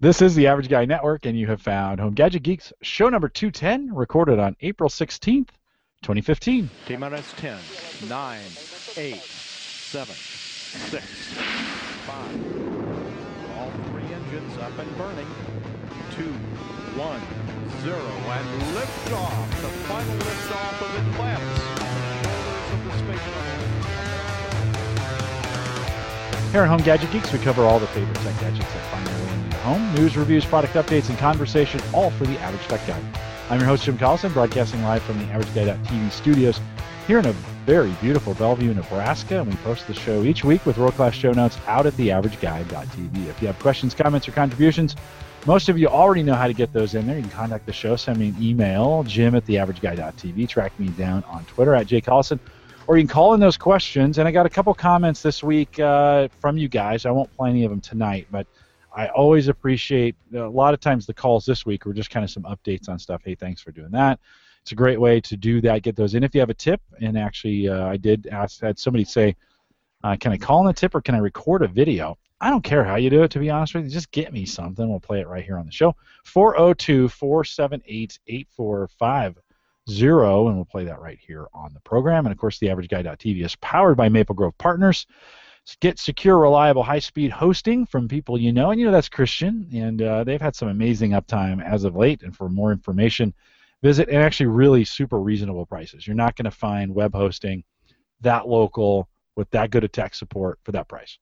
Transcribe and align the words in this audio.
This 0.00 0.22
is 0.22 0.36
the 0.36 0.46
Average 0.46 0.68
Guy 0.68 0.84
Network, 0.84 1.26
and 1.26 1.36
you 1.36 1.48
have 1.48 1.60
found 1.60 1.98
Home 1.98 2.14
Gadget 2.14 2.44
Geeks 2.44 2.72
show 2.82 3.08
number 3.08 3.28
210, 3.28 3.92
recorded 3.92 4.38
on 4.38 4.54
April 4.60 4.88
16th, 4.88 5.48
2015. 6.02 6.70
T 6.86 6.96
minus 6.96 7.32
10, 7.36 7.58
9, 8.08 8.40
8, 8.96 9.16
7, 9.16 10.14
6, 10.14 11.04
5. 12.06 12.14
All 13.58 13.72
three 13.90 14.04
engines 14.14 14.56
up 14.58 14.78
and 14.78 14.96
burning. 14.96 15.26
2, 16.14 16.22
1, 16.22 17.20
0, 17.82 17.98
and 17.98 18.62
liftoff. 18.78 19.50
The 19.62 19.68
final 19.88 20.14
liftoff 20.14 20.80
of 20.80 20.94
Atlantis 20.94 21.58
on 21.82 21.90
the 21.98 22.14
shoulders 22.22 22.70
of 22.70 22.78
the 22.84 22.92
space 23.02 23.18
shuttle. 23.18 23.58
Here 26.52 26.62
at 26.62 26.68
Home 26.68 26.82
Gadget 26.82 27.10
Geeks, 27.10 27.32
we 27.32 27.40
cover 27.40 27.64
all 27.64 27.80
the 27.80 27.88
favorite 27.88 28.14
tech 28.18 28.38
gadgets 28.38 28.72
that 28.72 28.90
find 28.92 29.04
their 29.04 29.26
way 29.26 29.27
home. 29.58 29.94
News, 29.94 30.16
reviews, 30.16 30.44
product 30.44 30.74
updates, 30.74 31.08
and 31.08 31.18
conversation, 31.18 31.80
all 31.92 32.10
for 32.10 32.24
the 32.24 32.38
average 32.38 32.66
tech 32.68 32.86
guy. 32.86 33.00
I'm 33.50 33.58
your 33.58 33.68
host, 33.68 33.84
Jim 33.84 33.96
Collison, 33.96 34.32
broadcasting 34.32 34.82
live 34.82 35.02
from 35.02 35.18
the 35.18 35.24
AverageGuy.tv 35.32 36.10
studios 36.10 36.60
here 37.06 37.18
in 37.18 37.26
a 37.26 37.32
very 37.64 37.90
beautiful 38.00 38.34
Bellevue, 38.34 38.74
Nebraska, 38.74 39.40
and 39.40 39.48
we 39.48 39.56
post 39.56 39.86
the 39.86 39.94
show 39.94 40.22
each 40.22 40.44
week 40.44 40.66
with 40.66 40.76
world-class 40.76 41.14
show 41.14 41.32
notes 41.32 41.58
out 41.66 41.86
at 41.86 41.94
theaverageguy.tv. 41.94 43.26
If 43.28 43.40
you 43.40 43.46
have 43.46 43.58
questions, 43.58 43.94
comments, 43.94 44.28
or 44.28 44.32
contributions, 44.32 44.96
most 45.46 45.70
of 45.70 45.78
you 45.78 45.86
already 45.86 46.22
know 46.22 46.34
how 46.34 46.46
to 46.46 46.52
get 46.52 46.72
those 46.72 46.94
in 46.94 47.06
there. 47.06 47.16
You 47.16 47.22
can 47.22 47.30
contact 47.30 47.64
the 47.64 47.72
show, 47.72 47.96
send 47.96 48.18
me 48.18 48.28
an 48.28 48.36
email, 48.38 49.02
jim 49.04 49.34
at 49.34 49.46
theaverageguy.tv, 49.46 50.48
track 50.48 50.78
me 50.78 50.88
down 50.88 51.24
on 51.24 51.44
Twitter 51.46 51.74
at 51.74 51.86
jcollison, 51.86 52.38
or 52.86 52.98
you 52.98 53.04
can 53.04 53.08
call 53.08 53.32
in 53.32 53.40
those 53.40 53.56
questions. 53.56 54.18
And 54.18 54.28
I 54.28 54.30
got 54.30 54.44
a 54.44 54.50
couple 54.50 54.74
comments 54.74 55.22
this 55.22 55.42
week 55.42 55.80
uh, 55.80 56.28
from 56.40 56.58
you 56.58 56.68
guys. 56.68 57.06
I 57.06 57.10
won't 57.10 57.34
play 57.34 57.48
any 57.48 57.64
of 57.64 57.70
them 57.70 57.80
tonight, 57.80 58.26
but 58.30 58.46
I 58.94 59.08
always 59.08 59.48
appreciate 59.48 60.16
a 60.34 60.40
lot 60.40 60.74
of 60.74 60.80
times 60.80 61.06
the 61.06 61.14
calls 61.14 61.44
this 61.44 61.66
week 61.66 61.86
were 61.86 61.92
just 61.92 62.10
kind 62.10 62.24
of 62.24 62.30
some 62.30 62.44
updates 62.44 62.88
on 62.88 62.98
stuff. 62.98 63.22
Hey, 63.24 63.34
thanks 63.34 63.60
for 63.60 63.70
doing 63.70 63.90
that. 63.92 64.18
It's 64.62 64.72
a 64.72 64.76
great 64.76 65.00
way 65.00 65.20
to 65.20 65.36
do 65.36 65.60
that. 65.62 65.82
Get 65.82 65.96
those 65.96 66.14
in. 66.14 66.24
If 66.24 66.34
you 66.34 66.40
have 66.40 66.50
a 66.50 66.54
tip, 66.54 66.80
and 67.00 67.16
actually, 67.16 67.68
uh, 67.68 67.86
I 67.86 67.96
did 67.96 68.26
ask, 68.26 68.60
had 68.60 68.78
somebody 68.78 69.04
say, 69.04 69.36
uh, 70.04 70.16
"Can 70.18 70.32
I 70.32 70.36
call 70.36 70.62
in 70.62 70.68
a 70.68 70.74
tip 70.74 70.94
or 70.94 71.00
can 71.00 71.14
I 71.14 71.18
record 71.18 71.62
a 71.62 71.68
video?" 71.68 72.18
I 72.40 72.50
don't 72.50 72.62
care 72.62 72.84
how 72.84 72.96
you 72.96 73.10
do 73.10 73.24
it, 73.24 73.30
to 73.32 73.40
be 73.40 73.50
honest 73.50 73.74
with 73.74 73.84
you. 73.84 73.90
Just 73.90 74.12
get 74.12 74.32
me 74.32 74.44
something. 74.44 74.88
We'll 74.88 75.00
play 75.00 75.20
it 75.20 75.26
right 75.26 75.44
here 75.44 75.58
on 75.58 75.66
the 75.66 75.72
show. 75.72 75.96
402 76.24 77.08
478 77.08 78.18
8450 78.28 79.42
zero, 79.90 80.48
and 80.48 80.56
we'll 80.56 80.64
play 80.64 80.84
that 80.84 81.00
right 81.00 81.18
here 81.18 81.46
on 81.52 81.72
the 81.72 81.80
program. 81.80 82.26
And 82.26 82.32
of 82.32 82.38
course, 82.38 82.58
the 82.58 82.68
AverageGuy.tv 82.68 83.44
is 83.44 83.56
powered 83.56 83.96
by 83.96 84.08
Maple 84.08 84.34
Grove 84.34 84.56
Partners. 84.58 85.06
Get 85.80 85.98
secure, 85.98 86.38
reliable, 86.38 86.82
high-speed 86.82 87.30
hosting 87.30 87.86
from 87.86 88.08
people 88.08 88.38
you 88.38 88.52
know, 88.52 88.70
and 88.70 88.80
you 88.80 88.86
know 88.86 88.92
that's 88.92 89.08
Christian, 89.08 89.68
and 89.72 90.00
uh, 90.00 90.24
they've 90.24 90.40
had 90.40 90.56
some 90.56 90.68
amazing 90.68 91.12
uptime 91.12 91.62
as 91.64 91.84
of 91.84 91.94
late. 91.94 92.22
And 92.22 92.34
for 92.34 92.48
more 92.48 92.72
information, 92.72 93.34
visit 93.82 94.08
and 94.08 94.22
actually 94.22 94.46
really 94.46 94.84
super 94.84 95.20
reasonable 95.20 95.66
prices. 95.66 96.06
You're 96.06 96.16
not 96.16 96.36
going 96.36 96.44
to 96.46 96.50
find 96.50 96.94
web 96.94 97.14
hosting 97.14 97.64
that 98.20 98.48
local 98.48 99.08
with 99.36 99.50
that 99.50 99.70
good 99.70 99.84
of 99.84 99.92
tech 99.92 100.14
support 100.14 100.58
for 100.64 100.72
that 100.72 100.88
price. 100.88 101.18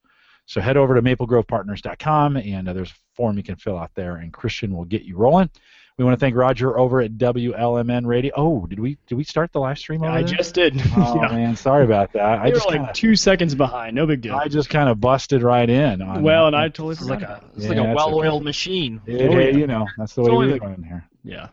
So 0.47 0.61
head 0.61 0.77
over 0.77 0.95
to 0.95 1.03
maplegrovepartners.com, 1.03 2.37
and 2.37 2.69
uh, 2.69 2.73
there's 2.73 2.93
a 2.93 3.15
form 3.15 3.37
you 3.37 3.43
can 3.43 3.57
fill 3.57 3.77
out 3.77 3.91
there, 3.95 4.17
and 4.17 4.33
Christian 4.33 4.75
will 4.75 4.85
get 4.85 5.03
you 5.03 5.17
rolling. 5.17 5.51
We 5.99 6.05
want 6.05 6.13
to 6.15 6.21
thank 6.21 6.37
Roger 6.37 6.79
over 6.79 7.01
at 7.01 7.13
WLMN 7.13 8.05
Radio. 8.05 8.31
Oh, 8.37 8.67
did 8.67 8.79
we 8.79 8.99
did 9.07 9.15
we 9.15 9.25
start 9.25 9.51
the 9.53 9.61
live 9.61 9.79
stream? 9.79 10.03
Over 10.03 10.13
I 10.13 10.23
there? 10.23 10.37
just 10.37 10.55
did. 10.55 10.75
Oh 10.97 11.15
yeah. 11.23 11.29
man, 11.35 11.57
sorry 11.57 11.85
about 11.85 12.13
that. 12.13 12.23
I 12.41 12.47
You're 12.49 12.57
just 12.57 12.67
like 12.67 12.77
kinda, 12.77 12.93
two 12.93 13.17
seconds 13.17 13.55
behind. 13.55 13.97
No 13.97 14.07
big 14.07 14.21
deal. 14.21 14.35
I 14.35 14.49
just 14.49 14.69
kind 14.69 14.91
of 14.91 15.01
busted 15.01 15.43
right 15.43 15.69
in. 15.69 16.03
On 16.03 16.23
well, 16.23 16.43
that. 16.45 16.47
and 16.49 16.57
I 16.57 16.69
totally 16.69 16.93
It's 16.93 17.03
like 17.05 17.23
a 17.23 17.43
it's 17.55 17.65
Yeah, 17.65 17.69
like 17.71 17.79
a 17.79 17.95
well-oiled 17.95 18.45
machine. 18.45 19.01
Yeah, 19.07 19.23
Oh, 19.23 19.39
yeah. 19.39 19.49
you 19.57 19.67
know 19.67 19.87
that's 19.97 20.15
the 20.15 20.21
It's 20.23 20.31
way 20.31 20.37
we 20.47 20.53
the- 20.53 20.61
run 20.61 20.83
here. 20.83 21.09
Yeah. 21.25 21.49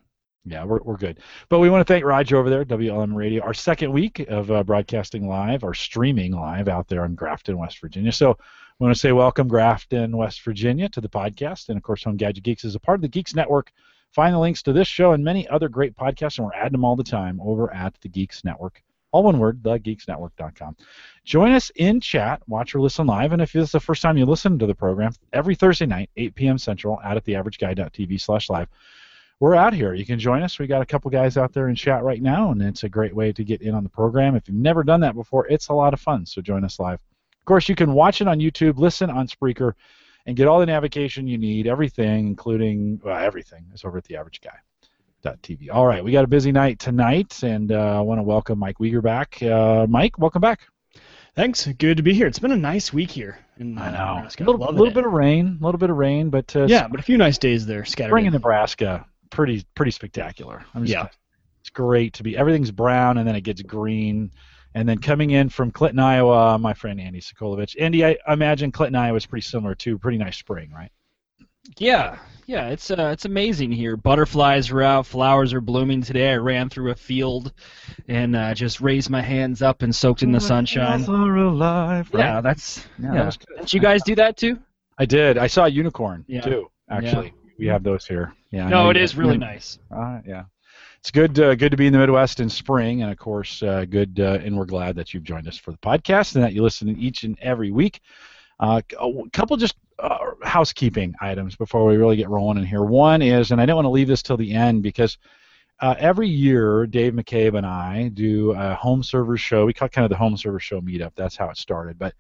Yeah, 0.46 0.66
we're, 0.66 0.82
we're 0.84 0.98
good. 0.98 1.20
But 1.48 1.60
we 1.60 1.70
want 1.70 1.88
to 1.88 1.94
thank 1.94 2.04
Roger 2.04 2.36
over 2.36 2.50
there 2.50 2.60
at 2.62 2.68
WLM 2.68 3.16
Radio, 3.16 3.42
our 3.44 3.54
second 3.54 3.94
week 3.94 4.20
of 4.28 4.52
uh, 4.52 4.62
broadcasting 4.66 5.26
live, 5.26 5.64
or 5.64 5.74
streaming 5.74 6.34
live 6.34 6.68
out 6.68 6.90
there 6.90 7.06
in 7.06 7.16
Grafton, 7.16 7.58
West 7.58 7.80
Virginia. 7.80 8.12
So 8.12 8.38
we 8.78 8.84
want 8.84 8.94
to 8.94 9.00
say 9.00 9.14
welcome, 9.14 9.48
Grafton, 9.48 10.18
West 10.18 10.42
Virginia, 10.44 10.90
to 10.90 11.00
the 11.00 11.08
podcast. 11.08 11.70
And 11.70 11.78
of 11.78 11.84
course, 11.84 12.04
Home 12.04 12.18
Gadget 12.18 12.44
Geeks 12.44 12.66
is 12.66 12.76
a 12.76 12.80
part 12.82 12.96
of 12.98 13.02
the 13.04 13.08
Geeks 13.08 13.34
Network. 13.34 13.72
Find 14.14 14.34
the 14.34 14.40
links 14.40 14.64
to 14.64 14.74
this 14.74 14.88
show 14.88 15.12
and 15.12 15.24
many 15.24 15.48
other 15.48 15.68
great 15.68 15.96
podcasts, 15.96 16.38
and 16.38 16.46
we're 16.46 16.54
adding 16.54 16.72
them 16.72 16.86
all 16.86 16.96
the 16.96 17.04
time 17.04 17.40
over 17.42 17.74
at 17.74 17.94
the 18.02 18.10
Geeks 18.10 18.44
Network. 18.44 18.82
All 19.12 19.24
one 19.24 19.38
word, 19.38 19.62
thegeeksnetwork.com. 19.62 20.76
Join 21.26 21.52
us 21.52 21.72
in 21.76 22.00
chat, 22.00 22.42
watch 22.48 22.74
or 22.74 22.82
listen 22.82 23.06
live, 23.06 23.34
and 23.34 23.42
if 23.42 23.52
this 23.52 23.66
is 23.66 23.72
the 23.72 23.80
first 23.80 24.02
time 24.02 24.18
you 24.18 24.26
listen 24.26 24.58
to 24.58 24.66
the 24.66 24.74
program, 24.74 25.14
every 25.34 25.56
Thursday 25.56 25.86
night, 25.86 26.10
8 26.16 26.36
p.m. 26.36 26.58
Central, 26.58 27.00
out 27.04 27.18
at 27.18 27.26
theaverageguy.tv 27.26 28.22
slash 28.22 28.50
live 28.50 28.70
we're 29.44 29.56
out 29.56 29.74
here. 29.74 29.94
You 29.94 30.06
can 30.06 30.20
join 30.20 30.42
us. 30.42 30.58
We 30.58 30.68
got 30.68 30.82
a 30.82 30.86
couple 30.86 31.12
guys 31.12 31.36
out 31.36 31.52
there 31.52 31.68
in 31.68 31.76
chat 31.76 32.02
right 32.04 32.22
now, 32.22 32.52
and 32.52 32.62
it's 32.62 32.86
a 32.86 32.90
great 32.90 33.14
way 33.14 33.34
to 33.34 33.44
get 33.44 33.62
in 33.62 33.76
on 33.76 33.84
the 33.84 33.90
program. 33.90 34.38
If 34.38 34.48
you've 34.48 34.56
never 34.56 34.86
done 34.86 35.02
that 35.02 35.16
before, 35.16 35.48
it's 35.48 35.68
a 35.68 35.74
lot 35.74 35.94
of 35.94 36.00
fun. 36.00 36.26
So 36.26 36.42
join 36.42 36.64
us 36.64 36.80
live. 36.80 37.02
Of 37.42 37.46
course, 37.46 37.68
you 37.68 37.76
can 37.76 37.92
watch 37.94 38.22
it 38.22 38.28
on 38.30 38.40
YouTube, 38.40 38.78
listen 38.78 39.10
on 39.10 39.28
Spreaker, 39.28 39.74
and 40.26 40.36
get 40.36 40.48
all 40.48 40.60
the 40.60 40.66
navigation 40.66 41.28
you 41.28 41.38
need. 41.38 41.68
Everything, 41.68 42.28
including 42.28 43.00
well, 43.04 43.18
everything, 43.18 43.66
is 43.74 43.84
over 43.84 43.98
at 43.98 44.04
the 44.06 44.16
Average 44.18 44.42
Guy. 44.42 44.58
TV. 45.42 45.70
All 45.72 45.88
right, 45.88 46.04
we 46.04 46.12
got 46.12 46.26
a 46.26 46.28
busy 46.28 46.52
night 46.52 46.80
tonight, 46.80 47.44
and 47.44 47.72
uh, 47.72 47.98
I 47.98 48.02
want 48.02 48.20
to 48.20 48.24
welcome 48.24 48.60
Mike 48.60 48.78
Wieger 48.80 49.02
back. 49.02 49.42
Uh, 49.42 49.88
Mike, 49.88 50.20
welcome 50.20 50.42
back. 50.42 50.68
Thanks. 51.34 51.66
Good 51.66 51.96
to 51.98 52.04
be 52.04 52.14
here. 52.14 52.28
It's 52.28 52.40
been 52.40 52.52
a 52.52 52.58
nice 52.58 52.92
week 52.92 53.10
here. 53.10 53.40
In, 53.58 53.78
I 53.78 53.88
uh, 53.88 53.92
know. 53.92 54.16
Nebraska. 54.16 54.44
A 54.44 54.46
little, 54.46 54.74
little 54.74 54.94
bit 54.94 55.06
of 55.06 55.14
rain, 55.14 55.58
a 55.62 55.66
little 55.66 55.80
bit 55.80 55.90
of 55.90 55.96
rain, 55.96 56.30
but 56.30 56.54
uh, 56.56 56.66
Yeah, 56.66 56.88
but 56.90 57.00
a 57.00 57.04
few 57.04 57.18
nice 57.18 57.38
days 57.38 57.66
there 57.66 57.86
scattered. 57.86 58.10
spring 58.12 58.26
in. 58.26 58.34
Nebraska, 58.34 59.06
pretty 59.30 59.66
pretty 59.76 59.92
spectacular. 59.92 60.66
I'm 60.76 60.84
just, 60.84 60.94
Yeah. 60.94 61.08
it's 61.62 61.70
great 61.70 62.14
to 62.16 62.24
be. 62.24 62.36
Everything's 62.38 62.72
brown 62.72 63.18
and 63.18 63.26
then 63.28 63.36
it 63.36 63.42
gets 63.42 63.62
green, 63.62 64.30
and 64.76 64.88
then 64.88 64.98
coming 64.98 65.32
in 65.32 65.50
from 65.50 65.72
Clinton, 65.72 66.00
Iowa, 66.00 66.58
my 66.58 66.74
friend 66.74 67.00
Andy 67.00 67.20
Sokolovich. 67.22 67.76
Andy, 67.80 68.06
I 68.06 68.18
I 68.28 68.34
imagine 68.34 68.72
Clinton, 68.72 68.96
Iowa 68.96 69.18
is 69.18 69.26
pretty 69.26 69.46
similar 69.46 69.76
too. 69.76 69.98
Pretty 69.98 70.18
nice 70.18 70.38
spring, 70.38 70.72
right? 70.74 70.92
Yeah, 71.78 72.18
yeah, 72.46 72.68
it's 72.70 72.92
uh, 72.92 73.12
it's 73.14 73.24
amazing 73.24 73.72
here. 73.72 73.96
Butterflies 73.96 74.70
are 74.70 74.82
out, 74.82 75.06
flowers 75.06 75.54
are 75.54 75.62
blooming 75.62 76.02
today. 76.02 76.32
I 76.34 76.36
ran 76.36 76.68
through 76.70 76.92
a 76.92 76.96
field 76.96 77.54
and 78.10 78.36
uh, 78.36 78.54
just 78.54 78.82
raised 78.82 79.10
my 79.10 79.22
hands 79.22 79.62
up 79.62 79.82
and 79.82 79.96
soaked 79.96 80.24
in 80.24 80.34
the 80.34 80.42
sunshine. 80.42 81.06
Are 81.08 81.38
alive, 81.38 82.10
right? 82.14 82.20
Yeah, 82.20 82.42
that's 82.42 82.86
Yeah, 83.00 83.14
yeah. 83.14 83.24
that 83.24 83.38
good. 83.40 83.56
Didn't 83.58 83.74
you 83.74 83.80
guys 83.80 84.04
do 84.04 84.16
that 84.16 84.36
too? 84.36 84.60
I 84.98 85.06
did. 85.06 85.38
I 85.38 85.48
saw 85.48 85.66
a 85.66 85.70
unicorn 85.70 86.26
Yeah. 86.28 86.42
too. 86.42 86.70
Actually, 86.90 87.34
we 87.58 87.68
have 87.68 87.82
those 87.84 88.06
here. 88.06 88.34
Yeah. 88.52 88.68
No, 88.68 88.90
it 88.90 88.98
is 88.98 89.12
it 89.14 89.16
you- 89.16 89.22
really 89.24 89.38
nice. 89.38 89.80
Uh, 89.90 90.20
yeah. 90.28 90.44
It's 91.04 91.12
good, 91.12 91.38
uh, 91.38 91.54
good 91.56 91.72
to 91.72 91.76
be 91.76 91.86
in 91.86 91.92
the 91.92 92.00
Midwest 92.00 92.40
in 92.40 92.48
spring, 92.48 93.02
and 93.02 93.12
of 93.12 93.18
course, 93.18 93.62
uh, 93.62 93.84
good, 93.84 94.22
uh, 94.22 94.40
and 94.42 94.58
we're 94.58 94.64
glad 94.64 94.96
that 94.96 95.14
you've 95.14 95.26
joined 95.26 95.50
us 95.50 95.58
for 95.58 95.72
the 95.72 95.78
podcast 95.80 96.36
and 96.36 96.44
that 96.46 96.54
you 96.54 96.64
listen 96.64 96.98
each 96.98 97.26
and 97.26 97.38
every 97.42 97.72
week. 97.72 98.00
Uh, 98.58 98.80
a 98.98 99.30
couple 99.34 99.58
just 99.58 99.76
uh, 100.00 100.18
housekeeping 100.44 101.14
items 101.20 101.58
before 101.58 101.86
we 101.86 101.98
really 101.98 102.16
get 102.16 102.30
rolling 102.30 102.58
in 102.58 102.66
here. 102.66 102.84
One 102.84 103.22
is, 103.22 103.52
and 103.52 103.60
I 103.60 103.66
don't 103.66 103.76
want 103.76 103.86
to 103.86 103.90
leave 103.90 104.08
this 104.08 104.24
till 104.24 104.38
the 104.38 104.54
end 104.54 104.82
because 104.82 105.18
uh, 105.82 105.94
every 106.00 106.30
year 106.30 106.88
Dave 106.88 107.12
McCabe 107.12 107.58
and 107.58 107.66
I 107.66 108.08
do 108.08 108.54
a 108.54 108.74
home 108.74 109.04
server 109.04 109.36
show. 109.36 109.66
We 109.66 109.74
call 109.74 109.88
it 109.88 109.92
kind 109.92 110.06
of 110.06 110.10
the 110.10 110.16
home 110.16 110.38
server 110.38 110.62
show 110.62 110.80
meetup. 110.80 111.12
That's 111.16 111.36
how 111.36 111.50
it 111.50 111.58
started, 111.58 112.00
but. 112.00 112.14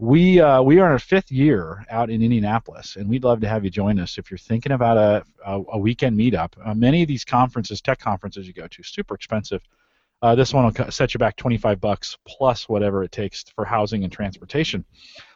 We 0.00 0.40
uh, 0.40 0.62
we 0.62 0.78
are 0.78 0.86
in 0.86 0.92
our 0.92 0.98
fifth 1.00 1.32
year 1.32 1.84
out 1.90 2.08
in 2.08 2.22
Indianapolis, 2.22 2.94
and 2.94 3.08
we'd 3.08 3.24
love 3.24 3.40
to 3.40 3.48
have 3.48 3.64
you 3.64 3.70
join 3.70 3.98
us 3.98 4.16
if 4.16 4.30
you're 4.30 4.38
thinking 4.38 4.70
about 4.70 4.96
a 4.96 5.24
a, 5.44 5.60
a 5.72 5.78
weekend 5.78 6.16
meetup. 6.16 6.52
Uh, 6.64 6.72
many 6.72 7.02
of 7.02 7.08
these 7.08 7.24
conferences, 7.24 7.80
tech 7.80 7.98
conferences 7.98 8.46
you 8.46 8.52
go 8.52 8.68
to, 8.68 8.82
super 8.84 9.16
expensive. 9.16 9.60
Uh, 10.22 10.36
this 10.36 10.54
one 10.54 10.64
will 10.64 10.90
set 10.90 11.14
you 11.14 11.18
back 11.18 11.36
25 11.36 11.80
bucks 11.80 12.16
plus 12.26 12.68
whatever 12.68 13.02
it 13.02 13.10
takes 13.10 13.44
for 13.54 13.64
housing 13.64 14.04
and 14.04 14.12
transportation. 14.12 14.84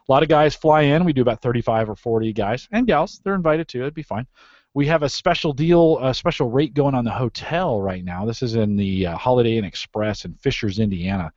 A 0.08 0.12
lot 0.12 0.22
of 0.22 0.28
guys 0.28 0.54
fly 0.54 0.82
in. 0.82 1.04
We 1.04 1.12
do 1.12 1.22
about 1.22 1.40
35 1.40 1.90
or 1.90 1.96
40 1.96 2.32
guys 2.32 2.68
and 2.72 2.86
gals. 2.86 3.20
They're 3.24 3.34
invited 3.34 3.68
too. 3.68 3.82
It'd 3.82 3.94
be 3.94 4.02
fine. 4.02 4.26
We 4.74 4.86
have 4.86 5.02
a 5.02 5.08
special 5.08 5.52
deal, 5.52 5.98
a 6.00 6.14
special 6.14 6.50
rate 6.50 6.74
going 6.74 6.94
on 6.94 7.04
the 7.04 7.10
hotel 7.10 7.80
right 7.80 8.04
now. 8.04 8.24
This 8.24 8.42
is 8.42 8.54
in 8.54 8.76
the 8.76 9.06
uh, 9.06 9.16
Holiday 9.16 9.56
Inn 9.56 9.64
Express 9.64 10.24
in 10.24 10.34
Fishers, 10.34 10.78
Indiana. 10.78 11.32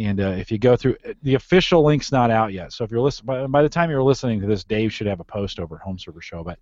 And 0.00 0.20
uh, 0.20 0.30
if 0.30 0.50
you 0.50 0.58
go 0.58 0.76
through, 0.76 0.96
the 1.22 1.34
official 1.34 1.84
link's 1.84 2.10
not 2.10 2.30
out 2.30 2.52
yet. 2.52 2.72
So 2.72 2.84
if 2.84 2.90
you're 2.90 3.00
listening, 3.00 3.26
by, 3.26 3.46
by 3.46 3.62
the 3.62 3.68
time 3.68 3.90
you're 3.90 4.02
listening 4.02 4.40
to 4.40 4.46
this, 4.46 4.64
Dave 4.64 4.92
should 4.92 5.06
have 5.06 5.20
a 5.20 5.24
post 5.24 5.60
over 5.60 5.76
at 5.76 5.82
Home 5.82 5.98
Server 5.98 6.22
Show. 6.22 6.42
But 6.42 6.58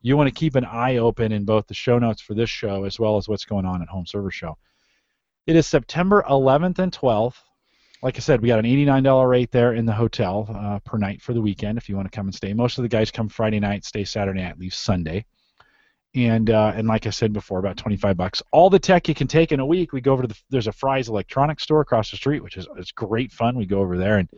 you 0.00 0.16
want 0.16 0.28
to 0.28 0.34
keep 0.34 0.54
an 0.54 0.64
eye 0.64 0.96
open 0.96 1.32
in 1.32 1.44
both 1.44 1.66
the 1.66 1.74
show 1.74 1.98
notes 1.98 2.22
for 2.22 2.34
this 2.34 2.48
show 2.48 2.84
as 2.84 2.98
well 2.98 3.16
as 3.16 3.28
what's 3.28 3.44
going 3.44 3.66
on 3.66 3.82
at 3.82 3.88
Home 3.88 4.06
Server 4.06 4.30
Show. 4.30 4.56
It 5.46 5.56
is 5.56 5.66
September 5.66 6.24
11th 6.28 6.78
and 6.78 6.92
12th. 6.92 7.36
Like 8.02 8.16
I 8.16 8.20
said, 8.20 8.40
we 8.40 8.48
got 8.48 8.60
an 8.60 8.64
$89 8.64 9.28
rate 9.28 9.50
there 9.50 9.74
in 9.74 9.84
the 9.84 9.92
hotel 9.92 10.48
uh, 10.54 10.78
per 10.80 10.98
night 10.98 11.20
for 11.20 11.34
the 11.34 11.40
weekend 11.40 11.78
if 11.78 11.88
you 11.88 11.96
want 11.96 12.10
to 12.10 12.16
come 12.16 12.26
and 12.26 12.34
stay. 12.34 12.52
Most 12.52 12.78
of 12.78 12.82
the 12.82 12.88
guys 12.88 13.10
come 13.10 13.28
Friday 13.28 13.58
night, 13.58 13.84
stay 13.84 14.04
Saturday 14.04 14.40
night, 14.40 14.58
leave 14.58 14.74
Sunday. 14.74 15.24
And 16.26 16.50
uh, 16.50 16.72
and 16.74 16.88
like 16.88 17.06
I 17.06 17.10
said 17.10 17.32
before, 17.32 17.60
about 17.60 17.76
25 17.76 18.16
bucks. 18.16 18.42
All 18.50 18.70
the 18.70 18.78
tech 18.78 19.08
you 19.08 19.14
can 19.14 19.28
take 19.28 19.52
in 19.52 19.60
a 19.60 19.66
week. 19.66 19.92
We 19.92 20.00
go 20.00 20.12
over 20.12 20.22
to 20.22 20.28
the 20.28 20.38
there's 20.50 20.66
a 20.66 20.72
Fry's 20.72 21.08
electronics 21.08 21.62
store 21.62 21.80
across 21.80 22.10
the 22.10 22.16
street, 22.16 22.42
which 22.42 22.56
is 22.56 22.66
it's 22.76 22.90
great 22.90 23.30
fun. 23.30 23.56
We 23.56 23.66
go 23.66 23.78
over 23.78 23.96
there 23.96 24.18
and 24.18 24.28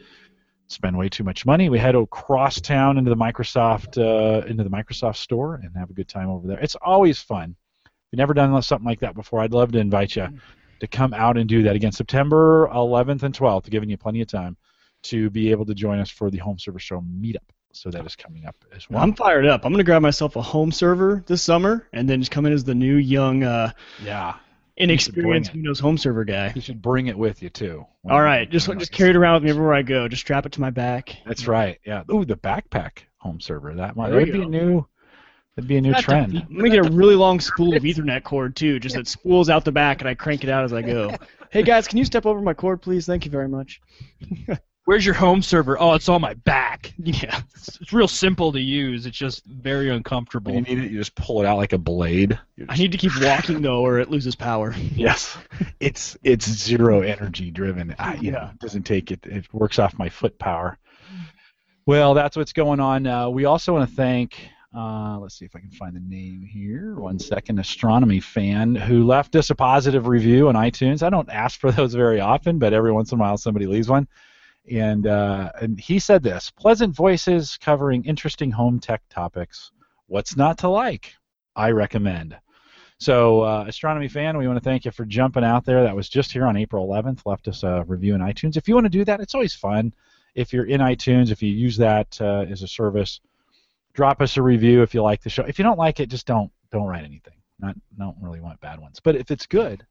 spend 0.67 0.97
way 0.97 1.09
too 1.09 1.25
much 1.25 1.47
money. 1.47 1.69
We 1.69 1.79
head 1.79 1.94
across 1.94 2.61
town 2.61 2.99
into 2.99 3.09
the 3.09 3.17
Microsoft 3.17 3.99
uh, 3.99 4.47
into 4.47 4.62
the 4.62 4.71
Microsoft 4.71 5.17
store 5.17 5.56
and 5.56 5.75
have 5.77 5.91
a 5.91 5.94
good 5.94 6.09
time 6.09 6.29
over 6.29 6.47
there. 6.47 6.59
It's 6.59 6.77
always 6.77 7.21
fun. 7.21 7.56
If 7.85 7.91
you've 8.12 8.19
never 8.19 8.35
done 8.35 8.61
something 8.62 8.87
like 8.87 9.00
that 9.00 9.15
before, 9.15 9.41
I'd 9.41 9.53
love 9.53 9.73
to 9.73 9.79
invite 9.79 10.17
you 10.17 10.29
to 10.81 10.87
come 10.87 11.15
out 11.15 11.38
and 11.38 11.49
do 11.49 11.62
that 11.62 11.77
again. 11.77 11.93
September 11.93 12.69
11th 12.69 13.23
and 13.23 13.35
12th, 13.35 13.71
giving 13.71 13.88
you 13.88 13.97
plenty 13.97 14.21
of 14.21 14.29
time 14.29 14.56
to 15.05 15.31
be 15.31 15.50
able 15.50 15.65
to 15.67 15.75
join 15.75 15.99
us 15.99 16.11
for 16.11 16.31
the 16.31 16.38
Home 16.38 16.59
Server 16.59 16.79
Show 16.79 17.00
meetup. 17.00 17.38
So 17.72 17.90
that 17.90 18.05
is 18.05 18.17
coming 18.17 18.46
up 18.46 18.56
as 18.75 18.88
well. 18.90 19.02
I'm 19.02 19.14
fired 19.14 19.46
up. 19.46 19.64
I'm 19.64 19.72
gonna 19.72 19.84
grab 19.84 20.02
myself 20.02 20.37
a 20.37 20.43
home 20.43 20.72
server 20.72 21.22
this 21.26 21.43
summer 21.43 21.87
and 21.93 22.08
then 22.08 22.20
just 22.20 22.31
come 22.32 22.46
in 22.46 22.52
as 22.52 22.64
the 22.64 22.75
new 22.75 22.96
young, 22.96 23.44
uh, 23.44 23.70
yeah, 24.02 24.34
inexperienced. 24.76 25.52
Windows 25.52 25.78
home 25.78 25.96
server 25.99 26.25
guy. 26.25 26.52
you 26.55 26.61
should 26.61 26.82
bring 26.82 27.06
it 27.06 27.17
with 27.17 27.43
you 27.43 27.49
too. 27.50 27.87
All 28.08 28.20
right, 28.22 28.50
just 28.50 28.67
just 28.78 28.93
carry 28.93 29.11
it 29.11 29.17
around 29.17 29.34
with 29.34 29.44
me 29.44 29.50
everywhere 29.50 29.75
I 29.75 29.82
go. 29.82 30.08
Just 30.08 30.22
strap 30.22 30.46
it 30.46 30.52
to 30.52 30.61
my 30.61 30.70
back. 30.70 31.17
That's 31.26 31.46
right. 31.46 31.78
Yeah. 31.87 32.02
Ooh, 32.12 32.25
the 32.25 32.37
backpack 32.37 33.05
home 33.19 33.40
server. 33.40 33.75
That 33.75 33.96
might 33.96 34.11
that'd 34.11 34.32
be 34.32 34.43
a 34.43 34.46
new. 34.46 34.87
That'd 35.56 35.69
be 35.69 35.76
a 35.76 35.81
new 35.81 35.94
trend. 35.94 36.37
I'm 36.49 36.56
gonna 36.56 36.70
get 36.70 36.87
a 36.87 36.90
really 36.90 37.17
long 37.17 37.40
spool 37.40 37.76
of 37.76 37.82
Ethernet 37.82 38.22
cord 38.25 38.56
too, 38.56 38.81
just 38.81 38.96
that 38.96 39.06
spools 39.08 39.50
out 39.50 39.64
the 39.64 39.72
back 39.72 40.00
and 40.00 40.08
I 40.08 40.14
crank 40.14 40.44
it 40.44 40.50
out 40.50 40.64
as 40.64 40.72
I 40.72 40.82
go. 40.82 41.14
Hey 41.52 41.64
guys, 41.64 41.88
can 41.88 41.99
you 41.99 42.05
step 42.05 42.26
over 42.26 42.40
my 42.40 42.55
cord, 42.55 42.81
please? 42.81 43.06
Thank 43.06 43.25
you 43.25 43.31
very 43.32 43.49
much. 43.49 43.81
Where's 44.87 45.05
your 45.05 45.15
home 45.15 45.43
server? 45.43 45.79
Oh, 45.81 45.94
it's 45.94 46.09
on 46.09 46.21
my 46.21 46.35
back. 46.35 46.93
Yeah. 47.03 47.41
It's, 47.55 47.81
it's 47.81 47.93
real 47.93 48.09
simple 48.09 48.53
to 48.53 48.61
use. 48.61 49.06
It's 49.06 49.17
just 49.17 49.44
very 49.47 49.88
uncomfortable. 49.91 50.53
When 50.55 50.65
you 50.65 50.77
need 50.77 50.85
it, 50.85 50.91
you 50.91 50.99
just 50.99 51.15
pull 51.15 51.41
it 51.43 51.47
out 51.47 51.56
like 51.56 51.73
a 51.73 51.79
blade. 51.79 52.38
You're 52.56 52.67
I 52.71 52.77
need 52.77 52.93
to 52.93 52.99
keep 52.99 53.12
walking 53.23 53.62
though, 53.62 53.81
or 53.85 53.99
it 53.99 54.11
loses 54.11 54.35
power. 54.37 54.75
Yes, 54.94 55.37
it's 55.81 56.17
it's 56.23 56.47
zero 56.49 57.00
energy 57.03 57.50
driven. 57.50 57.94
I, 57.99 58.15
you 58.17 58.32
know, 58.32 58.38
Yeah. 58.38 58.50
it 58.50 58.59
doesn't 58.59 58.82
take 58.85 59.11
it. 59.11 59.21
It 59.27 59.53
works 59.53 59.79
off 59.79 59.99
my 59.99 60.09
foot 60.09 60.38
power. 60.38 60.79
Well, 61.87 62.15
that's 62.15 62.37
what's 62.37 62.53
going 62.53 62.81
on. 62.81 63.06
Uh, 63.06 63.29
we 63.31 63.44
also 63.47 63.73
want 63.73 63.88
to 63.88 63.94
thank. 63.97 64.49
Uh, 64.77 65.19
let's 65.19 65.37
see 65.38 65.44
if 65.44 65.56
I 65.56 65.61
can 65.61 65.71
find 65.71 65.97
the 65.97 66.00
name 66.00 66.43
here. 66.43 66.94
One 66.94 67.19
second. 67.19 67.59
Astronomy 67.59 68.21
fan 68.21 68.75
who 68.75 69.05
left 69.06 69.35
us 69.37 69.50
a 69.50 69.55
positive 69.55 70.06
review 70.06 70.49
on 70.49 70.55
iTunes. 70.55 71.03
I 71.03 71.11
don't 71.11 71.29
ask 71.31 71.59
for 71.59 71.73
those 71.73 71.94
very 71.94 72.21
often, 72.21 72.59
but 72.59 72.73
every 72.73 72.93
once 72.93 73.11
in 73.12 73.19
a 73.19 73.21
while 73.21 73.37
somebody 73.38 73.67
leaves 73.67 73.88
one. 73.88 74.06
And 74.70 75.06
uh, 75.06 75.52
and 75.60 75.80
he 75.80 75.98
said 75.98 76.22
this: 76.22 76.50
pleasant 76.50 76.94
voices 76.94 77.58
covering 77.60 78.04
interesting 78.04 78.50
home 78.50 78.78
tech 78.80 79.02
topics. 79.08 79.72
What's 80.06 80.36
not 80.36 80.58
to 80.58 80.68
like? 80.68 81.14
I 81.56 81.70
recommend. 81.70 82.36
So, 82.98 83.40
uh, 83.42 83.64
astronomy 83.66 84.08
fan, 84.08 84.36
we 84.36 84.46
want 84.46 84.58
to 84.58 84.64
thank 84.64 84.84
you 84.84 84.90
for 84.90 85.06
jumping 85.06 85.42
out 85.42 85.64
there. 85.64 85.82
That 85.82 85.96
was 85.96 86.08
just 86.08 86.32
here 86.32 86.44
on 86.44 86.56
April 86.58 86.86
11th. 86.86 87.24
Left 87.24 87.48
us 87.48 87.62
a 87.62 87.82
review 87.86 88.14
in 88.14 88.20
iTunes. 88.20 88.58
If 88.58 88.68
you 88.68 88.74
want 88.74 88.84
to 88.84 88.90
do 88.90 89.06
that, 89.06 89.20
it's 89.20 89.34
always 89.34 89.54
fun. 89.54 89.94
If 90.34 90.52
you're 90.52 90.66
in 90.66 90.82
iTunes, 90.82 91.30
if 91.30 91.42
you 91.42 91.50
use 91.50 91.78
that 91.78 92.20
uh, 92.20 92.44
as 92.50 92.62
a 92.62 92.68
service, 92.68 93.20
drop 93.94 94.20
us 94.20 94.36
a 94.36 94.42
review 94.42 94.82
if 94.82 94.92
you 94.92 95.02
like 95.02 95.22
the 95.22 95.30
show. 95.30 95.44
If 95.44 95.58
you 95.58 95.62
don't 95.62 95.78
like 95.78 95.98
it, 95.98 96.10
just 96.10 96.26
don't 96.26 96.52
don't 96.70 96.86
write 96.86 97.04
anything. 97.04 97.34
Not 97.58 97.74
don't 97.98 98.16
really 98.20 98.40
want 98.40 98.60
bad 98.60 98.78
ones. 98.78 99.00
But 99.02 99.16
if 99.16 99.30
it's 99.30 99.46
good, 99.46 99.86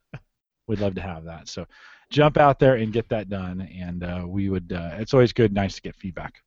we'd 0.68 0.78
love 0.80 0.94
to 0.94 1.02
have 1.02 1.24
that. 1.24 1.48
So, 1.48 1.66
jump 2.10 2.36
out 2.36 2.58
there 2.58 2.74
and 2.74 2.92
get 2.92 3.08
that 3.08 3.28
done. 3.28 3.68
And 3.78 4.04
uh, 4.04 4.24
we 4.26 4.48
would. 4.48 4.72
Uh, 4.72 4.90
it's 4.94 5.14
always 5.14 5.32
good, 5.32 5.52
nice 5.52 5.76
to 5.76 5.82
get 5.82 5.96
feedback. 5.96 6.42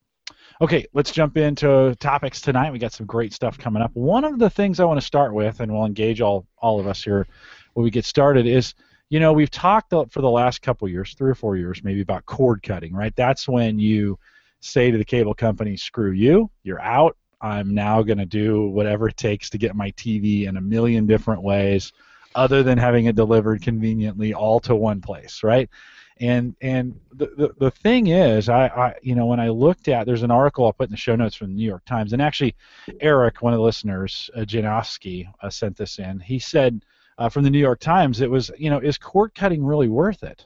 Okay, 0.61 0.85
let's 0.93 1.11
jump 1.11 1.35
into 1.37 1.95
topics 1.99 2.39
tonight. 2.39 2.71
We 2.71 2.79
got 2.79 2.93
some 2.93 3.07
great 3.07 3.33
stuff 3.33 3.57
coming 3.57 3.81
up. 3.81 3.91
One 3.95 4.23
of 4.23 4.37
the 4.37 4.49
things 4.49 4.79
I 4.79 4.85
want 4.85 4.99
to 4.99 5.05
start 5.05 5.33
with, 5.33 5.59
and 5.59 5.71
we'll 5.71 5.85
engage 5.85 6.21
all 6.21 6.45
all 6.57 6.79
of 6.79 6.87
us 6.87 7.03
here 7.03 7.27
when 7.73 7.83
we 7.83 7.89
get 7.89 8.05
started, 8.05 8.45
is 8.45 8.75
you 9.09 9.19
know 9.19 9.33
we've 9.33 9.49
talked 9.49 9.91
for 9.91 10.21
the 10.21 10.29
last 10.29 10.61
couple 10.61 10.87
years, 10.87 11.15
three 11.15 11.31
or 11.31 11.35
four 11.35 11.57
years, 11.57 11.83
maybe 11.83 12.01
about 12.01 12.25
cord 12.25 12.61
cutting, 12.61 12.93
right? 12.93 13.15
That's 13.15 13.47
when 13.47 13.79
you 13.79 14.19
say 14.59 14.91
to 14.91 14.97
the 14.97 15.05
cable 15.05 15.33
company, 15.33 15.75
"Screw 15.75 16.11
you, 16.11 16.51
you're 16.63 16.81
out. 16.81 17.17
I'm 17.41 17.73
now 17.73 18.03
going 18.03 18.19
to 18.19 18.25
do 18.25 18.69
whatever 18.69 19.09
it 19.09 19.17
takes 19.17 19.49
to 19.49 19.57
get 19.57 19.75
my 19.75 19.91
TV 19.91 20.47
in 20.47 20.55
a 20.55 20.61
million 20.61 21.05
different 21.05 21.41
ways, 21.41 21.91
other 22.35 22.63
than 22.63 22.77
having 22.77 23.05
it 23.05 23.15
delivered 23.15 23.61
conveniently 23.61 24.33
all 24.33 24.59
to 24.61 24.75
one 24.75 25.01
place, 25.01 25.43
right?" 25.43 25.69
And 26.19 26.55
and 26.61 26.99
the, 27.11 27.27
the, 27.37 27.53
the 27.57 27.71
thing 27.71 28.07
is, 28.07 28.49
I, 28.49 28.67
I 28.67 28.95
you 29.01 29.15
know 29.15 29.25
when 29.25 29.39
I 29.39 29.49
looked 29.49 29.87
at 29.87 30.05
there's 30.05 30.23
an 30.23 30.31
article 30.31 30.65
I'll 30.65 30.73
put 30.73 30.87
in 30.87 30.91
the 30.91 30.97
show 30.97 31.15
notes 31.15 31.35
from 31.35 31.47
the 31.47 31.55
New 31.55 31.65
York 31.67 31.85
Times, 31.85 32.13
and 32.13 32.21
actually 32.21 32.55
Eric, 32.99 33.41
one 33.41 33.53
of 33.53 33.57
the 33.57 33.65
listeners, 33.65 34.29
uh, 34.35 34.41
Janofsky, 34.41 35.27
uh, 35.41 35.49
sent 35.49 35.75
this 35.75 35.99
in. 35.99 36.19
He 36.19 36.39
said 36.39 36.85
uh, 37.17 37.29
from 37.29 37.43
the 37.43 37.49
New 37.49 37.59
York 37.59 37.79
Times, 37.79 38.21
it 38.21 38.29
was 38.29 38.51
you 38.57 38.69
know 38.69 38.79
is 38.79 38.97
cord 38.97 39.33
cutting 39.33 39.63
really 39.63 39.89
worth 39.89 40.23
it? 40.23 40.45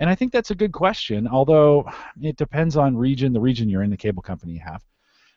And 0.00 0.08
I 0.08 0.14
think 0.14 0.32
that's 0.32 0.52
a 0.52 0.54
good 0.54 0.72
question, 0.72 1.26
although 1.26 1.90
it 2.22 2.36
depends 2.36 2.76
on 2.76 2.96
region, 2.96 3.32
the 3.32 3.40
region 3.40 3.68
you're 3.68 3.82
in, 3.82 3.90
the 3.90 3.96
cable 3.96 4.22
company 4.22 4.52
you 4.52 4.60
have. 4.60 4.84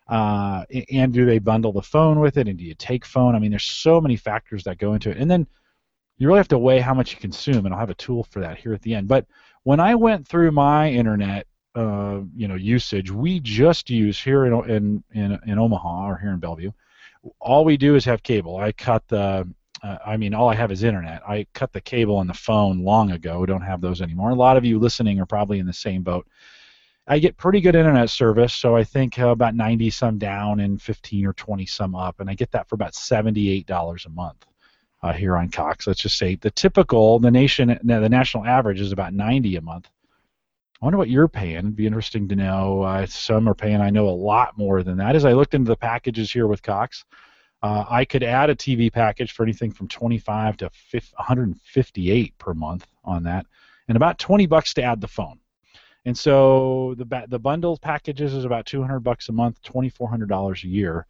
Uh, 0.07 0.65
and 0.91 1.13
do 1.13 1.25
they 1.25 1.39
bundle 1.39 1.71
the 1.71 1.81
phone 1.81 2.19
with 2.19 2.37
it? 2.37 2.47
And 2.47 2.59
do 2.59 2.65
you 2.65 2.75
take 2.75 3.05
phone? 3.05 3.33
I 3.35 3.39
mean, 3.39 3.49
there's 3.49 3.63
so 3.63 3.99
many 3.99 4.15
factors 4.17 4.63
that 4.65 4.77
go 4.77 4.93
into 4.93 5.09
it. 5.09 5.17
And 5.17 5.31
then 5.31 5.47
you 6.21 6.27
really 6.27 6.37
have 6.37 6.47
to 6.49 6.59
weigh 6.59 6.79
how 6.79 6.93
much 6.93 7.13
you 7.13 7.17
consume, 7.17 7.65
and 7.65 7.73
I'll 7.73 7.79
have 7.79 7.89
a 7.89 7.95
tool 7.95 8.23
for 8.25 8.41
that 8.41 8.59
here 8.59 8.75
at 8.75 8.83
the 8.83 8.93
end. 8.93 9.07
But 9.07 9.25
when 9.63 9.79
I 9.79 9.95
went 9.95 10.27
through 10.27 10.51
my 10.51 10.87
internet, 10.91 11.47
uh, 11.73 12.19
you 12.35 12.47
know, 12.47 12.53
usage, 12.53 13.09
we 13.09 13.39
just 13.39 13.89
use 13.89 14.21
here 14.21 14.45
in, 14.45 14.53
in 14.69 15.03
in 15.13 15.39
in 15.47 15.57
Omaha 15.57 16.09
or 16.09 16.17
here 16.17 16.29
in 16.29 16.37
Bellevue. 16.37 16.73
All 17.39 17.65
we 17.65 17.75
do 17.75 17.95
is 17.95 18.05
have 18.05 18.21
cable. 18.21 18.57
I 18.57 18.71
cut 18.71 19.07
the, 19.07 19.49
uh, 19.81 19.97
I 20.05 20.15
mean, 20.15 20.35
all 20.35 20.47
I 20.47 20.53
have 20.53 20.71
is 20.71 20.83
internet. 20.83 21.27
I 21.27 21.47
cut 21.55 21.73
the 21.73 21.81
cable 21.81 22.21
and 22.21 22.29
the 22.29 22.35
phone 22.35 22.83
long 22.83 23.09
ago. 23.09 23.43
Don't 23.47 23.61
have 23.61 23.81
those 23.81 23.99
anymore. 23.99 24.29
A 24.29 24.35
lot 24.35 24.57
of 24.57 24.65
you 24.65 24.77
listening 24.77 25.19
are 25.19 25.25
probably 25.25 25.57
in 25.57 25.65
the 25.65 25.73
same 25.73 26.03
boat. 26.03 26.27
I 27.07 27.17
get 27.17 27.35
pretty 27.35 27.61
good 27.61 27.75
internet 27.75 28.11
service, 28.11 28.53
so 28.53 28.75
I 28.75 28.83
think 28.83 29.17
uh, 29.17 29.29
about 29.29 29.55
90 29.55 29.89
some 29.89 30.19
down 30.19 30.59
and 30.59 30.79
15 30.79 31.25
or 31.25 31.33
20 31.33 31.65
some 31.65 31.95
up, 31.95 32.19
and 32.19 32.29
I 32.29 32.35
get 32.35 32.51
that 32.51 32.69
for 32.69 32.75
about 32.75 32.93
$78 32.93 34.05
a 34.05 34.09
month 34.09 34.45
uh, 35.03 35.13
here 35.13 35.37
on 35.37 35.49
Cox. 35.49 35.87
Let's 35.87 36.01
just 36.01 36.17
say 36.17 36.35
the 36.35 36.51
typical, 36.51 37.19
the 37.19 37.31
nation, 37.31 37.79
the 37.83 38.09
national 38.09 38.45
average 38.45 38.79
is 38.79 38.91
about 38.91 39.13
90 39.13 39.55
a 39.55 39.61
month. 39.61 39.89
I 40.81 40.85
wonder 40.85 40.97
what 40.97 41.09
you're 41.09 41.27
paying. 41.27 41.57
It'd 41.57 41.75
be 41.75 41.85
interesting 41.85 42.27
to 42.29 42.35
know. 42.35 42.81
Uh, 42.81 43.05
some 43.05 43.47
are 43.47 43.53
paying, 43.53 43.81
I 43.81 43.91
know, 43.91 44.09
a 44.09 44.09
lot 44.09 44.57
more 44.57 44.81
than 44.81 44.97
that. 44.97 45.15
As 45.15 45.25
I 45.25 45.33
looked 45.33 45.53
into 45.53 45.69
the 45.69 45.75
packages 45.75 46.31
here 46.31 46.47
with 46.47 46.63
Cox, 46.63 47.05
uh, 47.61 47.85
I 47.87 48.05
could 48.05 48.23
add 48.23 48.49
a 48.49 48.55
TV 48.55 48.91
package 48.91 49.31
for 49.31 49.43
anything 49.43 49.71
from 49.71 49.87
25 49.87 50.57
to 50.57 50.69
50, 50.71 51.13
158 51.17 52.37
per 52.39 52.53
month 52.55 52.87
on 53.03 53.23
that, 53.23 53.45
and 53.87 53.95
about 53.95 54.17
20 54.17 54.47
bucks 54.47 54.73
to 54.75 54.81
add 54.81 55.01
the 55.01 55.07
phone. 55.07 55.39
And 56.05 56.17
so 56.17 56.95
the 56.97 57.25
the 57.27 57.37
bundle 57.37 57.77
packages 57.77 58.33
is 58.33 58.43
about 58.43 58.65
200 58.65 59.01
bucks 59.01 59.29
a 59.29 59.31
month, 59.31 59.61
2,400 59.61 60.27
dollars 60.27 60.63
a 60.63 60.67
year. 60.67 61.05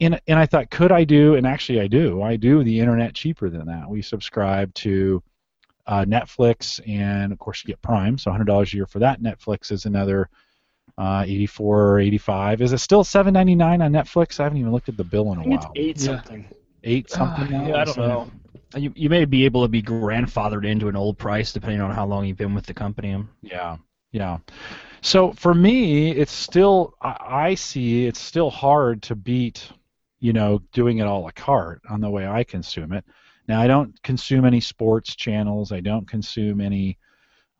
And 0.00 0.20
and 0.28 0.38
I 0.38 0.46
thought, 0.46 0.70
could 0.70 0.92
I 0.92 1.04
do? 1.04 1.34
And 1.34 1.46
actually, 1.46 1.80
I 1.80 1.88
do. 1.88 2.22
I 2.22 2.36
do 2.36 2.62
the 2.62 2.78
internet 2.78 3.14
cheaper 3.14 3.50
than 3.50 3.66
that. 3.66 3.88
We 3.88 4.00
subscribe 4.02 4.72
to 4.74 5.22
uh, 5.86 6.04
Netflix, 6.04 6.80
and 6.88 7.32
of 7.32 7.38
course, 7.38 7.64
you 7.64 7.68
get 7.68 7.82
Prime, 7.82 8.16
so 8.18 8.30
100 8.30 8.44
dollars 8.44 8.72
a 8.72 8.76
year 8.76 8.86
for 8.86 9.00
that. 9.00 9.20
Netflix 9.20 9.72
is 9.72 9.86
another 9.86 10.28
uh, 10.98 11.24
84 11.26 11.82
or 11.92 12.00
85. 12.00 12.60
Is 12.62 12.72
it 12.72 12.78
still 12.78 13.02
7.99 13.04 13.84
on 13.84 13.92
Netflix? 13.92 14.38
I 14.40 14.44
haven't 14.44 14.58
even 14.58 14.72
looked 14.72 14.88
at 14.88 14.96
the 14.96 15.04
bill 15.04 15.32
in 15.32 15.38
a 15.38 15.40
I 15.40 15.44
think 15.44 15.54
it's 15.54 15.64
while. 15.64 15.72
eight 15.76 15.96
Yeah. 16.00 16.04
something. 16.06 16.48
Eight 16.84 17.10
something 17.10 17.50
now. 17.50 17.66
yeah, 17.68 17.76
I 17.80 17.84
don't 17.84 17.94
So- 17.94 18.06
know. 18.06 18.30
Uh, 18.74 18.78
You, 18.78 18.92
you 18.94 19.08
may 19.08 19.24
be 19.24 19.44
able 19.46 19.62
to 19.62 19.68
be 19.68 19.80
grandfathered 19.82 20.66
into 20.66 20.88
an 20.88 20.96
old 20.96 21.16
price 21.16 21.52
depending 21.52 21.80
on 21.80 21.90
how 21.90 22.04
long 22.06 22.26
you've 22.26 22.36
been 22.36 22.54
with 22.54 22.66
the 22.66 22.74
company. 22.74 23.16
Yeah, 23.42 23.76
yeah. 24.12 24.38
So 25.00 25.32
for 25.32 25.54
me, 25.54 26.10
it's 26.10 26.32
still 26.32 26.94
I, 27.00 27.16
I 27.50 27.54
see 27.54 28.04
it's 28.06 28.20
still 28.20 28.50
hard 28.50 29.00
to 29.04 29.14
beat, 29.14 29.70
you 30.20 30.32
know, 30.32 30.60
doing 30.72 30.98
it 30.98 31.06
all 31.06 31.22
a 31.22 31.24
la 31.24 31.30
carte 31.30 31.82
on 31.88 32.00
the 32.00 32.10
way 32.10 32.26
I 32.26 32.44
consume 32.44 32.92
it. 32.92 33.04
Now 33.46 33.60
I 33.60 33.66
don't 33.66 34.00
consume 34.02 34.44
any 34.44 34.60
sports 34.60 35.16
channels. 35.16 35.72
I 35.72 35.80
don't 35.80 36.06
consume 36.06 36.60
any 36.60 36.98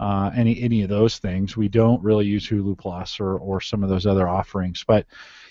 uh, 0.00 0.31
any 0.37 0.61
any 0.62 0.83
of 0.83 0.88
those 0.88 1.19
things. 1.19 1.57
We 1.57 1.69
don't 1.69 2.03
really 2.03 2.27
use 2.27 2.49
Hulu 2.49 2.79
Plus 2.79 3.19
or 3.19 3.38
or 3.38 3.61
some 3.61 3.83
of 3.83 3.88
those 3.88 4.07
other 4.07 4.29
offerings. 4.29 4.85
But 4.87 5.07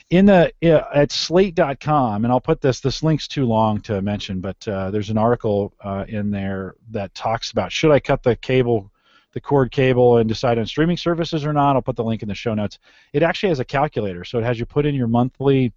in 0.10 0.26
the 0.26 0.54
at 0.64 1.12
Slate.com, 1.12 2.24
and 2.24 2.32
I'll 2.32 2.40
put 2.40 2.62
this. 2.62 2.80
This 2.80 3.04
link's 3.04 3.28
too 3.28 3.46
long 3.46 3.82
to 3.82 4.02
mention, 4.02 4.40
but 4.40 4.68
uh, 4.68 4.92
there's 4.92 5.10
an 5.10 5.18
article 5.18 5.74
uh, 5.84 6.06
in 6.08 6.32
there 6.32 6.76
that 6.92 7.14
talks 7.14 7.52
about 7.52 7.72
should 7.72 7.92
I 7.92 8.00
cut 8.00 8.24
the 8.24 8.36
cable 8.36 8.92
the 9.34 9.42
cord 9.42 9.72
cable 9.72 10.18
and 10.18 10.28
decide 10.28 10.58
on 10.58 10.66
streaming 10.66 10.98
services 10.98 11.46
or 11.46 11.54
not. 11.54 11.76
I'll 11.76 11.82
put 11.82 11.96
the 11.96 12.04
link 12.04 12.24
in 12.24 12.28
the 12.28 12.34
show 12.34 12.54
notes. 12.54 12.80
It 13.14 13.22
actually 13.22 13.50
has 13.50 13.60
a 13.60 13.66
calculator, 13.66 14.24
so 14.24 14.40
it 14.40 14.44
has 14.44 14.58
you 14.58 14.66
put 14.66 14.86
in 14.86 14.96
your 14.96 15.08
monthly, 15.08 15.74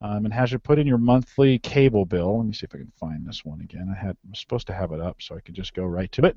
um, 0.00 0.24
and 0.24 0.34
has 0.34 0.52
you 0.52 0.58
put 0.58 0.78
in 0.78 0.86
your 0.86 0.98
monthly 0.98 1.58
cable 1.58 2.04
bill. 2.04 2.38
Let 2.38 2.46
me 2.46 2.52
see 2.52 2.64
if 2.64 2.74
I 2.74 2.78
can 2.78 2.92
find 2.98 3.26
this 3.26 3.44
one 3.44 3.60
again. 3.60 3.88
I 3.90 3.98
had 3.98 4.16
I 4.26 4.30
was 4.30 4.40
supposed 4.40 4.66
to 4.66 4.74
have 4.74 4.92
it 4.92 5.00
up, 5.00 5.22
so 5.22 5.36
I 5.36 5.40
could 5.40 5.54
just 5.54 5.74
go 5.74 5.84
right 5.84 6.10
to 6.12 6.26
it. 6.26 6.36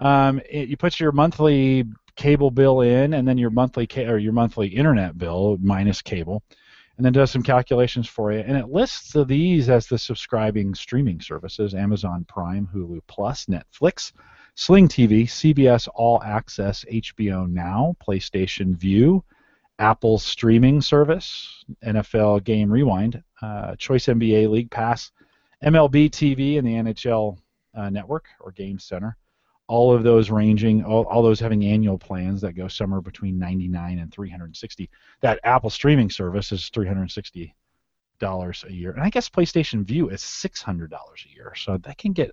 Um, 0.00 0.40
it 0.48 0.68
you 0.68 0.76
put 0.76 1.00
your 1.00 1.12
monthly 1.12 1.84
cable 2.16 2.50
bill 2.50 2.80
in, 2.80 3.14
and 3.14 3.26
then 3.26 3.38
your 3.38 3.50
monthly 3.50 3.86
ca- 3.86 4.06
or 4.06 4.18
your 4.18 4.32
monthly 4.32 4.68
internet 4.68 5.16
bill 5.16 5.56
minus 5.60 6.02
cable, 6.02 6.42
and 6.96 7.06
then 7.06 7.12
does 7.12 7.30
some 7.30 7.42
calculations 7.42 8.08
for 8.08 8.32
you. 8.32 8.40
And 8.40 8.56
it 8.56 8.68
lists 8.68 9.14
these 9.26 9.68
as 9.68 9.86
the 9.86 9.98
subscribing 9.98 10.74
streaming 10.74 11.20
services: 11.20 11.74
Amazon 11.74 12.24
Prime, 12.28 12.68
Hulu 12.74 13.00
Plus, 13.06 13.46
Netflix. 13.46 14.12
Sling 14.58 14.88
TV, 14.88 15.24
CBS 15.24 15.86
All 15.94 16.22
Access, 16.22 16.82
HBO 16.90 17.46
Now, 17.46 17.94
PlayStation 18.02 18.74
Vue, 18.74 19.22
Apple 19.78 20.18
streaming 20.18 20.80
service, 20.80 21.64
NFL 21.84 22.44
Game 22.44 22.70
Rewind, 22.70 23.22
uh, 23.42 23.76
Choice 23.76 24.06
NBA 24.06 24.48
League 24.50 24.70
Pass, 24.70 25.12
MLB 25.62 26.10
TV, 26.10 26.58
and 26.58 26.66
the 26.66 26.92
NHL 26.92 27.36
uh, 27.74 27.90
Network 27.90 28.26
or 28.40 28.52
Game 28.52 28.78
Center. 28.78 29.16
All 29.68 29.92
of 29.92 30.04
those 30.04 30.30
ranging, 30.30 30.84
all, 30.84 31.04
all 31.06 31.22
those 31.22 31.40
having 31.40 31.64
annual 31.64 31.98
plans 31.98 32.40
that 32.42 32.52
go 32.52 32.68
somewhere 32.68 33.00
between 33.00 33.38
99 33.38 33.98
and 33.98 34.12
360. 34.12 34.88
That 35.20 35.40
Apple 35.42 35.70
streaming 35.70 36.08
service 36.10 36.52
is 36.52 36.68
360 36.68 37.54
dollars 38.18 38.64
a 38.66 38.72
year, 38.72 38.92
and 38.92 39.02
I 39.02 39.10
guess 39.10 39.28
PlayStation 39.28 39.84
Vue 39.84 40.08
is 40.08 40.22
600 40.22 40.90
dollars 40.90 41.26
a 41.30 41.34
year. 41.34 41.52
So 41.54 41.76
that 41.78 41.98
can 41.98 42.12
get 42.12 42.32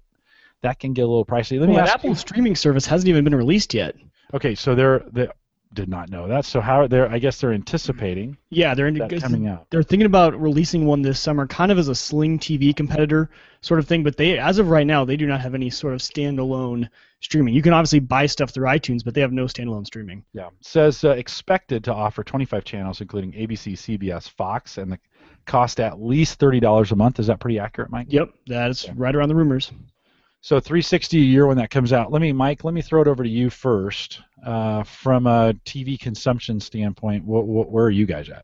that 0.62 0.80
can 0.80 0.94
get 0.94 1.02
a 1.02 1.08
little 1.08 1.26
pricey. 1.26 1.60
Let 1.60 1.70
me 1.70 1.78
ask 1.78 1.94
Apple 1.94 2.12
you- 2.12 2.16
streaming 2.16 2.56
service 2.56 2.86
hasn't 2.86 3.10
even 3.10 3.24
been 3.24 3.36
released 3.36 3.74
yet. 3.74 3.96
Okay, 4.34 4.56
so 4.56 4.76
they're 4.76 5.00
they 5.12 5.28
did 5.74 5.90
not 5.90 6.10
know 6.10 6.28
that. 6.28 6.46
So 6.46 6.62
how 6.62 6.88
they're 6.88 7.10
I 7.10 7.20
guess 7.20 7.40
they're 7.42 7.54
anticipating 7.54 8.38
Yeah, 8.50 8.74
they're 8.74 8.88
in, 8.88 8.98
coming 9.20 9.48
out. 9.48 9.68
they're 9.70 9.84
thinking 9.84 10.06
about 10.06 10.40
releasing 10.40 10.86
one 10.86 11.02
this 11.02 11.20
summer, 11.20 11.48
kind 11.48 11.72
of 11.72 11.78
as 11.78 11.88
a 11.88 11.96
Sling 11.96 12.40
TV 12.40 12.76
competitor 12.76 13.30
sort 13.62 13.80
of 13.80 13.88
thing. 13.88 14.04
But 14.04 14.18
they, 14.18 14.38
as 14.38 14.60
of 14.60 14.70
right 14.70 14.86
now, 14.88 15.06
they 15.06 15.18
do 15.18 15.26
not 15.28 15.42
have 15.42 15.56
any 15.56 15.70
sort 15.70 15.94
of 15.94 16.00
standalone 16.02 16.90
streaming. 17.22 17.54
You 17.54 17.62
can 17.62 17.74
obviously 17.74 18.00
buy 18.00 18.26
stuff 18.26 18.52
through 18.52 18.68
iTunes, 18.68 19.04
but 19.04 19.14
they 19.14 19.22
have 19.22 19.32
no 19.32 19.46
standalone 19.46 19.86
streaming. 19.86 20.24
Yeah, 20.34 20.50
says 20.62 21.04
uh, 21.04 21.12
expected 21.12 21.84
to 21.86 21.94
offer 21.94 22.24
25 22.24 22.64
channels, 22.64 23.02
including 23.02 23.32
ABC, 23.34 23.74
CBS, 23.74 24.30
Fox, 24.30 24.78
and 24.78 24.92
the 24.92 25.00
cost 25.46 25.80
at 25.80 26.02
least 26.02 26.40
thirty 26.40 26.60
dollars 26.60 26.92
a 26.92 26.96
month. 26.96 27.20
Is 27.20 27.28
that 27.28 27.40
pretty 27.40 27.60
accurate, 27.60 27.90
Mike? 27.90 28.08
Yep, 28.10 28.30
that 28.48 28.72
is 28.72 28.86
Yeah. 28.86 28.94
right 28.96 29.16
around 29.16 29.30
the 29.30 29.36
rumors. 29.36 29.72
So 30.44 30.60
360 30.60 31.20
a 31.20 31.22
year 31.22 31.48
when 31.48 31.56
that 31.56 31.70
comes 31.70 31.94
out. 31.94 32.12
Let 32.12 32.22
me, 32.22 32.34
Mike. 32.34 32.66
Let 32.66 32.74
me 32.74 32.82
throw 32.82 33.02
it 33.02 33.08
over 33.08 33.24
to 33.24 33.30
you 33.30 33.50
first. 33.50 34.20
Uh, 34.46 34.84
from 34.84 35.26
a 35.26 35.54
TV 35.64 35.98
consumption 35.98 36.60
standpoint, 36.60 37.24
wh- 37.24 37.48
wh- 37.48 37.72
where 37.72 37.86
are 37.86 37.90
you 37.90 38.06
guys 38.06 38.28
at? 38.28 38.44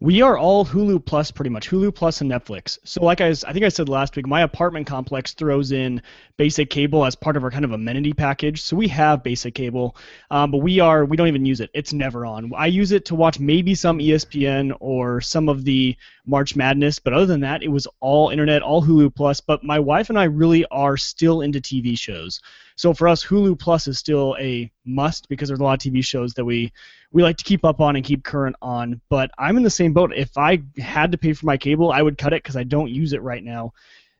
We 0.00 0.22
are 0.22 0.38
all 0.38 0.64
Hulu 0.64 1.04
Plus 1.04 1.30
pretty 1.30 1.50
much, 1.50 1.68
Hulu 1.68 1.94
Plus 1.94 2.22
and 2.22 2.30
Netflix. 2.30 2.78
So 2.84 3.04
like 3.04 3.20
I, 3.20 3.28
I 3.28 3.52
think 3.52 3.62
I 3.62 3.68
said 3.68 3.90
last 3.90 4.16
week, 4.16 4.26
my 4.26 4.40
apartment 4.40 4.86
complex 4.86 5.34
throws 5.34 5.70
in 5.70 6.00
basic 6.38 6.70
cable 6.70 7.04
as 7.04 7.14
part 7.14 7.36
of 7.36 7.44
our 7.44 7.50
kind 7.50 7.64
of 7.64 7.72
amenity 7.72 8.12
package. 8.14 8.62
So 8.62 8.76
we 8.76 8.88
have 8.88 9.22
basic 9.22 9.54
cable, 9.54 9.96
um, 10.30 10.50
but 10.52 10.58
we 10.58 10.80
are 10.80 11.04
we 11.04 11.16
don't 11.16 11.28
even 11.28 11.44
use 11.44 11.60
it. 11.60 11.68
It's 11.74 11.92
never 11.92 12.24
on. 12.24 12.50
I 12.56 12.66
use 12.66 12.92
it 12.92 13.04
to 13.06 13.14
watch 13.14 13.38
maybe 13.38 13.74
some 13.74 13.98
ESPN 13.98 14.74
or 14.80 15.20
some 15.20 15.48
of 15.48 15.64
the 15.64 15.96
March 16.24 16.56
Madness, 16.56 16.98
but 16.98 17.12
other 17.12 17.26
than 17.26 17.40
that, 17.40 17.62
it 17.62 17.68
was 17.68 17.86
all 18.00 18.30
internet, 18.30 18.62
all 18.62 18.82
Hulu 18.82 19.14
Plus. 19.14 19.40
But 19.40 19.64
my 19.64 19.78
wife 19.78 20.08
and 20.08 20.18
I 20.18 20.24
really 20.24 20.64
are 20.66 20.96
still 20.96 21.42
into 21.42 21.60
TV 21.60 21.98
shows. 21.98 22.40
So 22.76 22.94
for 22.94 23.08
us, 23.08 23.24
Hulu 23.24 23.58
Plus 23.58 23.88
is 23.88 23.98
still 23.98 24.36
a 24.38 24.70
must 24.84 25.28
because 25.28 25.48
there's 25.48 25.60
a 25.60 25.64
lot 25.64 25.84
of 25.84 25.92
TV 25.92 26.04
shows 26.04 26.32
that 26.34 26.44
we 26.44 26.72
we 27.10 27.22
like 27.22 27.36
to 27.38 27.44
keep 27.44 27.64
up 27.64 27.80
on 27.80 27.96
and 27.96 28.04
keep 28.04 28.22
current 28.22 28.54
on. 28.62 29.00
But 29.08 29.32
I'm 29.38 29.56
in 29.56 29.64
the 29.64 29.70
same 29.70 29.92
boat. 29.92 30.12
If 30.14 30.38
I 30.38 30.62
had 30.78 31.10
to 31.10 31.18
pay 31.18 31.32
for 31.32 31.46
my 31.46 31.56
cable, 31.56 31.90
I 31.90 32.00
would 32.00 32.16
cut 32.16 32.32
it 32.32 32.44
because 32.44 32.56
I 32.56 32.62
don't 32.62 32.90
use 32.90 33.12
it 33.12 33.22
right 33.22 33.42
now. 33.42 33.72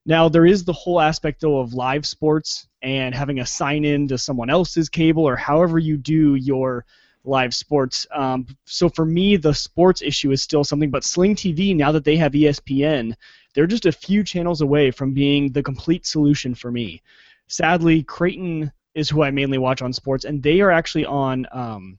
Now 0.08 0.26
there 0.26 0.46
is 0.46 0.64
the 0.64 0.72
whole 0.72 1.02
aspect 1.02 1.42
though 1.42 1.58
of 1.58 1.74
live 1.74 2.06
sports 2.06 2.66
and 2.80 3.14
having 3.14 3.40
a 3.40 3.46
sign 3.46 3.84
in 3.84 4.08
to 4.08 4.16
someone 4.16 4.48
else's 4.48 4.88
cable 4.88 5.28
or 5.28 5.36
however 5.36 5.78
you 5.78 5.98
do 5.98 6.34
your 6.34 6.86
live 7.24 7.52
sports. 7.52 8.06
Um, 8.10 8.46
so 8.64 8.88
for 8.88 9.04
me, 9.04 9.36
the 9.36 9.52
sports 9.52 10.00
issue 10.00 10.30
is 10.30 10.42
still 10.42 10.64
something. 10.64 10.90
But 10.90 11.04
Sling 11.04 11.34
TV, 11.36 11.76
now 11.76 11.92
that 11.92 12.04
they 12.04 12.16
have 12.16 12.32
ESPN, 12.32 13.12
they're 13.52 13.66
just 13.66 13.84
a 13.84 13.92
few 13.92 14.24
channels 14.24 14.62
away 14.62 14.90
from 14.90 15.12
being 15.12 15.52
the 15.52 15.62
complete 15.62 16.06
solution 16.06 16.54
for 16.54 16.72
me. 16.72 17.02
Sadly, 17.48 18.02
Creighton 18.02 18.72
is 18.94 19.10
who 19.10 19.22
I 19.22 19.30
mainly 19.30 19.58
watch 19.58 19.82
on 19.82 19.92
sports, 19.92 20.24
and 20.24 20.42
they 20.42 20.62
are 20.62 20.70
actually 20.70 21.04
on. 21.04 21.46
Um, 21.52 21.98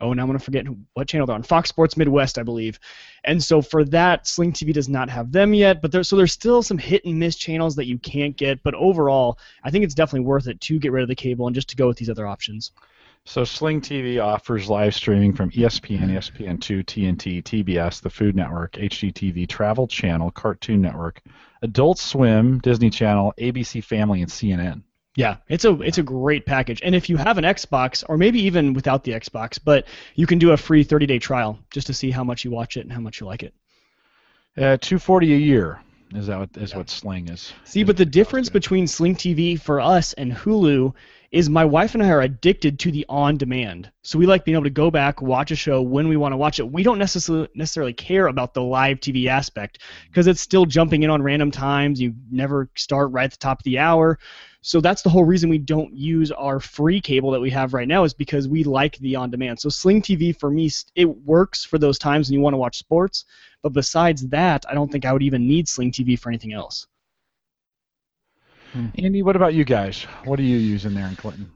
oh, 0.00 0.12
now 0.12 0.22
I'm 0.22 0.28
gonna 0.28 0.38
forget 0.38 0.66
what 0.94 1.08
channel 1.08 1.26
they're 1.26 1.34
on. 1.34 1.42
Fox 1.42 1.68
Sports 1.68 1.96
Midwest, 1.96 2.38
I 2.38 2.42
believe. 2.42 2.78
And 3.24 3.42
so 3.42 3.60
for 3.62 3.84
that, 3.86 4.26
Sling 4.26 4.52
TV 4.52 4.72
does 4.72 4.88
not 4.88 5.10
have 5.10 5.32
them 5.32 5.54
yet. 5.54 5.82
But 5.82 5.92
there's 5.92 6.08
so 6.08 6.16
there's 6.16 6.32
still 6.32 6.62
some 6.62 6.78
hit 6.78 7.04
and 7.04 7.18
miss 7.18 7.36
channels 7.36 7.76
that 7.76 7.86
you 7.86 7.98
can't 7.98 8.36
get. 8.36 8.62
But 8.62 8.74
overall, 8.74 9.38
I 9.64 9.70
think 9.70 9.84
it's 9.84 9.94
definitely 9.94 10.26
worth 10.26 10.46
it 10.46 10.60
to 10.62 10.78
get 10.78 10.92
rid 10.92 11.02
of 11.02 11.08
the 11.08 11.14
cable 11.14 11.46
and 11.46 11.54
just 11.54 11.68
to 11.70 11.76
go 11.76 11.86
with 11.86 11.98
these 11.98 12.10
other 12.10 12.26
options. 12.26 12.72
So 13.24 13.44
Sling 13.44 13.82
TV 13.82 14.24
offers 14.24 14.70
live 14.70 14.94
streaming 14.94 15.34
from 15.34 15.50
ESPN, 15.50 16.10
ESPN2, 16.12 16.84
TNT, 16.84 17.42
TBS, 17.42 18.00
the 18.00 18.08
Food 18.08 18.34
Network, 18.34 18.72
HGTV, 18.72 19.46
Travel 19.46 19.86
Channel, 19.86 20.30
Cartoon 20.30 20.80
Network, 20.80 21.20
Adult 21.60 21.98
Swim, 21.98 22.58
Disney 22.60 22.88
Channel, 22.88 23.34
ABC 23.38 23.84
Family, 23.84 24.22
and 24.22 24.30
CNN. 24.30 24.82
Yeah, 25.18 25.38
it's 25.48 25.64
a 25.64 25.72
it's 25.80 25.98
a 25.98 26.04
great 26.04 26.46
package. 26.46 26.80
And 26.80 26.94
if 26.94 27.08
you 27.08 27.16
have 27.16 27.38
an 27.38 27.44
Xbox, 27.44 28.04
or 28.08 28.16
maybe 28.16 28.40
even 28.42 28.72
without 28.72 29.02
the 29.02 29.10
Xbox, 29.10 29.58
but 29.62 29.88
you 30.14 30.28
can 30.28 30.38
do 30.38 30.52
a 30.52 30.56
free 30.56 30.84
30-day 30.84 31.18
trial 31.18 31.58
just 31.72 31.88
to 31.88 31.92
see 31.92 32.12
how 32.12 32.22
much 32.22 32.44
you 32.44 32.52
watch 32.52 32.76
it 32.76 32.82
and 32.82 32.92
how 32.92 33.00
much 33.00 33.18
you 33.18 33.26
like 33.26 33.42
it. 33.42 33.52
Uh, 34.56 34.76
240 34.76 35.34
a 35.34 35.36
year 35.36 35.80
is 36.14 36.28
that 36.28 36.38
what, 36.38 36.50
is 36.56 36.72
what 36.72 36.88
Sling 36.88 37.28
is. 37.28 37.52
See, 37.64 37.80
is 37.80 37.86
but 37.88 37.96
the 37.96 38.06
difference 38.06 38.48
between 38.48 38.86
Sling 38.86 39.16
TV 39.16 39.60
for 39.60 39.80
us 39.80 40.12
and 40.12 40.32
Hulu 40.32 40.94
is 41.32 41.50
my 41.50 41.64
wife 41.64 41.94
and 41.94 42.02
I 42.04 42.10
are 42.10 42.20
addicted 42.20 42.78
to 42.78 42.92
the 42.92 43.04
on 43.08 43.36
demand. 43.36 43.90
So 44.02 44.20
we 44.20 44.26
like 44.26 44.44
being 44.44 44.54
able 44.54 44.64
to 44.64 44.70
go 44.70 44.88
back, 44.88 45.20
watch 45.20 45.50
a 45.50 45.56
show 45.56 45.82
when 45.82 46.06
we 46.06 46.16
want 46.16 46.32
to 46.32 46.36
watch 46.36 46.60
it. 46.60 46.70
We 46.70 46.84
don't 46.84 46.98
necessarily 46.98 47.48
necessarily 47.56 47.92
care 47.92 48.28
about 48.28 48.54
the 48.54 48.62
live 48.62 49.00
TV 49.00 49.26
aspect 49.26 49.80
because 50.06 50.28
it's 50.28 50.40
still 50.40 50.64
jumping 50.64 51.02
in 51.02 51.10
on 51.10 51.22
random 51.22 51.50
times. 51.50 52.00
You 52.00 52.14
never 52.30 52.70
start 52.76 53.10
right 53.10 53.24
at 53.24 53.32
the 53.32 53.36
top 53.36 53.58
of 53.58 53.64
the 53.64 53.80
hour. 53.80 54.20
So 54.60 54.80
that's 54.80 55.02
the 55.02 55.10
whole 55.10 55.24
reason 55.24 55.50
we 55.50 55.58
don't 55.58 55.94
use 55.94 56.32
our 56.32 56.58
free 56.58 57.00
cable 57.00 57.30
that 57.30 57.40
we 57.40 57.50
have 57.50 57.74
right 57.74 57.86
now 57.86 58.04
is 58.04 58.12
because 58.12 58.48
we 58.48 58.64
like 58.64 58.98
the 58.98 59.16
on 59.16 59.30
demand. 59.30 59.60
So 59.60 59.68
Sling 59.68 60.02
TV 60.02 60.38
for 60.38 60.50
me 60.50 60.70
it 60.94 61.04
works 61.04 61.64
for 61.64 61.78
those 61.78 61.98
times 61.98 62.28
when 62.28 62.34
you 62.34 62.40
want 62.40 62.54
to 62.54 62.58
watch 62.58 62.78
sports, 62.78 63.24
but 63.62 63.72
besides 63.72 64.26
that, 64.28 64.64
I 64.68 64.74
don't 64.74 64.90
think 64.90 65.04
I 65.04 65.12
would 65.12 65.22
even 65.22 65.46
need 65.46 65.68
Sling 65.68 65.92
TV 65.92 66.18
for 66.18 66.28
anything 66.28 66.52
else. 66.52 66.86
Andy, 68.98 69.22
what 69.22 69.36
about 69.36 69.54
you 69.54 69.64
guys? 69.64 70.02
What 70.24 70.38
are 70.38 70.42
you 70.44 70.58
using 70.58 70.94
there 70.94 71.06
in 71.06 71.16
Clinton? 71.16 71.50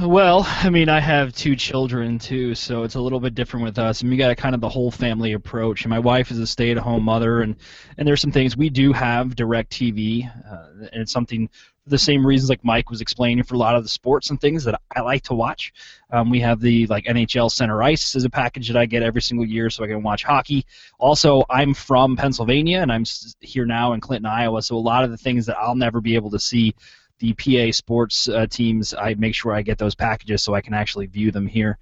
Well, 0.00 0.44
I 0.46 0.70
mean, 0.70 0.88
I 0.88 0.98
have 0.98 1.34
two 1.34 1.56
children 1.56 2.18
too, 2.18 2.54
so 2.54 2.84
it's 2.84 2.94
a 2.94 3.00
little 3.00 3.20
bit 3.20 3.34
different 3.34 3.64
with 3.64 3.78
us. 3.78 4.00
And 4.00 4.10
we 4.10 4.16
got 4.16 4.30
a 4.30 4.34
kind 4.34 4.54
of 4.54 4.60
the 4.60 4.68
whole 4.68 4.90
family 4.90 5.34
approach. 5.34 5.82
And 5.82 5.90
my 5.90 5.98
wife 5.98 6.30
is 6.30 6.38
a 6.38 6.46
stay-at-home 6.46 7.02
mother, 7.02 7.42
and 7.42 7.56
and 7.98 8.08
there's 8.08 8.20
some 8.20 8.32
things 8.32 8.56
we 8.56 8.70
do 8.70 8.92
have 8.92 9.36
DirecTV, 9.36 10.52
uh, 10.52 10.86
and 10.92 11.02
it's 11.02 11.12
something 11.12 11.48
for 11.48 11.73
the 11.86 11.98
same 11.98 12.26
reasons 12.26 12.48
like 12.48 12.64
Mike 12.64 12.88
was 12.88 13.00
explaining 13.00 13.44
for 13.44 13.54
a 13.54 13.58
lot 13.58 13.76
of 13.76 13.82
the 13.82 13.88
sports 13.88 14.30
and 14.30 14.40
things 14.40 14.64
that 14.64 14.80
I 14.96 15.00
like 15.00 15.22
to 15.24 15.34
watch. 15.34 15.72
Um, 16.10 16.30
we 16.30 16.40
have 16.40 16.60
the 16.60 16.86
like 16.86 17.04
NHL 17.04 17.50
Center 17.50 17.82
Ice 17.82 18.14
is 18.14 18.24
a 18.24 18.30
package 18.30 18.68
that 18.68 18.76
I 18.76 18.86
get 18.86 19.02
every 19.02 19.20
single 19.20 19.46
year, 19.46 19.68
so 19.68 19.84
I 19.84 19.88
can 19.88 20.02
watch 20.02 20.24
hockey. 20.24 20.64
Also, 20.98 21.44
I'm 21.50 21.74
from 21.74 22.16
Pennsylvania, 22.16 22.80
and 22.80 22.90
I'm 22.90 23.04
here 23.40 23.66
now 23.66 23.92
in 23.92 24.00
Clinton, 24.00 24.26
Iowa, 24.26 24.62
so 24.62 24.76
a 24.76 24.78
lot 24.78 25.04
of 25.04 25.10
the 25.10 25.18
things 25.18 25.46
that 25.46 25.58
I'll 25.58 25.74
never 25.74 26.00
be 26.00 26.14
able 26.14 26.30
to 26.30 26.38
see 26.38 26.74
the 27.18 27.32
PA 27.34 27.72
sports 27.72 28.28
uh, 28.28 28.46
teams, 28.46 28.94
I 28.94 29.14
make 29.14 29.34
sure 29.34 29.52
I 29.52 29.62
get 29.62 29.78
those 29.78 29.94
packages 29.94 30.42
so 30.42 30.54
I 30.54 30.60
can 30.60 30.74
actually 30.74 31.06
view 31.06 31.30
them 31.30 31.46
here. 31.46 31.78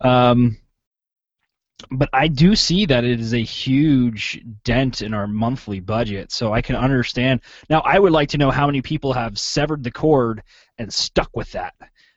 Um, 0.00 0.58
but 1.90 2.08
I 2.12 2.28
do 2.28 2.56
see 2.56 2.86
that 2.86 3.04
it 3.04 3.20
is 3.20 3.34
a 3.34 3.42
huge 3.42 4.42
dent 4.64 5.02
in 5.02 5.14
our 5.14 5.26
monthly 5.26 5.80
budget, 5.80 6.32
so 6.32 6.52
I 6.52 6.60
can 6.60 6.76
understand. 6.76 7.40
Now, 7.70 7.80
I 7.80 7.98
would 7.98 8.12
like 8.12 8.28
to 8.30 8.38
know 8.38 8.50
how 8.50 8.66
many 8.66 8.82
people 8.82 9.12
have 9.12 9.38
severed 9.38 9.84
the 9.84 9.90
cord 9.90 10.42
and 10.78 10.92
stuck 10.92 11.30
with 11.36 11.50
that 11.52 11.74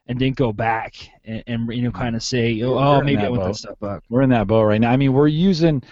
and 0.07 0.17
didn't 0.17 0.37
go 0.37 0.51
back 0.51 0.95
and, 1.25 1.43
and 1.47 1.73
you 1.73 1.83
know 1.83 1.91
kind 1.91 2.15
of 2.15 2.23
say, 2.23 2.61
oh, 2.63 2.77
oh 2.77 3.01
maybe 3.01 3.21
I 3.21 3.29
want 3.29 3.43
that 3.43 3.55
stuff 3.55 3.79
back. 3.79 4.03
We're 4.09 4.23
in 4.23 4.29
that 4.31 4.47
boat 4.47 4.63
right 4.63 4.81
now. 4.81 4.91
I 4.91 4.97
mean, 4.97 5.13
we're 5.13 5.27
using. 5.27 5.83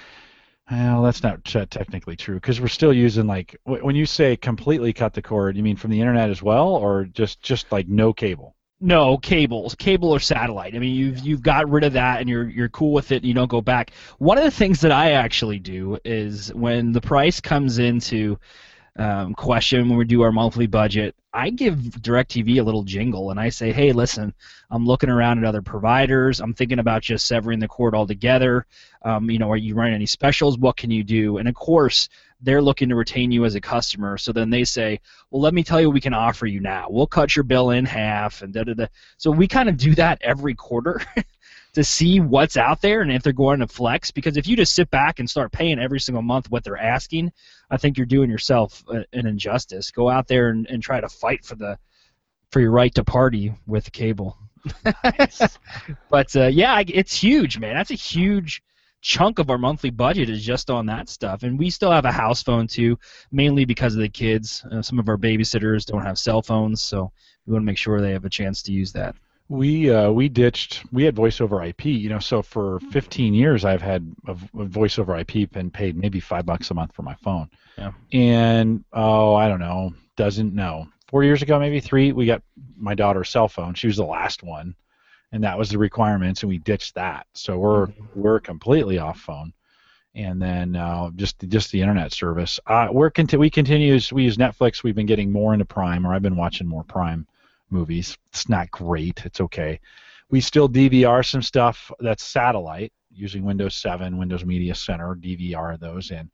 Well, 0.71 1.01
that's 1.01 1.23
not 1.23 1.43
t- 1.45 1.65
technically 1.65 2.15
true 2.15 2.35
because 2.35 2.61
we're 2.61 2.67
still 2.67 2.93
using 2.93 3.25
like 3.25 3.55
wh- 3.63 3.83
when 3.83 3.95
you 3.95 4.05
say 4.05 4.35
completely 4.35 4.93
cut 4.93 5.13
the 5.13 5.21
cord, 5.21 5.57
you 5.57 5.63
mean 5.63 5.77
from 5.77 5.89
the 5.89 5.99
internet 5.99 6.29
as 6.29 6.43
well, 6.43 6.67
or 6.67 7.05
just 7.05 7.41
just 7.41 7.71
like 7.71 7.87
no 7.87 8.13
cable? 8.13 8.55
No, 8.81 9.17
cables, 9.17 9.75
cable 9.75 10.09
or 10.09 10.21
satellite. 10.21 10.73
I 10.73 10.79
mean, 10.79 10.95
you've 10.95 11.19
you've 11.19 11.41
got 11.41 11.69
rid 11.69 11.83
of 11.83 11.93
that, 11.93 12.21
and 12.21 12.29
you're 12.29 12.47
you're 12.47 12.69
cool 12.69 12.93
with 12.93 13.11
it. 13.11 13.17
And 13.17 13.25
you 13.25 13.33
don't 13.33 13.49
go 13.49 13.59
back. 13.61 13.91
One 14.19 14.37
of 14.37 14.45
the 14.45 14.51
things 14.51 14.79
that 14.81 14.91
I 14.91 15.11
actually 15.11 15.59
do 15.59 15.97
is 16.05 16.53
when 16.53 16.93
the 16.93 17.01
price 17.01 17.41
comes 17.41 17.77
into 17.77 18.39
um, 18.97 19.33
question 19.33 19.89
when 19.89 19.97
we 19.97 20.05
do 20.05 20.21
our 20.21 20.31
monthly 20.31 20.67
budget, 20.67 21.13
I 21.33 21.49
give 21.49 21.75
DirecTV 21.75 22.59
a 22.59 22.63
little 22.63 22.83
jingle, 22.83 23.31
and 23.31 23.39
I 23.39 23.49
say, 23.49 23.73
"Hey, 23.73 23.91
listen, 23.91 24.33
I'm 24.71 24.85
looking 24.85 25.09
around 25.09 25.39
at 25.39 25.43
other 25.45 25.61
providers. 25.61 26.39
I'm 26.39 26.53
thinking 26.53 26.79
about 26.79 27.01
just 27.01 27.27
severing 27.27 27.59
the 27.59 27.67
cord 27.67 27.93
altogether. 27.93 28.65
Um, 29.03 29.29
you 29.29 29.39
know, 29.39 29.51
are 29.51 29.57
you 29.57 29.75
running 29.75 29.95
any 29.95 30.05
specials? 30.05 30.57
What 30.57 30.77
can 30.77 30.89
you 30.89 31.03
do?" 31.03 31.37
And 31.37 31.49
of 31.49 31.55
course, 31.55 32.07
they're 32.41 32.61
looking 32.61 32.89
to 32.89 32.95
retain 32.95 33.31
you 33.31 33.45
as 33.45 33.55
a 33.55 33.61
customer. 33.61 34.17
So 34.17 34.31
then 34.31 34.49
they 34.49 34.63
say, 34.63 34.99
well, 35.29 35.41
let 35.41 35.53
me 35.53 35.63
tell 35.63 35.81
you 35.81 35.87
what 35.87 35.93
we 35.93 36.01
can 36.01 36.13
offer 36.13 36.45
you 36.45 36.59
now. 36.59 36.87
We'll 36.89 37.07
cut 37.07 37.35
your 37.35 37.43
bill 37.43 37.71
in 37.71 37.85
half 37.85 38.41
and 38.41 38.53
da 38.53 38.63
da 38.63 38.73
da. 38.73 38.87
So 39.17 39.31
we 39.31 39.47
kind 39.47 39.67
of 39.67 39.77
do 39.77 39.93
that 39.95 40.19
every 40.21 40.55
quarter 40.55 41.01
to 41.73 41.83
see 41.83 42.19
what's 42.19 42.57
out 42.57 42.81
there 42.81 43.01
and 43.01 43.11
if 43.11 43.23
they're 43.23 43.33
going 43.33 43.59
to 43.59 43.67
flex. 43.67 44.11
Because 44.11 44.37
if 44.37 44.47
you 44.47 44.55
just 44.55 44.73
sit 44.73 44.89
back 44.89 45.19
and 45.19 45.29
start 45.29 45.51
paying 45.51 45.79
every 45.79 45.99
single 45.99 46.21
month 46.21 46.49
what 46.49 46.63
they're 46.63 46.77
asking, 46.77 47.31
I 47.69 47.77
think 47.77 47.97
you're 47.97 48.05
doing 48.05 48.29
yourself 48.29 48.83
an 48.87 49.05
injustice. 49.27 49.91
Go 49.91 50.09
out 50.09 50.27
there 50.27 50.49
and, 50.49 50.65
and 50.67 50.81
try 50.81 51.01
to 51.01 51.09
fight 51.09 51.43
for 51.43 51.55
the 51.55 51.77
for 52.51 52.61
your 52.61 52.71
right 52.71 52.93
to 52.95 53.03
party 53.03 53.53
with 53.67 53.91
cable. 53.91 54.37
but 56.09 56.35
uh, 56.35 56.47
yeah, 56.47 56.81
it's 56.87 57.13
huge, 57.13 57.59
man. 57.59 57.75
That's 57.75 57.91
a 57.91 57.95
huge 57.95 58.63
chunk 59.01 59.39
of 59.39 59.49
our 59.49 59.57
monthly 59.57 59.89
budget 59.89 60.29
is 60.29 60.43
just 60.43 60.69
on 60.69 60.85
that 60.87 61.09
stuff. 61.09 61.43
And 61.43 61.57
we 61.57 61.69
still 61.69 61.91
have 61.91 62.05
a 62.05 62.11
house 62.11 62.43
phone 62.43 62.67
too, 62.67 62.97
mainly 63.31 63.65
because 63.65 63.95
of 63.95 64.01
the 64.01 64.09
kids. 64.09 64.63
Uh, 64.71 64.81
some 64.81 64.99
of 64.99 65.09
our 65.09 65.17
babysitters 65.17 65.85
don't 65.85 66.03
have 66.03 66.17
cell 66.17 66.41
phones, 66.41 66.81
so 66.81 67.11
we 67.45 67.53
want 67.53 67.63
to 67.63 67.65
make 67.65 67.77
sure 67.77 68.01
they 68.01 68.11
have 68.11 68.25
a 68.25 68.29
chance 68.29 68.61
to 68.63 68.71
use 68.71 68.91
that. 68.93 69.15
We 69.47 69.89
uh, 69.89 70.11
we 70.11 70.29
ditched. 70.29 70.85
We 70.91 71.03
had 71.03 71.15
voice 71.15 71.41
over 71.41 71.63
IP, 71.63 71.85
you 71.85 72.07
know. 72.07 72.19
So 72.19 72.43
for 72.43 72.79
15 72.91 73.33
years, 73.33 73.65
I've 73.65 73.81
had 73.81 74.15
a, 74.27 74.37
a 74.59 74.65
voice 74.65 74.99
over 74.99 75.17
IP 75.17 75.49
and 75.55 75.73
paid 75.73 75.97
maybe 75.97 76.19
five 76.19 76.45
bucks 76.45 76.69
a 76.69 76.75
month 76.75 76.93
for 76.93 77.01
my 77.01 77.15
phone. 77.15 77.49
Yeah. 77.75 77.93
And 78.13 78.83
oh, 78.93 79.33
I 79.33 79.47
don't 79.47 79.59
know, 79.59 79.93
doesn't 80.17 80.53
know. 80.53 80.87
Four 81.07 81.23
years 81.23 81.41
ago, 81.41 81.57
maybe 81.57 81.79
three, 81.79 82.11
we 82.11 82.27
got 82.27 82.43
my 82.77 82.93
daughter's 82.93 83.29
cell 83.29 83.47
phone. 83.47 83.73
She 83.73 83.87
was 83.87 83.97
the 83.97 84.05
last 84.05 84.43
one, 84.43 84.75
and 85.31 85.43
that 85.43 85.57
was 85.57 85.69
the 85.69 85.77
requirements, 85.77 86.41
and 86.43 86.49
we 86.49 86.57
ditched 86.57 86.95
that. 86.95 87.27
So 87.33 87.57
we're 87.57 87.87
mm-hmm. 87.87 88.21
we're 88.21 88.39
completely 88.39 88.97
off 88.97 89.19
phone, 89.19 89.53
and 90.15 90.41
then 90.41 90.75
uh, 90.75 91.11
just 91.15 91.39
just 91.47 91.71
the 91.71 91.81
internet 91.81 92.11
service. 92.11 92.59
Uh, 92.65 92.87
we're 92.91 93.11
conti- 93.11 93.37
we 93.37 93.49
continue 93.49 93.99
we 94.11 94.23
use 94.23 94.37
Netflix. 94.37 94.83
We've 94.83 94.95
been 94.95 95.05
getting 95.05 95.31
more 95.31 95.53
into 95.53 95.65
Prime, 95.65 96.05
or 96.05 96.13
I've 96.13 96.21
been 96.21 96.35
watching 96.35 96.67
more 96.67 96.83
Prime 96.83 97.27
movies. 97.69 98.17
It's 98.31 98.49
not 98.49 98.71
great. 98.71 99.25
It's 99.25 99.41
okay. 99.41 99.79
We 100.29 100.41
still 100.41 100.69
DVR 100.69 101.25
some 101.25 101.41
stuff 101.41 101.91
that's 101.99 102.23
satellite 102.23 102.93
using 103.11 103.43
Windows 103.43 103.75
7, 103.75 104.17
Windows 104.17 104.45
Media 104.45 104.75
Center, 104.75 105.15
DVR 105.15 105.79
those 105.79 106.11
in. 106.11 106.29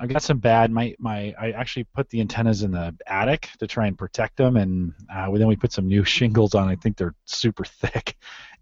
I 0.00 0.06
got 0.06 0.22
some 0.22 0.38
bad. 0.38 0.70
My 0.70 0.94
my 0.98 1.34
I 1.38 1.50
actually 1.50 1.84
put 1.84 2.08
the 2.08 2.20
antennas 2.20 2.62
in 2.62 2.70
the 2.70 2.96
attic 3.06 3.50
to 3.58 3.66
try 3.66 3.86
and 3.86 3.98
protect 3.98 4.38
them, 4.38 4.56
and 4.56 4.94
uh, 5.14 5.30
then 5.32 5.46
we 5.46 5.56
put 5.56 5.72
some 5.72 5.86
new 5.86 6.04
shingles 6.16 6.54
on. 6.54 6.68
I 6.68 6.76
think 6.76 6.96
they're 6.96 7.14
super 7.26 7.64
thick, 7.64 8.16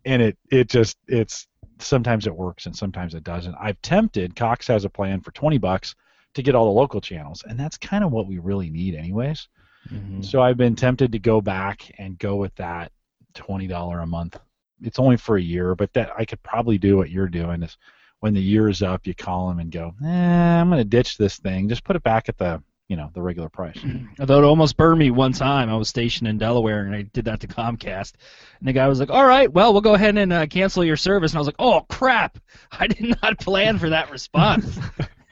and 0.05 0.21
it 0.21 0.37
it 0.51 0.69
just 0.69 0.99
it's 1.07 1.47
sometimes 1.79 2.27
it 2.27 2.35
works 2.35 2.67
and 2.67 2.75
sometimes 2.75 3.15
it 3.15 3.23
doesn't. 3.23 3.55
I've 3.61 3.81
tempted. 3.83 4.35
Cox 4.35 4.67
has 4.67 4.85
a 4.85 4.91
plan 4.91 5.21
for 5.21 5.31
20 5.31 5.59
bucks 5.59 5.95
to 6.35 6.43
get 6.43 6.57
all 6.57 6.67
the 6.67 6.81
local 6.81 7.01
channels, 7.01 7.45
and 7.47 7.59
that's 7.59 7.79
kind 7.79 8.03
of 8.03 8.11
what 8.11 8.27
we 8.27 8.39
really 8.39 8.69
need, 8.69 8.97
anyways. 8.97 9.49
Mm-hmm. 9.93 10.23
So 10.23 10.43
I've 10.43 10.57
been 10.57 10.75
tempted 10.75 11.13
to 11.13 11.21
go 11.21 11.41
back 11.41 11.89
and 11.99 12.19
go 12.19 12.35
with 12.35 12.55
that 12.57 12.91
twenty 13.35 13.69
dollar 13.69 14.01
a 14.01 14.07
month. 14.07 14.39
It's 14.83 14.99
only 14.99 15.17
for 15.17 15.37
a 15.37 15.43
year, 15.43 15.75
but 15.77 15.93
that 15.95 16.11
I 16.17 16.25
could 16.25 16.43
probably 16.43 16.79
do 16.79 16.97
what 16.97 17.11
you're 17.11 17.29
doing 17.29 17.63
is 17.63 17.77
when 18.21 18.35
the 18.35 18.41
year 18.41 18.69
is 18.69 18.83
up, 18.83 19.07
you 19.07 19.15
call 19.15 19.49
them 19.49 19.59
and 19.59 19.71
go, 19.71 19.95
eh, 20.05 20.09
I'm 20.09 20.69
going 20.69 20.81
to 20.81 20.85
ditch 20.85 21.19
this 21.19 21.39
thing. 21.39 21.69
Just 21.69 21.85
put 21.85 21.97
it 21.97 22.03
back 22.03 22.29
at 22.29 22.39
the 22.39 22.63
you 22.89 22.97
know 22.97 23.11
the 23.13 23.23
regular 23.23 23.49
price. 23.49 23.79
Although 24.21 24.39
it 24.39 24.45
almost 24.45 24.77
burned 24.77 24.99
me 24.99 25.11
one 25.11 25.33
time. 25.33 25.69
I 25.69 25.77
was 25.77 25.89
stationed 25.89 26.27
in 26.27 26.39
Delaware 26.39 26.85
and 26.85 26.95
I 26.95 27.03
did 27.03 27.27
that 27.27 27.41
to 27.41 27.47
Comcast, 27.47 28.15
and 28.59 28.69
the 28.69 28.73
guy 28.73 28.89
was 28.89 28.99
like, 28.99 29.11
"All 29.11 29.27
right, 29.27 29.53
well, 29.53 29.73
we'll 29.73 29.83
go 29.83 29.95
ahead 29.95 30.17
and 30.17 30.33
uh, 30.33 30.47
cancel 30.47 30.85
your 30.85 30.97
service." 30.97 31.33
And 31.33 31.37
I 31.37 31.41
was 31.41 31.49
like, 31.49 31.57
"Oh 31.59 31.83
crap! 31.89 32.39
I 32.73 32.87
did 32.87 33.17
not 33.23 33.39
plan 33.39 33.79
for 33.79 33.91
that 33.91 34.11
response." 34.11 34.79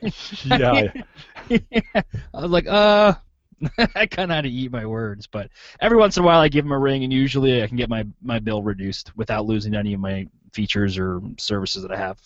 yeah. 0.44 0.92
yeah. 1.48 1.60
I 1.94 2.40
was 2.42 2.50
like, 2.50 2.66
"Uh, 2.66 3.14
I 3.94 4.06
kind 4.06 4.30
of 4.30 4.34
had 4.34 4.44
to 4.44 4.50
eat 4.50 4.70
my 4.70 4.86
words, 4.86 5.26
but 5.26 5.50
every 5.80 5.96
once 5.96 6.16
in 6.16 6.22
a 6.22 6.26
while 6.26 6.40
I 6.40 6.48
give 6.48 6.64
them 6.64 6.72
a 6.72 6.78
ring, 6.78 7.04
and 7.04 7.12
usually 7.12 7.62
I 7.62 7.66
can 7.66 7.76
get 7.76 7.88
my, 7.88 8.06
my 8.22 8.38
bill 8.38 8.62
reduced 8.62 9.16
without 9.16 9.46
losing 9.46 9.74
any 9.74 9.94
of 9.94 10.00
my 10.00 10.26
features 10.52 10.98
or 10.98 11.20
services 11.38 11.82
that 11.82 11.92
I 11.92 11.96
have. 11.96 12.20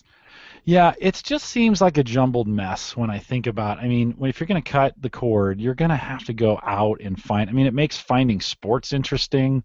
Yeah, 0.63 0.93
it 0.99 1.19
just 1.23 1.45
seems 1.45 1.81
like 1.81 1.97
a 1.97 2.03
jumbled 2.03 2.47
mess 2.47 2.95
when 2.95 3.09
I 3.09 3.17
think 3.17 3.47
about. 3.47 3.79
I 3.79 3.87
mean, 3.87 4.15
if 4.21 4.39
you're 4.39 4.47
going 4.47 4.61
to 4.61 4.71
cut 4.71 4.93
the 5.01 5.09
cord, 5.09 5.59
you're 5.59 5.73
going 5.73 5.89
to 5.89 5.95
have 5.95 6.23
to 6.25 6.33
go 6.33 6.59
out 6.63 7.01
and 7.01 7.21
find. 7.21 7.49
I 7.49 7.53
mean, 7.53 7.65
it 7.65 7.73
makes 7.73 7.97
finding 7.97 8.39
sports 8.39 8.93
interesting. 8.93 9.63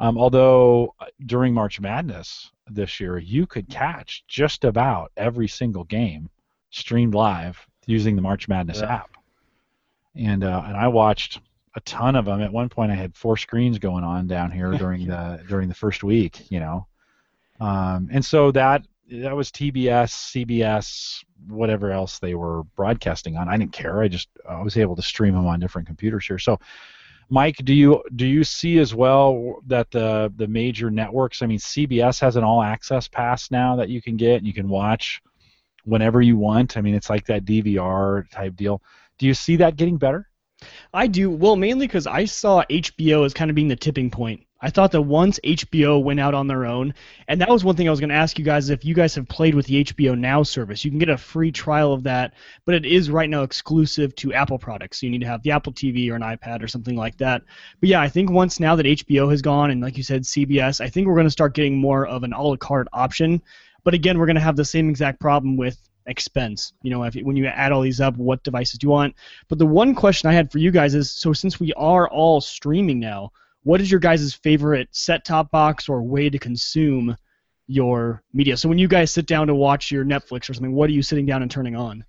Um, 0.00 0.16
although 0.16 0.94
uh, 0.98 1.06
during 1.26 1.52
March 1.52 1.78
Madness 1.78 2.52
this 2.70 3.00
year, 3.00 3.18
you 3.18 3.46
could 3.46 3.68
catch 3.68 4.24
just 4.28 4.64
about 4.64 5.12
every 5.16 5.46
single 5.46 5.84
game 5.84 6.30
streamed 6.70 7.14
live 7.14 7.58
using 7.86 8.16
the 8.16 8.22
March 8.22 8.48
Madness 8.48 8.80
yeah. 8.80 8.94
app 8.94 9.10
and 10.16 10.44
uh, 10.44 10.62
and 10.66 10.76
I 10.76 10.88
watched 10.88 11.40
a 11.76 11.80
ton 11.80 12.16
of 12.16 12.24
them. 12.24 12.40
At 12.40 12.52
one 12.52 12.68
point, 12.68 12.90
I 12.90 12.94
had 12.94 13.14
four 13.14 13.36
screens 13.36 13.78
going 13.78 14.04
on 14.04 14.26
down 14.26 14.50
here 14.50 14.72
during 14.72 15.06
the 15.08 15.42
during 15.48 15.68
the 15.68 15.74
first 15.74 16.02
week. 16.02 16.50
You 16.50 16.60
know, 16.60 16.86
um, 17.60 18.08
and 18.12 18.24
so 18.24 18.50
that 18.52 18.86
that 19.10 19.34
was 19.34 19.50
TBS, 19.50 20.46
CBS, 20.46 21.24
whatever 21.48 21.90
else 21.90 22.18
they 22.18 22.34
were 22.34 22.64
broadcasting 22.76 23.36
on. 23.36 23.48
I 23.48 23.56
didn't 23.56 23.72
care. 23.72 24.02
I 24.02 24.08
just 24.08 24.28
I 24.48 24.62
was 24.62 24.76
able 24.76 24.96
to 24.96 25.02
stream 25.02 25.34
them 25.34 25.46
on 25.46 25.60
different 25.60 25.86
computers 25.86 26.26
here. 26.26 26.38
So. 26.38 26.58
Mike, 27.32 27.58
do 27.62 27.72
you 27.72 28.02
do 28.16 28.26
you 28.26 28.42
see 28.42 28.80
as 28.80 28.92
well 28.92 29.60
that 29.68 29.88
the 29.92 30.32
the 30.34 30.48
major 30.48 30.90
networks? 30.90 31.42
I 31.42 31.46
mean, 31.46 31.60
CBS 31.60 32.20
has 32.20 32.34
an 32.34 32.42
all 32.42 32.60
access 32.60 33.06
pass 33.06 33.52
now 33.52 33.76
that 33.76 33.88
you 33.88 34.02
can 34.02 34.16
get, 34.16 34.38
and 34.38 34.46
you 34.48 34.52
can 34.52 34.68
watch 34.68 35.22
whenever 35.84 36.20
you 36.20 36.36
want. 36.36 36.76
I 36.76 36.80
mean, 36.80 36.94
it's 36.94 37.08
like 37.08 37.26
that 37.26 37.44
DVR 37.44 38.28
type 38.30 38.56
deal. 38.56 38.82
Do 39.18 39.26
you 39.26 39.34
see 39.34 39.56
that 39.56 39.76
getting 39.76 39.96
better? 39.96 40.28
I 40.92 41.06
do. 41.06 41.30
Well, 41.30 41.56
mainly 41.56 41.86
because 41.86 42.06
I 42.06 42.24
saw 42.24 42.64
HBO 42.70 43.24
as 43.24 43.34
kind 43.34 43.50
of 43.50 43.54
being 43.54 43.68
the 43.68 43.76
tipping 43.76 44.10
point. 44.10 44.44
I 44.62 44.70
thought 44.70 44.92
that 44.92 45.02
once 45.02 45.40
HBO 45.42 46.02
went 46.02 46.20
out 46.20 46.34
on 46.34 46.46
their 46.46 46.66
own, 46.66 46.92
and 47.28 47.40
that 47.40 47.48
was 47.48 47.64
one 47.64 47.76
thing 47.76 47.88
I 47.88 47.90
was 47.90 48.00
going 48.00 48.10
to 48.10 48.16
ask 48.16 48.38
you 48.38 48.44
guys 48.44 48.68
if 48.68 48.84
you 48.84 48.94
guys 48.94 49.14
have 49.14 49.26
played 49.26 49.54
with 49.54 49.66
the 49.66 49.84
HBO 49.84 50.18
Now 50.18 50.42
service. 50.42 50.84
You 50.84 50.90
can 50.90 50.98
get 50.98 51.08
a 51.08 51.16
free 51.16 51.50
trial 51.50 51.92
of 51.92 52.02
that, 52.02 52.34
but 52.66 52.74
it 52.74 52.84
is 52.84 53.10
right 53.10 53.30
now 53.30 53.42
exclusive 53.42 54.14
to 54.16 54.34
Apple 54.34 54.58
products. 54.58 55.00
So 55.00 55.06
you 55.06 55.12
need 55.12 55.22
to 55.22 55.26
have 55.26 55.42
the 55.42 55.52
Apple 55.52 55.72
TV 55.72 56.10
or 56.10 56.16
an 56.16 56.22
iPad 56.22 56.62
or 56.62 56.68
something 56.68 56.96
like 56.96 57.16
that. 57.18 57.42
But 57.80 57.88
yeah, 57.88 58.02
I 58.02 58.08
think 58.08 58.30
once 58.30 58.60
now 58.60 58.76
that 58.76 58.86
HBO 58.86 59.30
has 59.30 59.40
gone, 59.40 59.70
and 59.70 59.80
like 59.80 59.96
you 59.96 60.02
said, 60.02 60.22
CBS, 60.22 60.80
I 60.80 60.88
think 60.88 61.06
we're 61.06 61.14
going 61.14 61.26
to 61.26 61.30
start 61.30 61.54
getting 61.54 61.78
more 61.78 62.06
of 62.06 62.22
an 62.22 62.34
a 62.34 62.42
la 62.42 62.56
carte 62.56 62.88
option. 62.92 63.42
But 63.82 63.94
again, 63.94 64.18
we're 64.18 64.26
going 64.26 64.36
to 64.36 64.42
have 64.42 64.56
the 64.56 64.64
same 64.64 64.90
exact 64.90 65.20
problem 65.20 65.56
with 65.56 65.78
expense. 66.06 66.74
You 66.82 66.90
know, 66.90 67.02
if, 67.04 67.14
when 67.14 67.36
you 67.36 67.46
add 67.46 67.72
all 67.72 67.80
these 67.80 68.00
up, 68.00 68.16
what 68.18 68.42
devices 68.42 68.78
do 68.78 68.86
you 68.86 68.90
want? 68.90 69.14
But 69.48 69.58
the 69.58 69.66
one 69.66 69.94
question 69.94 70.28
I 70.28 70.34
had 70.34 70.52
for 70.52 70.58
you 70.58 70.70
guys 70.70 70.94
is, 70.94 71.10
so 71.10 71.32
since 71.32 71.58
we 71.58 71.72
are 71.74 72.08
all 72.08 72.42
streaming 72.42 73.00
now, 73.00 73.32
what 73.62 73.80
is 73.80 73.90
your 73.90 74.00
guys' 74.00 74.34
favorite 74.34 74.88
set-top 74.92 75.50
box 75.50 75.88
or 75.88 76.02
way 76.02 76.30
to 76.30 76.38
consume 76.38 77.16
your 77.66 78.22
media? 78.32 78.56
So 78.56 78.68
when 78.68 78.78
you 78.78 78.88
guys 78.88 79.12
sit 79.12 79.26
down 79.26 79.48
to 79.48 79.54
watch 79.54 79.90
your 79.90 80.04
Netflix 80.04 80.48
or 80.48 80.54
something, 80.54 80.72
what 80.72 80.88
are 80.88 80.92
you 80.92 81.02
sitting 81.02 81.26
down 81.26 81.42
and 81.42 81.50
turning 81.50 81.76
on? 81.76 82.04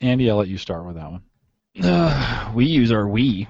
Andy, 0.00 0.30
I'll 0.30 0.36
let 0.36 0.48
you 0.48 0.58
start 0.58 0.86
with 0.86 0.96
that 0.96 1.10
one. 1.10 1.22
Uh, 1.82 2.52
we 2.54 2.66
use 2.66 2.92
our 2.92 3.04
Wii. 3.04 3.46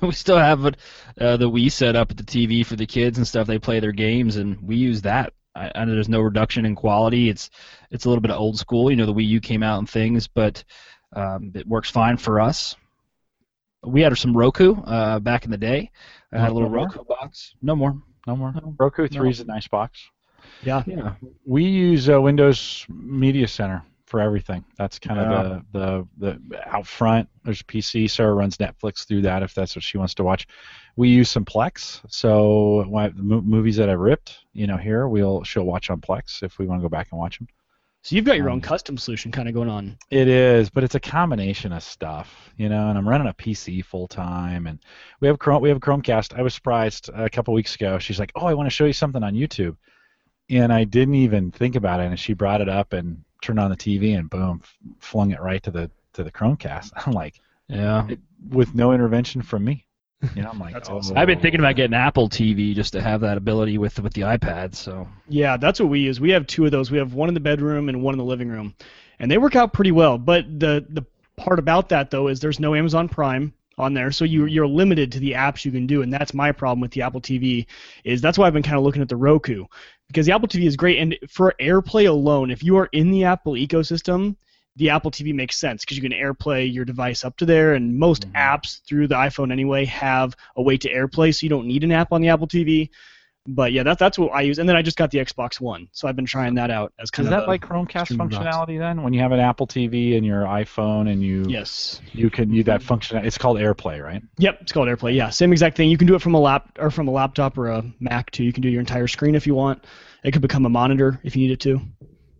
we 0.02 0.12
still 0.12 0.38
have 0.38 0.64
uh, 0.64 1.36
the 1.36 1.50
Wii 1.50 1.70
set 1.70 1.96
up 1.96 2.10
at 2.10 2.16
the 2.16 2.22
TV 2.22 2.64
for 2.64 2.76
the 2.76 2.86
kids 2.86 3.18
and 3.18 3.26
stuff. 3.26 3.46
They 3.46 3.58
play 3.58 3.80
their 3.80 3.92
games, 3.92 4.36
and 4.36 4.60
we 4.62 4.76
use 4.76 5.02
that 5.02 5.32
I, 5.58 5.72
I 5.74 5.84
know 5.84 5.94
there's 5.94 6.08
no 6.08 6.20
reduction 6.20 6.64
in 6.64 6.74
quality. 6.74 7.28
It's 7.28 7.50
it's 7.90 8.04
a 8.04 8.08
little 8.08 8.22
bit 8.22 8.30
old 8.30 8.58
school. 8.58 8.90
You 8.90 8.96
know, 8.96 9.06
the 9.06 9.14
Wii 9.14 9.26
U 9.26 9.40
came 9.40 9.62
out 9.62 9.78
and 9.78 9.90
things, 9.90 10.28
but 10.28 10.62
um, 11.14 11.52
it 11.54 11.66
works 11.66 11.90
fine 11.90 12.16
for 12.16 12.40
us. 12.40 12.76
We 13.84 14.00
had 14.00 14.16
some 14.18 14.36
Roku 14.36 14.74
uh, 14.82 15.18
back 15.20 15.44
in 15.44 15.50
the 15.50 15.58
day. 15.58 15.90
I 16.32 16.38
had 16.38 16.50
a 16.50 16.54
little 16.54 16.68
no 16.68 16.76
Roku 16.76 17.04
box. 17.04 17.54
No 17.62 17.76
more. 17.76 18.00
No 18.26 18.36
more. 18.36 18.52
No. 18.52 18.74
Roku 18.78 19.08
3 19.08 19.18
no. 19.18 19.28
is 19.28 19.40
a 19.40 19.44
nice 19.44 19.68
box. 19.68 20.00
Yeah. 20.62 20.82
Yeah. 20.86 21.14
We 21.44 21.64
use 21.64 22.08
uh, 22.08 22.20
Windows 22.20 22.84
Media 22.88 23.48
Center 23.48 23.82
for 24.08 24.20
everything. 24.20 24.64
That's 24.76 24.98
kind 24.98 25.20
yeah. 25.20 25.40
of 25.40 25.62
the, 25.72 26.08
the 26.18 26.38
the 26.48 26.68
out 26.74 26.86
front. 26.86 27.28
There's 27.44 27.60
a 27.60 27.64
PC. 27.64 28.10
Sarah 28.10 28.34
runs 28.34 28.56
Netflix 28.56 29.06
through 29.06 29.22
that 29.22 29.42
if 29.42 29.54
that's 29.54 29.76
what 29.76 29.82
she 29.82 29.98
wants 29.98 30.14
to 30.14 30.24
watch. 30.24 30.46
We 30.96 31.10
use 31.10 31.30
some 31.30 31.44
Plex, 31.44 32.00
so 32.08 32.84
the 32.90 33.22
movies 33.22 33.76
that 33.76 33.88
I 33.88 33.92
ripped, 33.92 34.38
you 34.52 34.66
know, 34.66 34.76
here 34.76 35.06
we'll 35.06 35.44
she'll 35.44 35.64
watch 35.64 35.90
on 35.90 36.00
Plex 36.00 36.42
if 36.42 36.58
we 36.58 36.66
want 36.66 36.80
to 36.80 36.82
go 36.82 36.88
back 36.88 37.08
and 37.12 37.20
watch 37.20 37.38
them. 37.38 37.48
So 38.02 38.14
you've 38.16 38.24
got 38.24 38.36
your 38.36 38.48
um, 38.48 38.54
own 38.54 38.60
custom 38.60 38.96
solution 38.96 39.32
kind 39.32 39.48
of 39.48 39.54
going 39.54 39.68
on. 39.68 39.98
It 40.10 40.28
is, 40.28 40.70
but 40.70 40.84
it's 40.84 40.94
a 40.94 41.00
combination 41.00 41.72
of 41.72 41.82
stuff, 41.82 42.50
you 42.56 42.68
know. 42.68 42.88
And 42.88 42.96
I'm 42.96 43.08
running 43.08 43.26
a 43.26 43.34
PC 43.34 43.84
full 43.84 44.06
time, 44.06 44.66
and 44.66 44.78
we 45.20 45.28
have 45.28 45.38
Chrome. 45.38 45.62
We 45.62 45.68
have 45.68 45.80
Chromecast. 45.80 46.38
I 46.38 46.42
was 46.42 46.54
surprised 46.54 47.10
a 47.12 47.28
couple 47.28 47.54
weeks 47.54 47.74
ago. 47.74 47.98
She's 47.98 48.18
like, 48.18 48.32
"Oh, 48.34 48.46
I 48.46 48.54
want 48.54 48.66
to 48.66 48.74
show 48.74 48.84
you 48.84 48.92
something 48.92 49.22
on 49.22 49.34
YouTube," 49.34 49.76
and 50.48 50.72
I 50.72 50.84
didn't 50.84 51.16
even 51.16 51.50
think 51.50 51.74
about 51.74 52.00
it. 52.00 52.04
And 52.04 52.18
she 52.18 52.34
brought 52.34 52.60
it 52.60 52.68
up, 52.68 52.92
and 52.92 53.24
turned 53.42 53.60
on 53.60 53.70
the 53.70 53.76
TV 53.76 54.16
and 54.16 54.30
boom, 54.30 54.62
flung 55.00 55.32
it 55.32 55.40
right 55.40 55.62
to 55.62 55.70
the 55.70 55.90
to 56.14 56.24
the 56.24 56.32
Chromecast. 56.32 56.92
I'm 57.06 57.12
like, 57.12 57.40
yeah, 57.68 58.06
it, 58.08 58.20
with 58.48 58.74
no 58.74 58.92
intervention 58.92 59.42
from 59.42 59.64
me. 59.64 59.84
You 60.34 60.42
know, 60.42 60.50
I'm 60.50 60.58
like, 60.58 60.74
that's 60.74 60.88
oh. 60.88 60.96
awesome. 60.96 61.16
I've 61.16 61.26
been 61.26 61.40
thinking 61.40 61.60
about 61.60 61.76
getting 61.76 61.94
Apple 61.94 62.28
TV 62.28 62.74
just 62.74 62.92
to 62.94 63.00
have 63.00 63.20
that 63.20 63.36
ability 63.36 63.78
with 63.78 64.00
with 64.00 64.14
the 64.14 64.22
iPad. 64.22 64.74
So 64.74 65.08
yeah, 65.28 65.56
that's 65.56 65.78
what 65.78 65.88
we 65.88 66.00
use. 66.00 66.20
We 66.20 66.30
have 66.30 66.46
two 66.46 66.64
of 66.64 66.72
those. 66.72 66.90
We 66.90 66.98
have 66.98 67.14
one 67.14 67.28
in 67.28 67.34
the 67.34 67.40
bedroom 67.40 67.88
and 67.88 68.02
one 68.02 68.14
in 68.14 68.18
the 68.18 68.24
living 68.24 68.48
room, 68.48 68.74
and 69.18 69.30
they 69.30 69.38
work 69.38 69.54
out 69.54 69.72
pretty 69.72 69.92
well. 69.92 70.18
But 70.18 70.58
the 70.58 70.84
the 70.88 71.04
part 71.36 71.58
about 71.58 71.88
that 71.90 72.10
though 72.10 72.28
is 72.28 72.40
there's 72.40 72.58
no 72.58 72.74
Amazon 72.74 73.08
Prime 73.08 73.54
on 73.76 73.94
there, 73.94 74.10
so 74.10 74.24
you 74.24 74.46
you're 74.46 74.66
limited 74.66 75.12
to 75.12 75.20
the 75.20 75.32
apps 75.32 75.64
you 75.64 75.70
can 75.70 75.86
do, 75.86 76.02
and 76.02 76.12
that's 76.12 76.34
my 76.34 76.50
problem 76.50 76.80
with 76.80 76.90
the 76.90 77.02
Apple 77.02 77.20
TV. 77.20 77.66
Is 78.04 78.20
that's 78.20 78.38
why 78.38 78.46
I've 78.46 78.52
been 78.52 78.62
kind 78.64 78.76
of 78.76 78.82
looking 78.82 79.02
at 79.02 79.08
the 79.08 79.16
Roku 79.16 79.66
because 80.08 80.26
the 80.26 80.32
Apple 80.32 80.48
TV 80.48 80.64
is 80.64 80.76
great. 80.76 80.98
And 80.98 81.16
for 81.28 81.54
AirPlay 81.60 82.08
alone, 82.08 82.50
if 82.50 82.64
you 82.64 82.76
are 82.76 82.88
in 82.92 83.10
the 83.12 83.24
Apple 83.24 83.52
ecosystem, 83.52 84.36
the 84.78 84.90
Apple 84.90 85.10
TV 85.10 85.34
makes 85.34 85.58
sense 85.58 85.84
because 85.84 85.96
you 85.96 86.02
can 86.02 86.12
AirPlay 86.12 86.72
your 86.72 86.84
device 86.84 87.24
up 87.24 87.36
to 87.38 87.46
there, 87.46 87.74
and 87.74 87.98
most 87.98 88.22
mm-hmm. 88.22 88.36
apps 88.36 88.80
through 88.84 89.08
the 89.08 89.16
iPhone 89.16 89.52
anyway 89.52 89.84
have 89.86 90.36
a 90.56 90.62
way 90.62 90.76
to 90.78 90.92
AirPlay, 90.92 91.34
so 91.34 91.44
you 91.44 91.50
don't 91.50 91.66
need 91.66 91.84
an 91.84 91.92
app 91.92 92.12
on 92.12 92.22
the 92.22 92.28
Apple 92.28 92.48
TV. 92.48 92.88
But 93.50 93.72
yeah, 93.72 93.82
that's 93.82 93.98
that's 93.98 94.18
what 94.18 94.28
I 94.32 94.42
use, 94.42 94.58
and 94.58 94.68
then 94.68 94.76
I 94.76 94.82
just 94.82 94.96
got 94.96 95.10
the 95.10 95.18
Xbox 95.18 95.58
One, 95.58 95.88
so 95.92 96.06
I've 96.06 96.14
been 96.14 96.26
trying 96.26 96.54
that 96.56 96.70
out 96.70 96.92
as 96.98 97.10
kind 97.10 97.26
Is 97.26 97.32
of 97.32 97.38
Is 97.38 97.40
that 97.40 97.46
a- 97.46 97.50
like 97.50 97.62
Chromecast 97.62 98.04
streaming 98.04 98.28
box. 98.28 98.44
functionality 98.44 98.78
then? 98.78 99.02
When 99.02 99.12
you 99.14 99.20
have 99.20 99.32
an 99.32 99.40
Apple 99.40 99.66
TV 99.66 100.16
and 100.16 100.24
your 100.24 100.42
iPhone 100.44 101.10
and 101.10 101.22
you 101.22 101.46
yes, 101.48 102.00
you 102.12 102.30
can 102.30 102.52
use 102.52 102.66
that 102.66 102.82
function 102.82 103.16
it's 103.24 103.38
called 103.38 103.56
AirPlay, 103.56 104.04
right? 104.04 104.22
yep, 104.36 104.58
it's 104.60 104.70
called 104.70 104.86
AirPlay. 104.86 105.14
Yeah, 105.14 105.30
same 105.30 105.50
exact 105.50 105.76
thing. 105.76 105.88
You 105.88 105.98
can 105.98 106.06
do 106.06 106.14
it 106.14 106.22
from 106.22 106.34
a 106.34 106.40
lap 106.40 106.78
or 106.78 106.90
from 106.90 107.08
a 107.08 107.10
laptop 107.10 107.56
or 107.56 107.68
a 107.68 107.84
Mac 108.00 108.30
too. 108.30 108.44
You 108.44 108.52
can 108.52 108.62
do 108.62 108.68
your 108.68 108.80
entire 108.80 109.08
screen 109.08 109.34
if 109.34 109.46
you 109.46 109.54
want. 109.54 109.84
It 110.22 110.32
could 110.32 110.42
become 110.42 110.66
a 110.66 110.70
monitor 110.70 111.18
if 111.24 111.34
you 111.34 111.46
need 111.46 111.52
it 111.52 111.60
to. 111.60 111.80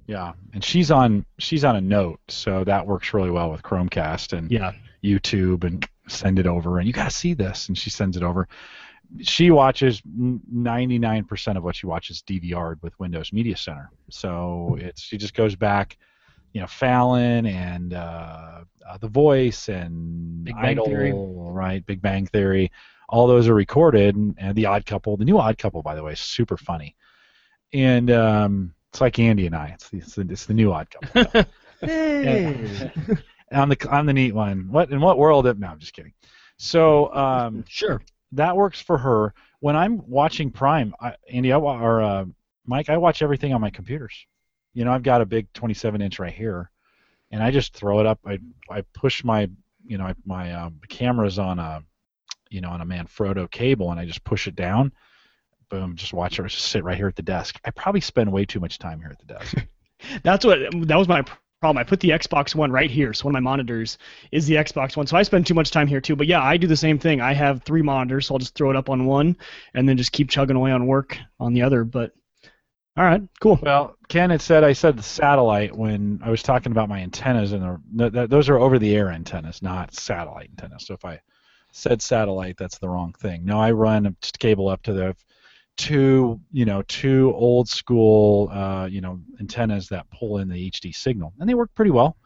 Yeah. 0.09 0.33
And 0.55 0.65
she's 0.65 0.91
on 0.91 1.25
she's 1.39 1.65
on 1.65 1.77
a 1.77 1.81
note, 1.81 2.19
so 2.29 2.65
that 2.65 2.87
works 2.87 3.15
really 3.15 3.31
well 3.31 3.53
with 3.53 3.63
Chromecast 3.63 4.37
and 4.37 4.51
Yeah, 4.51 4.73
YouTube 5.05 5.63
and 5.65 5.87
send 6.09 6.39
it 6.39 6.47
over 6.47 6.79
and 6.79 6.87
you 6.89 6.93
got 6.95 7.05
to 7.05 7.15
see 7.15 7.35
this 7.35 7.69
and 7.69 7.77
she 7.79 7.91
sends 7.91 8.17
it 8.17 8.23
over. 8.25 8.49
She 9.21 9.51
watches 9.51 10.03
99% 10.03 11.57
of 11.57 11.63
what 11.63 11.77
she 11.77 11.87
watches 11.87 12.23
DVR'd 12.27 12.83
with 12.83 12.99
Windows 12.99 13.33
Media 13.33 13.57
Center. 13.57 13.91
So 14.11 14.77
it's 14.81 15.03
she 15.03 15.17
just 15.19 15.35
goes 15.35 15.55
back, 15.55 15.97
you 16.53 16.61
know, 16.61 16.67
Fallon 16.67 17.47
and 17.47 17.93
uh, 17.95 18.65
uh, 18.89 18.99
The 18.99 19.09
Voice 19.09 19.69
and 19.69 20.45
Big 20.45 20.55
Bang 20.55 20.65
Idol, 20.65 20.87
Theory. 20.87 21.13
right? 21.15 21.85
Big 21.87 22.01
Bang 22.03 22.27
Theory. 22.27 22.71
All 23.11 23.27
those 23.27 23.49
are 23.49 23.55
recorded, 23.55 24.17
and, 24.17 24.35
and 24.39 24.55
The 24.55 24.67
Odd 24.67 24.85
Couple. 24.85 25.17
The 25.17 25.25
new 25.25 25.39
Odd 25.39 25.57
Couple, 25.57 25.83
by 25.83 25.95
the 25.95 26.03
way, 26.03 26.13
is 26.13 26.21
super 26.21 26.59
funny. 26.59 26.95
And 27.73 28.11
um, 28.11 28.75
it's 28.93 29.01
like 29.01 29.19
Andy 29.19 29.47
and 29.47 29.55
I. 29.55 29.69
It's 29.75 29.89
the, 29.91 29.99
it's 29.99 30.15
the, 30.15 30.23
it's 30.31 30.47
the 30.47 30.55
new 30.55 30.73
Odd 30.73 30.89
Couple. 30.91 31.45
Hey. 31.81 32.91
on 33.53 33.69
the 33.69 33.89
on 33.89 34.07
the 34.07 34.13
neat 34.13 34.35
one. 34.35 34.67
What 34.69 34.91
in 34.91 35.01
what 35.01 35.17
world? 35.17 35.45
No, 35.61 35.69
I'm 35.69 35.79
just 35.79 35.93
kidding. 35.93 36.13
So 36.57 37.15
um, 37.15 37.65
Sure. 37.69 38.03
that 38.33 38.57
works 38.57 38.81
for 38.81 38.99
her. 38.99 39.33
When 39.61 39.77
I'm 39.77 40.03
watching 40.09 40.51
Prime, 40.51 40.93
I, 41.01 41.15
Andy, 41.33 41.53
I 41.53 41.57
or 41.59 42.03
uh, 42.03 42.25
Mike, 42.67 42.89
I 42.89 42.97
watch 42.97 43.23
everything 43.23 43.55
on 43.55 43.61
my 43.61 43.71
computers. 43.71 44.27
You 44.75 44.85
know, 44.85 44.91
I've 44.93 45.05
got 45.05 45.21
a 45.21 45.27
big 45.27 45.53
27 45.53 46.01
inch 46.03 46.19
right 46.19 46.33
here, 46.33 46.71
and 47.31 47.43
I 47.43 47.53
just 47.53 47.75
throw 47.75 48.01
it 48.01 48.07
up. 48.07 48.19
I 48.27 48.41
I 48.69 48.83
push 48.93 49.23
my 49.23 49.49
you 49.87 49.99
know 49.99 50.13
my 50.27 50.53
um, 50.53 50.81
camera's 50.89 51.39
on 51.39 51.61
a 51.61 51.85
you 52.51 52.61
know 52.61 52.71
on 52.71 52.81
a 52.81 52.85
Manfrotto 52.87 53.49
cable, 53.51 53.93
and 53.93 54.01
I 54.01 54.05
just 54.05 54.25
push 54.25 54.49
it 54.49 54.57
down. 54.57 54.93
Boom, 55.71 55.97
just 55.97 56.13
watch 56.13 56.39
it. 56.39 56.43
Just 56.49 56.67
sit 56.67 56.85
right 56.85 56.97
here 56.97 57.09
at 57.09 57.17
the 57.17 57.23
desk. 57.23 57.61
I 57.65 57.71
probably 57.71 58.01
spend 58.01 58.33
way 58.33 58.45
too 58.45 58.61
much 58.61 58.79
time 58.79 59.01
here 59.01 59.11
at 59.11 59.19
the 59.19 59.35
desk. 59.35 59.67
That's 60.23 60.45
what 60.45 60.59
that 60.87 60.97
was 60.97 61.09
my 61.09 61.23
problem. 61.61 61.79
I 61.79 61.85
put 61.85 62.01
the 62.01 62.11
Xbox 62.11 62.55
One 62.55 62.71
right 62.71 62.91
here, 62.91 63.13
so 63.13 63.25
one 63.25 63.35
of 63.35 63.43
my 63.43 63.51
monitors 63.51 63.99
is 64.31 64.47
the 64.47 64.55
Xbox 64.55 64.97
One. 64.97 65.07
So 65.07 65.17
I 65.17 65.23
spend 65.23 65.47
too 65.47 65.55
much 65.55 65.71
time 65.71 65.87
here 65.87 66.01
too. 66.01 66.17
But 66.17 66.27
yeah, 66.27 66.43
I 66.43 66.57
do 66.57 66.67
the 66.67 66.77
same 66.77 66.99
thing. 66.99 67.21
I 67.21 67.33
have 67.35 67.63
three 67.65 67.83
monitors, 67.83 68.27
so 68.27 68.35
I'll 68.35 68.39
just 68.39 68.55
throw 68.55 68.71
it 68.71 68.77
up 68.77 68.89
on 68.89 69.07
one 69.07 69.37
and 69.75 69.89
then 69.89 69.97
just 69.97 70.13
keep 70.13 70.31
chugging 70.31 70.57
away 70.57 70.71
on 70.71 70.87
work 70.87 71.19
on 71.41 71.53
the 71.53 71.63
other. 71.63 71.85
But 71.85 72.13
all 72.97 73.05
right, 73.05 73.23
cool. 73.41 73.61
Well, 73.63 73.97
Ken 74.09 74.31
had 74.31 74.43
said 74.43 74.65
I 74.65 74.73
said 74.73 74.97
the 74.97 75.05
satellite 75.05 75.77
when 75.77 76.21
I 76.25 76.31
was 76.31 76.43
talking 76.43 76.73
about 76.73 76.89
my 76.89 77.01
antennas, 77.01 77.53
and 77.53 77.79
those 77.93 78.49
are 78.49 78.59
over-the-air 78.59 79.11
antennas, 79.11 79.63
not 79.63 79.95
satellite 79.95 80.51
antennas. 80.51 80.87
So 80.87 80.95
if 80.95 81.05
I 81.05 81.21
said 81.71 82.03
satellite, 82.03 82.57
that's 82.57 82.79
the 82.79 82.89
wrong 82.89 83.13
thing. 83.13 83.45
No, 83.45 83.61
I 83.61 83.71
run 83.71 84.17
just 84.21 84.41
cable 84.41 84.69
up 84.69 84.83
to 84.83 84.93
the 84.93 85.15
two, 85.79 86.39
you 86.53 86.67
know, 86.67 86.83
two 86.83 87.33
old 87.35 87.69
school, 87.69 88.51
uh, 88.53 88.87
you 88.91 89.01
know, 89.01 89.21
antennas 89.41 89.89
that 89.89 90.11
pull 90.11 90.39
in 90.39 90.49
the 90.49 90.71
HD 90.71 90.95
signal, 90.95 91.33
and 91.39 91.49
they 91.49 91.55
work 91.55 91.75
pretty 91.75 91.93
well. 91.93 92.17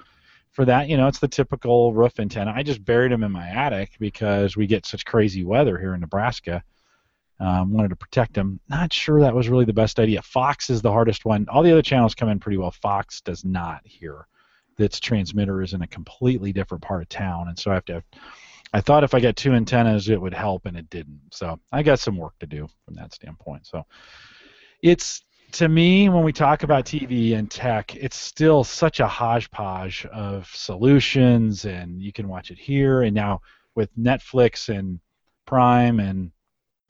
For 0.50 0.64
that, 0.64 0.88
you 0.88 0.96
know, 0.96 1.06
it's 1.06 1.20
the 1.20 1.28
typical 1.28 1.94
roof 1.94 2.18
antenna. 2.18 2.52
I 2.54 2.62
just 2.62 2.84
buried 2.84 3.12
them 3.12 3.22
in 3.22 3.32
my 3.32 3.48
attic 3.48 3.92
because 3.98 4.56
we 4.56 4.66
get 4.66 4.84
such 4.84 5.04
crazy 5.04 5.44
weather 5.44 5.78
here 5.78 5.94
in 5.94 6.00
Nebraska. 6.00 6.62
Um, 7.40 7.72
wanted 7.72 7.88
to 7.88 7.96
protect 7.96 8.34
them. 8.34 8.60
Not 8.68 8.92
sure 8.92 9.20
that 9.20 9.34
was 9.34 9.48
really 9.48 9.64
the 9.64 9.72
best 9.72 9.98
idea. 9.98 10.20
Fox 10.22 10.68
is 10.68 10.82
the 10.82 10.92
hardest 10.92 11.24
one. 11.24 11.46
All 11.48 11.62
the 11.62 11.72
other 11.72 11.82
channels 11.82 12.14
come 12.14 12.28
in 12.28 12.38
pretty 12.38 12.58
well. 12.58 12.70
Fox 12.70 13.20
does 13.20 13.44
not 13.44 13.80
here. 13.84 14.26
Its 14.78 15.00
transmitter 15.00 15.62
is 15.62 15.72
in 15.72 15.82
a 15.82 15.86
completely 15.86 16.52
different 16.52 16.82
part 16.82 17.02
of 17.02 17.08
town, 17.08 17.48
and 17.48 17.58
so 17.58 17.70
I 17.70 17.74
have 17.74 17.84
to. 17.86 18.02
I 18.72 18.80
thought 18.80 19.04
if 19.04 19.14
I 19.14 19.20
got 19.20 19.36
two 19.36 19.52
antennas, 19.52 20.08
it 20.08 20.20
would 20.20 20.34
help, 20.34 20.66
and 20.66 20.76
it 20.76 20.88
didn't. 20.88 21.20
So 21.30 21.60
I 21.70 21.82
got 21.82 22.00
some 22.00 22.16
work 22.16 22.38
to 22.40 22.46
do 22.46 22.68
from 22.84 22.94
that 22.94 23.12
standpoint. 23.12 23.66
So 23.66 23.84
it's 24.82 25.22
to 25.52 25.68
me 25.68 26.08
when 26.08 26.24
we 26.24 26.32
talk 26.32 26.62
about 26.62 26.86
TV 26.86 27.36
and 27.36 27.50
tech, 27.50 27.94
it's 27.94 28.16
still 28.16 28.64
such 28.64 29.00
a 29.00 29.06
hodgepodge 29.06 30.06
of 30.06 30.50
solutions, 30.54 31.66
and 31.66 32.00
you 32.00 32.12
can 32.12 32.28
watch 32.28 32.50
it 32.50 32.58
here 32.58 33.02
and 33.02 33.14
now 33.14 33.40
with 33.74 33.94
Netflix 33.96 34.74
and 34.74 35.00
Prime 35.46 36.00
and 36.00 36.32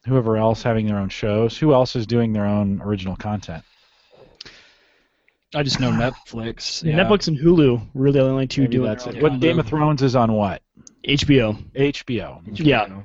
whoever 0.07 0.37
else 0.37 0.62
having 0.62 0.87
their 0.87 0.99
own 0.99 1.09
shows. 1.09 1.59
Who 1.59 1.73
else 1.73 1.97
is 1.97 2.07
doing 2.07 2.33
their 2.33 2.47
own 2.47 2.81
original 2.83 3.16
content? 3.16 3.64
I 5.55 5.62
just 5.62 5.81
know 5.81 5.90
Netflix. 5.90 6.83
Yeah. 6.92 6.97
Netflix 6.97 7.29
and 7.29 7.38
Hulu 7.38 7.88
really 7.95 8.18
the 8.21 8.25
only 8.25 8.47
two 8.47 8.62
Maybe 8.62 8.73
doing 8.73 8.88
that's 8.88 9.05
their 9.05 9.16
it. 9.16 9.23
What. 9.23 9.40
Game 9.40 9.59
of 9.59 9.66
Thrones 9.66 10.03
is 10.03 10.16
on 10.16 10.33
what? 10.33 10.62
HBO. 11.07 11.62
HBO. 11.75 12.41
Yeah. 12.55 13.03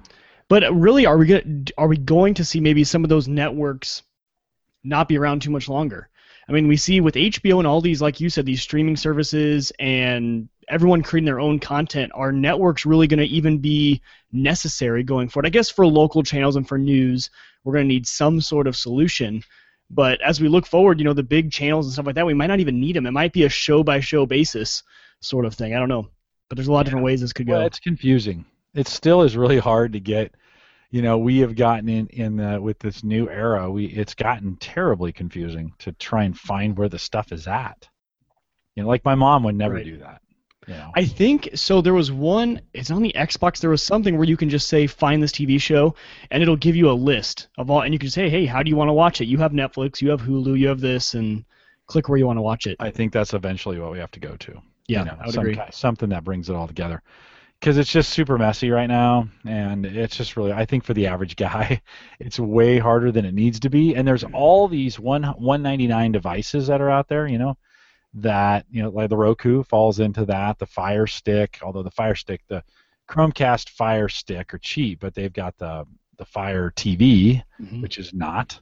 But 0.50 0.64
really, 0.74 1.06
are 1.06 1.18
we 1.18 1.28
going 1.28 1.68
are 1.78 1.88
we 1.88 1.98
going 1.98 2.34
to 2.36 2.46
see 2.46 2.60
maybe 2.60 2.84
some 2.84 3.04
of 3.04 3.10
those 3.10 3.28
networks 3.28 4.04
not 4.84 5.10
be 5.10 5.18
around 5.18 5.42
too 5.42 5.52
much 5.52 5.68
longer? 5.68 6.10
I 6.48 6.54
mean, 6.54 6.68
we 6.68 6.78
see 6.78 7.02
with 7.02 7.16
HBO 7.16 7.58
and 7.58 7.68
all 7.68 7.82
these, 7.82 8.02
like 8.02 8.22
you 8.22 8.30
said, 8.30 8.46
these 8.46 8.62
streaming 8.62 8.96
services 8.96 9.74
and 9.80 10.48
everyone 10.70 11.04
creating 11.04 11.26
their 11.26 11.42
own 11.42 11.60
content. 11.60 12.14
Are 12.16 12.32
networks 12.32 12.86
really 12.86 13.08
going 13.08 13.20
to 13.20 13.26
even 13.26 13.58
be 13.58 14.02
necessary 14.32 15.04
going 15.04 15.28
forward? 15.28 15.48
I 15.48 15.50
guess 15.50 15.70
for 15.70 15.86
local 15.86 16.24
channels 16.24 16.56
and 16.56 16.68
for 16.68 16.78
news, 16.78 17.30
we're 17.64 17.74
going 17.74 17.86
to 17.86 17.94
need 17.94 18.08
some 18.08 18.40
sort 18.40 18.68
of 18.68 18.78
solution. 18.78 19.44
But 19.90 20.22
as 20.22 20.40
we 20.40 20.48
look 20.48 20.66
forward, 20.66 21.00
you 21.00 21.06
know, 21.06 21.14
the 21.14 21.24
big 21.24 21.52
channels 21.52 21.86
and 21.86 21.94
stuff 21.94 22.06
like 22.06 22.16
that, 22.16 22.26
we 22.26 22.34
might 22.34 22.48
not 22.48 22.62
even 22.62 22.80
need 22.80 22.96
them. 22.96 23.06
It 23.06 23.12
might 23.12 23.34
be 23.34 23.44
a 23.44 23.50
show 23.50 23.84
by 23.84 24.00
show 24.00 24.26
basis 24.26 24.84
sort 25.20 25.46
of 25.46 25.54
thing. 25.54 25.76
I 25.76 25.80
don't 25.80 25.90
know. 25.90 26.10
But 26.50 26.58
there's 26.58 26.68
a 26.68 26.72
lot 26.72 26.82
of 26.82 26.86
different 26.86 27.06
ways 27.06 27.22
this 27.22 27.34
could 27.34 27.48
Well, 27.48 27.62
go. 27.62 27.66
it's 27.66 27.80
confusing. 27.80 28.46
It 28.74 28.88
still 28.88 29.22
is 29.24 29.36
really 29.36 29.60
hard 29.60 29.94
to 29.94 30.00
get. 30.00 30.34
You 30.90 31.02
know, 31.02 31.18
we 31.18 31.40
have 31.40 31.56
gotten 31.56 31.90
in 31.90 32.08
in 32.08 32.38
the, 32.38 32.62
with 32.62 32.80
this 32.80 33.04
new 33.04 33.30
era. 33.30 33.70
We 33.70 33.86
it's 33.88 34.14
gotten 34.14 34.56
terribly 34.58 35.12
confusing 35.12 35.74
to 35.80 35.92
try 35.94 36.24
and 36.24 36.38
find 36.38 36.78
where 36.78 36.88
the 36.88 37.00
stuff 37.00 37.32
is 37.34 37.48
at. 37.48 37.90
You 38.76 38.84
know, 38.84 38.90
like 38.90 39.04
my 39.04 39.16
mom 39.16 39.44
would 39.44 39.56
never 39.56 39.74
Right. 39.76 39.84
do 39.86 39.98
that. 39.98 40.22
You 40.68 40.74
know. 40.76 40.92
I 40.96 41.04
think 41.06 41.50
so. 41.56 41.82
There 41.82 41.94
was 41.94 42.12
one. 42.12 42.62
It's 42.74 42.92
on 42.92 43.02
the 43.02 43.14
Xbox. 43.16 43.60
There 43.60 43.70
was 43.70 43.84
something 43.84 44.18
where 44.18 44.28
you 44.28 44.38
can 44.38 44.50
just 44.50 44.68
say 44.70 44.86
find 44.88 45.22
this 45.24 45.32
TV 45.34 45.60
show, 45.60 45.96
and 46.32 46.42
it'll 46.44 46.56
give 46.58 46.76
you 46.76 46.90
a 46.90 46.94
list 46.94 47.48
of 47.58 47.70
all, 47.70 47.82
and 47.82 47.94
you 47.94 48.00
can 48.00 48.10
say, 48.10 48.30
hey, 48.30 48.46
how 48.46 48.64
do 48.64 48.70
you 48.70 48.76
want 48.76 48.90
to 48.90 48.94
watch 48.94 49.20
it? 49.22 49.26
You 49.26 49.38
have 49.40 49.52
Netflix, 49.54 50.02
you 50.02 50.10
have 50.10 50.22
Hulu, 50.22 50.58
you 50.60 50.68
have 50.68 50.80
this, 50.82 51.14
and 51.16 51.44
click 51.88 52.08
where 52.10 52.18
you 52.18 52.28
want 52.28 52.38
to 52.38 52.42
watch 52.42 52.68
it. 52.68 52.76
I 52.80 52.92
think 52.92 53.12
that's 53.14 53.34
eventually 53.34 53.80
what 53.80 53.92
we 53.92 54.00
have 54.00 54.12
to 54.12 54.20
go 54.20 54.36
to. 54.38 54.62
Yeah, 54.88 55.00
you 55.00 55.06
know, 55.06 55.18
I 55.20 55.26
would 55.26 55.34
some 55.34 55.46
agree. 55.48 55.62
something 55.72 56.10
that 56.10 56.24
brings 56.24 56.50
it 56.50 56.56
all 56.56 56.68
together. 56.68 57.02
Because 57.60 57.80
it's 57.80 57.92
just 57.92 58.12
super 58.12 58.38
messy 58.38 58.70
right 58.70 58.86
now, 58.86 59.28
and 59.44 59.84
it's 59.84 60.16
just 60.16 60.38
really. 60.38 60.54
I 60.54 60.66
think 60.66 60.84
for 60.84 60.94
the 60.94 61.08
average 61.08 61.36
guy, 61.36 61.82
it's 62.20 62.40
way 62.40 62.78
harder 62.78 63.12
than 63.12 63.26
it 63.26 63.34
needs 63.34 63.60
to 63.62 63.70
be. 63.70 63.96
And 63.96 64.08
there's 64.08 64.24
all 64.24 64.68
these 64.68 65.00
one 65.00 65.24
199 65.24 66.12
devices 66.12 66.68
that 66.68 66.82
are 66.82 66.92
out 66.92 67.08
there. 67.08 67.26
You 67.28 67.40
know, 67.40 67.58
that 68.14 68.66
you 68.70 68.84
know, 68.84 68.90
like 68.90 69.10
the 69.10 69.18
Roku 69.18 69.64
falls 69.64 70.00
into 70.00 70.24
that. 70.26 70.60
The 70.60 70.68
Fire 70.68 71.08
Stick, 71.08 71.58
although 71.64 71.82
the 71.82 71.90
Fire 71.92 72.14
Stick, 72.14 72.42
the 72.48 72.64
Chromecast 73.10 73.70
Fire 73.72 74.08
Stick 74.08 74.54
are 74.54 74.60
cheap, 74.60 75.00
but 75.00 75.16
they've 75.16 75.34
got 75.34 75.58
the 75.58 75.86
the 76.18 76.26
Fire 76.26 76.72
TV, 76.76 77.42
Mhm. 77.60 77.82
which 77.82 77.98
is 77.98 78.14
not. 78.14 78.60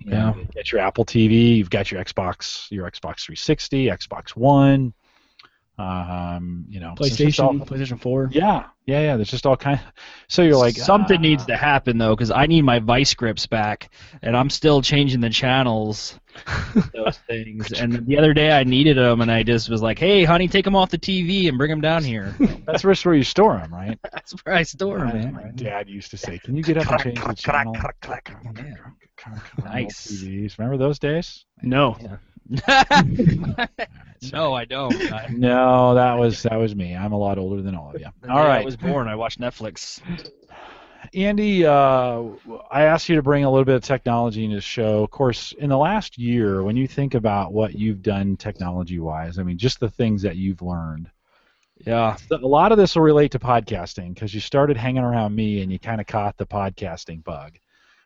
You 0.00 0.12
Yeah. 0.12 0.18
know, 0.32 0.36
you 0.36 0.44
get 0.52 0.70
your 0.70 0.82
Apple 0.82 1.06
TV, 1.06 1.56
you've 1.56 1.70
got 1.70 1.90
your 1.90 2.04
Xbox, 2.04 2.70
your 2.70 2.90
Xbox 2.90 3.20
360, 3.24 3.86
Xbox 3.86 4.30
One, 4.36 4.92
um, 5.78 6.64
you 6.68 6.80
know, 6.80 6.94
so 6.98 7.04
it's 7.04 7.16
just 7.16 7.38
all- 7.38 7.54
PlayStation, 7.54 7.66
PlayStation 7.66 8.00
4. 8.00 8.30
yeah, 8.32 8.64
yeah, 8.86 9.00
yeah. 9.00 9.16
There's 9.16 9.30
just 9.30 9.46
all 9.46 9.56
kind. 9.56 9.80
so 10.28 10.42
you're 10.42 10.56
like 10.56 10.76
something 10.76 11.18
ah. 11.18 11.20
needs 11.20 11.46
to 11.46 11.56
happen 11.56 11.98
though, 11.98 12.16
because 12.16 12.32
I 12.32 12.46
need 12.46 12.62
my 12.62 12.80
vice 12.80 13.14
grips 13.14 13.46
back, 13.46 13.90
and 14.20 14.36
I'm 14.36 14.50
still 14.50 14.82
changing 14.82 15.20
the 15.20 15.30
channels. 15.30 16.18
those 16.94 17.18
things. 17.28 17.72
And 17.80 18.06
the 18.06 18.18
other 18.18 18.34
day 18.34 18.50
I 18.50 18.64
needed 18.64 18.96
them, 18.96 19.20
and 19.20 19.30
I 19.30 19.44
just 19.44 19.68
was 19.68 19.82
like, 19.82 19.98
"Hey, 19.98 20.24
honey, 20.24 20.48
take 20.48 20.64
them 20.64 20.74
off 20.74 20.90
the 20.90 20.98
TV 20.98 21.48
and 21.48 21.56
bring 21.56 21.70
them 21.70 21.80
down 21.80 22.02
here." 22.02 22.34
That's 22.66 22.82
just 22.82 23.06
where 23.06 23.14
you 23.14 23.24
store 23.24 23.56
them, 23.58 23.72
right? 23.72 23.98
That's 24.12 24.32
where 24.44 24.56
I 24.56 24.64
store 24.64 25.04
As 25.04 25.12
them, 25.12 25.34
My 25.34 25.44
man. 25.44 25.56
dad 25.56 25.88
used 25.88 26.10
to 26.10 26.16
say, 26.16 26.38
"Can 26.38 26.56
you 26.56 26.62
get 26.62 26.78
up 26.78 26.90
and 26.90 27.00
change 27.02 27.24
the 27.24 27.34
channel?" 27.34 27.76
Nice. 29.64 30.10
TVs. 30.10 30.58
Remember 30.58 30.76
those 30.76 30.98
days? 30.98 31.44
No. 31.62 31.96
No, 34.32 34.54
I 34.54 34.64
don't. 34.64 34.94
I, 35.12 35.28
No, 35.30 35.94
that 35.94 36.14
was 36.14 36.42
that 36.42 36.56
was 36.56 36.74
me. 36.74 36.94
I'm 36.94 37.12
a 37.12 37.18
lot 37.18 37.38
older 37.38 37.62
than 37.62 37.74
all 37.74 37.90
of 37.94 38.00
you. 38.00 38.08
the 38.20 38.30
All 38.30 38.44
day 38.44 38.50
I 38.50 38.64
was 38.64 38.76
born. 38.76 39.08
I 39.08 39.14
watched 39.14 39.40
Netflix. 39.40 40.00
Andy, 41.14 41.64
uh, 41.64 42.24
I 42.70 42.82
asked 42.82 43.08
you 43.08 43.16
to 43.16 43.22
bring 43.22 43.44
a 43.44 43.50
little 43.50 43.64
bit 43.64 43.76
of 43.76 43.82
technology 43.82 44.44
into 44.44 44.56
the 44.56 44.62
show. 44.62 45.04
Of 45.04 45.10
course, 45.10 45.52
in 45.52 45.70
the 45.70 45.78
last 45.78 46.18
year, 46.18 46.62
when 46.62 46.76
you 46.76 46.88
think 46.88 47.14
about 47.14 47.52
what 47.52 47.74
you've 47.74 48.02
done 48.02 48.36
technology-wise, 48.36 49.38
I 49.38 49.44
mean, 49.44 49.56
just 49.56 49.80
the 49.80 49.88
things 49.88 50.22
that 50.22 50.36
you've 50.36 50.60
learned. 50.60 51.08
Yeah. 51.86 52.16
A 52.32 52.36
lot 52.38 52.72
of 52.72 52.78
this 52.78 52.96
will 52.96 53.04
relate 53.04 53.30
to 53.32 53.38
podcasting 53.38 54.12
because 54.12 54.34
you 54.34 54.40
started 54.40 54.76
hanging 54.76 55.04
around 55.04 55.34
me 55.34 55.62
and 55.62 55.70
you 55.70 55.78
kind 55.78 56.00
of 56.00 56.08
caught 56.08 56.36
the 56.36 56.46
podcasting 56.46 57.22
bug. 57.22 57.56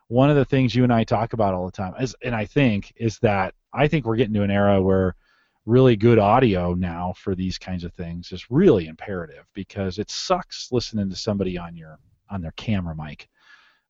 one 0.09 0.29
of 0.29 0.37
the 0.37 0.45
things 0.45 0.75
you 0.75 0.85
and 0.85 0.93
I 0.93 1.05
talk 1.05 1.33
about 1.33 1.55
all 1.55 1.65
the 1.65 1.73
time 1.73 1.95
is, 1.99 2.15
and 2.23 2.35
I 2.35 2.45
think 2.45 2.93
is 2.97 3.19
that 3.21 3.55
I 3.73 3.89
think 3.89 4.05
we're 4.05 4.17
getting 4.17 4.35
to 4.35 4.43
an 4.43 4.51
era 4.51 4.81
where 4.83 5.17
really 5.65 5.97
good 5.97 6.19
audio 6.19 6.75
now 6.75 7.13
for 7.17 7.35
these 7.35 7.59
kinds 7.59 7.85
of 7.85 7.93
things 7.95 8.33
is 8.33 8.51
really 8.51 8.87
imperative 8.87 9.45
because 9.55 9.99
it 9.99 10.11
sucks 10.11 10.73
listening 10.73 11.09
to 11.09 11.17
somebody 11.17 11.57
on 11.57 11.77
your 11.77 11.99
on 12.31 12.41
their 12.41 12.53
camera 12.53 12.97
mic 12.97 13.29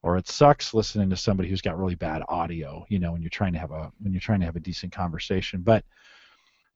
or 0.03 0.17
it 0.17 0.27
sucks 0.27 0.73
listening 0.73 1.09
to 1.09 1.17
somebody 1.17 1.49
who's 1.49 1.61
got 1.61 1.79
really 1.79 1.95
bad 1.95 2.21
audio 2.27 2.85
you 2.89 2.99
know 2.99 3.11
when 3.11 3.21
you're 3.21 3.29
trying 3.29 3.53
to 3.53 3.59
have 3.59 3.71
a 3.71 3.91
when 3.99 4.13
you're 4.13 4.19
trying 4.19 4.39
to 4.39 4.45
have 4.45 4.55
a 4.55 4.59
decent 4.59 4.91
conversation. 4.91 5.61
But 5.61 5.83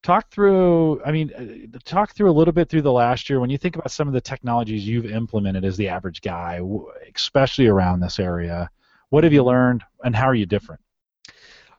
talk 0.04 0.30
through 0.30 1.04
i 1.04 1.12
mean 1.12 1.34
uh, 1.34 1.80
talk 1.84 2.14
through 2.14 2.30
a 2.30 2.32
little 2.32 2.54
bit 2.54 2.70
through 2.70 2.84
the 2.84 2.92
last 2.92 3.30
year. 3.30 3.40
When 3.40 3.50
you 3.50 3.58
think 3.58 3.76
about 3.76 3.92
some 3.92 4.08
of 4.08 4.14
the 4.14 4.22
technologies 4.22 4.88
you've 4.88 5.12
implemented 5.12 5.66
as 5.66 5.76
the 5.76 5.90
average 5.90 6.22
guy 6.22 6.62
especially 7.16 7.68
around 7.68 8.00
this 8.00 8.20
area 8.20 8.70
what 9.10 9.24
have 9.24 9.34
you 9.34 9.44
learned 9.44 9.84
and 10.04 10.16
how 10.16 10.26
are 10.26 10.36
you 10.36 10.46
different 10.46 10.82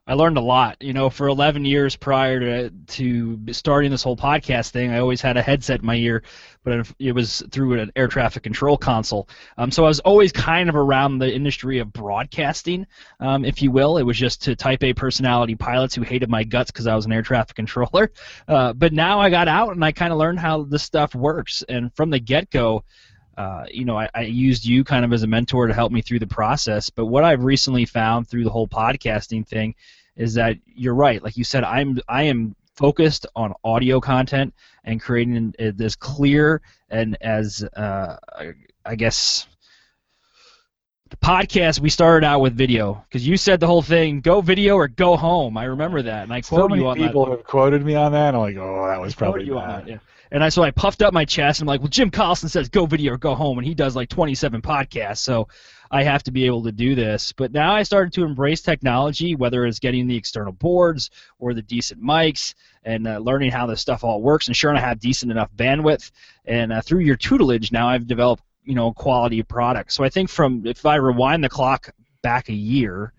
I 0.08 0.14
learned 0.14 0.38
a 0.38 0.42
lot. 0.42 0.78
You 0.80 0.94
know, 0.94 1.10
for 1.10 1.28
11 1.28 1.66
years 1.66 1.94
prior 1.94 2.40
to 2.40 2.70
to 2.70 3.38
starting 3.52 3.90
this 3.90 4.02
whole 4.02 4.16
podcast 4.16 4.70
thing, 4.70 4.90
I 4.90 5.00
always 5.00 5.20
had 5.20 5.36
a 5.36 5.42
headset 5.42 5.80
in 5.80 5.86
my 5.86 5.96
ear, 5.96 6.22
but 6.64 6.90
it 6.98 7.12
was 7.12 7.42
through 7.50 7.78
an 7.78 7.92
air 7.94 8.08
traffic 8.08 8.42
control 8.42 8.78
console. 8.78 9.28
Um, 9.58 9.70
so 9.70 9.84
I 9.84 9.88
was 9.88 10.00
always 10.00 10.32
kind 10.32 10.70
of 10.70 10.76
around 10.76 11.18
the 11.18 11.32
industry 11.32 11.78
of 11.78 11.92
broadcasting, 11.92 12.86
um, 13.20 13.44
if 13.44 13.60
you 13.60 13.70
will. 13.70 13.98
It 13.98 14.02
was 14.02 14.16
just 14.16 14.42
to 14.44 14.56
Type 14.56 14.82
A 14.82 14.94
personality 14.94 15.56
pilots 15.56 15.94
who 15.94 16.02
hated 16.02 16.30
my 16.30 16.42
guts 16.42 16.70
because 16.70 16.86
I 16.86 16.96
was 16.96 17.04
an 17.04 17.12
air 17.12 17.22
traffic 17.22 17.54
controller. 17.54 18.10
Uh, 18.46 18.72
but 18.72 18.92
now 18.92 19.20
I 19.20 19.30
got 19.30 19.46
out 19.46 19.72
and 19.72 19.84
I 19.84 19.92
kind 19.92 20.12
of 20.12 20.18
learned 20.18 20.38
how 20.38 20.62
this 20.62 20.82
stuff 20.82 21.14
works. 21.14 21.62
And 21.68 21.94
from 21.94 22.08
the 22.08 22.18
get 22.18 22.50
go, 22.50 22.82
uh, 23.36 23.64
you 23.70 23.84
know, 23.84 23.98
I, 23.98 24.08
I, 24.14 24.22
used 24.22 24.64
you 24.64 24.84
kind 24.84 25.04
of 25.04 25.12
as 25.12 25.22
a 25.22 25.26
mentor 25.26 25.66
to 25.66 25.74
help 25.74 25.92
me 25.92 26.02
through 26.02 26.18
the 26.18 26.26
process. 26.26 26.90
But 26.90 27.06
what 27.06 27.24
I've 27.24 27.44
recently 27.44 27.84
found 27.84 28.26
through 28.26 28.44
the 28.44 28.50
whole 28.50 28.66
podcasting 28.66 29.46
thing 29.46 29.74
is 30.18 30.34
that 30.34 30.58
you're 30.66 30.94
right. 30.94 31.22
Like 31.22 31.38
you 31.38 31.44
said, 31.44 31.64
I'm 31.64 31.98
I 32.08 32.24
am 32.24 32.54
focused 32.76 33.26
on 33.34 33.54
audio 33.64 34.00
content 34.00 34.52
and 34.84 35.00
creating 35.00 35.54
this 35.58 35.96
clear 35.96 36.60
and 36.90 37.16
as 37.22 37.64
uh, 37.76 38.16
I 38.84 38.94
guess 38.94 39.48
the 41.10 41.16
podcast 41.16 41.80
we 41.80 41.90
started 41.90 42.26
out 42.26 42.40
with 42.40 42.54
video 42.54 43.04
because 43.08 43.26
you 43.26 43.36
said 43.36 43.60
the 43.60 43.66
whole 43.66 43.82
thing 43.82 44.20
go 44.20 44.40
video 44.40 44.74
or 44.74 44.88
go 44.88 45.16
home 45.16 45.56
i 45.56 45.64
remember 45.64 46.02
that 46.02 46.24
and 46.24 46.32
i 46.32 46.40
quoted 46.42 46.72
so 46.72 46.76
you 46.76 46.86
on 46.86 46.96
people 46.96 47.24
that. 47.24 47.30
have 47.30 47.44
quoted 47.44 47.82
me 47.82 47.94
on 47.94 48.12
that 48.12 48.34
i'm 48.34 48.40
like 48.40 48.56
oh 48.58 48.86
that 48.86 49.00
was 49.00 49.14
probably 49.14 49.44
you 49.44 49.54
bad. 49.54 49.62
on 49.62 49.68
that, 49.68 49.88
yeah. 49.88 49.98
and 50.32 50.44
i 50.44 50.50
so 50.50 50.62
i 50.62 50.70
puffed 50.70 51.00
up 51.00 51.14
my 51.14 51.24
chest 51.24 51.60
and 51.60 51.68
i'm 51.68 51.72
like 51.72 51.80
well 51.80 51.88
jim 51.88 52.10
collison 52.10 52.50
says 52.50 52.68
go 52.68 52.84
video 52.84 53.14
or 53.14 53.16
go 53.16 53.34
home 53.34 53.56
and 53.56 53.66
he 53.66 53.74
does 53.74 53.96
like 53.96 54.10
27 54.10 54.60
podcasts 54.60 55.18
so 55.18 55.48
I 55.90 56.02
have 56.02 56.22
to 56.24 56.30
be 56.30 56.46
able 56.46 56.62
to 56.64 56.72
do 56.72 56.94
this. 56.94 57.32
But 57.32 57.52
now 57.52 57.74
I 57.74 57.82
started 57.82 58.12
to 58.14 58.24
embrace 58.24 58.60
technology, 58.60 59.34
whether 59.34 59.64
it's 59.64 59.78
getting 59.78 60.06
the 60.06 60.16
external 60.16 60.52
boards 60.52 61.10
or 61.38 61.54
the 61.54 61.62
decent 61.62 62.02
mics 62.02 62.54
and 62.84 63.06
uh, 63.06 63.18
learning 63.18 63.50
how 63.50 63.66
this 63.66 63.80
stuff 63.80 64.04
all 64.04 64.20
works, 64.20 64.46
And 64.46 64.52
ensuring 64.52 64.76
I 64.76 64.80
have 64.80 65.00
decent 65.00 65.30
enough 65.32 65.50
bandwidth. 65.56 66.10
And 66.44 66.72
uh, 66.72 66.82
through 66.82 67.00
your 67.00 67.16
tutelage, 67.16 67.72
now 67.72 67.88
I've 67.88 68.06
developed 68.06 68.42
you 68.64 68.74
know 68.74 68.92
quality 68.92 69.42
product. 69.42 69.92
So 69.92 70.04
I 70.04 70.10
think 70.10 70.28
from 70.28 70.66
if 70.66 70.84
I 70.84 70.96
rewind 70.96 71.42
the 71.42 71.48
clock 71.48 71.90
back 72.22 72.50
a 72.50 72.54
year, 72.54 73.12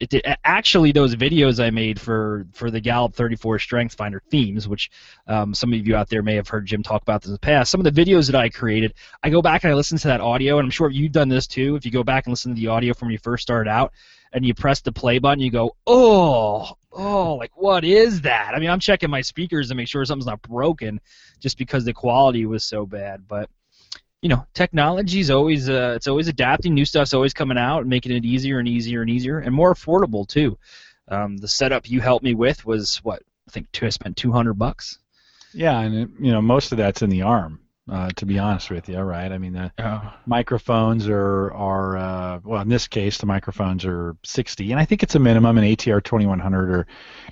it 0.00 0.24
actually 0.44 0.92
those 0.92 1.14
videos 1.14 1.62
I 1.62 1.70
made 1.70 2.00
for 2.00 2.46
for 2.52 2.70
the 2.70 2.80
Gallup 2.80 3.14
34 3.14 3.58
Strength 3.58 3.94
Finder 3.94 4.22
themes, 4.30 4.66
which 4.66 4.90
um, 5.26 5.54
some 5.54 5.72
of 5.72 5.86
you 5.86 5.94
out 5.94 6.08
there 6.08 6.22
may 6.22 6.34
have 6.36 6.48
heard 6.48 6.66
Jim 6.66 6.82
talk 6.82 7.02
about 7.02 7.20
this 7.20 7.28
in 7.28 7.34
the 7.34 7.38
past. 7.38 7.70
Some 7.70 7.84
of 7.84 7.94
the 7.94 8.04
videos 8.04 8.26
that 8.30 8.34
I 8.34 8.48
created, 8.48 8.94
I 9.22 9.28
go 9.30 9.42
back 9.42 9.62
and 9.64 9.72
I 9.72 9.76
listen 9.76 9.98
to 9.98 10.08
that 10.08 10.20
audio, 10.20 10.58
and 10.58 10.66
I'm 10.66 10.70
sure 10.70 10.90
you've 10.90 11.12
done 11.12 11.28
this 11.28 11.46
too. 11.46 11.76
If 11.76 11.84
you 11.84 11.92
go 11.92 12.02
back 12.02 12.26
and 12.26 12.32
listen 12.32 12.54
to 12.54 12.60
the 12.60 12.68
audio 12.68 12.94
from 12.94 13.08
when 13.08 13.12
you 13.12 13.18
first 13.18 13.42
started 13.42 13.70
out, 13.70 13.92
and 14.32 14.46
you 14.46 14.54
press 14.54 14.80
the 14.80 14.92
play 14.92 15.18
button, 15.18 15.40
you 15.40 15.50
go, 15.50 15.76
oh, 15.86 16.70
oh, 16.92 17.34
like 17.34 17.52
what 17.56 17.84
is 17.84 18.22
that? 18.22 18.52
I 18.54 18.58
mean, 18.58 18.70
I'm 18.70 18.80
checking 18.80 19.10
my 19.10 19.20
speakers 19.20 19.68
to 19.68 19.74
make 19.74 19.88
sure 19.88 20.04
something's 20.04 20.26
not 20.26 20.42
broken, 20.42 21.00
just 21.40 21.58
because 21.58 21.84
the 21.84 21.92
quality 21.92 22.46
was 22.46 22.64
so 22.64 22.86
bad, 22.86 23.26
but 23.28 23.50
you 24.22 24.28
know, 24.28 24.46
technology's 24.52 25.30
always 25.30 25.68
uh, 25.68 25.94
it's 25.96 26.06
always 26.06 26.28
adapting. 26.28 26.74
New 26.74 26.84
stuff's 26.84 27.14
always 27.14 27.32
coming 27.32 27.56
out, 27.56 27.80
and 27.80 27.90
making 27.90 28.12
it 28.12 28.24
easier 28.24 28.58
and 28.58 28.68
easier 28.68 29.00
and 29.00 29.10
easier, 29.10 29.38
and 29.38 29.54
more 29.54 29.74
affordable 29.74 30.26
too. 30.28 30.58
Um, 31.08 31.36
the 31.38 31.48
setup 31.48 31.88
you 31.88 32.00
helped 32.00 32.24
me 32.24 32.34
with 32.34 32.64
was 32.66 32.98
what 32.98 33.22
I 33.48 33.50
think 33.50 33.68
I 33.82 33.88
spent 33.88 34.16
200 34.16 34.54
bucks. 34.54 34.98
Yeah, 35.52 35.80
and 35.80 35.94
it, 35.94 36.08
you 36.20 36.32
know 36.32 36.42
most 36.42 36.72
of 36.72 36.78
that's 36.78 37.02
in 37.02 37.10
the 37.10 37.22
arm. 37.22 37.60
Uh, 37.90 38.08
to 38.14 38.24
be 38.24 38.38
honest 38.38 38.70
with 38.70 38.88
you, 38.88 39.00
right? 39.00 39.32
I 39.32 39.38
mean, 39.38 39.54
the 39.54 39.72
oh. 39.78 40.12
microphones 40.24 41.08
are 41.08 41.52
are 41.52 41.96
uh, 41.96 42.40
well 42.44 42.60
in 42.60 42.68
this 42.68 42.86
case 42.86 43.18
the 43.18 43.26
microphones 43.26 43.84
are 43.84 44.14
60, 44.22 44.70
and 44.70 44.78
I 44.78 44.84
think 44.84 45.02
it's 45.02 45.16
a 45.16 45.18
minimum 45.18 45.58
an 45.58 45.64
ATR 45.64 46.04
2100 46.04 46.70
or 46.70 46.86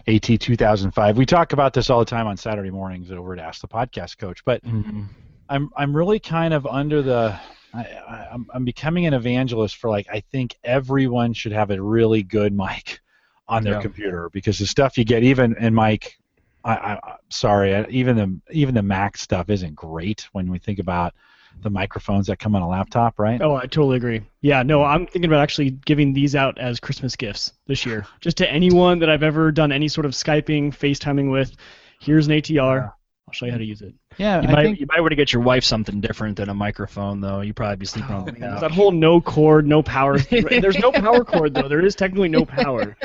AT 0.09 0.23
2005. 0.23 1.17
We 1.17 1.27
talk 1.27 1.53
about 1.53 1.75
this 1.75 1.91
all 1.91 2.01
the 2.01 2.07
time 2.07 2.27
on 2.27 2.37
Saturday 2.37 2.71
mornings 2.71 3.13
over 3.13 3.35
at 3.35 3.39
Ask 3.39 3.61
the 3.61 3.69
Podcast 3.69 4.17
Coach, 4.17 4.43
but. 4.45 4.65
Mm-hmm 4.65 5.05
I'm 5.49 5.71
I'm 5.77 5.97
really 5.97 6.19
kind 6.19 6.55
of 6.55 6.67
under 6.67 7.03
the 7.03 7.39
I, 7.75 7.81
I, 7.81 8.29
I'm 8.33 8.47
I'm 8.53 8.65
becoming 8.65 9.07
an 9.07 9.15
evangelist 9.15 9.77
for 9.77 9.91
like 9.91 10.07
I 10.13 10.21
think 10.21 10.57
everyone 10.65 11.33
should 11.33 11.53
have 11.53 11.71
a 11.71 11.81
really 11.81 12.23
good 12.23 12.53
mic 12.53 13.01
on 13.49 13.65
their 13.65 13.75
yeah. 13.75 13.81
computer 13.81 14.29
because 14.31 14.59
the 14.59 14.67
stuff 14.67 14.99
you 14.99 15.05
get 15.05 15.23
even 15.23 15.57
in 15.57 15.75
mic 15.75 16.19
I, 16.65 16.73
I 16.73 17.17
sorry 17.31 17.87
even 17.89 18.17
the 18.17 18.41
even 18.51 18.75
the 18.75 18.83
Mac 18.83 19.17
stuff 19.17 19.49
isn't 19.49 19.75
great 19.75 20.29
when 20.33 20.51
we 20.51 20.59
think 20.59 20.79
about 20.79 21.15
the 21.63 21.71
microphones 21.71 22.27
that 22.27 22.39
come 22.39 22.55
on 22.55 22.63
a 22.63 22.69
laptop, 22.69 23.19
right? 23.19 23.41
Oh, 23.43 23.57
I 23.57 23.63
totally 23.63 23.97
agree. 23.97 24.23
Yeah, 24.43 24.63
no, 24.63 24.85
I'm 24.85 25.07
thinking 25.07 25.27
about 25.27 25.41
actually 25.41 25.71
giving 25.71 26.13
these 26.13 26.37
out 26.37 26.59
as 26.59 26.79
Christmas 26.79 27.17
gifts 27.17 27.53
this 27.67 27.85
year, 27.85 28.07
just 28.21 28.37
to 28.39 28.51
anyone 28.51 28.99
that 29.01 29.11
I've 29.11 29.23
ever 29.23 29.51
done 29.51 29.73
any 29.73 29.89
sort 29.89 30.05
of 30.05 30.13
Skyping, 30.13 30.69
FaceTiming 30.69 31.31
with. 31.31 31.53
Here's 32.01 32.29
an 32.29 32.35
ATR. 32.35 32.85
I'll 32.85 33.33
show 33.33 33.47
you 33.47 33.53
how 33.53 33.59
to 33.59 33.65
use 33.65 33.83
it. 33.83 33.95
Yeah, 34.19 34.43
you 34.43 34.49
I 34.49 34.53
might 34.53 34.63
think... 34.65 34.81
you 34.81 34.87
might 34.87 35.01
want 35.01 35.13
to 35.13 35.17
get 35.17 35.33
your 35.33 35.43
wife 35.43 35.65
something 35.65 36.01
different 36.01 36.37
than 36.37 36.49
a 36.49 36.55
microphone, 36.55 37.21
though. 37.21 37.41
You 37.41 37.55
probably 37.55 37.77
be 37.77 37.87
sleeping 37.87 38.15
oh, 38.15 38.19
on 38.19 38.25
the 38.25 38.33
couch. 38.33 38.61
That 38.61 38.73
whole 38.73 38.91
no 38.91 39.21
cord, 39.21 39.67
no 39.67 39.83
power. 39.83 40.19
There's 40.31 40.79
no 40.79 40.91
power 40.91 41.25
cord 41.25 41.55
though. 41.55 41.69
There 41.69 41.85
is 41.85 41.95
technically 41.95 42.29
no 42.29 42.45
power. 42.45 42.97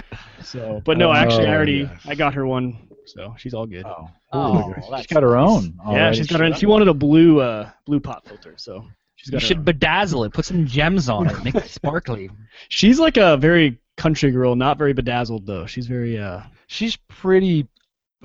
So, 0.44 0.82
but 0.84 0.98
no, 0.98 1.14
actually, 1.14 1.48
I 1.48 1.56
already 1.56 1.86
oh, 1.86 1.98
I 2.06 2.16
got 2.16 2.34
her 2.34 2.46
one, 2.46 2.90
so 3.06 3.36
she's 3.38 3.54
all 3.54 3.68
good. 3.68 3.86
Oh, 3.86 4.10
oh 4.34 4.74
she's 4.98 5.08
got 5.08 5.24
her 5.24 5.38
own. 5.38 5.80
Yeah, 5.88 6.12
she's 6.12 6.28
got 6.28 6.40
her. 6.40 6.46
And 6.46 6.58
she 6.58 6.66
wanted 6.66 6.88
a 6.88 6.94
blue 6.94 7.40
uh 7.40 7.70
blue 7.86 8.00
pop 8.00 8.28
filter, 8.28 8.56
so. 8.58 8.86
She's 9.16 9.30
got 9.30 9.42
you 9.42 9.48
should 9.48 9.58
own. 9.60 9.66
bedazzle 9.66 10.26
it. 10.26 10.34
Put 10.34 10.44
some 10.44 10.66
gems 10.66 11.08
on 11.08 11.30
it. 11.30 11.44
Make 11.46 11.56
it 11.56 11.70
sparkly. 11.70 12.30
She's 12.68 13.00
like 13.00 13.16
a 13.16 13.38
very 13.38 13.80
country 13.96 14.32
girl, 14.32 14.54
not 14.58 14.78
very 14.78 14.92
bedazzled 14.92 15.46
though. 15.46 15.66
She's 15.66 15.88
very 15.88 16.20
uh. 16.20 16.42
She's 16.68 16.98
pretty. 16.98 17.68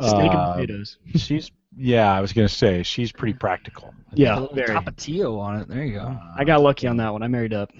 Steak 0.00 0.12
uh, 0.12 0.26
and 0.30 0.54
potatoes. 0.54 0.98
she's 1.16 1.50
yeah, 1.78 2.12
I 2.12 2.20
was 2.20 2.32
gonna 2.32 2.48
say 2.48 2.82
she's 2.82 3.12
pretty 3.12 3.34
practical. 3.34 3.94
Yeah, 4.12 4.38
a 4.38 4.40
little 4.40 4.54
very. 4.54 4.74
Tapatio 4.74 5.38
on 5.38 5.60
it. 5.60 5.68
There 5.68 5.84
you 5.84 5.94
go. 5.94 6.18
I 6.36 6.44
got 6.44 6.60
lucky 6.60 6.86
on 6.86 6.96
that 6.98 7.12
one. 7.12 7.22
I 7.22 7.28
married 7.28 7.54
up. 7.54 7.70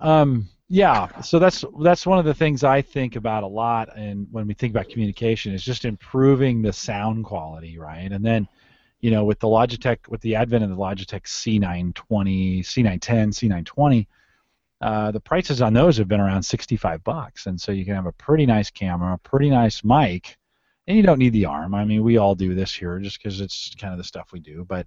Um, 0.00 0.48
yeah, 0.68 1.20
so 1.20 1.38
that's 1.38 1.64
that's 1.80 2.06
one 2.06 2.18
of 2.18 2.24
the 2.24 2.34
things 2.34 2.64
I 2.64 2.82
think 2.82 3.16
about 3.16 3.44
a 3.44 3.46
lot, 3.46 3.96
and 3.96 4.26
when 4.30 4.46
we 4.46 4.54
think 4.54 4.72
about 4.72 4.88
communication, 4.88 5.54
is 5.54 5.62
just 5.62 5.84
improving 5.84 6.60
the 6.60 6.72
sound 6.72 7.24
quality, 7.24 7.78
right? 7.78 8.10
And 8.10 8.24
then, 8.24 8.48
you 9.00 9.10
know, 9.10 9.24
with 9.24 9.38
the 9.38 9.46
Logitech, 9.46 10.08
with 10.08 10.20
the 10.20 10.34
advent 10.34 10.64
of 10.64 10.70
the 10.70 10.76
Logitech 10.76 11.22
C920, 11.22 12.60
C910, 12.60 13.64
C920, 13.64 14.06
uh, 14.80 15.10
the 15.12 15.20
prices 15.20 15.62
on 15.62 15.72
those 15.72 15.96
have 15.96 16.08
been 16.08 16.20
around 16.20 16.42
65 16.42 17.02
bucks, 17.04 17.46
and 17.46 17.60
so 17.60 17.72
you 17.72 17.84
can 17.84 17.94
have 17.94 18.06
a 18.06 18.12
pretty 18.12 18.44
nice 18.44 18.70
camera, 18.70 19.14
a 19.14 19.18
pretty 19.18 19.48
nice 19.48 19.84
mic, 19.84 20.36
and 20.86 20.96
you 20.96 21.02
don't 21.02 21.18
need 21.18 21.32
the 21.32 21.46
arm. 21.46 21.74
I 21.74 21.84
mean, 21.84 22.02
we 22.02 22.16
all 22.16 22.34
do 22.34 22.54
this 22.54 22.72
here 22.72 22.98
just 22.98 23.22
because 23.22 23.40
it's 23.40 23.74
kind 23.74 23.92
of 23.92 23.98
the 23.98 24.04
stuff 24.04 24.32
we 24.32 24.40
do. 24.40 24.64
But 24.64 24.86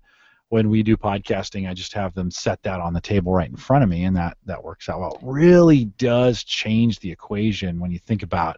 when 0.49 0.69
we 0.69 0.81
do 0.81 0.97
podcasting, 0.97 1.69
I 1.69 1.73
just 1.73 1.93
have 1.93 2.13
them 2.13 2.31
set 2.31 2.61
that 2.63 2.79
on 2.79 2.93
the 2.93 3.01
table 3.01 3.33
right 3.33 3.49
in 3.49 3.55
front 3.55 3.83
of 3.83 3.89
me, 3.89 4.05
and 4.05 4.15
that 4.15 4.37
that 4.45 4.63
works 4.63 4.89
out 4.89 4.99
well. 4.99 5.13
It 5.13 5.19
really 5.23 5.85
does 5.85 6.43
change 6.43 6.99
the 6.99 7.11
equation 7.11 7.79
when 7.79 7.91
you 7.91 7.99
think 7.99 8.23
about 8.23 8.57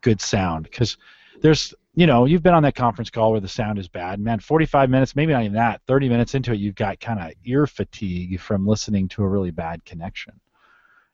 good 0.00 0.20
sound 0.20 0.64
because 0.64 0.96
there's 1.40 1.74
you 1.94 2.06
know 2.06 2.24
you've 2.24 2.42
been 2.42 2.54
on 2.54 2.62
that 2.62 2.74
conference 2.74 3.10
call 3.10 3.32
where 3.32 3.40
the 3.40 3.48
sound 3.48 3.78
is 3.78 3.88
bad 3.88 4.20
man 4.20 4.38
45 4.38 4.90
minutes 4.90 5.16
maybe 5.16 5.32
not 5.32 5.42
even 5.42 5.54
that 5.54 5.80
30 5.86 6.08
minutes 6.08 6.34
into 6.34 6.52
it 6.52 6.58
you've 6.58 6.74
got 6.74 7.00
kind 7.00 7.18
of 7.18 7.32
ear 7.44 7.66
fatigue 7.66 8.38
from 8.40 8.66
listening 8.66 9.08
to 9.08 9.22
a 9.22 9.28
really 9.28 9.50
bad 9.50 9.84
connection 9.84 10.38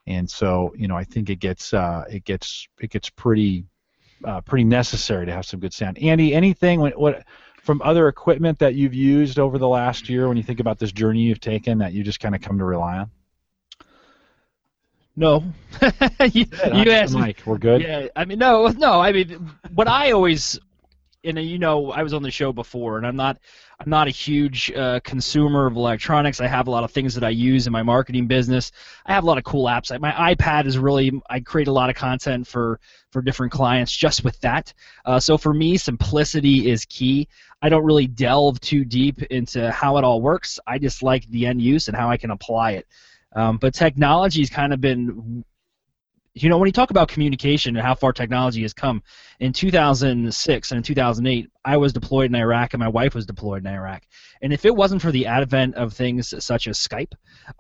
and 0.06 0.28
so 0.28 0.74
you 0.76 0.88
know 0.88 0.96
i 0.96 1.04
think 1.04 1.30
it 1.30 1.37
gets 1.37 1.72
uh, 1.72 2.04
it 2.11 2.24
gets 2.24 2.68
it 2.80 2.90
gets 2.90 3.08
pretty 3.11 3.64
uh, 4.24 4.40
pretty 4.40 4.64
necessary 4.64 5.26
to 5.26 5.32
have 5.32 5.44
some 5.46 5.61
good 5.61 5.72
sound. 5.72 5.98
Andy, 5.98 6.35
anything 6.35 6.80
what, 6.80 6.98
what 6.98 7.24
from 7.62 7.80
other 7.82 8.08
equipment 8.08 8.58
that 8.58 8.74
you've 8.74 8.94
used 8.94 9.38
over 9.38 9.58
the 9.58 9.68
last 9.68 10.08
year 10.08 10.28
when 10.28 10.37
you 10.37 10.42
think 10.42 10.61
about 10.61 10.78
this 10.78 10.92
journey 10.92 11.20
you've 11.20 11.40
taken 11.40 11.78
that 11.78 11.92
you 11.92 12.02
just 12.02 12.20
kind 12.20 12.35
of 12.35 12.40
come 12.40 12.58
to 12.58 12.64
rely 12.64 12.98
on? 12.98 13.11
No. 15.14 15.44
you, 16.32 16.46
you 16.72 16.90
asked 16.90 17.14
Mike. 17.14 17.42
We're 17.44 17.58
good. 17.58 17.82
Yeah, 17.82 18.08
I 18.16 18.24
mean, 18.24 18.38
no, 18.38 18.68
no. 18.68 19.00
I 19.00 19.12
mean, 19.12 19.50
what 19.74 19.87
I 19.87 20.12
always 20.12 20.58
and 21.24 21.38
you 21.38 21.58
know 21.58 21.90
I 21.90 22.02
was 22.02 22.14
on 22.14 22.22
the 22.22 22.30
show 22.30 22.52
before, 22.52 22.98
and 22.98 23.06
I'm 23.06 23.16
not 23.16 23.38
I'm 23.82 23.90
not 23.90 24.06
a 24.06 24.10
huge 24.10 24.70
uh, 24.70 25.00
consumer 25.02 25.66
of 25.66 25.74
electronics. 25.74 26.40
I 26.40 26.46
have 26.46 26.68
a 26.68 26.70
lot 26.70 26.84
of 26.84 26.92
things 26.92 27.14
that 27.14 27.24
I 27.24 27.30
use 27.30 27.66
in 27.66 27.72
my 27.72 27.82
marketing 27.82 28.28
business. 28.28 28.70
I 29.04 29.12
have 29.12 29.24
a 29.24 29.26
lot 29.26 29.38
of 29.38 29.44
cool 29.44 29.64
apps. 29.64 29.98
My 29.98 30.34
iPad 30.34 30.66
is 30.66 30.78
really 30.78 31.20
I 31.28 31.40
create 31.40 31.66
a 31.66 31.72
lot 31.72 31.90
of 31.90 31.96
content 31.96 32.46
for 32.46 32.78
for 33.10 33.22
different 33.22 33.50
clients 33.50 33.90
just 33.90 34.22
with 34.22 34.40
that. 34.40 34.72
Uh, 35.04 35.18
so 35.18 35.36
for 35.36 35.52
me, 35.52 35.76
simplicity 35.76 36.70
is 36.70 36.84
key. 36.84 37.28
I 37.60 37.68
don't 37.68 37.84
really 37.84 38.06
delve 38.06 38.60
too 38.60 38.84
deep 38.84 39.20
into 39.24 39.70
how 39.72 39.96
it 39.96 40.04
all 40.04 40.20
works. 40.20 40.60
I 40.64 40.78
just 40.78 41.02
like 41.02 41.28
the 41.28 41.46
end 41.46 41.60
use 41.60 41.88
and 41.88 41.96
how 41.96 42.08
I 42.08 42.16
can 42.16 42.30
apply 42.30 42.72
it. 42.72 42.86
Um, 43.34 43.56
but 43.56 43.74
technology's 43.74 44.50
kind 44.50 44.72
of 44.72 44.80
been 44.80 45.44
you 46.34 46.48
know, 46.48 46.56
when 46.56 46.66
you 46.66 46.72
talk 46.72 46.90
about 46.90 47.08
communication 47.08 47.76
and 47.76 47.84
how 47.84 47.94
far 47.94 48.12
technology 48.12 48.62
has 48.62 48.72
come, 48.72 49.02
in 49.40 49.52
2006 49.52 50.70
and 50.70 50.76
in 50.78 50.82
2008, 50.82 51.50
I 51.64 51.76
was 51.76 51.92
deployed 51.92 52.30
in 52.30 52.34
Iraq 52.34 52.72
and 52.72 52.80
my 52.80 52.88
wife 52.88 53.14
was 53.14 53.26
deployed 53.26 53.66
in 53.66 53.72
Iraq. 53.72 54.04
And 54.40 54.50
if 54.50 54.64
it 54.64 54.74
wasn't 54.74 55.02
for 55.02 55.12
the 55.12 55.26
advent 55.26 55.74
of 55.74 55.92
things 55.92 56.32
such 56.42 56.68
as 56.68 56.78
Skype, 56.78 57.12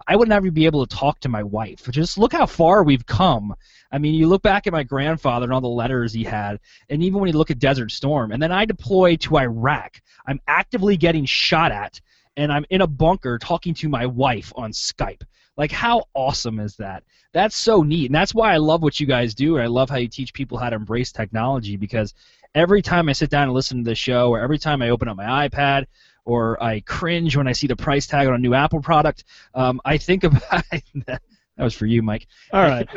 I 0.08 0.16
would 0.16 0.28
never 0.28 0.50
be 0.50 0.64
able 0.64 0.86
to 0.86 0.96
talk 0.96 1.20
to 1.20 1.28
my 1.28 1.42
wife. 1.42 1.86
Just 1.90 2.16
look 2.16 2.32
how 2.32 2.46
far 2.46 2.82
we've 2.82 3.04
come. 3.04 3.54
I 3.90 3.98
mean, 3.98 4.14
you 4.14 4.26
look 4.26 4.42
back 4.42 4.66
at 4.66 4.72
my 4.72 4.84
grandfather 4.84 5.44
and 5.44 5.52
all 5.52 5.60
the 5.60 5.68
letters 5.68 6.14
he 6.14 6.24
had, 6.24 6.58
and 6.88 7.02
even 7.02 7.20
when 7.20 7.30
you 7.30 7.36
look 7.36 7.50
at 7.50 7.58
Desert 7.58 7.92
Storm, 7.92 8.32
and 8.32 8.42
then 8.42 8.52
I 8.52 8.64
deploy 8.64 9.16
to 9.16 9.36
Iraq, 9.36 10.00
I'm 10.26 10.40
actively 10.48 10.96
getting 10.96 11.26
shot 11.26 11.72
at, 11.72 12.00
and 12.38 12.50
I'm 12.50 12.64
in 12.70 12.80
a 12.80 12.86
bunker 12.86 13.38
talking 13.38 13.74
to 13.74 13.90
my 13.90 14.06
wife 14.06 14.50
on 14.56 14.72
Skype. 14.72 15.22
Like, 15.56 15.70
how 15.70 16.04
awesome 16.14 16.60
is 16.60 16.76
that? 16.76 17.04
That's 17.32 17.56
so 17.56 17.82
neat, 17.82 18.06
and 18.06 18.14
that's 18.14 18.34
why 18.34 18.52
I 18.52 18.58
love 18.58 18.82
what 18.82 19.00
you 19.00 19.06
guys 19.06 19.34
do, 19.34 19.56
and 19.56 19.64
I 19.64 19.66
love 19.66 19.90
how 19.90 19.96
you 19.96 20.08
teach 20.08 20.32
people 20.32 20.58
how 20.58 20.70
to 20.70 20.76
embrace 20.76 21.12
technology. 21.12 21.76
Because 21.76 22.14
every 22.54 22.82
time 22.82 23.08
I 23.08 23.12
sit 23.12 23.30
down 23.30 23.44
and 23.44 23.52
listen 23.52 23.78
to 23.78 23.90
the 23.90 23.94
show, 23.94 24.30
or 24.30 24.40
every 24.40 24.58
time 24.58 24.82
I 24.82 24.90
open 24.90 25.08
up 25.08 25.16
my 25.16 25.48
iPad, 25.48 25.86
or 26.24 26.62
I 26.62 26.80
cringe 26.80 27.36
when 27.36 27.48
I 27.48 27.52
see 27.52 27.66
the 27.66 27.76
price 27.76 28.06
tag 28.06 28.28
on 28.28 28.34
a 28.34 28.38
new 28.38 28.54
Apple 28.54 28.80
product, 28.80 29.24
um, 29.54 29.80
I 29.84 29.98
think 29.98 30.24
about. 30.24 30.64
that 31.06 31.20
was 31.64 31.74
for 31.74 31.86
you, 31.86 32.02
Mike. 32.02 32.26
All 32.52 32.62
right. 32.62 32.88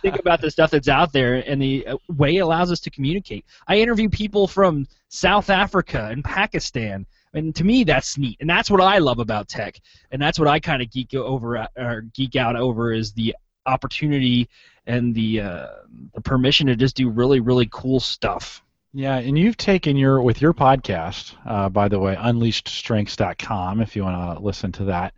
think 0.00 0.18
about 0.18 0.40
the 0.40 0.50
stuff 0.50 0.70
that's 0.70 0.88
out 0.88 1.12
there 1.12 1.34
and 1.34 1.60
the 1.60 1.86
uh, 1.86 1.96
way 2.08 2.36
it 2.36 2.40
allows 2.40 2.70
us 2.70 2.80
to 2.80 2.90
communicate. 2.90 3.44
I 3.66 3.78
interview 3.78 4.08
people 4.08 4.46
from 4.46 4.86
South 5.08 5.50
Africa 5.50 6.08
and 6.10 6.24
Pakistan 6.24 7.06
and 7.36 7.54
to 7.54 7.64
me 7.64 7.84
that's 7.84 8.18
neat 8.18 8.36
and 8.40 8.50
that's 8.50 8.70
what 8.70 8.80
i 8.80 8.98
love 8.98 9.18
about 9.18 9.48
tech 9.48 9.78
and 10.10 10.20
that's 10.20 10.38
what 10.38 10.48
i 10.48 10.58
kind 10.58 10.82
of 10.82 10.90
geek 10.90 11.14
over 11.14 11.66
or 11.76 12.00
geek 12.14 12.34
out 12.34 12.56
over 12.56 12.92
is 12.92 13.12
the 13.12 13.34
opportunity 13.66 14.48
and 14.86 15.14
the 15.14 15.40
uh, 15.40 15.66
the 16.14 16.20
permission 16.20 16.66
to 16.66 16.76
just 16.76 16.96
do 16.96 17.08
really 17.08 17.40
really 17.40 17.68
cool 17.70 18.00
stuff 18.00 18.62
yeah, 18.92 19.18
and 19.18 19.36
you've 19.36 19.58
taken 19.58 19.94
your 19.94 20.22
with 20.22 20.40
your 20.40 20.54
podcast, 20.54 21.34
uh, 21.44 21.68
by 21.68 21.86
the 21.86 21.98
way, 21.98 22.16
unleashstrengths.com. 22.16 23.82
If 23.82 23.94
you 23.94 24.02
want 24.02 24.38
to 24.38 24.42
listen 24.42 24.72
to 24.72 24.84
that, 24.84 25.12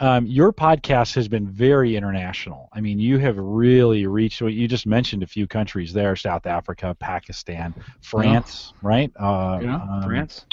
um, 0.00 0.26
your 0.26 0.52
podcast 0.52 1.14
has 1.14 1.28
been 1.28 1.46
very 1.46 1.94
international. 1.94 2.68
I 2.72 2.80
mean, 2.80 2.98
you 2.98 3.18
have 3.18 3.38
really 3.38 4.04
reached. 4.08 4.40
You 4.40 4.66
just 4.66 4.84
mentioned 4.84 5.22
a 5.22 5.28
few 5.28 5.46
countries 5.46 5.92
there: 5.92 6.16
South 6.16 6.44
Africa, 6.44 6.96
Pakistan, 6.98 7.72
France, 8.00 8.72
yeah. 8.72 8.88
right? 8.88 9.12
Uh, 9.14 9.60
yeah, 9.62 9.76
um, 9.76 10.02
France 10.02 10.44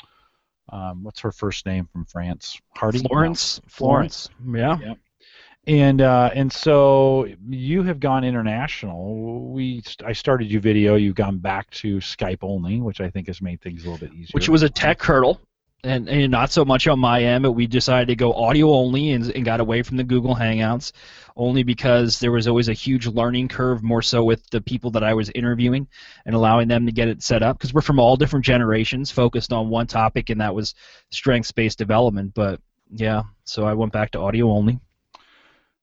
um, 0.69 1.03
what's 1.03 1.19
her 1.21 1.32
first 1.32 1.65
name 1.65 1.88
from 1.91 2.06
France? 2.06 2.60
Hardy. 2.75 2.99
Florence. 2.99 3.62
No. 3.63 3.69
Florence. 3.69 4.30
Florence. 4.43 4.80
Yeah. 4.82 4.88
yeah. 4.88 4.93
And 5.67 6.01
uh, 6.01 6.30
and 6.34 6.51
so 6.51 7.27
you 7.49 7.84
have 7.84 7.99
gone 7.99 8.23
international. 8.23 9.51
We 9.51 9.84
I 10.06 10.13
started 10.13 10.49
you 10.49 10.62
video. 10.62 10.95
You've 10.95 11.15
gone 11.15 11.39
back 11.39 11.69
to 11.71 11.97
Skype 11.97 12.39
only, 12.41 12.80
which 12.80 13.01
I 13.01 13.10
think 13.10 13.27
has 13.27 13.41
made 13.41 13.62
things 13.62 13.84
a 13.84 13.89
little 13.89 14.08
bit 14.08 14.15
easier. 14.15 14.32
Which 14.32 14.47
was 14.47 14.63
a 14.63 14.69
tech 14.69 15.01
hurdle 15.01 15.41
and, 15.83 16.09
and 16.09 16.31
not 16.31 16.51
so 16.51 16.65
much 16.65 16.87
on 16.87 16.99
my 16.99 17.23
end, 17.23 17.43
but 17.43 17.51
we 17.51 17.67
decided 17.67 18.07
to 18.07 18.15
go 18.15 18.33
audio 18.33 18.71
only 18.71 19.11
and, 19.11 19.29
and 19.31 19.45
got 19.45 19.59
away 19.59 19.83
from 19.83 19.97
the 19.97 20.03
Google 20.03 20.35
Hangouts, 20.35 20.91
only 21.35 21.63
because 21.63 22.19
there 22.19 22.31
was 22.31 22.47
always 22.47 22.67
a 22.67 22.73
huge 22.73 23.05
learning 23.05 23.47
curve, 23.47 23.83
more 23.83 24.01
so 24.01 24.23
with 24.23 24.49
the 24.49 24.59
people 24.61 24.91
that 24.91 25.03
I 25.03 25.13
was 25.13 25.29
interviewing 25.35 25.87
and 26.25 26.35
allowing 26.35 26.67
them 26.67 26.85
to 26.85 26.91
get 26.91 27.07
it 27.07 27.21
set 27.21 27.43
up, 27.43 27.57
because 27.57 27.73
we're 27.73 27.81
from 27.81 27.99
all 27.99 28.17
different 28.17 28.45
generations, 28.45 29.11
focused 29.11 29.53
on 29.53 29.69
one 29.69 29.87
topic, 29.87 30.29
and 30.29 30.41
that 30.41 30.55
was 30.55 30.73
strengths-based 31.11 31.77
development. 31.77 32.33
But 32.33 32.59
yeah, 32.91 33.23
so 33.43 33.65
I 33.65 33.73
went 33.73 33.93
back 33.93 34.11
to 34.11 34.19
audio 34.19 34.49
only. 34.49 34.79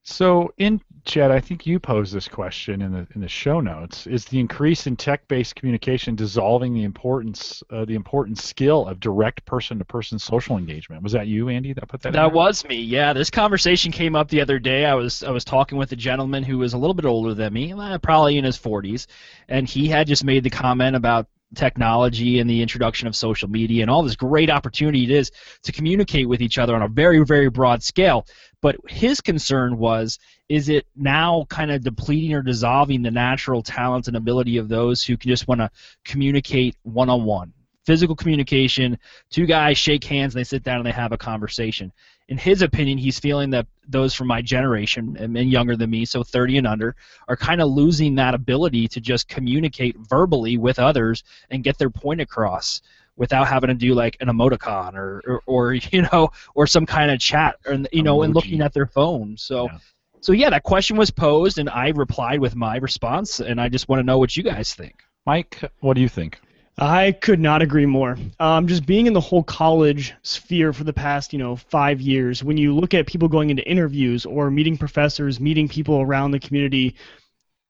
So 0.03 0.53
in 0.59 0.81
Chad, 1.05 1.31
I 1.31 1.39
think 1.39 1.67
you 1.67 1.79
posed 1.79 2.15
this 2.15 2.29
question 2.29 2.81
in 2.81 2.93
the 2.93 3.07
in 3.15 3.21
the 3.21 3.29
show 3.29 3.61
notes. 3.61 4.07
Is 4.07 4.25
the 4.25 4.41
increase 4.41 4.87
in 4.87 4.97
tech-based 4.97 5.55
communication 5.55 6.15
dissolving 6.15 6.73
the 6.73 6.85
importance 6.85 7.63
uh, 7.71 7.85
the 7.85 7.95
important 7.95 8.39
skill 8.39 8.89
of 8.89 9.01
direct 9.01 9.45
person-to-person 9.45 10.19
social 10.19 10.57
engagement? 10.57 11.03
Was 11.03 11.13
that 11.13 11.27
you, 11.27 11.51
Andy, 11.51 11.75
that 11.75 11.89
put 11.89 12.01
that? 12.03 12.15
That 12.15 12.33
was 12.33 12.65
me. 12.67 12.77
Yeah, 12.77 13.13
this 13.13 13.29
conversation 13.29 13.93
came 13.93 14.17
up 14.17 14.29
the 14.29 14.41
other 14.41 14.59
day. 14.59 14.87
I 14.87 14.95
was 14.95 15.23
I 15.23 15.31
was 15.31 15.45
talking 15.45 15.77
with 15.77 15.93
a 15.93 15.97
gentleman 15.97 16.43
who 16.43 16.57
was 16.57 16.73
a 16.73 16.79
little 16.79 16.95
bit 16.95 17.05
older 17.05 17.35
than 17.35 17.53
me, 17.53 17.75
uh, 17.75 17.99
probably 17.99 18.39
in 18.39 18.45
his 18.45 18.59
40s, 18.59 19.07
and 19.49 19.69
he 19.69 19.89
had 19.89 20.07
just 20.07 20.25
made 20.25 20.43
the 20.43 20.51
comment 20.51 20.97
about 20.97 21.27
technology 21.55 22.41
and 22.41 22.49
the 22.49 22.61
introduction 22.63 23.09
of 23.09 23.17
social 23.17 23.49
media 23.49 23.83
and 23.83 23.91
all 23.91 24.03
this 24.03 24.17
great 24.17 24.51
opportunity 24.51 25.05
it 25.05 25.11
is 25.11 25.31
to 25.63 25.73
communicate 25.73 26.29
with 26.29 26.41
each 26.43 26.59
other 26.59 26.75
on 26.75 26.83
a 26.83 26.89
very 26.89 27.25
very 27.25 27.49
broad 27.49 27.83
scale. 27.83 28.27
But 28.61 28.77
his 28.89 29.21
concern 29.21 29.79
was 29.79 30.19
is 30.49 30.69
it 30.69 30.87
now 30.97 31.47
kind 31.49 31.71
of 31.71 31.83
depleting 31.83 32.35
or 32.35 32.43
dissolving 32.43 33.03
the 33.03 33.11
natural 33.11 33.63
talent 33.63 34.09
and 34.09 34.17
ability 34.17 34.59
of 34.59 34.69
those 34.69 35.03
who 35.03 35.17
just 35.17 35.49
want 35.49 35.61
to 35.61 35.71
communicate 36.05 36.77
one 36.83 37.09
on 37.09 37.25
one 37.25 37.53
physical 37.87 38.17
communication 38.17 38.99
two 39.31 39.47
guys 39.47 39.77
shake 39.77 40.05
hands 40.05 40.35
and 40.35 40.41
they 40.41 40.45
sit 40.45 40.63
down 40.63 40.79
and 40.79 40.87
they 40.87 40.93
have 40.93 41.13
a 41.13 41.19
conversation 41.19 41.93
in 42.29 42.39
his 42.39 42.63
opinion, 42.63 42.97
he's 42.99 43.19
feeling 43.19 43.51
that 43.51 43.67
those 43.87 44.15
from 44.15 44.29
my 44.29 44.41
generation 44.41 45.17
and 45.19 45.37
younger 45.51 45.77
than 45.77 45.91
me, 45.91 46.05
so 46.05 46.23
30 46.23 46.59
and 46.59 46.67
under, 46.67 46.97
are 47.29 47.37
kind 47.37 47.61
of 47.61 47.69
losing 47.69 48.15
that 48.15 48.35
ability 48.35 48.89
to 48.89 49.01
just 49.01 49.29
communicate 49.29 49.97
verbally 49.99 50.57
with 50.57 50.79
others 50.79 51.23
and 51.51 51.63
get 51.63 51.77
their 51.77 51.91
point 51.91 52.21
across 52.21 52.81
without 53.17 53.47
having 53.47 53.69
to 53.69 53.75
do 53.75 53.95
like 53.95 54.17
an 54.21 54.29
emoticon 54.29 54.95
or, 54.95 55.23
or, 55.27 55.43
or 55.47 55.75
you 55.93 56.03
know 56.03 56.31
or 56.55 56.67
some 56.67 56.87
kind 56.87 57.11
of 57.11 57.21
chat 57.21 57.57
or 57.67 57.75
you 57.93 58.03
know 58.03 58.19
Emoji. 58.19 58.25
and 58.25 58.35
looking 58.35 58.61
at 58.61 58.73
their 58.73 58.87
phone. 58.87 59.37
So. 59.37 59.69
Yeah. 59.71 59.79
So 60.21 60.33
yeah, 60.33 60.49
that 60.49 60.63
question 60.63 60.97
was 60.97 61.11
posed, 61.11 61.59
and 61.59 61.69
I 61.69 61.89
replied 61.89 62.41
with 62.41 62.57
my 62.57 62.79
response, 62.79 63.41
and 63.41 63.61
I 63.61 63.69
just 63.69 63.91
want 63.91 64.01
to 64.01 64.05
know 64.05 64.17
what 64.17 64.35
you 64.35 64.43
guys 64.43 64.73
think. 64.73 64.95
Mike, 65.27 65.61
what 65.81 65.97
do 65.97 66.01
you 66.01 66.09
think? 66.09 66.41
I 66.77 67.13
could 67.13 67.39
not 67.39 67.63
agree 67.63 67.87
more. 67.87 68.19
Um, 68.41 68.67
just 68.67 68.85
being 68.85 69.07
in 69.07 69.13
the 69.13 69.21
whole 69.21 69.45
college 69.45 70.13
sphere 70.23 70.73
for 70.73 70.83
the 70.83 70.93
past, 70.93 71.33
you 71.33 71.39
know, 71.39 71.55
five 71.55 72.01
years, 72.01 72.43
when 72.43 72.57
you 72.57 72.75
look 72.75 72.95
at 72.95 73.07
people 73.07 73.29
going 73.29 73.51
into 73.51 73.63
interviews 73.69 74.27
or 74.27 74.51
meeting 74.51 74.77
professors, 74.77 75.39
meeting 75.39 75.69
people 75.69 76.01
around 76.01 76.33
the 76.33 76.41
community, 76.41 76.97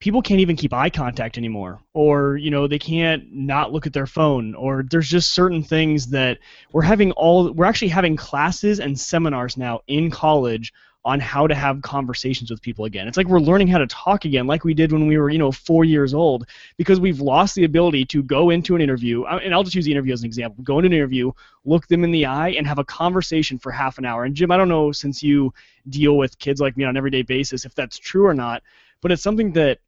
people 0.00 0.22
can't 0.22 0.40
even 0.40 0.56
keep 0.56 0.72
eye 0.72 0.88
contact 0.88 1.36
anymore, 1.36 1.80
or 1.92 2.38
you 2.38 2.50
know, 2.50 2.66
they 2.66 2.78
can't 2.78 3.30
not 3.30 3.72
look 3.72 3.86
at 3.86 3.92
their 3.92 4.06
phone, 4.06 4.54
or 4.54 4.82
there's 4.90 5.08
just 5.08 5.34
certain 5.34 5.62
things 5.62 6.06
that 6.08 6.38
we're 6.72 6.82
having 6.82 7.12
all. 7.12 7.52
We're 7.52 7.66
actually 7.66 7.88
having 7.88 8.16
classes 8.16 8.80
and 8.80 8.98
seminars 8.98 9.58
now 9.58 9.80
in 9.86 10.10
college 10.10 10.72
on 11.04 11.20
how 11.20 11.46
to 11.46 11.54
have 11.54 11.82
conversations 11.82 12.50
with 12.50 12.62
people 12.62 12.86
again. 12.86 13.06
It's 13.06 13.18
like 13.18 13.26
we're 13.26 13.38
learning 13.38 13.68
how 13.68 13.78
to 13.78 13.86
talk 13.86 14.24
again, 14.24 14.46
like 14.46 14.64
we 14.64 14.72
did 14.72 14.90
when 14.90 15.06
we 15.06 15.18
were, 15.18 15.28
you 15.28 15.38
know, 15.38 15.52
four 15.52 15.84
years 15.84 16.14
old, 16.14 16.46
because 16.78 16.98
we've 16.98 17.20
lost 17.20 17.54
the 17.54 17.64
ability 17.64 18.06
to 18.06 18.22
go 18.22 18.48
into 18.48 18.74
an 18.74 18.80
interview, 18.80 19.24
and 19.24 19.52
I'll 19.52 19.64
just 19.64 19.76
use 19.76 19.84
the 19.84 19.92
interview 19.92 20.14
as 20.14 20.22
an 20.22 20.26
example. 20.26 20.64
Go 20.64 20.78
into 20.78 20.86
an 20.86 20.94
interview, 20.94 21.30
look 21.66 21.86
them 21.88 22.04
in 22.04 22.10
the 22.10 22.24
eye, 22.24 22.50
and 22.50 22.66
have 22.66 22.78
a 22.78 22.84
conversation 22.84 23.58
for 23.58 23.70
half 23.70 23.98
an 23.98 24.06
hour. 24.06 24.24
And 24.24 24.34
Jim, 24.34 24.50
I 24.50 24.56
don't 24.56 24.68
know 24.68 24.92
since 24.92 25.22
you 25.22 25.52
deal 25.90 26.16
with 26.16 26.38
kids 26.38 26.60
like 26.60 26.76
me 26.76 26.84
on 26.84 26.90
an 26.90 26.96
everyday 26.96 27.22
basis 27.22 27.66
if 27.66 27.74
that's 27.74 27.98
true 27.98 28.24
or 28.24 28.34
not, 28.34 28.62
but 29.02 29.12
it's 29.12 29.22
something 29.22 29.52
that 29.52 29.80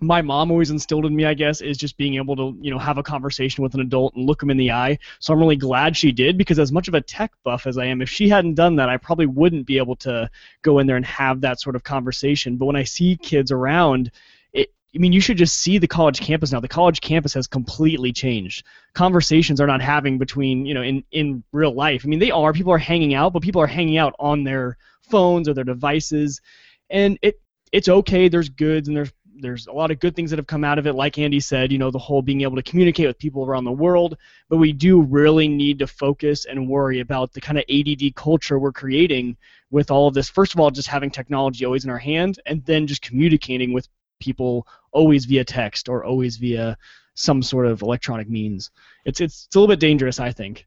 my 0.00 0.20
mom 0.20 0.50
always 0.50 0.70
instilled 0.70 1.06
in 1.06 1.16
me, 1.16 1.24
I 1.24 1.34
guess, 1.34 1.62
is 1.62 1.78
just 1.78 1.96
being 1.96 2.16
able 2.16 2.36
to, 2.36 2.56
you 2.60 2.70
know, 2.70 2.78
have 2.78 2.98
a 2.98 3.02
conversation 3.02 3.62
with 3.62 3.74
an 3.74 3.80
adult 3.80 4.14
and 4.14 4.26
look 4.26 4.40
them 4.40 4.50
in 4.50 4.58
the 4.58 4.70
eye. 4.70 4.98
So 5.20 5.32
I'm 5.32 5.40
really 5.40 5.56
glad 5.56 5.96
she 5.96 6.12
did 6.12 6.36
because 6.36 6.58
as 6.58 6.70
much 6.70 6.86
of 6.88 6.94
a 6.94 7.00
tech 7.00 7.32
buff 7.44 7.66
as 7.66 7.78
I 7.78 7.86
am, 7.86 8.02
if 8.02 8.10
she 8.10 8.28
hadn't 8.28 8.54
done 8.54 8.76
that, 8.76 8.90
I 8.90 8.98
probably 8.98 9.26
wouldn't 9.26 9.66
be 9.66 9.78
able 9.78 9.96
to 9.96 10.30
go 10.62 10.78
in 10.78 10.86
there 10.86 10.96
and 10.96 11.06
have 11.06 11.40
that 11.40 11.60
sort 11.60 11.76
of 11.76 11.82
conversation. 11.82 12.58
But 12.58 12.66
when 12.66 12.76
I 12.76 12.84
see 12.84 13.16
kids 13.16 13.50
around, 13.50 14.10
it, 14.52 14.68
I 14.94 14.98
mean, 14.98 15.14
you 15.14 15.20
should 15.20 15.38
just 15.38 15.56
see 15.56 15.78
the 15.78 15.88
college 15.88 16.20
campus 16.20 16.52
now. 16.52 16.60
The 16.60 16.68
college 16.68 17.00
campus 17.00 17.32
has 17.32 17.46
completely 17.46 18.12
changed. 18.12 18.66
Conversations 18.92 19.62
are 19.62 19.66
not 19.66 19.80
having 19.80 20.18
between, 20.18 20.66
you 20.66 20.74
know, 20.74 20.82
in 20.82 21.04
in 21.10 21.42
real 21.52 21.74
life. 21.74 22.02
I 22.04 22.08
mean, 22.08 22.18
they 22.18 22.30
are. 22.30 22.52
People 22.52 22.72
are 22.72 22.78
hanging 22.78 23.14
out, 23.14 23.32
but 23.32 23.42
people 23.42 23.62
are 23.62 23.66
hanging 23.66 23.96
out 23.96 24.14
on 24.18 24.44
their 24.44 24.76
phones 25.08 25.48
or 25.48 25.54
their 25.54 25.64
devices, 25.64 26.42
and 26.90 27.18
it 27.22 27.40
it's 27.72 27.88
okay. 27.88 28.28
There's 28.28 28.48
goods 28.48 28.88
and 28.88 28.96
there's 28.96 29.12
there's 29.40 29.66
a 29.66 29.72
lot 29.72 29.90
of 29.90 30.00
good 30.00 30.16
things 30.16 30.30
that 30.30 30.38
have 30.38 30.46
come 30.46 30.64
out 30.64 30.78
of 30.78 30.86
it. 30.86 30.94
Like 30.94 31.18
Andy 31.18 31.40
said, 31.40 31.72
you 31.72 31.78
know, 31.78 31.90
the 31.90 31.98
whole 31.98 32.22
being 32.22 32.42
able 32.42 32.56
to 32.56 32.62
communicate 32.62 33.06
with 33.06 33.18
people 33.18 33.44
around 33.44 33.64
the 33.64 33.72
world. 33.72 34.16
But 34.48 34.58
we 34.58 34.72
do 34.72 35.02
really 35.02 35.48
need 35.48 35.78
to 35.80 35.86
focus 35.86 36.44
and 36.44 36.68
worry 36.68 37.00
about 37.00 37.32
the 37.32 37.40
kind 37.40 37.58
of 37.58 37.64
ADD 37.70 38.14
culture 38.14 38.58
we're 38.58 38.72
creating 38.72 39.36
with 39.70 39.90
all 39.90 40.08
of 40.08 40.14
this. 40.14 40.28
First 40.28 40.54
of 40.54 40.60
all, 40.60 40.70
just 40.70 40.88
having 40.88 41.10
technology 41.10 41.64
always 41.64 41.84
in 41.84 41.90
our 41.90 41.98
hand, 41.98 42.38
and 42.46 42.64
then 42.64 42.86
just 42.86 43.02
communicating 43.02 43.72
with 43.72 43.88
people 44.20 44.66
always 44.92 45.24
via 45.24 45.44
text 45.44 45.88
or 45.88 46.04
always 46.04 46.36
via 46.36 46.76
some 47.14 47.42
sort 47.42 47.66
of 47.66 47.82
electronic 47.82 48.28
means. 48.28 48.70
It's 49.04 49.20
it's, 49.20 49.46
it's 49.46 49.56
a 49.56 49.60
little 49.60 49.72
bit 49.72 49.80
dangerous, 49.80 50.20
I 50.20 50.32
think. 50.32 50.66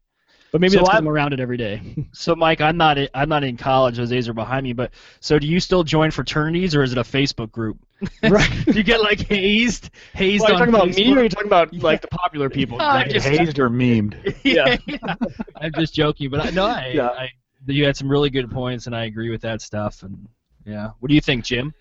But 0.52 0.60
maybe 0.60 0.72
So 0.72 0.78
that's 0.78 0.88
'cause 0.88 0.94
I'm- 0.96 1.04
I'm 1.06 1.12
around 1.12 1.32
it 1.32 1.40
every 1.40 1.56
day. 1.56 1.80
So, 2.12 2.34
Mike, 2.34 2.60
I'm 2.60 2.76
not 2.76 2.98
I'm 3.14 3.28
not 3.28 3.44
in 3.44 3.56
college. 3.56 3.96
Those 3.96 4.10
days 4.10 4.28
are 4.28 4.34
behind 4.34 4.64
me. 4.64 4.72
But 4.72 4.92
so, 5.20 5.38
do 5.38 5.46
you 5.46 5.60
still 5.60 5.84
join 5.84 6.10
fraternities, 6.10 6.74
or 6.74 6.82
is 6.82 6.92
it 6.92 6.98
a 6.98 7.02
Facebook 7.02 7.52
group? 7.52 7.78
right. 8.22 8.66
you 8.74 8.82
get 8.82 9.00
like 9.00 9.20
hazed, 9.20 9.90
hazed 10.14 10.42
Well, 10.42 10.50
are 10.50 10.54
you 10.54 10.62
on 10.62 10.72
talking 10.72 10.74
about 10.74 10.88
Facebook? 10.88 11.06
me 11.06 11.14
or 11.14 11.18
are 11.18 11.22
you 11.22 11.28
talking 11.28 11.46
about 11.46 11.72
like 11.74 12.00
the 12.02 12.08
popular 12.08 12.50
people? 12.50 12.78
No, 12.78 12.84
I'm 12.84 13.08
just- 13.10 13.26
hazed 13.28 13.58
or 13.58 13.70
memed. 13.70 14.14
yeah, 14.42 14.76
yeah. 14.86 15.14
I'm 15.56 15.72
just 15.76 15.94
joking, 15.94 16.30
but 16.30 16.44
I 16.46 16.50
no, 16.50 16.66
I, 16.66 16.92
Yeah. 16.94 17.08
I 17.08 17.28
you 17.66 17.84
had 17.84 17.96
some 17.96 18.08
really 18.08 18.30
good 18.30 18.50
points, 18.50 18.86
and 18.86 18.96
I 18.96 19.04
agree 19.04 19.30
with 19.30 19.42
that 19.42 19.60
stuff. 19.62 20.02
And 20.02 20.26
yeah, 20.66 20.90
what 20.98 21.08
do 21.10 21.14
you 21.14 21.20
think, 21.20 21.44
Jim? 21.44 21.74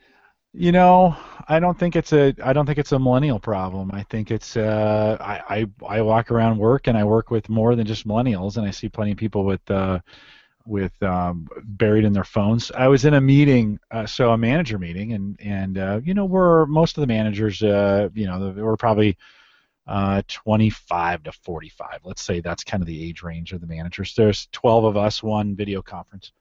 You 0.54 0.72
know, 0.72 1.16
I 1.48 1.60
don't 1.60 1.78
think 1.78 1.96
it's 1.96 2.12
a 2.12 2.34
I 2.44 2.54
don't 2.54 2.66
think 2.66 2.80
it's 2.80 2.92
a 2.92 3.00
millennial 3.00 3.40
problem. 3.40 3.92
I 3.94 4.04
think 4.04 4.32
it's 4.32 4.58
uh 4.58 5.18
I, 5.20 5.60
I 5.60 5.98
I 5.98 6.02
walk 6.02 6.32
around 6.32 6.58
work 6.58 6.88
and 6.88 6.98
I 6.98 7.04
work 7.04 7.30
with 7.30 7.50
more 7.50 7.76
than 7.76 7.86
just 7.86 8.08
millennials 8.08 8.58
and 8.58 8.66
I 8.68 8.72
see 8.72 8.90
plenty 8.90 9.12
of 9.12 9.18
people 9.18 9.46
with 9.46 9.62
uh 9.70 10.00
with 10.66 11.02
um, 11.04 11.48
buried 11.64 12.06
in 12.06 12.14
their 12.14 12.24
phones. 12.24 12.72
I 12.72 12.88
was 12.88 13.06
in 13.06 13.16
a 13.16 13.22
meeting, 13.22 13.80
uh, 13.92 14.06
so 14.06 14.32
a 14.32 14.38
manager 14.38 14.78
meeting, 14.80 15.14
and 15.14 15.40
and 15.42 15.78
uh, 15.78 16.00
you 16.04 16.14
know 16.14 16.26
we're 16.26 16.66
most 16.68 16.98
of 16.98 17.02
the 17.02 17.08
managers, 17.08 17.64
uh, 17.64 18.10
you 18.14 18.28
know, 18.28 18.54
we're 18.56 18.78
probably 18.78 19.18
uh, 19.88 20.22
25 20.28 21.24
to 21.24 21.32
45. 21.32 22.02
Let's 22.04 22.22
say 22.22 22.40
that's 22.42 22.64
kind 22.64 22.84
of 22.84 22.88
the 22.88 23.04
age 23.10 23.24
range 23.24 23.54
of 23.54 23.62
the 23.62 23.68
managers. 23.68 24.14
There's 24.16 24.48
12 24.52 24.84
of 24.86 24.98
us, 24.98 25.24
one 25.24 25.56
video 25.56 25.82
conference 25.82 26.32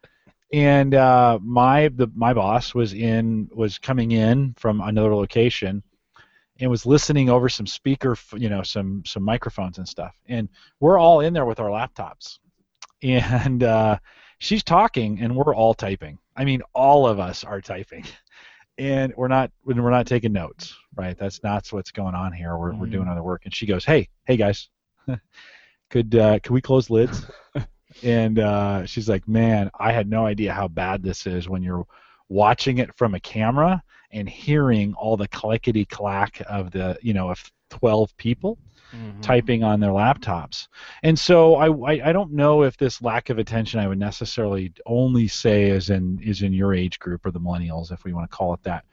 and 0.53 0.95
uh, 0.95 1.39
my 1.43 1.89
the 1.89 2.09
my 2.15 2.33
boss 2.33 2.75
was 2.75 2.95
in 2.95 3.49
was 3.55 3.79
coming 3.79 4.13
in 4.13 4.55
from 4.57 4.81
another 4.81 5.15
location 5.15 5.83
and 6.61 6.71
was 6.71 6.87
listening 6.87 7.29
over 7.29 7.49
some 7.49 7.67
speaker 7.67 8.17
you 8.35 8.49
know 8.49 8.63
some 8.63 9.03
some 9.05 9.23
microphones 9.23 9.79
and 9.79 9.89
stuff. 9.89 10.15
And 10.27 10.49
we're 10.81 10.99
all 10.99 11.21
in 11.21 11.33
there 11.33 11.47
with 11.47 11.61
our 11.61 11.71
laptops. 11.71 12.39
And 13.03 13.63
uh, 13.63 13.99
she's 14.39 14.65
talking 14.65 15.21
and 15.21 15.37
we're 15.37 15.55
all 15.55 15.75
typing. 15.75 16.19
I 16.37 16.45
mean 16.45 16.63
all 16.75 17.07
of 17.07 17.21
us 17.21 17.45
are 17.45 17.61
typing. 17.61 18.05
And 18.79 19.13
we're 19.17 19.29
not 19.29 19.51
we're 19.65 19.91
not 19.91 20.07
taking 20.07 20.33
notes 20.33 20.75
right? 20.99 21.17
That's 21.17 21.43
not 21.43 21.67
what's 21.69 21.93
going 21.93 22.15
on 22.15 22.33
here. 22.33 22.57
We're, 22.59 22.75
we're 22.75 22.87
doing 22.87 23.09
other 23.09 23.23
work. 23.23 23.43
And 23.45 23.55
she 23.55 23.67
goes 23.67 23.85
hey 23.85 24.09
hey 24.25 24.37
guys. 24.37 24.69
Could 25.91 26.15
uh, 26.15 26.39
could 26.41 26.53
we 26.53 26.61
close 26.61 26.91
lids 26.91 27.25
and 28.03 28.39
uh, 28.39 28.87
she's 28.87 29.09
like, 29.09 29.27
"Man, 29.27 29.71
I 29.79 29.93
had 29.93 30.09
no 30.09 30.27
idea 30.27 30.53
how 30.53 30.69
bad 30.69 31.03
this 31.03 31.27
is 31.27 31.49
when 31.49 31.63
you're 31.63 31.87
watching 32.29 32.79
it 32.79 32.95
from 32.97 33.15
a 33.15 33.21
camera 33.21 33.83
and 34.11 34.29
hearing 34.29 34.95
all 34.95 35.17
the 35.17 35.29
clickety 35.29 35.85
clack 35.85 36.43
of 36.49 36.71
the, 36.71 36.99
you 37.03 37.13
know, 37.15 37.31
of 37.31 37.43
12 37.71 38.17
people 38.17 38.59
typing 39.21 39.63
on 39.63 39.81
their 39.81 39.91
laptops." 39.91 40.69
And 41.03 41.19
so 41.19 41.57
I, 41.57 41.69
I, 41.69 42.09
I 42.09 42.13
don't 42.13 42.33
know 42.33 42.63
if 42.63 42.77
this 42.77 43.03
lack 43.03 43.31
of 43.31 43.39
attention 43.39 43.81
I 43.81 43.89
would 43.89 43.99
necessarily 43.99 44.73
only 44.87 45.29
say 45.29 45.71
is 45.71 45.91
in 45.91 46.21
is 46.23 46.43
in 46.43 46.53
your 46.53 46.75
age 46.75 46.99
group 46.99 47.25
or 47.27 47.31
the 47.31 47.41
millennials, 47.41 47.93
if 47.93 48.05
we 48.05 48.13
want 48.13 48.31
to 48.31 48.37
call 48.37 48.55
it 48.55 48.63
that. 48.65 48.85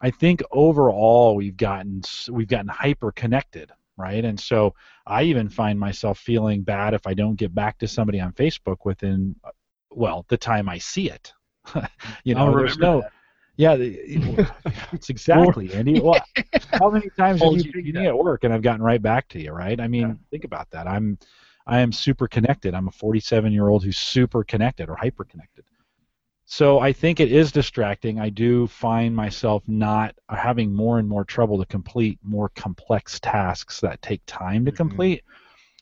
I 0.00 0.10
think 0.10 0.42
overall 0.50 1.36
we've 1.36 1.56
gotten 1.56 2.02
we've 2.30 2.48
gotten 2.48 2.68
hyper 2.68 3.12
connected, 3.12 3.70
right? 4.00 4.24
And 4.24 4.38
so 4.38 4.74
I 5.06 5.24
even 5.24 5.48
find 5.48 5.78
myself 5.78 6.18
feeling 6.18 6.62
bad 6.62 6.94
if 6.94 7.06
I 7.06 7.14
don't 7.14 7.36
get 7.36 7.54
back 7.54 7.78
to 7.78 7.88
somebody 7.88 8.20
on 8.20 8.32
Facebook 8.32 8.78
within, 8.84 9.36
well, 9.90 10.24
the 10.28 10.36
time 10.36 10.68
I 10.68 10.78
see 10.78 11.10
it. 11.10 11.32
you 12.24 12.34
know, 12.34 12.56
there's 12.56 12.78
no. 12.78 13.02
that. 13.02 13.12
Yeah, 13.56 13.76
it's 14.92 15.10
exactly, 15.10 15.74
Andy. 15.74 16.00
Well, 16.00 16.18
how 16.72 16.88
many 16.88 17.10
times 17.18 17.42
have 17.42 17.52
you 17.52 17.70
pinged 17.70 17.94
me 17.94 18.06
at 18.06 18.16
work 18.16 18.44
and 18.44 18.54
I've 18.54 18.62
gotten 18.62 18.82
right 18.82 19.02
back 19.02 19.28
to 19.30 19.40
you, 19.40 19.52
right? 19.52 19.78
I 19.78 19.86
mean, 19.86 20.18
think 20.30 20.44
about 20.44 20.70
that. 20.70 20.86
I'm, 20.86 21.18
I 21.66 21.80
am 21.80 21.92
super 21.92 22.26
connected. 22.26 22.74
I'm 22.74 22.88
a 22.88 22.92
47 22.92 23.52
year 23.52 23.68
old 23.68 23.84
who's 23.84 23.98
super 23.98 24.44
connected 24.44 24.88
or 24.88 24.96
hyper 24.96 25.24
connected. 25.24 25.64
So 26.52 26.80
I 26.80 26.92
think 26.92 27.20
it 27.20 27.30
is 27.30 27.52
distracting. 27.52 28.18
I 28.18 28.28
do 28.28 28.66
find 28.66 29.14
myself 29.14 29.62
not 29.68 30.16
having 30.28 30.74
more 30.74 30.98
and 30.98 31.08
more 31.08 31.24
trouble 31.24 31.58
to 31.58 31.64
complete 31.66 32.18
more 32.24 32.48
complex 32.50 33.20
tasks 33.20 33.80
that 33.82 34.02
take 34.02 34.20
time 34.26 34.64
to 34.64 34.72
Mhm. 34.72 34.72
complete 34.72 35.22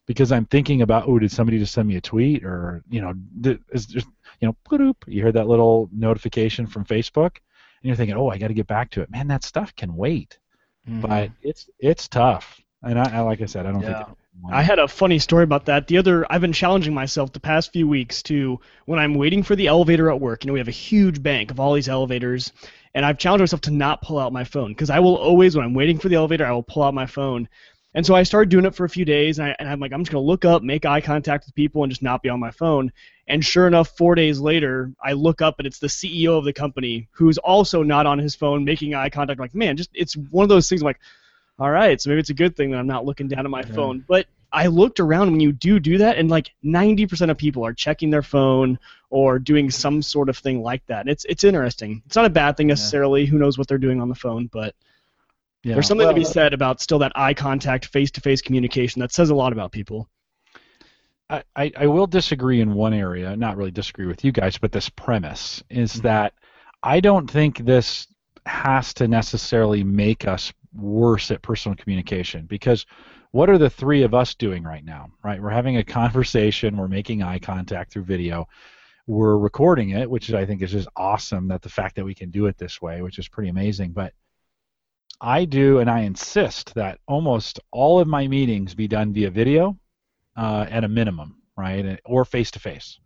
because 0.07 0.33
I'm 0.33 0.47
thinking 0.47 0.83
about, 0.83 1.09
oh, 1.09 1.19
did 1.19 1.33
somebody 1.33 1.59
just 1.59 1.75
send 1.75 1.89
me 1.89 1.97
a 1.97 2.03
tweet 2.03 2.45
or, 2.45 2.83
you 2.91 3.01
know, 3.01 3.15
is 3.73 3.87
just, 3.87 4.09
you 4.41 4.49
know, 4.49 4.57
bloop, 4.69 4.97
you 5.07 5.23
hear 5.23 5.33
that 5.33 5.49
little 5.49 5.89
notification 5.93 6.67
from 6.67 6.85
Facebook 6.85 7.37
and 7.37 7.85
you're 7.85 7.97
thinking, 7.97 8.17
oh, 8.19 8.29
I 8.31 8.39
got 8.39 8.49
to 8.49 8.55
get 8.55 8.69
back 8.69 8.91
to 8.93 9.03
it. 9.03 9.11
Man, 9.11 9.29
that 9.29 9.45
stuff 9.45 9.75
can 9.77 9.97
wait, 9.97 10.39
but 11.01 11.33
it's 11.43 11.71
it's 11.81 12.09
tough. 12.09 12.61
And 12.83 12.99
I, 12.99 13.19
I 13.19 13.21
like 13.21 13.43
I 13.43 13.47
said, 13.47 13.67
I 13.67 13.73
don't 13.73 13.85
Yeah. 13.85 13.95
think. 13.95 14.18
I 14.51 14.63
had 14.63 14.79
a 14.79 14.89
funny 14.89 15.19
story 15.19 15.45
about 15.45 15.67
that. 15.67 15.87
The 15.87 15.99
other, 15.99 16.31
I've 16.31 16.41
been 16.41 16.53
challenging 16.53 16.95
myself 16.95 17.33
the 17.33 17.41
past 17.41 17.73
few 17.73 17.89
weeks 17.89 18.23
to 18.25 18.61
when 18.87 18.99
I'm 18.99 19.15
waiting 19.15 19.43
for 19.43 19.57
the 19.57 19.67
elevator 19.67 20.11
at 20.11 20.21
work. 20.21 20.45
You 20.45 20.49
know, 20.49 20.53
we 20.55 20.61
have 20.61 20.69
a 20.69 20.73
huge 20.73 21.23
bank 21.23 21.51
of 21.51 21.61
all 21.61 21.75
these 21.75 21.89
elevators, 21.89 22.53
and 22.95 23.05
I've 23.05 23.19
challenged 23.19 23.43
myself 23.43 23.63
to 23.63 23.71
not 23.71 24.03
pull 24.03 24.19
out 24.19 24.33
my 24.33 24.45
phone 24.45 24.73
because 24.73 24.91
I 24.91 25.01
will 25.01 25.17
always, 25.17 25.57
when 25.57 25.65
I'm 25.65 25.75
waiting 25.75 25.99
for 25.99 26.09
the 26.09 26.17
elevator, 26.17 26.47
I 26.47 26.53
will 26.53 26.63
pull 26.63 26.83
out 26.83 26.95
my 26.95 27.07
phone. 27.07 27.49
And 27.95 28.07
so 28.07 28.15
I 28.15 28.23
started 28.23 28.51
doing 28.51 28.65
it 28.65 28.75
for 28.75 28.85
a 28.85 28.89
few 28.89 29.05
days, 29.05 29.39
and, 29.39 29.49
I, 29.49 29.57
and 29.59 29.69
I'm 29.69 29.81
like, 29.81 29.93
I'm 29.93 30.03
just 30.03 30.13
gonna 30.13 30.25
look 30.25 30.45
up, 30.45 30.63
make 30.63 30.87
eye 30.87 31.01
contact 31.01 31.47
with 31.47 31.55
people, 31.55 31.83
and 31.83 31.91
just 31.91 32.03
not 32.03 32.23
be 32.23 32.29
on 32.29 32.39
my 32.39 32.51
phone. 32.51 32.93
And 33.27 33.45
sure 33.45 33.67
enough, 33.67 33.97
four 33.97 34.15
days 34.15 34.41
later, 34.41 34.93
I 35.03 35.13
look 35.13 35.43
up 35.43 35.57
and 35.59 35.67
it's 35.67 35.79
the 35.79 35.89
CEO 35.89 36.39
of 36.39 36.45
the 36.45 36.53
company 36.53 37.09
who's 37.13 37.39
also 37.39 37.83
not 37.83 38.07
on 38.07 38.19
his 38.19 38.35
phone, 38.35 38.65
making 38.65 38.95
eye 38.95 39.11
contact. 39.11 39.39
I'm 39.39 39.45
like, 39.45 39.55
man, 39.55 39.77
just 39.77 39.91
it's 39.95 40.17
one 40.17 40.45
of 40.45 40.49
those 40.49 40.69
things. 40.69 40.81
I'm 40.81 40.87
like, 40.87 41.01
all 41.59 41.71
right, 41.71 42.01
so 42.01 42.11
maybe 42.11 42.21
it's 42.21 42.31
a 42.31 42.35
good 42.35 42.57
thing 42.57 42.71
that 42.71 42.79
I'm 42.79 42.87
not 42.87 43.05
looking 43.05 43.29
down 43.29 43.45
at 43.45 43.51
my 43.51 43.61
Yeah. 43.61 43.75
phone. 43.75 44.05
But 44.07 44.27
I 44.53 44.69
looked 44.69 45.01
around 45.01 45.31
when 45.31 45.41
you 45.41 45.53
do 45.53 45.79
do 45.79 45.99
that, 45.99 46.17
and 46.17 46.31
like 46.31 46.53
90% 46.63 47.31
of 47.31 47.37
people 47.37 47.65
are 47.67 47.75
checking 47.75 48.11
their 48.11 48.23
phone 48.23 48.79
or 49.11 49.39
doing 49.39 49.71
some 49.71 50.01
sort 50.01 50.29
of 50.29 50.39
thing 50.39 50.63
like 50.63 50.85
that. 50.87 51.09
It's 51.09 51.25
it's 51.27 51.45
interesting. 51.45 52.03
It's 52.07 52.17
not 52.17 52.25
a 52.25 52.31
bad 52.31 52.57
thing 52.57 52.69
necessarily. 52.69 53.27
Who 53.27 53.39
knows 53.39 53.59
what 53.59 53.69
they're 53.69 53.79
doing 53.79 54.01
on 54.01 54.09
the 54.09 54.15
phone, 54.15 54.47
but 54.53 54.75
Yeah. 55.65 55.75
there's 55.75 55.87
something 55.87 56.09
to 56.09 56.15
be 56.15 56.23
uh, 56.23 56.29
said 56.29 56.55
about 56.55 56.81
still 56.81 57.01
that 57.01 57.13
eye 57.15 57.35
contact, 57.35 57.87
face-to-face 57.87 58.41
communication. 58.43 59.01
That 59.01 59.13
says 59.13 59.31
a 59.31 59.35
lot 59.35 59.53
about 59.53 59.73
people. 59.73 60.09
I, 61.31 61.43
I, 61.55 61.73
I 61.77 61.87
will 61.87 62.07
disagree 62.07 62.61
in 62.61 62.73
one 62.73 62.95
area, 62.95 63.37
not 63.37 63.57
really 63.57 63.71
disagree 63.71 64.07
with 64.07 64.25
you 64.25 64.33
guys, 64.33 64.57
but 64.57 64.73
this 64.73 64.89
premise 64.89 65.63
is 65.69 65.93
mm-hmm. 65.93 66.03
that 66.03 66.35
I 66.83 67.01
don't 67.01 67.31
think 67.31 67.59
this 67.59 68.07
has 68.47 68.95
to 68.95 69.09
necessarily 69.09 69.85
make 69.85 70.27
us 70.27 70.53
worse 70.79 71.31
at 71.31 71.43
personal 71.43 71.77
communication 71.77 72.47
because 72.47 72.87
what 73.33 73.51
are 73.51 73.59
the 73.59 73.71
three 73.71 74.03
of 74.03 74.15
us 74.15 74.35
doing 74.35 74.63
right 74.63 74.85
now, 74.85 75.11
right? 75.23 75.43
We're 75.43 75.51
having 75.51 75.77
a 75.77 75.85
conversation, 75.85 76.77
we're 76.77 76.89
making 76.89 77.23
eye 77.23 77.39
contact 77.39 77.93
through 77.93 78.05
video, 78.05 78.47
we're 79.07 79.39
recording 79.39 79.91
it, 79.91 80.09
which 80.11 80.33
I 80.33 80.47
think 80.47 80.63
is 80.63 80.73
just 80.73 80.89
awesome 80.97 81.49
that 81.49 81.63
the 81.63 81.69
fact 81.69 81.97
that 81.97 82.05
we 82.05 82.15
can 82.15 82.31
do 82.31 82.47
it 82.47 82.59
this 82.59 82.81
way, 82.81 83.03
which 83.03 83.19
is 83.19 83.29
pretty 83.29 83.49
amazing, 83.49 83.93
but 83.93 84.13
I 85.21 85.45
do 85.47 85.81
and 85.81 85.91
I 85.91 86.01
insist 86.01 86.75
that 86.75 87.01
almost 87.07 87.59
all 87.73 87.99
of 88.01 88.07
my 88.09 88.29
meetings 88.29 88.75
be 88.75 88.87
done 88.89 89.13
via 89.13 89.31
video 89.31 89.77
uh, 90.37 90.67
at 90.71 90.85
a 90.85 90.89
minimum, 90.89 91.43
right, 91.57 91.99
or 92.05 92.25
face 92.25 92.51
to 92.53 92.61
face. 92.61 93.01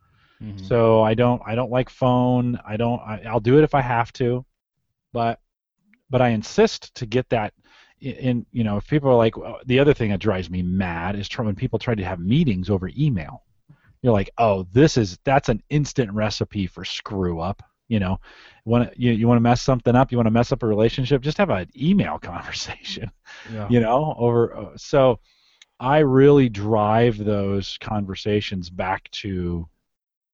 So 0.57 1.03
I 1.03 1.15
don't 1.15 1.41
I 1.47 1.55
don't 1.55 1.71
like 1.71 1.89
phone. 1.89 2.59
I 2.67 2.77
don't. 2.77 3.01
I, 3.01 3.23
I'll 3.29 3.41
do 3.41 3.59
it 3.59 3.65
if 3.65 3.75
I 3.75 3.81
have 3.81 4.13
to, 4.15 4.45
but 5.13 5.41
but 6.11 6.21
I 6.21 6.31
insist 6.31 6.95
to 6.97 7.07
get 7.07 7.29
that. 7.31 7.55
In, 8.03 8.47
you 8.51 8.65
know, 8.65 8.77
if 8.77 8.89
people 8.89 9.11
are 9.11 9.17
like 9.17 9.37
uh, 9.39 9.59
the 9.65 9.79
other 9.79 9.95
thing 9.95 10.11
that 10.11 10.21
drives 10.21 10.51
me 10.51 10.63
mad 10.63 11.17
is 11.17 11.29
when 11.39 11.55
people 11.55 11.79
try 11.79 11.95
to 11.95 12.05
have 12.05 12.19
meetings 12.19 12.69
over 12.69 12.91
email. 12.99 13.45
You're 14.03 14.13
like, 14.13 14.31
oh, 14.39 14.67
this 14.73 14.97
is 14.97 15.19
that's 15.25 15.49
an 15.49 15.63
instant 15.71 16.13
recipe 16.13 16.67
for 16.67 16.85
screw 16.85 17.41
up. 17.41 17.63
You 17.89 18.01
know, 18.01 18.19
want 18.65 18.99
you 18.99 19.13
you 19.13 19.29
want 19.29 19.37
to 19.37 19.43
mess 19.43 19.63
something 19.63 19.95
up, 19.95 20.11
you 20.11 20.19
want 20.19 20.27
to 20.27 20.33
mess 20.33 20.51
up 20.51 20.65
a 20.65 20.67
relationship, 20.67 21.23
just 21.23 21.39
have 21.39 21.51
an 21.51 21.69
email 21.77 22.19
conversation 22.23 23.11
yeah. 23.53 23.69
you 23.69 23.81
know 23.81 24.15
over 24.19 24.57
uh, 24.57 24.77
so 24.77 25.19
i 25.81 25.99
really 25.99 26.49
drive 26.49 27.19
those 27.19 27.79
conversations 27.81 28.71
back 28.71 29.11
to 29.11 29.69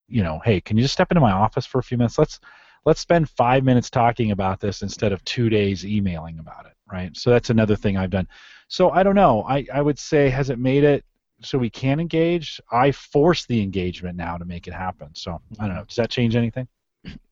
you 0.08 0.22
know 0.22 0.40
hey 0.44 0.60
can 0.60 0.76
you 0.76 0.82
just 0.82 0.94
step 0.94 1.10
into 1.10 1.20
my 1.20 1.32
office 1.32 1.66
for 1.66 1.78
a 1.78 1.82
few 1.82 1.96
minutes 1.96 2.18
let's 2.18 2.40
let's 2.84 3.00
spend 3.00 3.28
five 3.30 3.64
minutes 3.64 3.90
talking 3.90 4.30
about 4.30 4.60
this 4.60 4.82
instead 4.82 5.12
of 5.12 5.24
two 5.24 5.48
days 5.48 5.84
emailing 5.84 6.38
about 6.38 6.66
it 6.66 6.72
right 6.90 7.16
so 7.16 7.30
that's 7.30 7.50
another 7.50 7.76
thing 7.76 7.96
i've 7.96 8.10
done 8.10 8.28
so 8.68 8.90
i 8.90 9.02
don't 9.02 9.14
know 9.14 9.44
i, 9.48 9.66
I 9.72 9.82
would 9.82 9.98
say 9.98 10.28
has 10.30 10.50
it 10.50 10.58
made 10.58 10.84
it 10.84 11.04
so 11.40 11.58
we 11.58 11.70
can 11.70 12.00
engage 12.00 12.60
i 12.70 12.90
force 12.92 13.46
the 13.46 13.62
engagement 13.62 14.16
now 14.16 14.36
to 14.36 14.44
make 14.44 14.66
it 14.66 14.74
happen 14.74 15.08
so 15.14 15.40
i 15.60 15.66
don't 15.66 15.76
know 15.76 15.84
does 15.84 15.96
that 15.96 16.10
change 16.10 16.36
anything 16.36 16.68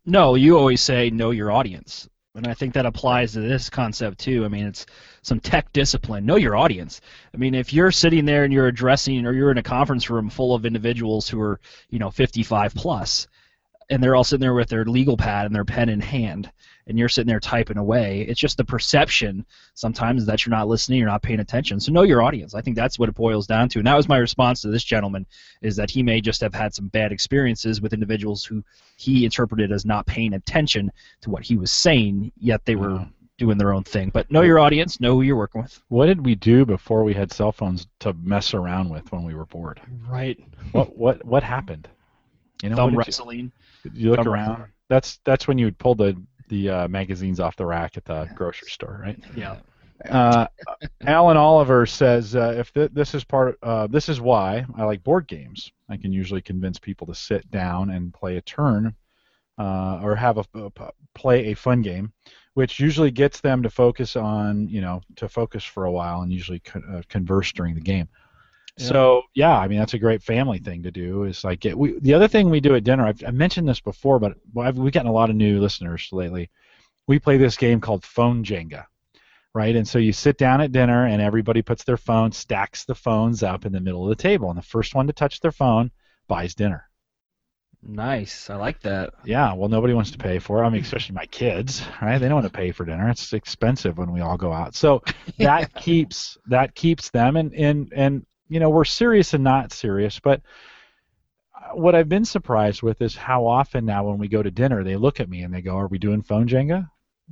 No, 0.05 0.37
you 0.37 0.57
always 0.57 0.81
say 0.81 1.11
know 1.11 1.31
your 1.31 1.51
audience. 1.51 2.09
And 2.35 2.47
I 2.47 2.55
think 2.55 2.75
that 2.75 2.87
applies 2.87 3.33
to 3.33 3.41
this 3.41 3.71
concept 3.71 4.19
too. 4.19 4.45
I 4.45 4.49
mean, 4.49 4.67
it's 4.67 4.87
some 5.23 5.41
tech 5.41 5.73
discipline. 5.73 6.27
Know 6.27 6.37
your 6.37 6.55
audience. 6.55 7.01
I 7.35 7.39
mean, 7.39 7.55
if 7.55 7.73
you're 7.73 7.91
sitting 7.91 8.27
there 8.27 8.45
and 8.45 8.53
you're 8.53 8.67
addressing 8.67 9.27
or 9.27 9.33
you're 9.33 9.51
in 9.51 9.59
a 9.59 9.63
conference 9.63 10.11
room 10.11 10.29
full 10.29 10.55
of 10.55 10.67
individuals 10.67 11.29
who 11.29 11.41
are, 11.41 11.59
you 11.89 11.99
know, 11.99 12.11
55 12.11 12.75
plus, 12.75 13.27
and 13.89 14.03
they're 14.03 14.17
all 14.17 14.25
sitting 14.25 14.41
there 14.41 14.55
with 14.55 14.69
their 14.69 14.85
legal 14.85 15.17
pad 15.17 15.47
and 15.47 15.55
their 15.55 15.65
pen 15.65 15.89
in 15.89 16.01
hand 16.01 16.51
and 16.89 16.99
you're 16.99 17.09
sitting 17.09 17.29
there 17.29 17.41
typing 17.41 17.77
away 17.79 18.23
it's 18.29 18.41
just 18.41 18.57
the 18.57 18.65
perception 18.65 19.45
sometimes 19.75 20.27
that 20.27 20.45
you're 20.45 20.55
not 20.55 20.69
listening 20.69 20.99
you're 20.99 21.09
not 21.09 21.23
paying 21.23 21.41
attention 21.41 21.79
so 21.81 21.93
know 21.93 22.03
your 22.03 22.23
audience 22.23 22.55
i 22.55 22.61
think 22.61 22.77
that's 22.77 22.99
what 22.99 23.09
it 23.09 23.15
boils 23.15 23.47
down 23.47 23.69
to 23.69 23.79
and 23.79 23.87
that 23.87 23.97
was 23.97 24.09
my 24.09 24.19
response 24.19 24.61
to 24.61 24.69
this 24.69 24.85
gentleman 24.85 25.25
is 25.63 25.77
that 25.77 25.91
he 25.91 26.03
may 26.03 26.21
just 26.21 26.41
have 26.41 26.55
had 26.55 26.75
some 26.75 26.89
bad 26.89 27.13
experiences 27.13 27.81
with 27.81 27.93
individuals 27.93 28.45
who 28.45 28.63
he 28.97 29.25
interpreted 29.25 29.71
as 29.73 29.85
not 29.85 30.07
paying 30.07 30.35
attention 30.35 30.91
to 31.21 31.31
what 31.31 31.43
he 31.45 31.57
was 31.57 31.71
saying 31.73 32.33
yet 32.39 32.65
they 32.65 32.77
were 32.77 32.95
Wow. 32.97 33.09
doing 33.39 33.59
their 33.59 33.73
own 33.75 33.85
thing 33.85 34.11
but 34.13 34.31
know 34.31 34.43
your 34.43 34.59
audience 34.59 34.99
know 35.01 35.15
who 35.15 35.23
you're 35.23 35.37
working 35.37 35.61
with 35.63 35.83
What 35.89 36.07
did 36.07 36.25
we 36.25 36.35
do 36.35 36.65
before 36.65 37.05
we 37.05 37.13
had 37.15 37.33
cell 37.33 37.53
phones 37.53 37.87
to 38.01 38.15
mess 38.23 38.55
around 38.55 38.89
with 38.89 39.13
when 39.13 39.25
we 39.25 39.35
were 39.35 39.45
bored? 39.47 39.81
Right. 40.09 40.39
What 40.73 40.97
what 40.97 41.23
what 41.25 41.43
happened? 41.43 41.87
You 42.63 42.71
know, 42.71 42.77
thumb 42.77 42.97
wrestling 42.97 43.53
you, 43.85 43.91
you 43.95 44.11
look 44.11 44.19
thumb 44.19 44.29
around. 44.29 44.49
wrestling. 44.49 44.71
That's 44.89 45.21
that's 45.25 45.49
when 45.49 45.59
you 45.59 45.67
would 45.67 45.79
pull 45.79 45.95
the 45.95 46.17
the 46.49 46.71
uh, 46.71 46.89
magazines 46.89 47.41
off 47.41 47.57
the 47.57 47.67
rack 47.67 47.97
at 47.97 48.05
the 48.05 48.29
grocery 48.35 48.69
store, 48.69 49.01
right? 49.03 49.19
Yeah. 49.35 49.57
Uh, 50.09 50.47
Alan 51.07 51.37
Oliver 51.37 51.87
says 51.87 52.37
uh, 52.37 52.55
if 52.57 52.73
th- 52.73 52.91
this 52.93 53.15
is 53.15 53.25
part, 53.25 53.59
uh, 53.63 53.87
this 53.87 54.09
is 54.09 54.21
why 54.21 54.67
I 54.77 54.85
like 54.85 55.03
board 55.03 55.27
games. 55.27 55.73
I 55.89 55.97
can 55.97 56.13
usually 56.13 56.43
convince 56.43 56.79
people 56.79 57.07
to 57.07 57.15
sit 57.15 57.51
down 57.51 57.91
and 57.91 58.13
play 58.13 58.37
a 58.37 58.43
turn, 58.43 58.95
uh, 59.59 60.01
or 60.03 60.15
have 60.15 60.39
a, 60.39 60.45
a 60.55 60.71
p- 60.71 60.85
play 61.15 61.47
a 61.47 61.55
fun 61.55 61.81
game, 61.83 62.13
which 62.55 62.79
usually 62.79 63.11
gets 63.11 63.41
them 63.41 63.63
to 63.63 63.71
focus 63.71 64.17
on, 64.17 64.69
you 64.69 64.81
know, 64.83 65.01
to 65.17 65.29
focus 65.29 65.65
for 65.65 65.87
a 65.87 65.93
while 65.93 66.23
and 66.23 66.33
usually 66.33 66.61
con- 66.61 66.85
uh, 66.93 67.03
converse 67.09 67.53
during 67.53 67.75
the 67.75 67.81
game. 67.81 68.09
Yeah. 68.79 68.87
So 68.87 69.23
yeah, 69.35 69.57
I 69.57 69.69
mean 69.69 69.79
that's 69.79 69.95
a 69.95 69.99
great 69.99 70.23
family 70.23 70.59
thing 70.59 70.83
to 70.83 70.91
do. 70.91 71.25
Is 71.25 71.45
like 71.45 71.61
get, 71.61 71.79
we, 71.79 71.99
the 72.01 72.15
other 72.15 72.29
thing 72.29 72.51
we 72.51 72.61
do 72.61 72.75
at 72.75 72.85
dinner. 72.85 73.07
I've, 73.07 73.23
I've 73.27 73.35
mentioned 73.35 73.69
this 73.69 73.81
before, 73.81 74.19
but 74.19 74.37
I've, 74.59 74.77
we've 74.77 74.93
gotten 74.93 75.11
a 75.11 75.15
lot 75.15 75.31
of 75.31 75.37
new 75.37 75.61
listeners 75.61 76.09
lately. 76.13 76.51
We 77.07 77.19
play 77.19 77.37
this 77.37 77.57
game 77.57 77.81
called 77.81 78.05
Phone 78.05 78.45
Jenga 78.45 78.87
right? 79.57 79.75
And 79.75 79.89
so 79.89 79.99
you 79.99 80.13
sit 80.13 80.37
down 80.37 80.61
at 80.61 80.71
dinner, 80.71 81.07
and 81.07 81.23
everybody 81.23 81.63
puts 81.63 81.83
their 81.83 81.97
phone, 81.97 82.31
stacks 82.31 82.85
the 82.85 82.95
phones 82.95 83.43
up 83.43 83.65
in 83.65 83.73
the 83.73 83.81
middle 83.81 84.03
of 84.03 84.11
the 84.11 84.23
table, 84.23 84.51
and 84.51 84.59
the 84.59 84.63
first 84.63 84.95
one 84.95 85.07
to 85.07 85.15
touch 85.15 85.41
their 85.41 85.51
phone 85.51 85.91
buys 86.29 86.55
dinner. 86.55 86.91
nice 87.83 88.51
i 88.51 88.57
like 88.57 88.81
that 88.83 89.15
Yeah, 89.25 89.55
well, 89.55 89.71
nobody 89.71 89.95
wants 89.95 90.11
to 90.11 90.19
pay 90.19 90.39
for 90.41 90.63
it. 90.63 90.67
I 90.67 90.69
mean, 90.69 90.83
especially 90.83 91.15
my 91.15 91.25
kids, 91.25 91.83
right? 92.03 92.19
They 92.19 92.29
don't 92.29 92.43
want 92.43 92.53
to 92.53 92.59
pay 92.59 92.71
for 92.71 92.85
dinner. 92.85 93.09
It's 93.09 93.33
expensive 93.33 93.97
when 93.97 94.13
we 94.13 94.21
all 94.21 94.37
go 94.37 94.53
out. 94.53 94.75
So 94.75 95.03
that 95.39 95.73
keeps 95.75 96.37
that 96.49 96.75
keeps 96.75 97.09
them, 97.09 97.37
and 97.37 97.55
and 97.55 97.91
and 97.97 98.27
you 98.49 98.61
know, 98.61 98.71
we're 98.71 98.85
serious 98.85 99.35
and 99.35 99.45
not 99.45 99.73
serious, 99.73 100.21
but. 100.21 100.41
uh, 101.55 101.75
What 101.75 101.95
I've 101.95 102.09
been 102.09 102.25
surprised 102.25 102.83
with 102.83 103.03
is 103.03 103.17
how 103.17 103.47
often 103.47 103.85
now 103.85 104.05
when 104.09 104.19
we 104.19 104.29
go 104.29 104.43
to 104.43 104.51
dinner, 104.51 104.85
they 104.85 104.97
look 104.97 105.21
at 105.21 105.29
me 105.29 105.43
and 105.43 105.53
they 105.53 105.63
go, 105.63 105.77
"Are 105.77 105.89
we 105.89 105.99
doing 105.99 106.23
phone 106.23 106.47
Jenga?" 106.49 106.89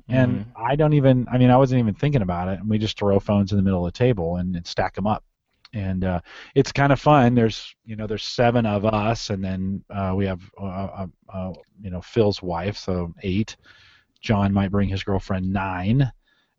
And 0.09 0.47
I 0.57 0.77
don't 0.77 0.95
even, 0.95 1.27
I 1.31 1.39
mean, 1.39 1.51
I 1.51 1.57
wasn't 1.57 1.79
even 1.79 1.95
thinking 1.95 2.23
about 2.23 2.49
it. 2.49 2.59
And 2.59 2.69
we 2.69 2.79
just 2.79 2.99
throw 2.99 3.21
phones 3.21 3.53
in 3.53 3.57
the 3.59 3.62
middle 3.62 3.87
of 3.87 3.93
the 3.93 3.99
table 3.99 4.37
and, 4.39 4.57
and 4.57 4.67
stack 4.67 4.95
them 4.95 5.07
up. 5.07 5.23
And 5.73 6.05
uh, 6.05 6.21
it's 6.55 6.73
kind 6.73 6.93
of 6.93 7.01
fun. 7.01 7.35
There's, 7.35 7.75
you 7.85 7.97
know, 7.97 8.07
there's 8.09 8.25
seven 8.25 8.67
of 8.67 8.85
us, 8.85 9.31
and 9.31 9.43
then 9.45 9.85
uh, 9.91 10.12
we 10.17 10.27
have, 10.27 10.41
uh, 10.61 10.65
uh, 10.65 11.07
uh, 11.33 11.53
you 11.81 11.91
know, 11.91 12.01
Phil's 12.01 12.43
wife, 12.43 12.77
so 12.77 13.12
eight. 13.23 13.57
John 14.21 14.53
might 14.53 14.71
bring 14.71 14.89
his 14.89 15.05
girlfriend 15.05 15.53
nine, 15.53 16.11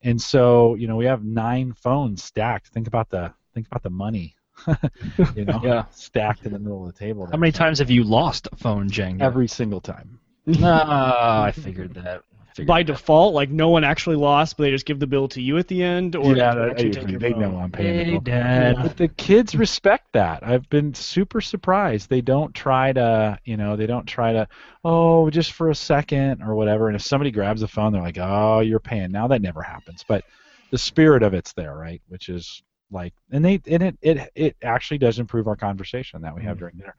and 0.03 0.22
so 0.22 0.76
you 0.76 0.88
know 0.88 0.95
we 0.95 1.06
have 1.06 1.24
nine 1.24 1.74
phones 1.74 2.24
stacked. 2.24 2.68
Think 2.68 2.88
about 2.88 3.10
the 3.10 3.34
think 3.53 3.68
about 3.68 3.84
the 3.84 3.89
money, 3.89 4.36
you 5.36 5.45
know, 5.45 5.60
Yeah. 5.64 5.86
stacked 5.91 6.45
in 6.45 6.53
the 6.53 6.60
middle 6.60 6.88
of 6.88 6.93
the 6.93 6.99
table. 6.99 7.26
how 7.26 7.32
there. 7.32 7.39
many 7.39 7.51
times 7.51 7.80
have 7.80 7.89
you 7.89 8.03
lost 8.03 8.47
a 8.51 8.56
phone 8.56 8.89
jenga 8.89 9.22
Every 9.22 9.47
single 9.47 9.82
time. 9.82 10.20
Ah, 10.62 11.43
i 11.45 11.51
figured 11.51 11.93
that 11.95 12.24
Figured 12.56 12.68
By 12.70 12.84
that. 12.84 12.93
default, 12.93 13.34
like 13.34 13.49
no 13.49 13.68
one 13.68 13.84
actually 13.84 14.16
lost, 14.16 14.56
but 14.56 14.64
they 14.64 14.72
just 14.72 14.86
give 14.86 14.97
the 14.97 15.08
bill 15.08 15.28
to 15.28 15.41
you 15.41 15.58
at 15.58 15.68
the 15.68 15.84
end, 15.84 16.16
or 16.16 16.38
yeah, 16.38 16.53
do 16.53 16.60
that, 16.60 16.70
actually 16.72 16.91
take 16.91 17.10
your 17.10 17.20
they 17.20 17.32
phone? 17.34 17.41
know 17.41 17.58
I'm 17.58 17.70
paying. 17.70 17.97
the 17.97 18.03
Hey, 18.06 18.12
bill. 18.12 18.20
Dad. 18.22 18.76
But 18.82 18.95
the 18.95 19.08
kids 19.10 19.56
respect 19.56 20.14
that. 20.14 20.41
I've 20.41 20.70
been 20.70 20.93
super 20.93 21.41
surprised. 21.41 22.10
They 22.10 22.22
don't 22.22 22.56
try 22.56 22.93
to, 22.93 23.38
you 23.43 23.58
know, 23.58 23.76
they 23.76 23.88
don't 23.88 24.06
try 24.06 24.32
to, 24.32 24.47
oh, 24.86 25.30
just 25.30 25.51
for 25.51 25.70
a 25.70 25.76
second 25.76 26.43
or 26.43 26.56
whatever. 26.56 26.88
And 26.88 26.95
if 26.95 27.01
somebody 27.01 27.30
grabs 27.30 27.60
the 27.60 27.68
phone, 27.68 27.91
they're 27.91 28.01
like, 28.01 28.20
oh, 28.22 28.62
you're 28.62 28.80
paying. 28.80 29.12
Now 29.12 29.28
that 29.28 29.41
never 29.41 29.62
happens. 29.62 30.06
But 30.08 30.24
the 30.72 30.78
spirit 30.78 31.24
of 31.24 31.34
it's 31.34 31.51
there, 31.51 31.76
right? 31.76 32.01
Which 32.08 32.30
is 32.30 32.64
like, 32.91 33.13
and 33.31 33.43
they, 33.43 33.61
and 33.67 33.83
it, 33.83 33.97
it, 34.01 34.31
it 34.36 34.55
actually 34.61 34.97
does 34.97 35.19
improve 35.19 35.47
our 35.47 35.55
conversation 35.55 36.21
that 36.21 36.36
we 36.36 36.43
have 36.43 36.57
mm. 36.57 36.59
during 36.59 36.77
dinner. 36.77 36.95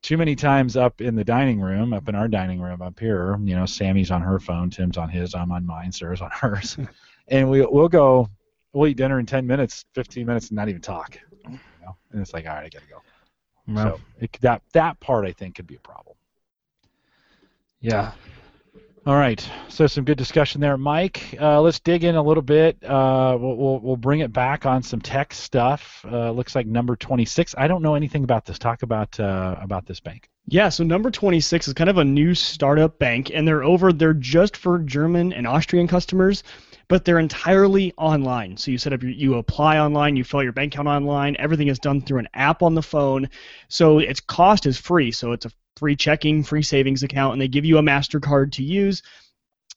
Too 0.00 0.16
many 0.16 0.36
times 0.36 0.76
up 0.76 1.00
in 1.00 1.16
the 1.16 1.24
dining 1.24 1.60
room, 1.60 1.92
up 1.92 2.08
in 2.08 2.14
our 2.14 2.28
dining 2.28 2.60
room 2.60 2.82
up 2.82 3.00
here, 3.00 3.36
you 3.42 3.56
know, 3.56 3.66
Sammy's 3.66 4.12
on 4.12 4.22
her 4.22 4.38
phone, 4.38 4.70
Tim's 4.70 4.96
on 4.96 5.08
his, 5.08 5.34
I'm 5.34 5.50
on 5.50 5.66
mine, 5.66 5.90
Sarah's 5.90 6.20
on 6.20 6.30
hers, 6.30 6.76
and 7.28 7.50
we 7.50 7.66
we'll 7.66 7.88
go, 7.88 8.28
we'll 8.72 8.88
eat 8.88 8.96
dinner 8.96 9.18
in 9.18 9.26
10 9.26 9.46
minutes, 9.46 9.84
15 9.94 10.24
minutes, 10.24 10.48
and 10.48 10.56
not 10.56 10.68
even 10.68 10.80
talk. 10.80 11.18
You 11.44 11.58
know? 11.82 11.96
And 12.12 12.20
it's 12.20 12.32
like, 12.32 12.46
all 12.46 12.54
right, 12.54 12.66
I 12.66 12.68
gotta 12.68 12.86
go. 12.88 13.02
Well, 13.66 13.96
So 13.96 14.00
it, 14.20 14.38
that 14.40 14.62
that 14.72 14.98
part 15.00 15.26
I 15.26 15.32
think 15.32 15.56
could 15.56 15.66
be 15.66 15.76
a 15.76 15.80
problem. 15.80 16.16
yeah. 17.80 18.12
All 19.08 19.16
right, 19.16 19.42
so 19.70 19.86
some 19.86 20.04
good 20.04 20.18
discussion 20.18 20.60
there, 20.60 20.76
Mike. 20.76 21.34
Uh, 21.40 21.62
let's 21.62 21.80
dig 21.80 22.04
in 22.04 22.16
a 22.16 22.22
little 22.22 22.42
bit. 22.42 22.76
Uh, 22.84 23.38
we'll, 23.40 23.56
we'll 23.56 23.78
we'll 23.80 23.96
bring 23.96 24.20
it 24.20 24.34
back 24.34 24.66
on 24.66 24.82
some 24.82 25.00
tech 25.00 25.32
stuff. 25.32 26.04
Uh, 26.06 26.30
looks 26.30 26.54
like 26.54 26.66
number 26.66 26.94
26. 26.94 27.54
I 27.56 27.68
don't 27.68 27.80
know 27.80 27.94
anything 27.94 28.22
about 28.22 28.44
this. 28.44 28.58
Talk 28.58 28.82
about 28.82 29.18
uh, 29.18 29.56
about 29.62 29.86
this 29.86 29.98
bank. 29.98 30.28
Yeah, 30.46 30.68
so 30.68 30.84
number 30.84 31.10
26 31.10 31.68
is 31.68 31.72
kind 31.72 31.88
of 31.88 31.96
a 31.96 32.04
new 32.04 32.34
startup 32.34 32.98
bank, 32.98 33.30
and 33.32 33.48
they're 33.48 33.64
over. 33.64 33.94
They're 33.94 34.12
just 34.12 34.58
for 34.58 34.78
German 34.80 35.32
and 35.32 35.46
Austrian 35.46 35.88
customers, 35.88 36.42
but 36.88 37.06
they're 37.06 37.18
entirely 37.18 37.94
online. 37.96 38.58
So 38.58 38.70
you 38.70 38.76
set 38.76 38.92
up, 38.92 39.02
your, 39.02 39.12
you 39.12 39.36
apply 39.36 39.78
online, 39.78 40.16
you 40.16 40.24
fill 40.24 40.42
your 40.42 40.52
bank 40.52 40.74
account 40.74 40.86
online. 40.86 41.34
Everything 41.38 41.68
is 41.68 41.78
done 41.78 42.02
through 42.02 42.18
an 42.18 42.28
app 42.34 42.62
on 42.62 42.74
the 42.74 42.82
phone. 42.82 43.30
So 43.68 44.00
its 44.00 44.20
cost 44.20 44.66
is 44.66 44.76
free. 44.76 45.12
So 45.12 45.32
it's 45.32 45.46
a 45.46 45.50
free 45.78 45.96
checking, 45.96 46.42
free 46.42 46.62
savings 46.62 47.02
account, 47.02 47.32
and 47.32 47.40
they 47.40 47.48
give 47.48 47.64
you 47.64 47.78
a 47.78 47.82
Mastercard 47.82 48.52
to 48.52 48.62
use. 48.62 49.02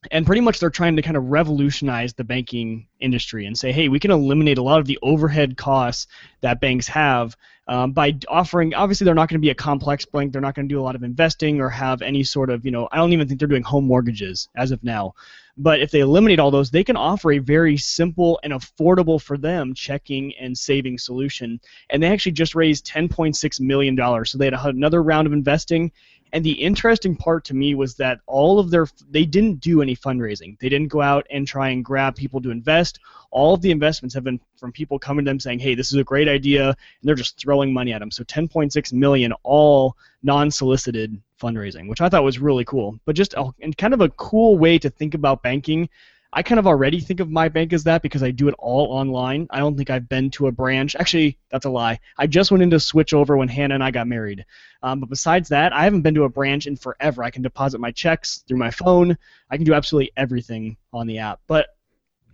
And 0.10 0.26
pretty 0.26 0.41
much 0.41 0.60
they're 0.60 0.72
trying 0.72 0.95
to 0.95 1.04
kind 1.04 1.16
of 1.16 1.26
revolutionize 1.26 2.14
the 2.14 2.24
banking 2.24 2.88
industry 2.99 3.45
and 3.45 3.56
say, 3.56 3.72
hey, 3.72 3.88
we 3.88 3.99
can 3.99 4.10
eliminate 4.10 4.58
a 4.58 4.64
lot 4.64 4.80
of 4.80 4.88
the 4.88 4.97
overhead 5.04 5.58
costs 5.58 6.08
that 6.41 6.60
banks 6.60 6.88
have 6.88 7.36
um, 7.68 7.93
by 7.93 8.18
offering 8.28 8.74
obviously 8.74 9.06
they're 9.06 9.16
not 9.16 9.30
going 9.30 9.39
to 9.39 9.45
be 9.45 9.49
a 9.49 9.56
complex 9.56 10.06
bank 10.06 10.32
they're 10.32 10.41
not 10.41 10.56
going 10.56 10.68
to 10.68 10.74
do 10.74 10.80
a 10.80 10.84
lot 10.84 10.95
of 10.95 11.04
investing 11.04 11.62
or 11.62 11.70
have 11.70 12.02
any 12.02 12.24
sort 12.24 12.49
of 12.49 12.66
you 12.66 12.72
know 12.72 12.88
i 12.91 12.97
don't 12.97 13.14
even 13.14 13.28
think 13.28 13.39
they're 13.39 13.47
doing 13.47 13.64
home 13.64 13.86
mortgages 13.86 14.49
as 14.56 14.72
of 14.72 14.84
now 14.84 15.14
but 15.58 15.80
if 15.80 15.91
they 15.91 15.99
eliminate 15.99 16.39
all 16.39 16.52
those 16.52 16.72
they 16.72 16.84
can 16.84 16.95
offer 16.95 17.32
a 17.34 17.39
very 17.39 17.78
simple 17.78 18.39
and 18.43 18.54
affordable 18.54 19.22
for 19.22 19.38
them 19.38 19.74
checking 19.74 20.34
and 20.39 20.58
saving 20.58 20.97
solution. 20.97 21.60
And 21.89 22.02
they 22.02 22.08
actually 22.08 22.34
just 22.34 22.56
raised 22.56 22.86
10.6 22.86 23.60
million 23.60 23.95
dollars. 23.95 24.32
So 24.32 24.38
they 24.38 24.45
had 24.45 24.76
another 24.76 25.04
round 25.04 25.28
of 25.28 25.34
investing 25.34 25.91
and 26.34 26.44
the 26.44 26.52
interesting 26.52 27.16
part 27.16 27.44
to 27.46 27.54
me 27.54 27.76
was 27.76 27.96
that 27.96 28.20
all 28.26 28.60
of 28.60 28.70
their 28.72 28.88
they 29.10 29.26
didn't 29.26 29.60
do 29.60 29.82
any 29.82 29.96
fundraising 29.96 30.58
they 30.60 30.70
didn't 30.70 30.90
go 30.90 31.02
out 31.02 31.26
and 31.30 31.48
try 31.48 31.70
and 31.70 31.86
grab 31.86 32.16
people 32.16 32.42
to 32.42 32.52
invest 32.52 33.00
all 33.32 33.54
of 33.54 33.62
the 33.62 33.72
investments 33.72 34.14
have 34.14 34.24
been 34.24 34.40
from 34.58 34.72
people 34.72 35.00
coming 35.00 35.26
to 35.26 35.30
them 35.30 35.40
saying 35.40 35.60
hey 35.60 35.76
this 35.76 35.92
is 35.92 35.98
a 35.98 36.04
great 36.04 36.28
idea 36.28 36.68
and 36.68 36.76
they're 37.08 37.16
just 37.16 37.40
throwing 37.40 37.74
money 37.74 37.94
at 37.94 38.00
them. 38.00 38.12
So 38.12 38.24
10.6 38.24 38.94
million, 38.94 39.34
all 39.44 39.98
non-solicited 40.24 41.20
fundraising, 41.42 41.88
which 41.88 42.02
I 42.02 42.10
thought 42.10 42.24
was 42.24 42.40
really 42.40 42.66
cool. 42.66 43.00
But 43.06 43.16
just 43.16 43.34
a, 43.34 43.52
and 43.62 43.76
kind 43.78 43.94
of 43.94 44.02
a 44.02 44.10
cool 44.10 44.58
way 44.58 44.78
to 44.80 44.90
think 44.90 45.14
about 45.14 45.42
banking. 45.42 45.90
I 46.34 46.44
kind 46.44 46.60
of 46.60 46.68
already 46.68 47.02
think 47.02 47.20
of 47.20 47.30
my 47.30 47.50
bank 47.50 47.74
as 47.74 47.84
that 47.84 48.02
because 48.02 48.24
I 48.24 48.32
do 48.32 48.48
it 48.48 48.56
all 48.58 48.88
online. 48.94 49.48
I 49.50 49.60
don't 49.60 49.76
think 49.76 49.90
I've 49.90 50.08
been 50.08 50.32
to 50.32 50.48
a 50.48 50.52
branch. 50.52 50.96
Actually, 50.96 51.38
that's 51.50 51.66
a 51.66 51.70
lie. 51.70 52.00
I 52.18 52.26
just 52.28 52.52
went 52.52 52.64
into 52.64 52.80
switch 52.80 53.14
over 53.14 53.36
when 53.36 53.50
Hannah 53.50 53.76
and 53.76 53.84
I 53.84 53.92
got 53.92 54.08
married. 54.08 54.46
Um, 54.82 55.02
but 55.02 55.10
besides 55.10 55.50
that, 55.50 55.74
I 55.74 55.84
haven't 55.84 56.04
been 56.04 56.16
to 56.16 56.24
a 56.24 56.30
branch 56.30 56.68
in 56.68 56.78
forever. 56.78 57.22
I 57.22 57.32
can 57.32 57.42
deposit 57.42 57.82
my 57.82 57.92
checks 57.92 58.46
through 58.48 58.60
my 58.60 58.72
phone. 58.72 59.18
I 59.50 59.58
can 59.58 59.66
do 59.66 59.74
absolutely 59.74 60.14
everything 60.16 60.78
on 60.94 61.06
the 61.06 61.18
app. 61.18 61.42
But 61.48 61.68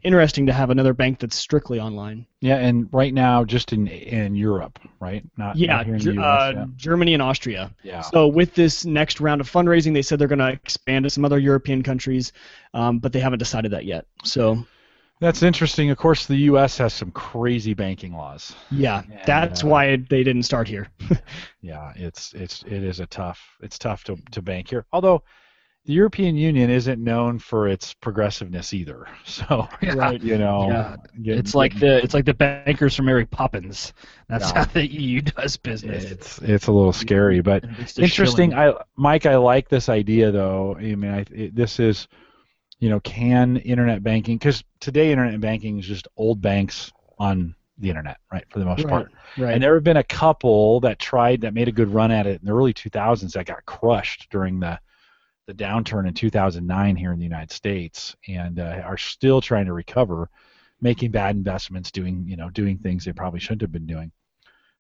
interesting 0.03 0.45
to 0.47 0.53
have 0.53 0.69
another 0.69 0.93
bank 0.93 1.19
that's 1.19 1.35
strictly 1.35 1.79
online. 1.79 2.25
Yeah, 2.41 2.57
and 2.57 2.87
right 2.91 3.13
now 3.13 3.43
just 3.43 3.73
in 3.73 3.87
in 3.87 4.35
Europe, 4.35 4.79
right? 4.99 5.23
Not, 5.37 5.55
Yeah, 5.57 5.77
not 5.77 5.85
here 5.85 5.95
in 5.95 6.01
the 6.01 6.21
uh, 6.21 6.53
US. 6.55 6.69
Germany 6.75 7.13
and 7.13 7.21
Austria. 7.23 7.73
yeah. 7.83 8.01
So 8.01 8.27
with 8.27 8.53
this 8.53 8.85
next 8.85 9.19
round 9.19 9.41
of 9.41 9.51
fundraising, 9.51 9.93
they 9.93 10.01
said 10.01 10.19
they're 10.19 10.27
going 10.27 10.39
to 10.39 10.51
expand 10.51 11.03
to 11.03 11.09
some 11.09 11.25
other 11.25 11.39
European 11.39 11.83
countries, 11.83 12.31
um, 12.73 12.99
but 12.99 13.11
they 13.13 13.19
haven't 13.19 13.39
decided 13.39 13.71
that 13.71 13.85
yet. 13.85 14.05
So 14.23 14.65
That's 15.19 15.41
interesting. 15.41 15.89
Of 15.89 15.97
course, 15.97 16.27
the 16.27 16.37
U.S. 16.51 16.77
has 16.77 16.93
some 16.93 17.09
crazy 17.11 17.73
banking 17.73 18.13
laws. 18.13 18.55
yeah, 18.69 19.01
And, 19.09 19.19
that's 19.25 19.63
uh, 19.63 19.67
why 19.67 19.95
they 19.95 20.23
didn't 20.23 20.43
start 20.43 20.67
here. 20.67 20.87
Yeah, 21.61 21.91
it's 21.95 22.33
it's 22.33 22.63
it 22.63 22.81
is 22.83 22.99
a 23.01 23.07
tough 23.07 23.41
it's 23.61 23.77
tough 23.77 24.03
to, 24.05 24.15
to 24.31 24.41
bank 24.41 24.69
here. 24.69 24.85
Although 24.93 25.23
the 25.87 25.93
European 25.93 26.35
Union 26.35 26.69
isn't 26.69 27.01
known 27.01 27.39
for 27.39 27.67
its 27.67 27.93
progressiveness 27.95 28.73
either. 28.73 29.07
So 29.25 29.67
Right. 29.95 30.21
you 30.21 30.37
know, 30.37 30.67
Yeah. 30.69 30.95
getting- 31.23 31.39
It's 31.39 31.55
like 31.55 31.79
the 31.79 32.03
it's 32.03 32.13
like 32.13 32.25
the 32.25 32.33
bankers 32.33 32.95
from 32.95 33.05
Mary 33.05 33.25
Poppins. 33.25 33.93
That's 34.27 34.51
Yeah. 34.51 34.59
how 34.59 34.65
the 34.65 34.85
EU 34.85 35.21
does 35.21 35.55
business. 35.57 36.03
it's 36.11 36.39
it's 36.39 36.67
a 36.67 36.71
little 36.71 36.91
scary, 36.93 37.41
but 37.41 37.63
At 37.63 37.79
least 37.79 37.99
a 37.99 38.03
interesting. 38.03 38.51
shilling. 38.51 38.73
I 38.75 38.79
Mike, 38.97 39.25
I 39.25 39.37
like 39.37 39.69
this 39.69 39.87
idea 39.89 40.29
though. 40.31 40.75
I 40.77 40.93
mean, 40.95 41.11
I, 41.11 41.25
it, 41.31 41.55
this 41.55 41.79
is, 41.79 42.07
you 42.79 42.89
know, 42.89 42.99
can 42.99 43.57
internet 43.57 44.03
banking? 44.03 44.37
Because 44.37 44.63
today 44.81 45.11
internet 45.11 45.39
banking 45.39 45.79
is 45.79 45.85
just 45.87 46.07
old 46.17 46.41
banks 46.41 46.91
on 47.17 47.55
the 47.77 47.89
internet, 47.89 48.17
right? 48.31 48.43
For 48.49 48.59
the 48.59 48.65
most 48.65 48.83
Right. 48.83 48.89
part. 48.89 49.11
Right. 49.37 49.53
And 49.53 49.63
there 49.63 49.73
have 49.75 49.83
been 49.83 49.97
a 49.97 50.03
couple 50.03 50.79
that 50.81 50.99
tried 50.99 51.41
that 51.41 51.53
made 51.53 51.67
a 51.69 51.71
good 51.71 51.93
run 51.93 52.11
at 52.11 52.27
it 52.27 52.41
in 52.41 52.45
the 52.45 52.53
early 52.53 52.73
2000s 52.73 53.33
that 53.33 53.45
got 53.45 53.65
crushed 53.65 54.27
during 54.31 54.59
the 54.59 54.79
the 55.47 55.53
downturn 55.53 56.07
in 56.07 56.13
2009 56.13 56.95
here 56.95 57.13
in 57.13 57.17
the 57.17 57.23
United 57.23 57.51
States, 57.51 58.15
and 58.27 58.59
uh, 58.59 58.81
are 58.83 58.97
still 58.97 59.41
trying 59.41 59.65
to 59.65 59.73
recover, 59.73 60.29
making 60.81 61.09
bad 61.11 61.35
investments, 61.35 61.89
doing 61.89 62.25
you 62.27 62.35
know 62.35 62.49
doing 62.49 62.77
things 62.77 63.03
they 63.03 63.13
probably 63.13 63.39
shouldn't 63.39 63.61
have 63.61 63.71
been 63.71 63.87
doing. 63.87 64.11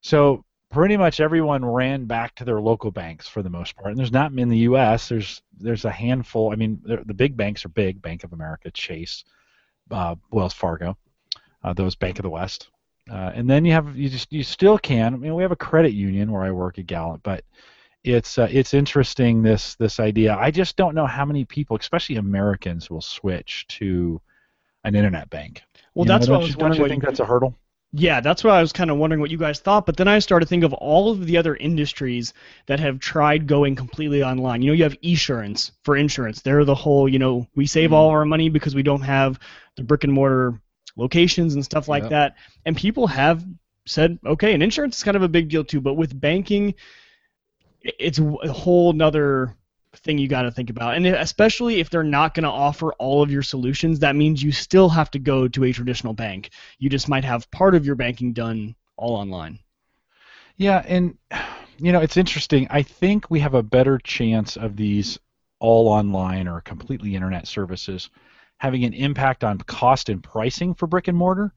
So 0.01 0.43
pretty 0.69 0.97
much 0.97 1.19
everyone 1.19 1.63
ran 1.63 2.05
back 2.05 2.35
to 2.35 2.45
their 2.45 2.61
local 2.61 2.91
banks 2.91 3.27
for 3.27 3.41
the 3.41 3.49
most 3.49 3.75
part. 3.75 3.89
And 3.89 3.97
there's 3.97 4.11
not 4.11 4.37
in 4.37 4.49
the 4.49 4.57
U.S. 4.59 5.09
There's 5.09 5.41
there's 5.57 5.85
a 5.85 5.91
handful. 5.91 6.51
I 6.51 6.55
mean, 6.55 6.79
the 6.83 7.13
big 7.13 7.37
banks 7.37 7.65
are 7.65 7.69
big: 7.69 8.01
Bank 8.01 8.23
of 8.23 8.33
America, 8.33 8.69
Chase, 8.69 9.23
uh, 9.89 10.15
Wells 10.31 10.53
Fargo, 10.53 10.97
uh, 11.63 11.73
those 11.73 11.95
Bank 11.95 12.19
of 12.19 12.23
the 12.23 12.29
West. 12.29 12.69
Uh, 13.09 13.31
and 13.33 13.49
then 13.49 13.63
you 13.63 13.71
have 13.71 13.95
you 13.95 14.09
just 14.09 14.31
you 14.33 14.43
still 14.43 14.77
can. 14.77 15.13
I 15.13 15.17
mean, 15.17 15.33
we 15.33 15.43
have 15.43 15.53
a 15.53 15.55
credit 15.55 15.93
union 15.93 16.29
where 16.29 16.43
I 16.43 16.51
work 16.51 16.77
at 16.77 16.87
Gallup, 16.87 17.21
but 17.23 17.45
it's 18.07 18.37
uh, 18.37 18.47
it's 18.51 18.73
interesting 18.73 19.41
this 19.43 19.75
this 19.75 19.99
idea. 19.99 20.35
I 20.35 20.51
just 20.51 20.75
don't 20.77 20.95
know 20.95 21.05
how 21.07 21.25
many 21.25 21.45
people, 21.45 21.77
especially 21.77 22.15
Americans, 22.17 22.89
will 22.89 23.01
switch 23.01 23.65
to 23.79 24.21
an 24.83 24.95
internet 24.95 25.29
bank. 25.29 25.63
well, 25.95 26.05
You 26.05 26.09
know, 26.11 26.13
that's 26.13 26.27
what 26.29 26.35
don't 26.35 26.41
I 26.41 26.43
was 26.43 26.49
you, 26.49 26.55
don't 26.55 26.69
wondering. 26.69 26.81
you 26.83 26.89
think 26.89 27.03
that's 27.03 27.19
a 27.19 27.25
hurdle? 27.25 27.57
Yeah, 27.93 28.19
that's 28.19 28.43
what 28.43 28.53
I 28.53 28.61
was 28.61 28.73
kind 28.73 28.91
of 28.91 28.97
wondering 28.97 29.21
what 29.21 29.31
you 29.31 29.37
guys 29.37 29.59
thought. 29.59 29.85
But 29.85 29.97
then 29.97 30.07
I 30.07 30.19
started 30.19 30.45
to 30.45 30.49
think 30.49 30.63
of 30.65 30.73
all 30.73 31.09
of 31.11 31.25
the 31.25 31.37
other 31.37 31.55
industries 31.55 32.33
that 32.67 32.79
have 32.81 32.99
tried 32.99 33.47
going 33.47 33.75
completely 33.75 34.23
online. 34.23 34.61
You 34.61 34.67
know, 34.71 34.73
you 34.73 34.83
have 34.83 34.99
Esurance 35.01 35.71
for 35.83 35.95
insurance. 35.95 36.41
They're 36.41 36.65
the 36.65 36.75
whole, 36.75 37.07
you 37.07 37.17
know, 37.19 37.47
we 37.55 37.65
save 37.65 37.93
all 37.93 38.09
our 38.09 38.25
money 38.25 38.49
because 38.49 38.75
we 38.75 38.83
don't 38.83 39.01
have 39.01 39.39
the 39.77 39.83
brick 39.83 40.03
and 40.03 40.13
mortar 40.13 40.59
locations 40.97 41.55
and 41.55 41.63
stuff 41.63 41.87
like 41.87 42.03
Yep. 42.03 42.09
that. 42.11 42.35
And 42.65 42.75
people 42.75 43.07
have 43.07 43.45
said, 43.85 44.19
okay, 44.25 44.53
and 44.53 44.61
insurance 44.61 44.97
is 44.97 45.03
kind 45.03 45.15
of 45.17 45.23
a 45.23 45.29
big 45.29 45.47
deal 45.49 45.63
too. 45.63 45.79
But 45.79 45.93
with 45.93 46.19
banking, 46.19 46.75
it's 47.99 48.19
a 48.19 48.51
whole 48.51 48.93
nother 48.93 49.55
thing 49.95 50.17
you 50.17 50.27
got 50.27 50.43
to 50.43 50.51
think 50.51 50.69
about. 50.69 50.95
And 50.95 51.05
especially 51.07 51.79
if 51.79 51.89
they're 51.89 52.03
not 52.03 52.33
going 52.33 52.43
to 52.43 52.49
offer 52.49 52.93
all 52.93 53.21
of 53.21 53.31
your 53.31 53.41
solutions, 53.41 53.99
that 53.99 54.15
means 54.15 54.43
you 54.43 54.51
still 54.51 54.89
have 54.89 55.11
to 55.11 55.19
go 55.19 55.47
to 55.47 55.63
a 55.63 55.71
traditional 55.71 56.13
bank. 56.13 56.51
You 56.79 56.89
just 56.89 57.09
might 57.09 57.23
have 57.23 57.49
part 57.51 57.75
of 57.75 57.85
your 57.85 57.95
banking 57.95 58.33
done 58.33 58.75
all 58.95 59.15
online. 59.15 59.59
Yeah, 60.57 60.83
and 60.87 61.17
you 61.77 61.91
know, 61.91 62.01
it's 62.01 62.17
interesting. 62.17 62.67
I 62.69 62.81
think 62.81 63.29
we 63.29 63.39
have 63.39 63.53
a 63.53 63.63
better 63.63 63.97
chance 63.99 64.57
of 64.57 64.75
these 64.75 65.19
all 65.59 65.87
online 65.87 66.47
or 66.47 66.61
completely 66.61 67.15
internet 67.15 67.47
services 67.47 68.09
having 68.57 68.83
an 68.83 68.93
impact 68.93 69.43
on 69.43 69.59
cost 69.59 70.09
and 70.09 70.23
pricing 70.23 70.73
for 70.73 70.87
brick 70.87 71.07
and 71.07 71.17
mortar. 71.17 71.53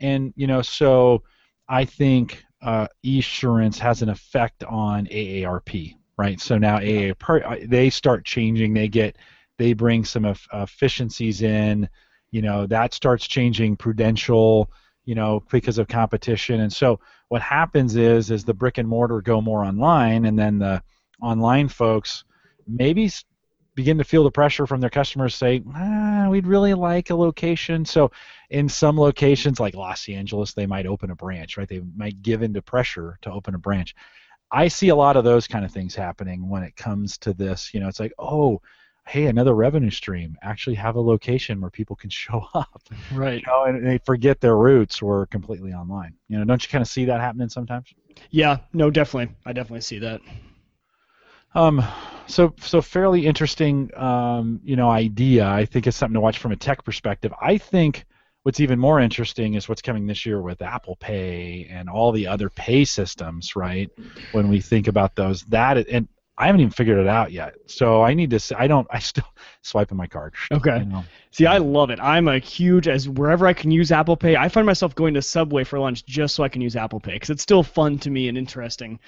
And 0.00 0.32
you 0.36 0.46
know, 0.46 0.62
so 0.62 1.22
I 1.68 1.84
think 1.84 2.43
uh, 2.64 2.88
Esurance 3.04 3.78
has 3.78 4.02
an 4.02 4.08
effect 4.08 4.64
on 4.64 5.06
AARP, 5.06 5.94
right? 6.16 6.40
So 6.40 6.58
now 6.58 6.78
AARP 6.78 7.68
they 7.68 7.90
start 7.90 8.24
changing. 8.24 8.74
They 8.74 8.88
get 8.88 9.16
they 9.58 9.72
bring 9.72 10.04
some 10.04 10.24
eff- 10.24 10.48
efficiencies 10.52 11.42
in. 11.42 11.88
You 12.30 12.42
know, 12.42 12.66
that 12.66 12.94
starts 12.94 13.28
changing 13.28 13.76
Prudential. 13.76 14.70
You 15.04 15.14
know, 15.14 15.44
because 15.50 15.76
of 15.76 15.86
competition, 15.86 16.60
and 16.60 16.72
so 16.72 16.98
what 17.28 17.42
happens 17.42 17.94
is 17.94 18.30
is 18.30 18.44
the 18.44 18.54
brick 18.54 18.78
and 18.78 18.88
mortar 18.88 19.20
go 19.20 19.42
more 19.42 19.64
online 19.64 20.24
and 20.24 20.38
then 20.38 20.58
the 20.58 20.82
online 21.20 21.68
folks 21.68 22.24
maybe 22.66 23.10
begin 23.74 23.98
to 23.98 24.04
feel 24.04 24.24
the 24.24 24.30
pressure 24.30 24.66
from 24.66 24.80
their 24.80 24.90
customers 24.90 25.34
say 25.34 25.62
ah, 25.74 26.26
we'd 26.30 26.46
really 26.46 26.74
like 26.74 27.10
a 27.10 27.14
location 27.14 27.84
so 27.84 28.10
in 28.50 28.68
some 28.68 28.98
locations 28.98 29.58
like 29.60 29.74
los 29.74 30.08
angeles 30.08 30.52
they 30.54 30.66
might 30.66 30.86
open 30.86 31.10
a 31.10 31.16
branch 31.16 31.56
right 31.56 31.68
they 31.68 31.82
might 31.96 32.22
give 32.22 32.42
into 32.42 32.62
pressure 32.62 33.18
to 33.22 33.30
open 33.30 33.54
a 33.54 33.58
branch 33.58 33.94
i 34.50 34.68
see 34.68 34.88
a 34.90 34.96
lot 34.96 35.16
of 35.16 35.24
those 35.24 35.46
kind 35.48 35.64
of 35.64 35.72
things 35.72 35.94
happening 35.94 36.48
when 36.48 36.62
it 36.62 36.76
comes 36.76 37.18
to 37.18 37.32
this 37.34 37.72
you 37.74 37.80
know 37.80 37.88
it's 37.88 38.00
like 38.00 38.12
oh 38.18 38.60
hey 39.06 39.26
another 39.26 39.54
revenue 39.54 39.90
stream 39.90 40.36
actually 40.42 40.74
have 40.76 40.96
a 40.96 41.00
location 41.00 41.60
where 41.60 41.70
people 41.70 41.94
can 41.96 42.08
show 42.24 42.46
up 42.54 42.82
Right. 43.12 43.40
you 43.40 43.46
know, 43.46 43.64
and 43.64 43.86
they 43.86 43.98
forget 43.98 44.40
their 44.40 44.56
roots 44.56 45.02
were 45.02 45.26
completely 45.26 45.72
online. 45.72 46.14
You 46.28 46.38
know, 46.38 46.44
don't 46.44 46.62
you 46.64 46.70
kind 46.70 46.80
of 46.80 46.88
see 46.88 47.04
that 47.06 47.20
happening 47.20 47.48
sometimes? 47.50 47.92
Yeah. 48.30 48.58
No, 48.72 48.90
definitely. 48.90 49.34
I 49.44 49.52
definitely 49.52 49.82
see 49.82 49.98
that. 49.98 50.20
Um, 51.54 51.84
so 52.26 52.54
so 52.60 52.80
fairly 52.80 53.26
interesting, 53.26 53.90
um, 53.96 54.60
you 54.64 54.76
know, 54.76 54.90
idea. 54.90 55.46
I 55.46 55.66
think 55.66 55.86
it's 55.86 55.96
something 55.96 56.14
to 56.14 56.20
watch 56.20 56.38
from 56.38 56.52
a 56.52 56.56
tech 56.56 56.84
perspective. 56.84 57.32
I 57.40 57.58
think 57.58 58.04
what's 58.42 58.60
even 58.60 58.78
more 58.78 59.00
interesting 59.00 59.54
is 59.54 59.68
what's 59.68 59.82
coming 59.82 60.06
this 60.06 60.24
year 60.24 60.40
with 60.40 60.62
Apple 60.62 60.96
Pay 60.96 61.66
and 61.70 61.88
all 61.88 62.12
the 62.12 62.26
other 62.26 62.50
pay 62.50 62.84
systems, 62.84 63.56
right? 63.56 63.90
When 64.32 64.48
we 64.48 64.60
think 64.60 64.88
about 64.88 65.16
those, 65.16 65.42
that 65.44 65.88
and 65.88 66.08
I 66.36 66.46
haven't 66.46 66.62
even 66.62 66.72
figured 66.72 66.98
it 66.98 67.06
out 67.06 67.30
yet. 67.30 67.54
So 67.66 68.02
I 68.02 68.14
need 68.14 68.30
to. 68.30 68.56
I 68.58 68.66
don't. 68.66 68.86
I 68.90 68.98
still 68.98 69.26
swiping 69.62 69.96
my 69.96 70.06
card. 70.06 70.34
Okay. 70.50 70.78
You 70.78 70.84
know? 70.86 71.04
See, 71.30 71.46
I 71.46 71.58
love 71.58 71.90
it. 71.90 72.00
I'm 72.00 72.26
a 72.28 72.38
huge 72.38 72.88
as 72.88 73.08
wherever 73.08 73.46
I 73.46 73.52
can 73.52 73.70
use 73.70 73.92
Apple 73.92 74.16
Pay. 74.16 74.36
I 74.36 74.48
find 74.48 74.66
myself 74.66 74.94
going 74.94 75.14
to 75.14 75.22
Subway 75.22 75.64
for 75.64 75.78
lunch 75.78 76.04
just 76.06 76.34
so 76.34 76.42
I 76.42 76.48
can 76.48 76.60
use 76.60 76.74
Apple 76.74 77.00
Pay 77.00 77.12
because 77.12 77.30
it's 77.30 77.42
still 77.42 77.62
fun 77.62 77.98
to 78.00 78.10
me 78.10 78.28
and 78.28 78.36
interesting. 78.36 78.98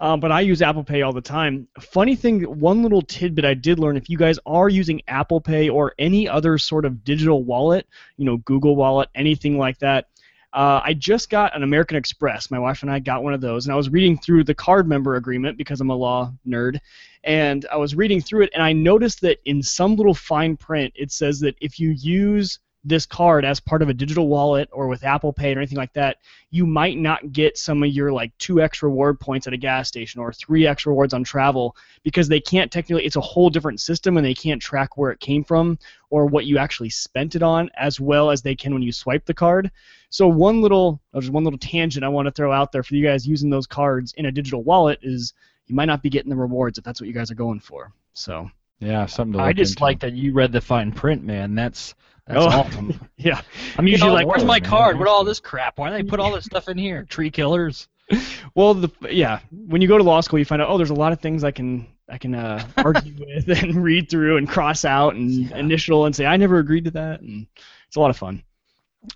Um, 0.00 0.20
but 0.20 0.30
I 0.30 0.40
use 0.40 0.60
Apple 0.60 0.84
Pay 0.84 1.02
all 1.02 1.12
the 1.12 1.20
time. 1.20 1.68
Funny 1.80 2.16
thing, 2.16 2.42
one 2.42 2.82
little 2.82 3.02
tidbit 3.02 3.44
I 3.44 3.54
did 3.54 3.78
learn: 3.78 3.96
if 3.96 4.10
you 4.10 4.18
guys 4.18 4.38
are 4.44 4.68
using 4.68 5.00
Apple 5.08 5.40
Pay 5.40 5.68
or 5.68 5.94
any 5.98 6.28
other 6.28 6.58
sort 6.58 6.84
of 6.84 7.04
digital 7.04 7.44
wallet, 7.44 7.86
you 8.16 8.24
know, 8.24 8.36
Google 8.38 8.76
Wallet, 8.76 9.08
anything 9.14 9.58
like 9.58 9.78
that. 9.78 10.08
Uh, 10.52 10.80
I 10.82 10.94
just 10.94 11.28
got 11.28 11.54
an 11.54 11.62
American 11.62 11.98
Express. 11.98 12.50
My 12.50 12.58
wife 12.58 12.80
and 12.80 12.90
I 12.90 12.98
got 12.98 13.22
one 13.22 13.34
of 13.34 13.42
those, 13.42 13.66
and 13.66 13.72
I 13.72 13.76
was 13.76 13.90
reading 13.90 14.16
through 14.16 14.44
the 14.44 14.54
card 14.54 14.88
member 14.88 15.16
agreement 15.16 15.58
because 15.58 15.80
I'm 15.80 15.90
a 15.90 15.94
law 15.94 16.32
nerd, 16.46 16.78
and 17.24 17.66
I 17.70 17.76
was 17.76 17.94
reading 17.94 18.22
through 18.22 18.42
it, 18.44 18.50
and 18.54 18.62
I 18.62 18.72
noticed 18.72 19.20
that 19.22 19.38
in 19.44 19.62
some 19.62 19.96
little 19.96 20.14
fine 20.14 20.56
print 20.56 20.92
it 20.96 21.10
says 21.10 21.40
that 21.40 21.56
if 21.60 21.78
you 21.78 21.90
use 21.90 22.58
this 22.86 23.04
card 23.04 23.44
as 23.44 23.58
part 23.58 23.82
of 23.82 23.88
a 23.88 23.94
digital 23.94 24.28
wallet 24.28 24.68
or 24.70 24.86
with 24.86 25.02
Apple 25.02 25.32
Pay 25.32 25.52
or 25.54 25.58
anything 25.58 25.76
like 25.76 25.92
that, 25.94 26.18
you 26.50 26.66
might 26.66 26.96
not 26.96 27.32
get 27.32 27.58
some 27.58 27.82
of 27.82 27.90
your 27.90 28.12
like 28.12 28.36
two 28.38 28.62
X 28.62 28.80
reward 28.82 29.18
points 29.18 29.48
at 29.48 29.52
a 29.52 29.56
gas 29.56 29.88
station 29.88 30.20
or 30.20 30.32
three 30.32 30.66
X 30.66 30.86
rewards 30.86 31.12
on 31.12 31.24
travel 31.24 31.76
because 32.04 32.28
they 32.28 32.40
can't 32.40 32.70
technically. 32.70 33.04
It's 33.04 33.16
a 33.16 33.20
whole 33.20 33.50
different 33.50 33.80
system, 33.80 34.16
and 34.16 34.24
they 34.24 34.34
can't 34.34 34.62
track 34.62 34.96
where 34.96 35.10
it 35.10 35.18
came 35.18 35.42
from 35.42 35.78
or 36.10 36.26
what 36.26 36.46
you 36.46 36.58
actually 36.58 36.90
spent 36.90 37.34
it 37.34 37.42
on, 37.42 37.68
as 37.76 37.98
well 37.98 38.30
as 38.30 38.40
they 38.40 38.54
can 38.54 38.72
when 38.72 38.82
you 38.82 38.92
swipe 38.92 39.26
the 39.26 39.34
card. 39.34 39.70
So 40.08 40.28
one 40.28 40.62
little, 40.62 41.00
uh, 41.12 41.20
just 41.20 41.32
one 41.32 41.42
little 41.42 41.58
tangent 41.58 42.04
I 42.04 42.08
want 42.08 42.26
to 42.26 42.32
throw 42.32 42.52
out 42.52 42.70
there 42.70 42.84
for 42.84 42.94
you 42.94 43.04
guys 43.04 43.26
using 43.26 43.50
those 43.50 43.66
cards 43.66 44.12
in 44.16 44.26
a 44.26 44.32
digital 44.32 44.62
wallet 44.62 45.00
is 45.02 45.34
you 45.66 45.74
might 45.74 45.86
not 45.86 46.02
be 46.02 46.10
getting 46.10 46.30
the 46.30 46.36
rewards 46.36 46.78
if 46.78 46.84
that's 46.84 47.00
what 47.00 47.08
you 47.08 47.14
guys 47.14 47.32
are 47.32 47.34
going 47.34 47.58
for. 47.58 47.92
So 48.14 48.48
Yeah, 48.80 49.06
something 49.06 49.32
to 49.32 49.38
look 49.38 49.46
I 49.46 49.52
just 49.52 49.72
into. 49.74 49.82
like 49.84 50.00
that 50.00 50.12
you 50.12 50.32
read 50.32 50.52
the 50.52 50.60
fine 50.60 50.92
print, 50.92 51.24
man. 51.24 51.54
That's 51.54 51.94
that's 52.26 52.38
Oh. 52.44 52.48
awesome. 52.48 53.00
yeah, 53.16 53.40
I'm 53.78 53.86
usually 53.86 54.10
like, 54.10 54.26
"Where's 54.26 54.44
my 54.44 54.60
card? 54.60 54.98
What 54.98 55.08
all 55.08 55.24
this 55.24 55.40
crap? 55.40 55.78
Why 55.78 55.90
do 55.90 55.96
they 55.96 56.02
put 56.08 56.20
all 56.20 56.32
this 56.32 56.44
stuff 56.44 56.68
in 56.68 56.76
here? 56.78 57.04
Tree 57.04 57.30
killers." 57.30 57.88
well 58.54 58.72
the 58.72 58.88
yeah 59.10 59.40
when 59.50 59.82
you 59.82 59.88
go 59.88 59.98
to 59.98 60.04
law 60.04 60.20
school 60.20 60.38
you 60.38 60.44
find 60.44 60.62
out 60.62 60.68
oh 60.68 60.76
there's 60.78 60.90
a 60.90 60.94
lot 60.94 61.12
of 61.12 61.20
things 61.20 61.42
I 61.42 61.50
can 61.50 61.88
I 62.08 62.18
can 62.18 62.36
uh, 62.36 62.64
argue 62.76 63.14
with 63.18 63.48
and 63.48 63.82
read 63.82 64.08
through 64.08 64.36
and 64.36 64.48
cross 64.48 64.84
out 64.84 65.16
and 65.16 65.28
Yeah. 65.32 65.56
initial 65.58 66.06
and 66.06 66.14
say 66.14 66.24
I 66.24 66.36
never 66.36 66.58
agreed 66.58 66.84
to 66.84 66.92
that 66.92 67.20
and 67.20 67.48
it's 67.88 67.96
a 67.96 68.00
lot 68.00 68.10
of 68.10 68.16
fun. 68.16 68.44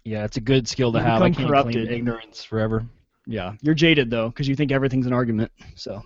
Yeah, 0.03 0.25
it's 0.25 0.39
a 0.39 0.41
good 0.41 0.67
skill 0.67 0.91
to 0.93 0.99
You 0.99 1.05
have. 1.05 1.23
I 1.23 1.31
can't 1.31 1.47
corrupted. 1.49 1.87
claim 1.87 1.99
ignorance 2.01 2.43
forever. 2.43 2.85
Yeah, 3.27 3.55
you're 3.63 3.75
jaded 3.77 4.11
though 4.11 4.29
because 4.29 4.49
you 4.49 4.57
think 4.57 4.73
everything's 4.73 5.07
an 5.07 5.13
argument. 5.13 5.53
So, 5.77 6.03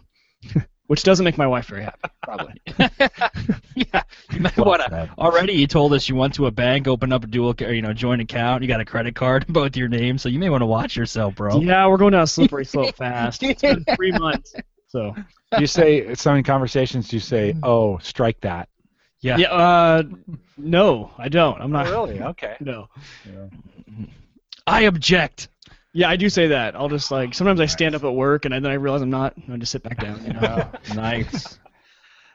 which 0.87 1.05
doesn't 1.05 1.25
make 1.25 1.39
my 1.39 1.47
wife 1.47 1.67
very 1.69 1.85
happy 1.85 2.11
probably. 2.25 2.61
yeah, 3.75 4.03
you 4.33 4.41
might 4.41 4.57
wanna- 4.57 5.11
Already, 5.19 5.53
you 5.55 5.67
told 5.67 5.93
us 5.93 6.09
you 6.09 6.17
went 6.17 6.35
to 6.35 6.47
a 6.47 6.51
bank, 6.51 6.87
opened 6.89 7.13
up 7.13 7.25
a 7.25 7.27
dual, 7.27 7.55
you 7.61 7.83
know, 7.83 7.93
joint 7.93 8.21
account. 8.21 8.63
You 8.63 8.69
got 8.69 8.81
a 8.81 8.85
credit 8.85 9.15
card, 9.15 9.47
both 9.49 9.77
your 9.77 9.89
names, 9.89 10.23
so 10.23 10.29
you 10.29 10.39
may 10.39 10.51
want 10.51 10.63
to 10.63 10.67
watch 10.67 10.97
yourself, 10.97 11.35
bro. 11.37 11.61
Yeah, 11.61 11.87
we're 11.87 11.97
going 11.97 12.13
down 12.13 12.23
a 12.23 12.27
slippery 12.27 12.65
slope 12.65 12.95
fast. 12.97 13.43
It's 13.43 13.63
been 13.63 13.85
three 13.97 14.13
months. 14.13 14.55
So 14.89 15.15
you 15.59 15.67
say 15.67 16.15
some 16.15 16.43
conversations 16.43 17.13
you 17.13 17.21
say, 17.21 17.53
Mm. 17.53 17.61
"Oh, 17.65 17.99
strike 17.99 18.41
that." 18.43 18.69
Yeah. 19.21 19.39
yeah, 19.39 19.53
uh, 19.53 20.03
no, 20.59 21.11
I 21.19 21.29
don't. 21.29 21.61
I'm 21.61 21.73
not. 21.73 21.89
really? 21.89 22.21
Okay. 22.21 22.57
No. 22.61 22.89
I 24.67 24.83
object. 24.83 25.49
Yeah, 25.93 26.09
I 26.11 26.17
do 26.17 26.29
say 26.29 26.49
that. 26.49 26.75
I'll 26.75 26.89
just 26.89 27.11
like 27.11 27.35
sometimes 27.35 27.61
I 27.61 27.67
stand 27.67 27.95
up 27.95 28.05
at 28.05 28.13
work 28.15 28.45
and 28.45 28.53
then 28.55 28.67
I 28.67 28.75
realize 28.75 29.01
I'm 29.03 29.11
not. 29.11 29.37
and 29.37 29.53
I 29.55 29.57
just 29.57 29.73
sit 29.73 29.83
back 29.83 29.99
down. 30.01 30.25
You 30.27 30.33
know? 30.35 30.71
nice. 30.95 31.59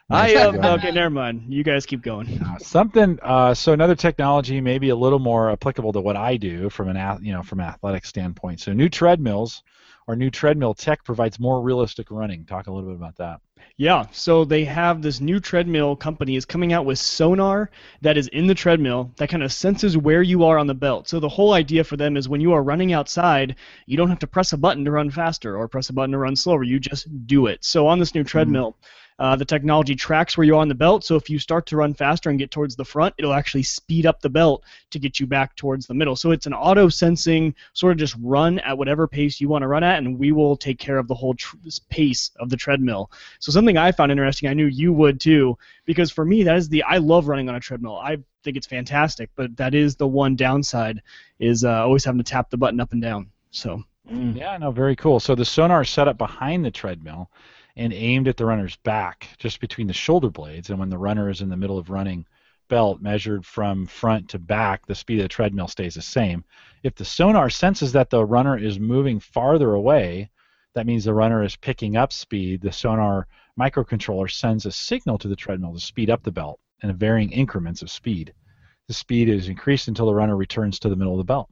I 0.10 0.36
uh, 0.36 0.52
to 0.52 0.58
go. 0.58 0.74
okay, 0.74 0.92
never 0.92 1.10
mind. 1.10 1.44
You 1.50 1.64
guys 1.64 1.86
keep 1.86 2.02
going. 2.02 2.28
Uh, 2.50 2.58
something. 2.58 3.20
Uh, 3.22 3.54
so 3.54 3.74
another 3.74 3.96
technology, 3.96 4.60
maybe 4.60 4.90
a 4.90 4.96
little 4.96 5.20
more 5.20 5.52
applicable 5.52 5.94
to 5.94 6.02
what 6.02 6.16
I 6.16 6.38
do 6.38 6.70
from 6.70 6.88
an 6.90 7.24
you 7.24 7.32
know 7.32 7.44
from 7.44 7.60
an 7.60 7.68
athletic 7.68 8.06
standpoint. 8.06 8.62
So 8.62 8.74
new 8.74 8.90
treadmills 8.90 9.62
or 10.08 10.16
new 10.16 10.32
treadmill 10.32 10.74
tech 10.74 11.04
provides 11.04 11.40
more 11.40 11.62
realistic 11.62 12.10
running. 12.10 12.46
Talk 12.46 12.66
a 12.66 12.72
little 12.72 12.90
bit 12.90 12.96
about 12.96 13.18
that. 13.18 13.42
Yeah, 13.78 14.08
so 14.12 14.44
they 14.44 14.66
have 14.66 15.02
this 15.02 15.22
new 15.22 15.40
treadmill 15.40 15.96
company 15.96 16.36
is 16.36 16.46
coming 16.46 16.74
out 16.74 16.86
with 16.86 16.98
sonar 16.98 17.70
that 18.02 18.18
is 18.18 18.28
in 18.30 18.48
the 18.48 18.56
treadmill 18.56 19.12
that 19.18 19.30
kind 19.30 19.44
of 19.44 19.54
senses 19.54 19.98
where 19.98 20.24
you 20.24 20.44
are 20.46 20.58
on 20.58 20.68
the 20.68 20.74
belt. 20.74 21.08
So 21.08 21.20
the 21.20 21.30
whole 21.30 21.54
idea 21.54 21.84
for 21.84 21.96
them 21.96 22.18
is 22.18 22.28
when 22.28 22.42
you 22.42 22.54
are 22.54 22.64
running 22.64 22.94
outside, 22.94 23.56
you 23.86 23.98
don't 23.98 24.10
have 24.10 24.20
to 24.20 24.28
press 24.28 24.54
a 24.54 24.58
button 24.58 24.84
to 24.86 24.92
run 24.92 25.12
faster 25.12 25.56
or 25.56 25.68
press 25.68 25.90
a 25.90 25.94
button 25.94 26.14
to 26.14 26.18
run 26.18 26.36
slower. 26.36 26.64
You 26.64 26.80
just 26.80 27.08
do 27.28 27.46
it. 27.46 27.64
So 27.64 27.86
on 27.86 28.00
this 28.00 28.16
new 28.16 28.24
treadmill, 28.24 28.76
uh, 29.20 29.36
the 29.36 29.46
technology 29.46 29.96
tracks 29.96 30.38
where 30.38 30.46
you 30.46 30.56
are 30.56 30.62
on 30.62 30.70
the 30.70 30.76
belt. 30.76 31.04
So 31.04 31.18
if 31.18 31.30
you 31.30 31.40
start 31.40 31.66
to 31.68 31.78
run 31.78 31.94
faster 31.94 32.30
and 32.30 32.40
get 32.40 32.52
towards 32.52 32.76
the 32.78 32.86
front, 32.86 33.14
it'll 33.18 33.34
actually 33.34 33.64
speed 33.64 34.06
up 34.06 34.22
the 34.22 34.30
belt 34.30 34.64
to 34.92 35.00
get 35.00 35.20
you 35.20 35.28
back 35.28 35.56
towards 35.58 35.86
the 35.86 35.94
middle. 35.94 36.16
So 36.16 36.32
it's 36.32 36.46
an 36.46 36.54
auto 36.54 36.88
sensing 36.88 37.54
sort 37.74 37.92
of 37.92 37.98
just 37.98 38.16
run 38.22 38.60
at 38.60 38.78
whatever 38.78 39.08
pace 39.08 39.42
you 39.42 39.50
want 39.50 39.64
to 39.64 39.68
run 39.68 39.84
at, 39.84 39.98
and 39.98 40.18
we 40.18 40.32
will 40.32 40.56
take 40.56 40.80
care 40.80 40.98
of 40.98 41.08
the 41.08 41.14
whole 41.14 41.34
tr- 41.34 41.58
pace 41.90 42.32
of 42.40 42.50
the 42.50 42.56
treadmill. 42.56 43.12
So 43.40 43.52
something 43.52 43.78
I 43.78 43.92
found 43.92 44.12
interesting, 44.12 44.50
I 44.50 44.54
knew 44.54 44.68
you 44.68 44.94
would 44.94 45.20
too, 45.20 45.58
because 45.86 46.12
for 46.12 46.24
me 46.24 46.44
that 46.44 46.56
is 46.56 46.70
the 46.70 46.84
I 46.84 46.98
love 46.98 47.28
running 47.28 47.50
on 47.50 47.56
a 47.56 47.60
treadmill. 47.60 47.98
I 47.98 48.18
think 48.44 48.56
it's 48.56 48.68
fantastic, 48.68 49.30
but 49.36 49.56
that 49.58 49.76
is 49.76 49.98
the 49.98 50.08
one 50.08 50.38
downside 50.38 51.02
is 51.40 51.66
uh, 51.66 51.84
always 51.84 52.06
having 52.06 52.20
to 52.20 52.24
tap 52.24 52.50
the 52.50 52.58
button 52.58 52.80
up 52.80 52.94
and 52.94 53.02
down. 53.02 53.30
So 53.52 53.84
Yeah, 54.10 54.58
no, 54.58 54.72
very 54.72 54.96
cool. 54.96 55.20
So 55.20 55.36
the 55.36 55.46
sonar 55.46 55.82
is 55.82 55.90
set 55.90 56.08
up 56.08 56.18
behind 56.18 56.64
the 56.64 56.72
treadmill 56.72 57.30
and 57.80 57.94
aimed 57.94 58.28
at 58.28 58.36
the 58.36 58.46
runner's 58.46 58.76
back, 58.78 59.30
just 59.38 59.62
between 59.62 59.88
the 59.88 59.94
shoulder 59.94 60.30
blades. 60.30 60.70
And 60.70 60.78
when 60.78 60.90
the 60.90 60.98
runner 60.98 61.30
is 61.30 61.42
in 61.42 61.50
the 61.50 61.58
middle 61.58 61.78
of 61.78 61.90
running 61.90 62.26
belt, 62.68 63.02
measured 63.02 63.46
from 63.46 63.88
front 63.88 64.30
to 64.30 64.38
back, 64.38 64.86
the 64.86 64.94
speed 64.94 65.20
of 65.20 65.24
the 65.24 65.30
treadmill 65.30 65.70
stays 65.70 65.96
the 65.96 66.02
same. 66.02 66.44
If 66.84 66.96
the 66.96 67.06
sonar 67.06 67.50
senses 67.50 67.94
that 67.94 68.10
the 68.10 68.26
runner 68.26 68.58
is 68.58 68.80
moving 68.80 69.20
farther 69.20 69.74
away, 69.74 70.30
that 70.76 70.86
means 70.86 71.06
the 71.06 71.14
runner 71.14 71.42
is 71.44 71.56
picking 71.56 71.96
up 71.96 72.12
speed. 72.12 72.62
The 72.62 72.72
sonar 72.72 73.28
microcontroller 73.60 74.30
sends 74.30 74.66
a 74.66 74.72
signal 74.72 75.18
to 75.18 75.30
the 75.30 75.36
treadmill 75.36 75.74
to 75.74 75.80
speed 75.80 76.10
up 76.10 76.22
the 76.22 76.32
belt 76.32 76.60
in 76.84 76.94
varying 76.96 77.32
increments 77.32 77.82
of 77.82 77.90
speed. 77.90 78.34
The 78.88 78.94
speed 78.94 79.30
is 79.30 79.48
increased 79.48 79.88
until 79.88 80.06
the 80.06 80.14
runner 80.16 80.36
returns 80.36 80.80
to 80.80 80.90
the 80.90 80.96
middle 80.96 81.14
of 81.14 81.18
the 81.20 81.24
belt. 81.24 81.50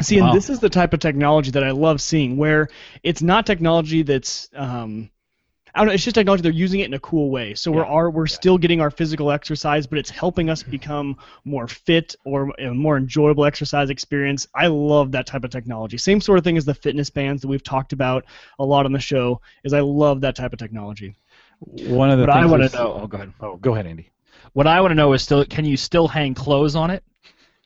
See, 0.00 0.20
Wow. 0.20 0.28
and 0.28 0.36
this 0.36 0.50
is 0.50 0.60
the 0.60 0.70
type 0.70 0.92
of 0.94 1.00
technology 1.00 1.50
that 1.50 1.64
I 1.64 1.70
love 1.70 2.00
seeing, 2.00 2.36
where 2.36 2.68
it's 3.02 3.22
not 3.22 3.46
technology 3.46 4.02
that's, 4.02 4.48
um, 4.54 5.10
I 5.74 5.80
don't 5.80 5.88
know, 5.88 5.94
it's 5.94 6.04
just 6.04 6.14
technology 6.14 6.42
they're 6.42 6.52
using 6.52 6.80
it 6.80 6.86
in 6.86 6.94
a 6.94 7.00
cool 7.00 7.30
way. 7.30 7.54
So 7.54 7.72
we're 7.72 7.84
are 7.84 8.10
we're 8.10 8.26
still 8.26 8.58
getting 8.58 8.80
our 8.80 8.90
physical 8.90 9.30
exercise, 9.30 9.86
but 9.86 9.98
it's 9.98 10.10
helping 10.10 10.50
us 10.50 10.62
mm-hmm. 10.62 10.70
become 10.70 11.16
more 11.44 11.66
fit 11.66 12.14
or 12.24 12.52
a 12.58 12.74
more 12.74 12.98
enjoyable 12.98 13.44
exercise 13.44 13.88
experience. 13.88 14.46
I 14.54 14.66
love 14.66 15.12
that 15.12 15.26
type 15.26 15.44
of 15.44 15.50
technology. 15.50 15.96
Same 15.96 16.20
sort 16.20 16.38
of 16.38 16.44
thing 16.44 16.58
as 16.58 16.64
the 16.64 16.74
fitness 16.74 17.08
bands 17.08 17.40
that 17.42 17.48
we've 17.48 17.62
talked 17.62 17.92
about 17.92 18.24
a 18.58 18.64
lot 18.64 18.84
on 18.84 18.92
the 18.92 19.00
show. 19.00 19.40
Is 19.64 19.72
I 19.72 19.80
love 19.80 20.20
that 20.20 20.36
type 20.36 20.52
of 20.52 20.58
technology. 20.58 21.14
One 21.60 22.10
of 22.10 22.18
the 22.18 22.26
What 22.26 22.36
I 22.36 22.44
want 22.44 22.70
to 22.70 22.76
know. 22.76 23.00
Oh, 23.02 23.06
go 23.06 23.16
ahead. 23.16 23.32
Oh, 23.40 23.56
go 23.56 23.72
ahead, 23.72 23.86
Andy. 23.86 24.10
What 24.52 24.66
I 24.66 24.80
want 24.80 24.90
to 24.90 24.94
know 24.94 25.12
is 25.12 25.22
still, 25.22 25.44
can 25.44 25.64
you 25.64 25.76
still 25.76 26.08
hang 26.08 26.34
clothes 26.34 26.76
on 26.76 26.90
it? 26.90 27.02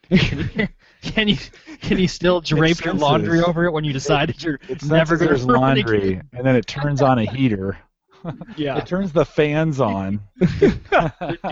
Can 0.09 1.29
you, 1.29 1.37
can 1.81 1.99
you 1.99 2.09
still 2.09 2.41
drape 2.41 2.85
your 2.85 2.95
laundry 2.95 3.41
over 3.43 3.65
it 3.65 3.73
when 3.73 3.85
you 3.85 3.93
decide 3.93 4.29
that 4.29 4.43
you're 4.43 4.61
It 4.69 4.85
never 4.85 5.17
going 5.17 5.37
to 5.37 5.47
laundry, 5.47 6.21
and 6.33 6.47
then 6.47 6.57
it 6.57 6.67
turns 6.67 7.03
on 7.03 7.19
a 7.19 7.25
heater. 7.25 7.79
Yeah. 8.57 8.79
It 8.79 8.87
turns 8.87 9.13
the 9.13 9.25
fans 9.25 9.81
on. 9.81 10.21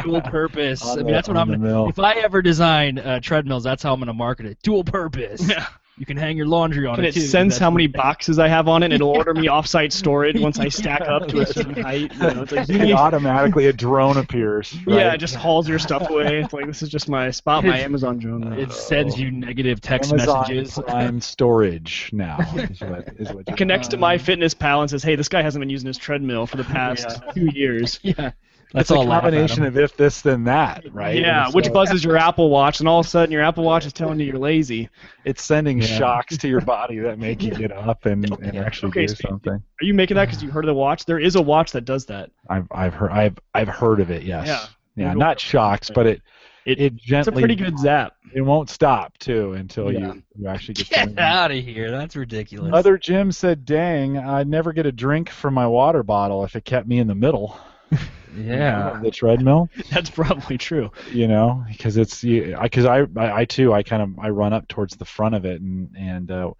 Dual 0.02 0.20
purpose. 0.22 0.84
I 0.84 0.96
mean, 0.96 1.06
the- 1.06 1.12
that's 1.12 1.28
what 1.28 1.36
I'm. 1.36 1.48
Gonna, 1.48 1.58
mill. 1.58 1.88
if 1.88 1.98
I 1.98 2.14
ever 2.14 2.40
design 2.42 2.98
uh, 2.98 3.20
treadmills, 3.20 3.62
that's 3.64 3.82
how 3.82 3.92
I'm 3.92 4.00
going 4.00 4.06
to 4.08 4.12
market 4.14 4.46
it. 4.46 4.58
Dual 4.62 4.84
purpose. 4.84 5.48
Yeah. 5.48 5.66
You 5.96 6.06
can 6.06 6.16
hang 6.16 6.36
your 6.36 6.46
laundry 6.46 6.86
on 6.88 6.96
Can 6.96 7.04
it 7.04 7.08
it 7.08 7.14
too. 7.14 7.20
sense 7.20 7.54
That's 7.54 7.60
how 7.60 7.70
many 7.70 7.86
boxes 7.86 8.40
I 8.40 8.48
have 8.48 8.66
on 8.66 8.82
it, 8.82 8.86
and 8.86 8.94
it'll 8.94 9.10
order 9.10 9.32
me 9.32 9.46
off-site 9.48 9.92
storage 9.92 10.40
once 10.40 10.58
I 10.58 10.68
stack 10.68 11.02
up 11.02 11.28
to 11.28 11.40
a 11.40 11.46
certain 11.46 11.80
height? 11.80 12.12
You 12.14 12.18
know, 12.18 12.42
it's 12.42 12.52
like, 12.52 12.68
And 12.84 12.92
automatically 12.92 13.66
a 13.66 13.72
drone 13.72 14.16
appears. 14.16 14.76
Yeah, 14.86 15.12
it 15.12 15.18
just 15.18 15.36
hauls 15.36 15.68
your 15.68 15.78
stuff 15.78 16.10
away. 16.10 16.40
It's 16.40 16.52
like 16.52 16.66
this 16.66 16.82
is 16.82 16.88
just 16.88 17.08
my 17.08 17.30
spot, 17.30 17.64
my 17.64 17.78
Amazon 17.78 18.18
drone. 18.18 18.52
It 18.54 18.72
sends 18.72 19.18
you 19.18 19.28
oh. 19.28 19.30
negative 19.30 19.80
text 19.80 20.12
Amazon 20.12 20.40
messages. 20.40 20.78
Prime 20.84 21.20
storage 21.20 22.10
now 22.12 22.38
is 22.54 22.80
what, 22.80 23.08
is 23.18 23.32
what 23.32 23.48
It 23.48 23.56
connects 23.56 23.88
to 23.88 23.96
MyFitnessPal 23.96 24.80
and 24.80 24.90
says, 24.90 25.04
"Hey, 25.04 25.14
this 25.14 25.28
guy 25.28 25.42
hasn't 25.42 25.60
been 25.62 25.70
using 25.70 25.86
his 25.86 25.98
treadmill 25.98 26.46
for 26.46 26.56
the 26.56 26.64
past 26.74 27.06
Yeah. 27.08 27.32
two 27.32 27.46
years." 27.54 28.00
yeah. 28.02 28.32
That's 28.74 28.88
That's 28.88 28.90
a 28.90 28.94
all. 28.96 29.04
laugh 29.06 29.22
at 29.24 29.34
of 29.34 29.78
if 29.78 29.96
this 29.96 30.20
then 30.20 30.44
that, 30.44 30.84
right? 30.92 31.16
Yeah, 31.16 31.46
And 31.46 31.54
which 31.54 31.66
so 31.66 31.72
buzzes 31.72 32.02
your 32.02 32.16
Apple 32.16 32.50
Watch, 32.50 32.80
and 32.80 32.88
all 32.88 32.98
of 32.98 33.06
a 33.06 33.08
sudden 33.08 33.30
your 33.32 33.42
Apple 33.42 33.62
Watch 33.62 33.86
is 33.86 33.92
telling 33.92 34.18
you 34.18 34.26
you're 34.26 34.36
lazy. 34.38 34.90
It's 35.24 35.44
sending 35.44 35.78
Yeah. 35.80 35.86
shocks 35.86 36.36
to 36.38 36.48
your 36.48 36.60
body 36.76 36.98
that 36.98 37.18
make 37.20 37.40
you 37.40 37.52
get 37.52 37.70
up 37.70 38.04
and, 38.06 38.24
and 38.42 38.56
actually 38.58 38.88
Okay, 38.88 39.06
do 39.06 39.14
so- 39.14 39.28
something. 39.28 39.52
Are 39.52 39.84
you 39.84 39.94
making 39.94 40.16
that 40.16 40.24
because 40.26 40.42
you 40.42 40.50
heard 40.50 40.64
of 40.64 40.68
the 40.68 40.74
watch? 40.74 41.04
There 41.04 41.20
is 41.20 41.36
a 41.36 41.40
watch 41.42 41.70
that 41.70 41.84
does 41.84 42.04
that. 42.06 42.30
I've 42.50 42.66
I've 42.72 42.94
heard 42.94 43.12
I've 43.12 43.38
I've 43.54 43.68
heard 43.68 44.00
of 44.00 44.10
it. 44.10 44.24
Yes. 44.24 44.48
Yeah. 44.48 44.66
Yeah, 44.96 45.04
Google 45.12 45.20
not 45.20 45.38
shocks, 45.40 45.88
but 45.94 46.06
it 46.06 46.20
It- 46.66 46.80
it 46.80 46.96
gently, 46.96 47.18
It's 47.18 47.28
a 47.28 47.40
pretty 47.40 47.54
good 47.56 47.78
zap. 47.78 48.14
it 48.34 48.40
won't 48.40 48.70
stop 48.70 49.16
too 49.18 49.52
until 49.52 49.92
Yeah. 49.92 50.14
you, 50.14 50.22
you 50.36 50.48
actually 50.48 50.74
get, 50.74 50.88
Get 51.14 51.18
out 51.20 51.52
of 51.52 51.58
here. 51.62 51.92
That's 51.92 52.16
ridiculous. 52.16 52.72
Other 52.74 52.98
Jim 52.98 53.30
said, 53.30 53.64
"Dang, 53.64 54.18
I'd 54.18 54.48
never 54.48 54.72
get 54.72 54.84
a 54.86 54.90
drink 54.92 55.28
from 55.30 55.54
my 55.54 55.66
water 55.68 56.02
bottle 56.02 56.42
if 56.44 56.56
it 56.56 56.64
kept 56.64 56.88
me 56.88 56.98
in 56.98 57.06
the 57.06 57.14
middle 57.14 57.56
yeah. 58.36 59.00
the 59.02 59.10
dreadmill." 59.10 59.68
That's 59.90 60.10
probably 60.10 60.58
true. 60.58 60.90
You 61.10 61.28
know, 61.28 61.64
because 61.68 61.96
it's 61.96 62.22
because 62.22 62.84
I, 62.84 63.06
I 63.16 63.40
I 63.40 63.44
too 63.44 63.72
I 63.72 63.82
kind 63.82 64.02
of 64.02 64.18
I 64.18 64.30
run 64.30 64.52
up 64.52 64.68
towards 64.68 64.96
the 64.96 65.04
front 65.04 65.34
of 65.34 65.44
it 65.44 65.60
and 65.60 65.90
and 65.96 66.30
uh, 66.30 66.50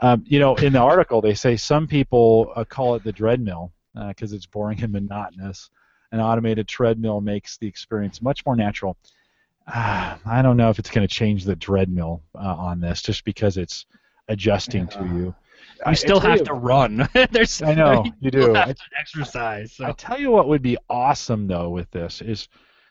um, 0.00 0.24
you 0.26 0.38
know 0.38 0.54
in 0.56 0.72
the 0.72 0.80
article 0.80 1.20
they 1.20 1.34
say 1.34 1.56
some 1.56 1.86
people 1.86 2.52
uh, 2.56 2.64
call 2.64 2.94
it 2.94 3.04
the 3.04 3.12
treadmill 3.12 3.72
because 4.08 4.32
it's 4.32 4.46
boring 4.46 4.82
and 4.82 4.92
monotonous. 4.92 5.70
An 6.12 6.20
automated 6.20 6.68
treadmill 6.68 7.20
makes 7.20 7.56
the 7.56 7.66
experience 7.66 8.22
much 8.22 8.44
more 8.46 8.56
natural. 8.56 8.96
Ah, 9.68 10.18
I 10.24 10.42
don't 10.42 10.56
know 10.56 10.70
if 10.70 10.78
it's 10.78 10.90
going 10.90 11.06
to 11.06 11.12
change 11.12 11.44
the 11.44 11.56
treadmill 11.56 12.22
uh, 12.34 12.54
on 12.54 12.80
this 12.80 13.02
just 13.02 13.24
because 13.24 13.56
it's 13.56 13.86
adjusting 14.28 14.86
to 14.88 15.04
you. 15.04 15.34
You 15.86 15.94
still 15.94 16.20
have 16.20 16.42
to 16.44 16.54
run. 16.54 17.08
There's, 17.30 17.62
I 17.62 17.74
know, 17.74 18.04
you 18.22 18.30
still 18.30 18.48
do. 18.48 18.54
have 18.54 18.68
I- 18.68 18.72
to 18.72 18.82
exercise. 19.00 19.72
So. 19.72 19.86
I 19.86 19.92
tell 19.92 20.18
you 20.20 20.30
what 20.30 20.48
would 20.48 20.62
be 20.62 20.76
awesome 20.88 21.46
though 21.46 21.70
with 21.70 21.90
this 21.90 22.22
is 22.22 22.48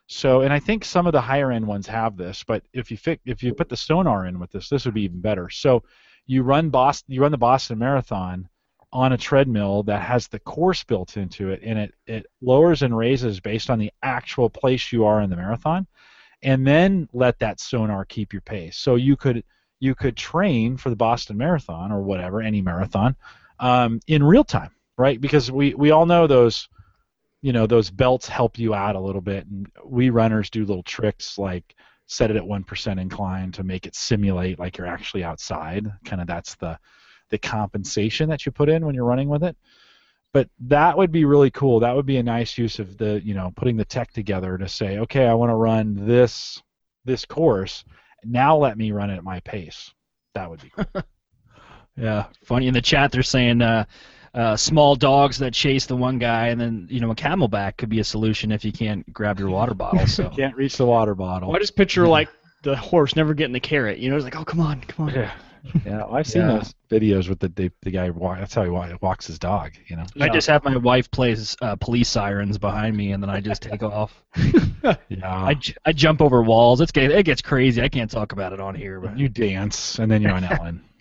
so, 0.08 0.42
and 0.42 0.54
I 0.54 0.60
think 0.60 0.86
some 0.86 1.08
of 1.08 1.14
the 1.14 1.22
higher 1.22 1.52
end 1.52 1.66
ones 1.66 1.88
have 1.88 2.16
this, 2.16 2.44
but 2.44 2.64
if 2.74 2.92
you 2.92 2.98
fi- 2.98 3.20
if 3.26 3.42
you 3.42 3.54
put 3.54 3.70
the 3.70 3.78
sonar 3.78 4.28
in 4.28 4.40
with 4.40 4.52
this, 4.52 4.70
this 4.70 4.86
would 4.86 4.94
be 4.94 5.04
even 5.04 5.20
better. 5.20 5.50
So, 5.50 5.84
you 6.28 6.44
run 6.44 6.70
Boston, 6.70 7.14
you 7.14 7.22
run 7.22 7.32
the 7.32 7.38
Boston 7.40 7.80
Marathon 7.80 8.48
on 8.94 9.14
a 9.14 9.18
treadmill 9.18 9.84
that 9.84 10.02
has 10.02 10.28
the 10.28 10.40
course 10.40 10.84
built 10.84 11.18
into 11.18 11.50
it, 11.50 11.62
and 11.64 11.80
it 11.80 11.94
it 12.06 12.26
lowers 12.42 12.84
and 12.84 12.96
raises 12.96 13.40
based 13.40 13.70
on 13.72 13.80
the 13.80 13.92
actual 14.04 14.50
place 14.50 14.92
you 14.92 15.06
are 15.06 15.22
in 15.22 15.30
the 15.30 15.36
marathon, 15.36 15.88
and 16.44 16.66
then 16.68 17.10
let 17.12 17.40
that 17.40 17.60
sonar 17.60 18.06
keep 18.06 18.32
your 18.32 18.42
pace. 18.44 18.78
So 18.78 18.96
you 18.96 19.18
could 19.18 19.44
you 19.80 19.96
could 19.96 20.16
train 20.16 20.78
for 20.78 20.90
the 20.90 20.96
Boston 20.96 21.38
Marathon 21.38 21.92
or 21.92 22.02
whatever, 22.02 22.42
any 22.42 22.62
marathon, 22.62 23.16
um, 23.60 24.00
in 24.08 24.24
real 24.24 24.44
time, 24.44 24.72
right? 24.98 25.20
Because 25.20 25.52
we 25.52 25.74
we 25.74 25.92
all 25.92 26.06
know 26.06 26.28
those 26.28 26.68
you 27.42 27.54
know 27.54 27.68
those 27.68 27.92
belts 27.92 28.28
help 28.28 28.58
you 28.58 28.74
out 28.74 28.96
a 28.96 29.00
little 29.00 29.22
bit. 29.22 29.46
And 29.48 29.68
we 29.86 30.10
runners 30.10 30.50
do 30.50 30.66
little 30.66 30.84
tricks 30.84 31.38
like 31.38 31.76
set 32.08 32.30
it 32.30 32.38
at 32.38 32.44
1% 32.44 33.02
incline 33.02 33.52
to 33.52 33.64
make 33.64 33.86
it 33.86 33.96
simulate 33.96 34.60
like 34.60 34.78
you're 34.78 34.88
actually 34.88 35.24
outside. 35.24 35.88
Kind 36.06 36.22
of 36.22 36.28
that's 36.28 36.56
the 36.56 36.80
the 37.30 37.38
compensation 37.38 38.30
that 38.30 38.46
you 38.46 38.52
put 38.52 38.70
in 38.70 38.86
when 38.86 38.94
you're 38.94 39.06
running 39.06 39.30
with 39.30 39.44
it. 39.44 39.58
But 40.32 40.50
that 40.60 40.98
would 40.98 41.12
be 41.12 41.26
really 41.26 41.50
cool. 41.50 41.80
That 41.80 41.96
would 41.96 42.06
be 42.06 42.18
a 42.18 42.24
nice 42.24 42.58
use 42.58 42.80
of 42.80 42.98
the 42.98 43.22
you 43.24 43.34
know 43.34 43.52
putting 43.56 43.78
the 43.78 43.86
tech 43.86 44.12
together 44.12 44.58
to 44.58 44.68
say 44.68 45.00
okay 45.00 45.28
i 45.28 45.34
want 45.34 45.50
to 45.50 45.56
run 45.56 46.06
this 46.06 46.62
this 47.06 47.26
course 47.26 47.86
now 48.26 48.58
let 48.58 48.78
me 48.78 48.92
run 48.92 49.10
it 49.10 49.18
at 49.18 49.24
my 49.24 49.40
pace 49.42 49.94
that 50.36 50.50
would 50.50 50.62
be 50.62 50.70
cool. 50.70 51.04
Yeah, 51.98 52.26
funny. 52.44 52.68
In 52.68 52.74
the 52.74 52.82
chat, 52.82 53.14
they're 53.14 53.24
saying 53.24 53.62
uh, 53.62 53.86
uh, 54.34 54.58
small 54.58 54.98
dogs 54.98 55.38
that 55.38 55.54
chase 55.54 55.86
the 55.86 55.96
one 55.96 56.20
guy, 56.20 56.48
and 56.48 56.60
then 56.60 56.88
you 56.90 57.00
know 57.00 57.10
a 57.12 57.16
camelback 57.16 57.78
could 57.78 57.88
be 57.88 58.02
a 58.02 58.04
solution 58.04 58.52
if 58.52 58.66
you 58.66 58.74
can't 58.74 59.14
grab 59.14 59.40
your 59.40 59.50
water 59.50 59.74
bottle. 59.74 60.06
So 60.06 60.30
can't 60.36 60.58
reach 60.58 60.76
the 60.76 60.86
water 60.86 61.16
bottle 61.16 61.56
I 61.56 61.60
just 61.60 61.78
picture 61.78 62.06
like 62.06 62.28
the 62.64 62.76
horse 62.76 63.16
never 63.16 63.34
getting 63.34 63.54
the 63.54 63.62
carrot. 63.62 64.00
You 64.00 64.10
know, 64.10 64.18
it's 64.18 64.26
like, 64.26 64.36
oh 64.36 64.44
come 64.44 64.60
on, 64.60 64.82
come 64.82 65.08
on. 65.08 65.16
yeah 65.16 65.32
yeah 65.86 66.06
i've 66.12 66.28
seen 66.28 66.42
Yeah. 66.44 66.58
those 66.58 66.74
videos 66.90 67.28
with 67.30 67.40
the 67.40 67.50
the, 67.50 67.72
the 67.82 67.92
guy 67.92 68.10
walk, 68.10 68.38
that's 68.40 68.54
how 68.54 68.64
he 68.64 68.70
wa- 68.70 68.90
walks 69.02 69.28
his 69.28 69.40
dog 69.40 69.72
you 69.88 69.96
know 69.96 70.06
I 70.20 70.30
just 70.30 70.48
have 70.48 70.64
my 70.64 70.78
wife 70.78 71.10
plays 71.12 71.56
uh, 71.62 71.76
police 71.76 72.08
sirens 72.10 72.58
behind 72.58 72.96
me, 72.96 73.12
and 73.12 73.22
then 73.24 73.30
I 73.30 73.40
just 73.42 73.62
take 73.64 73.82
off. 73.84 74.24
yeah 74.86 74.96
I, 75.24 75.56
j- 75.56 75.76
I 75.86 75.92
jump 75.92 76.22
over 76.22 76.42
walls. 76.44 76.82
It's 76.82 76.92
get, 76.92 77.12
it 77.12 77.26
gets 77.26 77.42
crazy. 77.42 77.82
I 77.82 77.90
can't 77.90 78.10
talk 78.12 78.32
about 78.32 78.54
it 78.54 78.60
on 78.60 78.76
here, 78.76 79.00
but 79.00 79.18
you 79.18 79.28
dance 79.30 79.98
and 80.00 80.12
then 80.12 80.22
you're 80.22 80.32
on 80.34 80.44
Ellen. 80.44 80.84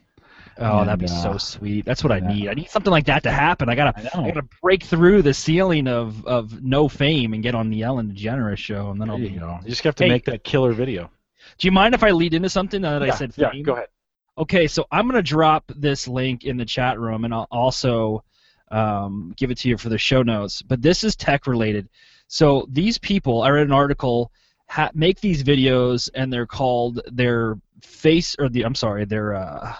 Oh, 0.56 0.78
And, 0.78 0.88
that'd 0.88 1.00
be 1.00 1.06
uh, 1.06 1.22
so 1.22 1.36
sweet. 1.36 1.84
That's 1.84 2.04
what 2.04 2.12
I 2.12 2.18
yeah. 2.18 2.28
need. 2.28 2.48
I 2.48 2.54
need 2.54 2.70
something 2.70 2.92
like 2.92 3.06
that 3.06 3.24
to 3.24 3.30
happen. 3.32 3.68
I 3.68 3.74
gotta, 3.74 3.98
I 4.16 4.22
I, 4.22 4.28
gotta 4.30 4.46
break 4.62 4.84
through 4.84 5.22
the 5.22 5.34
ceiling 5.34 5.88
of, 5.88 6.24
of 6.28 6.62
no 6.62 6.88
fame 6.88 7.34
and 7.34 7.42
get 7.42 7.56
on 7.56 7.70
the 7.70 7.82
Ellen 7.82 8.12
DeGeneres 8.16 8.58
show, 8.58 8.90
and 8.92 9.00
then 9.00 9.08
There 9.08 9.16
I'll 9.16 9.20
you 9.20 9.30
be. 9.30 9.36
go. 9.40 9.58
You 9.64 9.70
just 9.70 9.82
have 9.82 9.96
to 9.96 10.04
Hey. 10.04 10.10
make 10.10 10.26
that 10.26 10.44
killer 10.44 10.72
video. 10.72 11.10
Do 11.58 11.66
you 11.66 11.72
mind 11.72 11.92
if 11.96 12.04
I 12.04 12.12
lead 12.12 12.34
into 12.34 12.48
something 12.48 12.82
now 12.82 13.00
that 13.00 13.06
yeah, 13.06 13.12
I 13.12 13.16
said 13.16 13.32
yeah, 13.36 13.50
go 13.64 13.72
ahead. 13.72 13.88
Okay, 14.36 14.66
so 14.66 14.84
I'm 14.90 15.06
gonna 15.06 15.22
drop 15.22 15.64
this 15.76 16.08
link 16.08 16.44
in 16.44 16.56
the 16.56 16.64
chat 16.64 16.98
room, 16.98 17.24
and 17.24 17.32
I'll 17.32 17.46
also 17.50 18.24
um, 18.70 19.32
give 19.36 19.50
it 19.50 19.58
to 19.58 19.68
you 19.68 19.76
for 19.78 19.88
the 19.88 19.98
show 19.98 20.22
notes. 20.22 20.60
But 20.62 20.82
this 20.82 21.04
is 21.04 21.14
tech 21.14 21.46
related. 21.46 21.88
So 22.26 22.66
these 22.70 22.98
people, 22.98 23.42
I 23.42 23.50
read 23.50 23.66
an 23.66 23.72
article, 23.72 24.32
ha- 24.68 24.90
make 24.94 25.20
these 25.20 25.44
videos, 25.44 26.10
and 26.14 26.32
they're 26.32 26.46
called 26.46 27.00
their 27.12 27.58
face 27.82 28.34
or 28.38 28.48
the 28.48 28.64
I'm 28.64 28.74
sorry, 28.74 29.04
their 29.04 29.34
uh, 29.34 29.74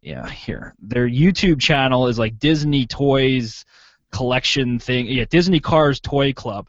yeah 0.00 0.26
here 0.30 0.74
their 0.80 1.06
YouTube 1.06 1.60
channel 1.60 2.06
is 2.08 2.18
like 2.18 2.38
Disney 2.38 2.86
Toys 2.86 3.66
collection 4.10 4.78
thing. 4.78 5.06
Yeah, 5.06 5.26
Disney 5.28 5.60
Cars 5.60 6.00
Toy 6.00 6.32
Club. 6.32 6.68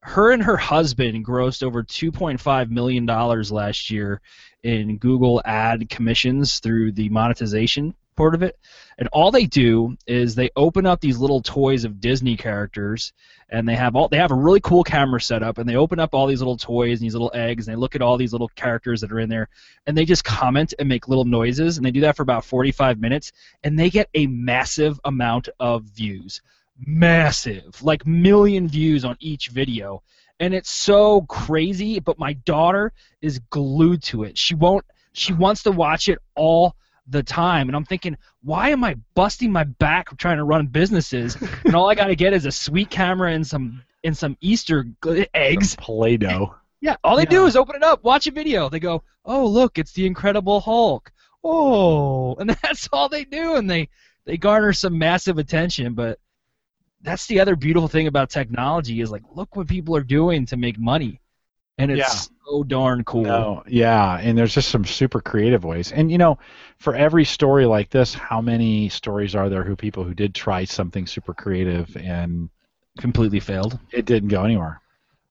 Her 0.00 0.32
and 0.32 0.42
her 0.42 0.56
husband 0.56 1.24
grossed 1.24 1.62
over 1.62 1.82
2.5 1.82 2.70
million 2.70 3.06
dollars 3.06 3.50
last 3.50 3.90
year 3.90 4.20
in 4.66 4.98
Google 4.98 5.40
ad 5.44 5.88
commissions 5.88 6.58
through 6.58 6.90
the 6.90 7.08
monetization 7.08 7.94
part 8.16 8.34
of 8.34 8.42
it. 8.42 8.58
And 8.98 9.08
all 9.12 9.30
they 9.30 9.44
do 9.46 9.96
is 10.06 10.34
they 10.34 10.50
open 10.56 10.86
up 10.86 11.00
these 11.00 11.18
little 11.18 11.40
toys 11.40 11.84
of 11.84 12.00
Disney 12.00 12.36
characters 12.36 13.12
and 13.48 13.68
they 13.68 13.76
have 13.76 13.94
all 13.94 14.08
they 14.08 14.16
have 14.16 14.32
a 14.32 14.34
really 14.34 14.60
cool 14.60 14.82
camera 14.82 15.20
setup 15.20 15.58
and 15.58 15.68
they 15.68 15.76
open 15.76 16.00
up 16.00 16.14
all 16.14 16.26
these 16.26 16.40
little 16.40 16.56
toys 16.56 16.98
and 16.98 17.04
these 17.04 17.14
little 17.14 17.30
eggs 17.32 17.68
and 17.68 17.76
they 17.76 17.80
look 17.80 17.94
at 17.94 18.02
all 18.02 18.16
these 18.16 18.32
little 18.32 18.48
characters 18.48 19.00
that 19.02 19.12
are 19.12 19.20
in 19.20 19.28
there 19.28 19.48
and 19.86 19.96
they 19.96 20.04
just 20.04 20.24
comment 20.24 20.74
and 20.80 20.88
make 20.88 21.06
little 21.06 21.26
noises 21.26 21.76
and 21.76 21.86
they 21.86 21.92
do 21.92 22.00
that 22.00 22.16
for 22.16 22.24
about 22.24 22.44
45 22.44 22.98
minutes 22.98 23.30
and 23.62 23.78
they 23.78 23.88
get 23.88 24.08
a 24.14 24.26
massive 24.26 24.98
amount 25.04 25.48
of 25.60 25.84
views. 25.84 26.42
Massive, 26.78 27.82
like 27.82 28.04
million 28.04 28.66
views 28.66 29.04
on 29.04 29.16
each 29.20 29.48
video. 29.48 30.02
And 30.38 30.52
it's 30.52 30.70
so 30.70 31.22
crazy, 31.22 31.98
but 31.98 32.18
my 32.18 32.34
daughter 32.34 32.92
is 33.22 33.40
glued 33.50 34.02
to 34.04 34.24
it. 34.24 34.36
She 34.36 34.54
won't 34.54 34.84
she 35.12 35.32
wants 35.32 35.62
to 35.62 35.72
watch 35.72 36.08
it 36.08 36.18
all 36.34 36.76
the 37.08 37.22
time 37.22 37.68
and 37.68 37.76
I'm 37.76 37.84
thinking, 37.84 38.16
why 38.42 38.70
am 38.70 38.84
I 38.84 38.96
busting 39.14 39.50
my 39.50 39.64
back 39.64 40.14
trying 40.18 40.36
to 40.36 40.44
run 40.44 40.66
businesses 40.66 41.36
and 41.64 41.74
all 41.74 41.88
I 41.88 41.94
got 41.94 42.08
to 42.08 42.16
get 42.16 42.34
is 42.34 42.44
a 42.44 42.52
sweet 42.52 42.90
camera 42.90 43.32
and 43.32 43.46
some 43.46 43.82
and 44.04 44.16
some 44.16 44.36
Easter 44.40 44.86
g- 45.04 45.26
eggs. 45.34 45.74
Play-Doh. 45.76 46.54
Yeah, 46.80 46.96
all 47.02 47.16
they 47.16 47.24
do 47.24 47.46
is 47.46 47.56
open 47.56 47.76
it 47.76 47.82
up, 47.82 48.04
watch 48.04 48.26
a 48.26 48.30
video. 48.30 48.68
They 48.68 48.78
go, 48.78 49.02
"Oh, 49.24 49.46
look, 49.46 49.78
it's 49.78 49.92
the 49.92 50.06
Incredible 50.06 50.60
Hulk." 50.60 51.10
Oh, 51.42 52.34
and 52.34 52.50
that's 52.62 52.88
all 52.92 53.08
they 53.08 53.24
do 53.24 53.56
and 53.56 53.68
they 53.68 53.88
they 54.24 54.36
garner 54.36 54.72
some 54.72 54.98
massive 54.98 55.38
attention, 55.38 55.94
but 55.94 56.18
that's 57.06 57.26
the 57.26 57.40
other 57.40 57.56
beautiful 57.56 57.88
thing 57.88 58.06
about 58.08 58.28
technology 58.30 59.00
is 59.00 59.10
like 59.10 59.22
look 59.34 59.56
what 59.56 59.68
people 59.68 59.96
are 59.96 60.02
doing 60.04 60.44
to 60.46 60.56
make 60.56 60.78
money. 60.78 61.20
And 61.78 61.90
it's 61.90 61.98
Yeah. 61.98 62.36
so 62.48 62.64
darn 62.64 63.04
cool. 63.04 63.22
No, 63.24 63.62
yeah, 63.66 64.18
and 64.18 64.36
there's 64.36 64.54
just 64.54 64.70
some 64.70 64.84
super 64.84 65.20
creative 65.20 65.62
ways. 65.64 65.92
And 65.92 66.10
you 66.10 66.18
know, 66.18 66.38
for 66.78 66.94
every 66.94 67.24
story 67.24 67.66
like 67.66 67.90
this, 67.90 68.14
how 68.14 68.40
many 68.40 68.88
stories 68.88 69.34
are 69.34 69.48
there 69.48 69.62
who 69.62 69.76
people 69.76 70.02
who 70.04 70.14
did 70.14 70.34
try 70.34 70.64
something 70.64 71.06
super 71.06 71.32
creative 71.34 71.96
and 71.96 72.48
Completely 72.98 73.40
failed. 73.40 73.78
it 73.92 74.06
didn't 74.06 74.30
go 74.30 74.42
anywhere? 74.44 74.80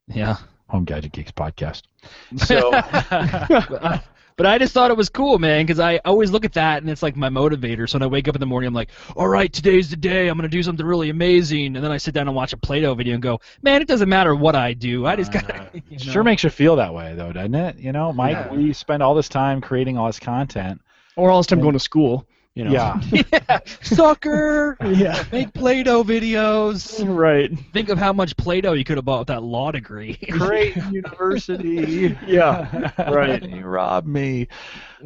Yeah. 0.08 0.38
Home 0.68 0.86
Gadget 0.86 1.12
Geeks 1.14 1.32
podcast. 1.32 1.82
So 2.38 2.72
but, 4.38 4.46
I, 4.46 4.58
just 4.58 4.74
thought 4.74 4.92
it 4.92 4.98
was 4.98 5.10
cool, 5.10 5.40
man, 5.40 5.66
because 5.66 5.80
I 5.80 6.00
always 6.06 6.32
look 6.32 6.46
at 6.46 6.54
that 6.54 6.82
and 6.82 6.90
it's 6.90 7.04
like 7.04 7.16
my 7.16 7.30
motivator. 7.30 7.88
So 7.90 7.96
when 7.98 8.04
I 8.04 8.08
wake 8.08 8.28
up 8.28 8.36
in 8.36 8.40
the 8.40 8.46
morning, 8.46 8.68
I'm 8.68 8.74
like, 8.74 8.90
all 9.16 9.28
right, 9.28 9.52
today's 9.52 9.90
the 9.90 9.96
day. 9.96 10.28
I'm 10.28 10.38
gonna 10.38 10.48
do 10.50 10.64
something 10.64 10.86
really 10.86 11.10
amazing, 11.10 11.76
and 11.76 11.84
then 11.84 11.92
I 11.92 11.98
sit 11.98 12.14
down 12.14 12.28
and 12.28 12.36
watch 12.36 12.54
a 12.54 12.58
Play-Doh 12.58 12.96
video 12.96 13.14
and 13.14 13.24
go, 13.24 13.40
man, 13.62 13.82
it 13.82 13.88
doesn't 13.88 14.10
matter 14.10 14.36
what 14.36 14.56
I 14.56 14.74
do. 14.74 15.06
I 15.06 15.16
just 15.16 15.32
gotta. 15.32 15.56
Uh, 15.62 15.66
you 15.74 15.98
know. 15.98 16.12
sure 16.12 16.24
makes 16.24 16.44
you 16.44 16.50
feel 16.50 16.76
that 16.78 16.94
way 16.94 17.16
though, 17.16 17.32
doesn't 17.32 17.56
it? 17.56 17.78
You 17.78 17.92
know, 17.92 18.12
Mike, 18.14 18.34
Yeah. 18.34 18.54
we 18.54 18.74
spend 18.74 19.02
all 19.04 19.16
this 19.16 19.30
time 19.30 19.62
creating 19.62 19.98
all 19.98 20.08
this 20.08 20.20
content. 20.20 20.82
Or 21.18 21.32
all 21.32 21.40
this 21.40 21.48
time 21.48 21.62
going 21.62 21.74
to 21.74 21.80
school. 21.80 22.28
You 22.56 22.64
know. 22.64 22.72
Yeah. 22.72 23.02
yeah, 23.34 23.60
sucker. 23.82 24.78
yeah. 24.82 25.24
Make 25.30 25.54
Play-Doh 25.54 26.06
videos. 26.06 27.04
Right. 27.06 27.52
Think 27.74 27.90
of 27.90 27.98
how 27.98 28.14
much 28.14 28.38
Play-Doh 28.38 28.72
you 28.74 28.86
could 28.86 28.96
have 28.98 29.04
bought 29.04 29.20
with 29.20 29.28
that 29.28 29.44
law 29.44 29.72
degree. 29.72 30.18
Great 30.32 30.74
university. 30.92 32.18
Yeah. 32.26 32.92
Right. 32.98 33.44
you 33.44 33.62
robbed 33.66 34.08
me. 34.08 34.48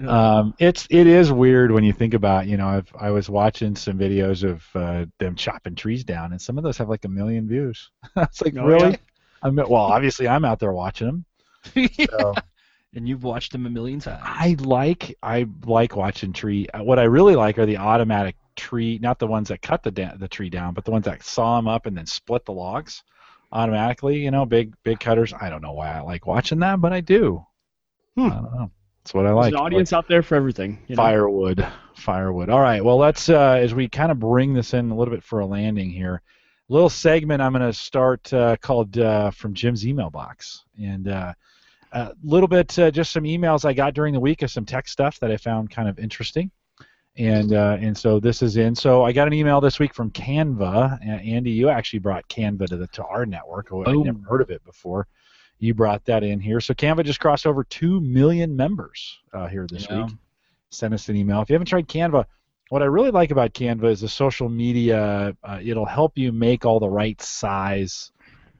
Um, 0.08 0.54
it's 0.60 0.86
it 0.92 1.08
is 1.08 1.32
weird 1.32 1.72
when 1.72 1.84
you 1.84 1.92
think 1.92 2.14
about 2.14 2.46
you 2.48 2.56
know 2.56 2.68
I've, 2.68 2.94
I 2.98 3.10
was 3.12 3.30
watching 3.30 3.76
some 3.76 3.98
videos 3.98 4.48
of 4.48 4.64
uh, 4.76 5.06
them 5.18 5.36
chopping 5.36 5.76
trees 5.76 6.04
down 6.04 6.32
and 6.32 6.42
some 6.42 6.58
of 6.58 6.64
those 6.64 6.78
have 6.78 6.88
like 6.88 7.04
a 7.06 7.10
million 7.10 7.48
views. 7.48 7.90
it's 8.16 8.42
like 8.42 8.56
Oh, 8.58 8.66
really. 8.66 8.92
yeah? 8.92 8.96
I'm 9.42 9.56
well 9.56 9.76
obviously 9.76 10.28
I'm 10.28 10.46
out 10.46 10.60
there 10.60 10.72
watching 10.72 11.08
them. 11.08 11.26
So 12.10 12.34
and 12.96 13.08
you've 13.08 13.24
watched 13.24 13.52
them 13.52 13.66
a 13.66 13.70
million 13.70 14.00
times. 14.00 14.22
I 14.24 14.56
like 14.60 15.18
I 15.22 15.48
like 15.66 15.96
watching 15.96 16.34
tree. 16.34 16.68
uh, 16.74 16.84
What 16.84 17.00
I 17.00 17.04
really 17.04 17.36
like 17.36 17.58
are 17.60 17.66
the 17.66 17.78
automatic 17.78 18.36
tree, 18.56 19.00
not 19.02 19.20
the 19.20 19.28
ones 19.28 19.50
that 19.50 19.62
cut 19.62 19.84
the 19.84 19.92
da- 19.92 20.16
the 20.18 20.28
tree 20.28 20.50
down, 20.50 20.74
but 20.74 20.86
the 20.86 20.92
ones 20.92 21.06
that 21.06 21.24
saw 21.24 21.58
them 21.58 21.68
up 21.68 21.86
and 21.86 21.98
then 21.98 22.06
split 22.06 22.46
the 22.46 22.54
logs 22.54 23.04
automatically. 23.52 24.20
You 24.20 24.32
know, 24.32 24.46
big 24.46 24.74
big 24.84 25.00
cutters. 25.00 25.34
I 25.40 25.50
don't 25.50 25.62
know 25.62 25.74
why 25.74 25.92
I 25.92 26.02
like 26.02 26.26
watching 26.26 26.60
that, 26.60 26.82
but 26.82 26.94
I 26.94 27.02
do. 27.02 27.46
Hmm. 28.16 28.26
I 28.26 28.30
don't 28.30 28.56
know. 28.56 28.72
That's 29.04 29.14
what 29.14 29.26
I 29.26 29.30
There's 29.30 29.38
like. 29.38 29.54
an 29.54 29.60
audience 29.60 29.94
out 29.94 30.08
there 30.08 30.22
for 30.22 30.36
everything. 30.36 30.80
You 30.88 30.96
know? 30.96 31.02
Firewood, 31.04 31.66
firewood. 31.96 32.50
All 32.50 32.60
right. 32.60 32.84
Well, 32.84 32.98
let's 32.98 33.30
uh, 33.30 33.54
as 33.62 33.74
we 33.74 33.88
kind 33.88 34.12
of 34.12 34.20
bring 34.20 34.54
this 34.54 34.74
in 34.74 34.92
a 34.92 34.96
little 34.96 35.14
bit 35.14 35.24
for 35.24 35.40
a 35.40 35.46
landing 35.46 35.90
here. 35.90 36.22
Little 36.72 36.90
segment 36.90 37.42
I'm 37.42 37.52
going 37.52 37.66
to 37.66 37.74
start 37.74 38.32
uh, 38.32 38.56
called 38.58 38.96
uh, 39.00 39.32
from 39.32 39.56
Jim's 39.56 39.88
email 39.88 40.12
box, 40.12 40.66
and 40.80 41.08
uh, 41.08 41.34
a 41.92 42.14
little 42.24 42.48
bit 42.48 42.78
uh, 42.80 42.92
just 42.92 43.12
some 43.12 43.24
emails 43.24 43.66
I 43.66 43.74
got 43.74 43.94
during 43.94 44.14
the 44.14 44.20
week 44.20 44.42
of 44.42 44.52
some 44.52 44.66
tech 44.66 44.88
stuff 44.88 45.20
that 45.20 45.32
I 45.32 45.38
found 45.38 45.70
kind 45.72 45.90
of 45.90 46.00
interesting, 46.00 46.52
and 47.18 47.54
uh, 47.54 47.78
and 47.80 47.98
so 47.98 48.20
this 48.20 48.42
is 48.42 48.58
in. 48.58 48.76
So 48.76 49.04
I 49.04 49.12
got 49.12 49.28
an 49.28 49.34
email 49.34 49.60
this 49.62 49.80
week 49.80 49.94
from 49.94 50.12
Canva. 50.12 51.00
Andy, 51.06 51.52
you 51.52 51.70
actually 51.70 52.00
brought 52.00 52.28
Canva 52.30 52.68
to 52.68 52.78
the 52.78 52.88
to 52.88 53.04
our 53.06 53.26
network. 53.26 53.72
Oh, 53.72 53.84
I 53.86 53.94
never 53.94 54.20
heard 54.28 54.42
of 54.42 54.50
it 54.50 54.64
before. 54.64 55.08
You 55.58 55.74
brought 55.74 56.06
that 56.06 56.24
in 56.24 56.40
here. 56.40 56.62
So 56.62 56.74
Canva 56.74 57.04
just 57.04 57.20
crossed 57.20 57.46
over 57.46 57.64
two 57.66 58.00
million 58.02 58.56
members 58.56 59.20
uh, 59.34 59.48
here 59.48 59.68
this 59.70 59.88
Yeah. 59.90 60.06
week 60.06 60.14
send 60.72 60.94
us 60.94 61.10
an 61.10 61.16
email. 61.16 61.42
If 61.42 61.50
you 61.50 61.54
haven't 61.56 61.68
tried 61.68 61.88
Canva, 61.88 62.26
what 62.70 62.84
I 62.84 62.86
really 62.86 63.10
like 63.12 63.32
about 63.32 63.54
Canva 63.54 63.86
is 63.86 64.02
the 64.02 64.08
social 64.08 64.48
media. 64.50 65.36
Uh, 65.44 65.60
it'll 65.64 65.86
help 65.86 66.18
you 66.18 66.32
make 66.32 66.64
all 66.66 66.80
the 66.80 66.90
right 66.90 67.20
size 67.22 68.12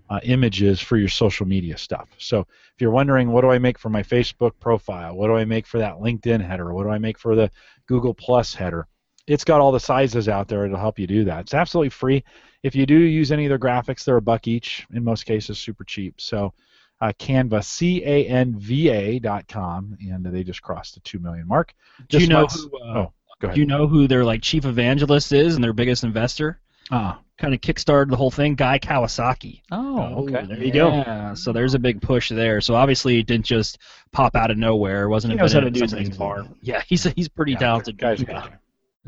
uh, 0.10 0.20
images 0.24 0.80
for 0.80 0.98
your 0.98 1.10
social 1.10 1.46
media 1.46 1.78
stuff. 1.78 2.10
So 2.18 2.40
if 2.40 2.82
you're 2.82 2.92
wondering, 2.92 3.32
what 3.32 3.42
do 3.42 3.52
I 3.52 3.60
make 3.60 3.78
for 3.78 3.90
my 3.90 4.02
Facebook 4.02 4.54
profile? 4.60 5.16
What 5.16 5.28
do 5.28 5.36
I 5.36 5.46
make 5.46 5.68
for 5.68 5.80
that 5.80 5.96
LinkedIn 5.96 6.46
header? 6.46 6.74
What 6.74 6.84
do 6.84 6.90
I 6.90 6.98
make 6.98 7.20
for 7.20 7.36
the 7.36 7.52
Google 7.88 8.14
Plus 8.14 8.54
header? 8.54 8.88
It's 9.28 9.44
got 9.44 9.62
all 9.62 9.72
the 9.72 9.80
sizes 9.80 10.28
out 10.28 10.48
there. 10.48 10.66
It'll 10.66 10.80
help 10.80 10.98
you 10.98 11.06
do 11.06 11.26
that. 11.26 11.42
It's 11.42 11.54
absolutely 11.54 11.90
free. 11.90 12.24
If 12.64 12.76
you 12.76 12.86
do 12.88 12.98
use 12.98 13.32
any 13.32 13.46
of 13.46 13.50
their 13.50 13.60
graphics, 13.60 14.04
they're 14.04 14.18
a 14.18 14.22
buck 14.22 14.48
each. 14.48 14.88
In 14.92 15.04
most 15.04 15.26
cases, 15.26 15.60
super 15.60 15.84
cheap. 15.84 16.20
So 16.20 16.54
uh, 17.00 17.14
Canva, 17.20 17.64
C-A-N-V-A 17.64 19.20
dot 19.20 19.48
com, 19.48 19.96
and 20.02 20.26
they 20.26 20.44
just 20.44 20.62
crossed 20.62 20.96
the 20.96 21.00
two 21.02 21.20
million 21.20 21.48
mark. 21.48 21.74
Do 22.10 22.18
you 22.18 22.28
know 22.28 22.48
who? 22.48 22.66
Uh, 22.78 22.98
oh, 22.98 23.14
go 23.40 23.48
ahead. 23.48 23.56
Do 23.56 23.62
you 23.62 23.68
know 23.68 23.88
who 23.88 24.08
their 24.08 24.26
like 24.26 24.42
chief 24.42 24.66
evangelist 24.66 25.32
is 25.32 25.56
and 25.56 25.64
their 25.64 25.74
biggest 25.74 26.04
investor? 26.04 26.60
Uh, 26.92 27.16
Kind 27.38 27.54
of 27.54 27.62
kickstarted 27.62 28.10
the 28.10 28.18
whole 28.18 28.32
thing. 28.32 28.56
Guy 28.56 28.80
Kawasaki. 28.80 29.62
oh, 29.72 30.26
okay. 30.26 30.46
There 30.46 30.62
you 30.62 30.74
go. 30.74 30.90
Yeah, 30.90 31.34
so 31.36 31.54
there's 31.54 31.74
a 31.74 31.80
big 31.80 32.02
push 32.02 32.28
there. 32.28 32.60
So 32.60 32.76
obviously 32.76 33.20
it 33.20 33.28
didn't 33.28 33.46
just 33.46 33.78
pop 34.12 34.36
out 34.36 34.52
of 34.52 34.58
nowhere. 34.58 35.04
It 35.04 35.08
wasn't 35.10 35.32
He 35.32 35.38
knows 35.40 35.54
how 35.54 35.62
to 35.62 35.72
do 35.72 35.82
in 35.84 35.88
somebody's 35.88 36.10
things. 36.10 36.18
farm. 36.18 36.56
Yeah, 36.62 36.82
he's 36.86 37.04
he's 37.04 37.30
pretty 37.30 37.54
Yeah, 37.54 37.60
talented. 37.60 37.98
Guys, 37.98 38.22
yeah. 38.28 38.48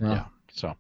yeah. 0.01 0.25
So 0.53 0.75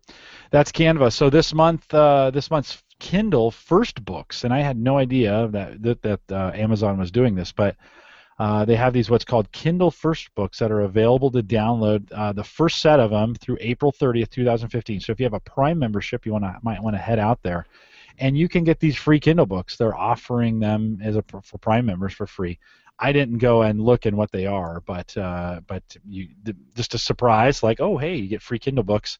that's 0.49 0.71
Canva. 0.71 1.11
So 1.11 1.29
this 1.29 1.53
month, 1.53 1.93
uh, 1.93 2.31
this 2.31 2.49
month's 2.49 2.81
Kindle 2.99 3.51
First 3.51 4.05
Books, 4.05 4.45
and 4.45 4.53
I 4.53 4.61
had 4.61 4.77
no 4.77 4.97
idea 4.97 5.49
that 5.51 5.81
that, 5.81 6.01
that 6.03 6.19
uh, 6.31 6.51
Amazon 6.55 6.97
was 6.97 7.11
doing 7.11 7.35
this, 7.35 7.51
but 7.51 7.75
uh, 8.39 8.65
they 8.65 8.75
have 8.75 8.93
these 8.93 9.09
what's 9.09 9.25
called 9.25 9.51
Kindle 9.51 9.91
First 9.91 10.33
Books 10.35 10.59
that 10.59 10.71
are 10.71 10.81
available 10.81 11.29
to 11.31 11.43
download. 11.43 12.11
Uh, 12.11 12.33
the 12.33 12.43
first 12.43 12.81
set 12.81 12.99
of 12.99 13.11
them 13.11 13.35
through 13.35 13.57
April 13.59 13.91
30th, 13.91 14.29
2015. 14.29 14.99
So 14.99 15.11
if 15.11 15.19
you 15.19 15.25
have 15.25 15.33
a 15.33 15.39
Prime 15.41 15.77
membership, 15.77 16.25
you 16.25 16.31
want 16.31 16.45
might 16.63 16.81
want 16.81 16.95
to 16.95 17.01
head 17.01 17.19
out 17.19 17.41
there, 17.43 17.65
and 18.17 18.37
you 18.37 18.47
can 18.49 18.63
get 18.63 18.79
these 18.79 18.95
free 18.95 19.19
Kindle 19.19 19.45
books. 19.45 19.77
They're 19.77 19.95
offering 19.95 20.59
them 20.59 20.99
as 21.03 21.17
a 21.17 21.23
for 21.43 21.57
Prime 21.59 21.85
members 21.85 22.13
for 22.13 22.25
free. 22.25 22.59
I 22.97 23.11
didn't 23.11 23.39
go 23.39 23.63
and 23.63 23.81
look 23.81 24.05
in 24.05 24.15
what 24.15 24.31
they 24.31 24.45
are, 24.45 24.81
but 24.81 25.15
uh, 25.17 25.61
but 25.67 25.83
you 26.07 26.29
th- 26.45 26.57
just 26.75 26.93
a 26.93 26.97
surprise, 26.97 27.63
like 27.63 27.81
oh 27.81 27.97
hey, 27.97 28.15
you 28.15 28.27
get 28.27 28.41
free 28.41 28.59
Kindle 28.59 28.83
books 28.83 29.19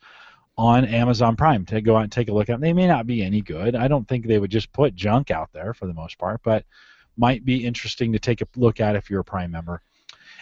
on 0.57 0.86
Amazon 0.86 1.36
Prime 1.36 1.66
to 1.66 1.82
go 1.82 1.95
out 1.95 2.03
and 2.03 2.12
take 2.12 2.30
a 2.30 2.34
look 2.34 2.49
at. 2.49 2.53
them. 2.53 2.62
They 2.62 2.74
may 2.74 2.88
not 2.88 3.07
be 3.07 3.24
any 3.24 3.41
good. 3.41 3.76
I 3.76 3.88
don't 3.88 4.07
think 4.07 4.26
they 4.26 4.38
would 4.38 4.51
just 4.51 4.72
put 4.74 4.95
junk 4.95 5.32
out 5.32 5.49
there 5.53 5.74
for 5.74 5.88
the 5.88 5.93
most 5.93 6.18
part, 6.20 6.41
but 6.43 6.66
might 7.18 7.45
be 7.45 7.66
interesting 7.66 8.14
to 8.14 8.20
take 8.20 8.41
a 8.41 8.47
look 8.55 8.80
at 8.80 8.95
if 8.95 9.09
you're 9.09 9.22
a 9.22 9.24
Prime 9.26 9.51
member. 9.51 9.82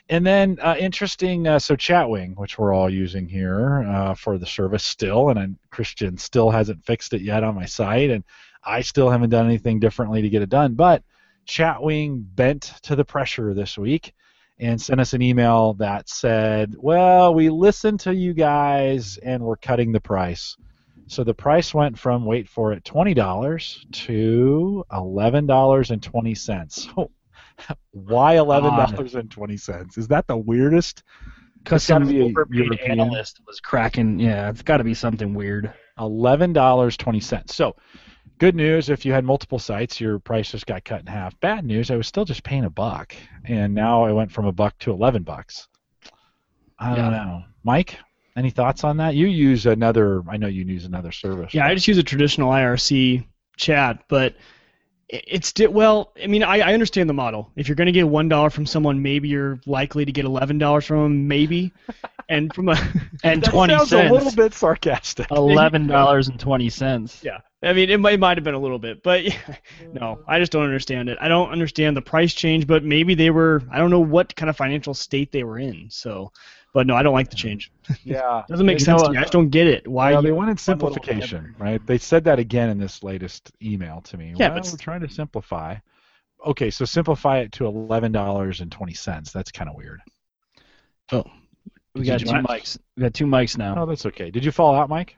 and 0.09 0.26
then 0.26 0.57
uh, 0.61 0.76
interesting, 0.80 1.47
uh, 1.47 1.59
so 1.59 1.76
Chatwing, 1.76 2.36
which 2.38 2.57
we're 2.57 2.74
all 2.74 2.89
using 2.89 3.28
here 3.28 3.84
uh, 3.84 4.13
for 4.15 4.38
the 4.38 4.45
service 4.45 4.84
still, 4.84 5.30
and 5.30 5.38
then 5.38 5.57
Christian 5.72 6.17
still 6.17 6.49
hasn't 6.49 6.86
fixed 6.86 7.13
it 7.13 7.22
yet 7.22 7.43
on 7.43 7.55
my 7.55 7.65
site, 7.65 8.09
and 8.09 8.24
I 8.63 8.82
still 8.82 9.09
haven't 9.09 9.30
done 9.30 9.45
anything 9.45 9.80
differently 9.80 10.22
to 10.22 10.30
get 10.30 10.41
it 10.41 10.49
done. 10.49 10.74
But 10.74 11.03
Chatwing 11.47 12.24
bent 12.36 12.74
to 12.84 12.95
the 12.95 13.05
pressure 13.05 13.53
this 13.53 13.78
week 13.78 14.13
and 14.59 14.82
sent 14.82 14.99
us 14.99 15.13
an 15.13 15.22
email 15.22 15.74
that 15.76 16.09
said, 16.09 16.76
"Well, 16.78 17.34
we 17.34 17.49
listened 17.49 18.01
to 18.01 18.13
you 18.13 18.34
guys, 18.34 19.17
and 19.17 19.43
we're 19.43 19.57
cutting 19.57 19.91
the 19.91 20.01
price." 20.01 20.57
So 21.10 21.24
the 21.24 21.34
price 21.34 21.74
went 21.74 21.97
from 21.97 22.24
wait 22.24 22.47
for 22.47 22.72
it 22.72 22.86
twenty 22.86 23.16
dollars 23.16 23.84
to 23.93 24.86
eleven 24.93 25.47
dollars 25.47 25.89
and 25.89 26.03
twenty 26.03 26.36
cents. 26.36 26.88
Why 27.91 28.38
eleven 28.38 28.70
dollars 28.70 29.16
and 29.16 29.30
twenty 29.30 29.57
cents? 29.57 29.97
Is 29.97 30.07
that 30.10 30.28
the 30.28 30.38
weirdest? 30.38 31.01
Because 31.64 31.84
some 31.84 32.03
overpaid 32.03 32.55
European. 32.55 32.99
analyst 32.99 33.41
was 33.47 33.60
cracking. 33.60 34.20
Yeah, 34.20 34.49
it's 34.49 34.62
got 34.62 34.78
to 34.78 34.84
be 34.84 34.93
something 34.93 35.34
weird. 35.34 35.74
Eleven 35.97 36.53
dollars 36.53 36.95
twenty 36.95 37.20
cents. 37.20 37.55
So, 37.55 37.76
good 38.38 38.55
news 38.55 38.89
if 38.89 39.03
you 39.03 39.12
had 39.12 39.26
multiple 39.26 39.57
sites, 39.60 39.99
your 39.99 40.20
price 40.20 40.51
just 40.51 40.68
got 40.68 40.86
cut 40.86 41.01
in 41.01 41.07
half. 41.07 41.38
Bad 41.39 41.66
news, 41.66 41.89
I 41.89 41.95
was 41.95 42.05
still 42.05 42.24
just 42.24 42.43
paying 42.43 42.66
a 42.66 42.70
buck, 42.70 43.16
and 43.45 43.74
now 43.74 44.03
I 44.03 44.12
went 44.12 44.32
from 44.32 44.45
a 44.45 44.51
buck 44.51 44.78
to 44.80 44.91
eleven 44.91 45.24
bucks. 45.24 45.68
I 46.78 46.95
don't 46.95 47.12
know, 47.12 47.41
Mike. 47.64 47.97
Any 48.40 48.50
thoughts 48.52 48.86
on 48.86 48.98
that? 48.98 49.16
You 49.16 49.28
use 49.28 49.66
another. 49.66 50.24
I 50.30 50.38
know 50.38 50.48
you 50.48 50.64
use 50.64 50.86
another 50.86 51.12
service. 51.12 51.54
Yeah, 51.54 51.66
I 51.68 51.74
just 51.76 51.90
use 51.90 51.98
a 51.98 52.04
traditional 52.04 52.50
IRC 52.52 53.26
chat, 53.58 54.06
but 54.08 54.36
it's 55.10 55.52
di- 55.52 55.68
well. 55.68 56.14
I 56.24 56.28
mean, 56.28 56.44
I, 56.44 56.60
I 56.60 56.74
understand 56.74 57.10
the 57.10 57.14
model. 57.14 57.52
If 57.58 57.68
you're 57.68 57.76
going 57.76 57.88
to 57.88 57.92
get 57.92 58.08
one 58.08 58.30
dollar 58.30 58.50
from 58.50 58.66
someone, 58.66 59.02
maybe 59.02 59.28
you're 59.28 59.60
likely 59.66 60.06
to 60.06 60.12
get 60.14 60.24
eleven 60.24 60.58
dollars 60.58 60.86
from 60.86 61.04
them, 61.04 61.28
maybe. 61.28 61.74
And 62.32 62.54
from 62.54 62.70
a 62.70 62.74
And 63.24 63.42
that 63.42 63.50
twenty 63.50 63.74
sounds 63.76 63.90
cents. 63.90 64.12
a 64.12 64.14
little 64.14 64.32
bit 64.32 64.54
sarcastic. 64.54 65.32
Eleven 65.32 65.88
dollars 65.98 66.28
and 66.28 66.40
twenty 66.40 66.70
cents. 66.70 67.24
yeah, 67.24 67.40
I 67.64 67.74
mean, 67.74 67.90
it 67.90 68.00
might, 68.00 68.14
it 68.14 68.20
might 68.20 68.38
have 68.38 68.44
been 68.44 68.54
a 68.54 68.60
little 68.60 68.78
bit, 68.78 69.02
but 69.02 69.24
no, 69.92 70.20
I 70.28 70.38
just 70.38 70.52
don't 70.52 70.64
understand 70.64 71.10
it. 71.10 71.18
I 71.20 71.28
don't 71.28 71.50
understand 71.50 71.98
the 71.98 72.04
price 72.04 72.36
change, 72.36 72.68
but 72.68 72.84
maybe 72.84 73.16
they 73.16 73.32
were. 73.32 73.64
I 73.72 73.80
don't 73.80 73.90
know 73.90 74.00
what 74.00 74.36
kind 74.36 74.48
of 74.48 74.56
financial 74.56 74.94
state 74.94 75.32
they 75.32 75.44
were 75.44 75.58
in. 75.58 75.88
So, 75.90 76.32
but 76.74 76.86
no, 76.88 76.95
I 76.95 77.03
don't 77.03 77.13
like 77.13 77.30
the 77.30 77.36
change. 77.36 77.72
Yeah, 78.03 78.43
Doesn't 78.49 78.65
make 78.65 78.80
You 78.80 78.86
sense 78.86 79.01
know, 79.01 79.07
to 79.07 79.11
me. 79.13 79.17
I 79.17 79.22
just 79.22 79.34
don't 79.34 79.49
get 79.49 79.67
it. 79.67 79.88
Why? 79.88 80.11
Well, 80.13 80.22
they 80.22 80.30
you- 80.30 80.36
wanted 80.36 80.63
bundle 80.65 80.88
it 80.88 80.91
all 80.91 80.93
simplification, 81.03 81.55
right? 81.57 81.86
They 81.86 81.97
said 81.97 82.24
that 82.26 82.39
again 82.39 82.70
in 82.70 82.78
this 82.78 83.03
latest 83.03 83.51
email 83.61 84.01
to 84.01 84.17
me. 84.17 84.34
Yeah, 84.36 84.49
well, 84.49 84.59
but- 84.61 84.70
we're 84.72 84.78
trying 84.78 85.01
to 85.01 85.09
simplify. 85.09 85.76
Okay, 86.45 86.70
so 86.70 86.86
simplify 86.86 87.39
it 87.39 87.51
to 87.53 87.65
eleven 87.65 88.11
dollars 88.11 88.61
and 88.61 88.72
twenty 88.72 88.93
cents. 88.93 89.32
That's 89.32 89.51
kind 89.51 89.70
of 89.70 89.76
weird. 89.76 89.99
Oh, 91.11 91.24
we 91.95 92.01
Did 92.03 92.07
got 92.07 92.20
two 92.22 92.32
mind? 92.32 92.47
mics. 92.47 92.78
We 92.95 93.01
got 93.03 93.13
two 93.13 93.26
mics 93.26 93.57
now. 93.57 93.76
Oh, 93.78 93.86
that's 93.86 94.05
okay. 94.05 94.30
Did 94.32 94.45
you 94.45 94.51
fall 94.51 94.76
out, 94.76 94.89
Mike? 94.89 95.17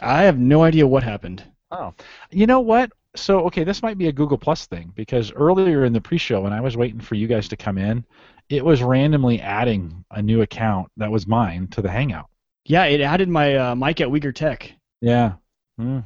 I 0.00 0.22
have 0.22 0.38
no 0.38 0.62
idea 0.62 0.86
what 0.86 1.02
happened. 1.02 1.42
Oh, 1.70 1.92
you 2.30 2.46
know 2.46 2.60
what? 2.60 2.92
So 3.16 3.40
okay, 3.46 3.64
this 3.64 3.82
might 3.82 3.98
be 3.98 4.08
a 4.08 4.12
Google 4.12 4.38
Plus 4.38 4.66
thing 4.66 4.92
because 4.94 5.32
earlier 5.32 5.84
in 5.84 5.92
the 5.92 6.00
pre-show 6.00 6.40
when 6.42 6.52
I 6.52 6.60
was 6.60 6.76
waiting 6.76 7.00
for 7.00 7.16
you 7.16 7.26
guys 7.26 7.48
to 7.48 7.56
come 7.56 7.76
in, 7.76 8.04
it 8.48 8.64
was 8.64 8.82
randomly 8.82 9.40
adding 9.40 10.04
a 10.10 10.22
new 10.22 10.42
account 10.42 10.90
that 10.96 11.10
was 11.10 11.26
mine 11.26 11.68
to 11.68 11.82
the 11.82 11.90
Hangout. 11.90 12.26
Yeah, 12.64 12.84
it 12.84 13.00
added 13.00 13.28
my 13.28 13.54
uh, 13.56 13.74
mic 13.74 14.00
at 14.00 14.08
Wieger 14.08 14.34
Tech. 14.34 14.72
Yeah. 15.00 15.34
Hmm. 15.78 16.00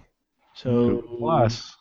So 0.55 0.71
Google 0.71 1.17
Plus. 1.19 1.77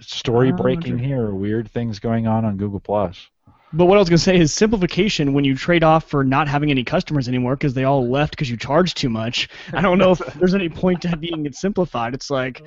Story 0.00 0.50
breaking 0.50 0.98
here. 0.98 1.30
Weird 1.30 1.70
things 1.70 1.98
going 2.00 2.26
on 2.26 2.44
on 2.44 2.56
Google 2.56 2.80
Plus. 2.80 3.28
But 3.72 3.86
what 3.86 3.96
I 3.96 4.00
was 4.00 4.08
gonna 4.08 4.18
say 4.18 4.36
is 4.38 4.52
simplification 4.52 5.32
when 5.32 5.44
you 5.44 5.56
trade 5.56 5.82
off 5.82 6.08
for 6.08 6.22
not 6.22 6.48
having 6.48 6.70
any 6.70 6.84
customers 6.84 7.28
anymore 7.28 7.56
because 7.56 7.74
they 7.74 7.84
all 7.84 8.08
left 8.08 8.32
because 8.32 8.50
you 8.50 8.56
charge 8.56 8.94
too 8.94 9.08
much. 9.08 9.48
I 9.72 9.80
don't 9.80 9.98
know 9.98 10.12
if 10.12 10.18
there's 10.38 10.54
any 10.54 10.68
point 10.68 11.02
to 11.02 11.16
being 11.16 11.44
it 11.46 11.54
simplified. 11.54 12.14
It's 12.14 12.30
like, 12.30 12.62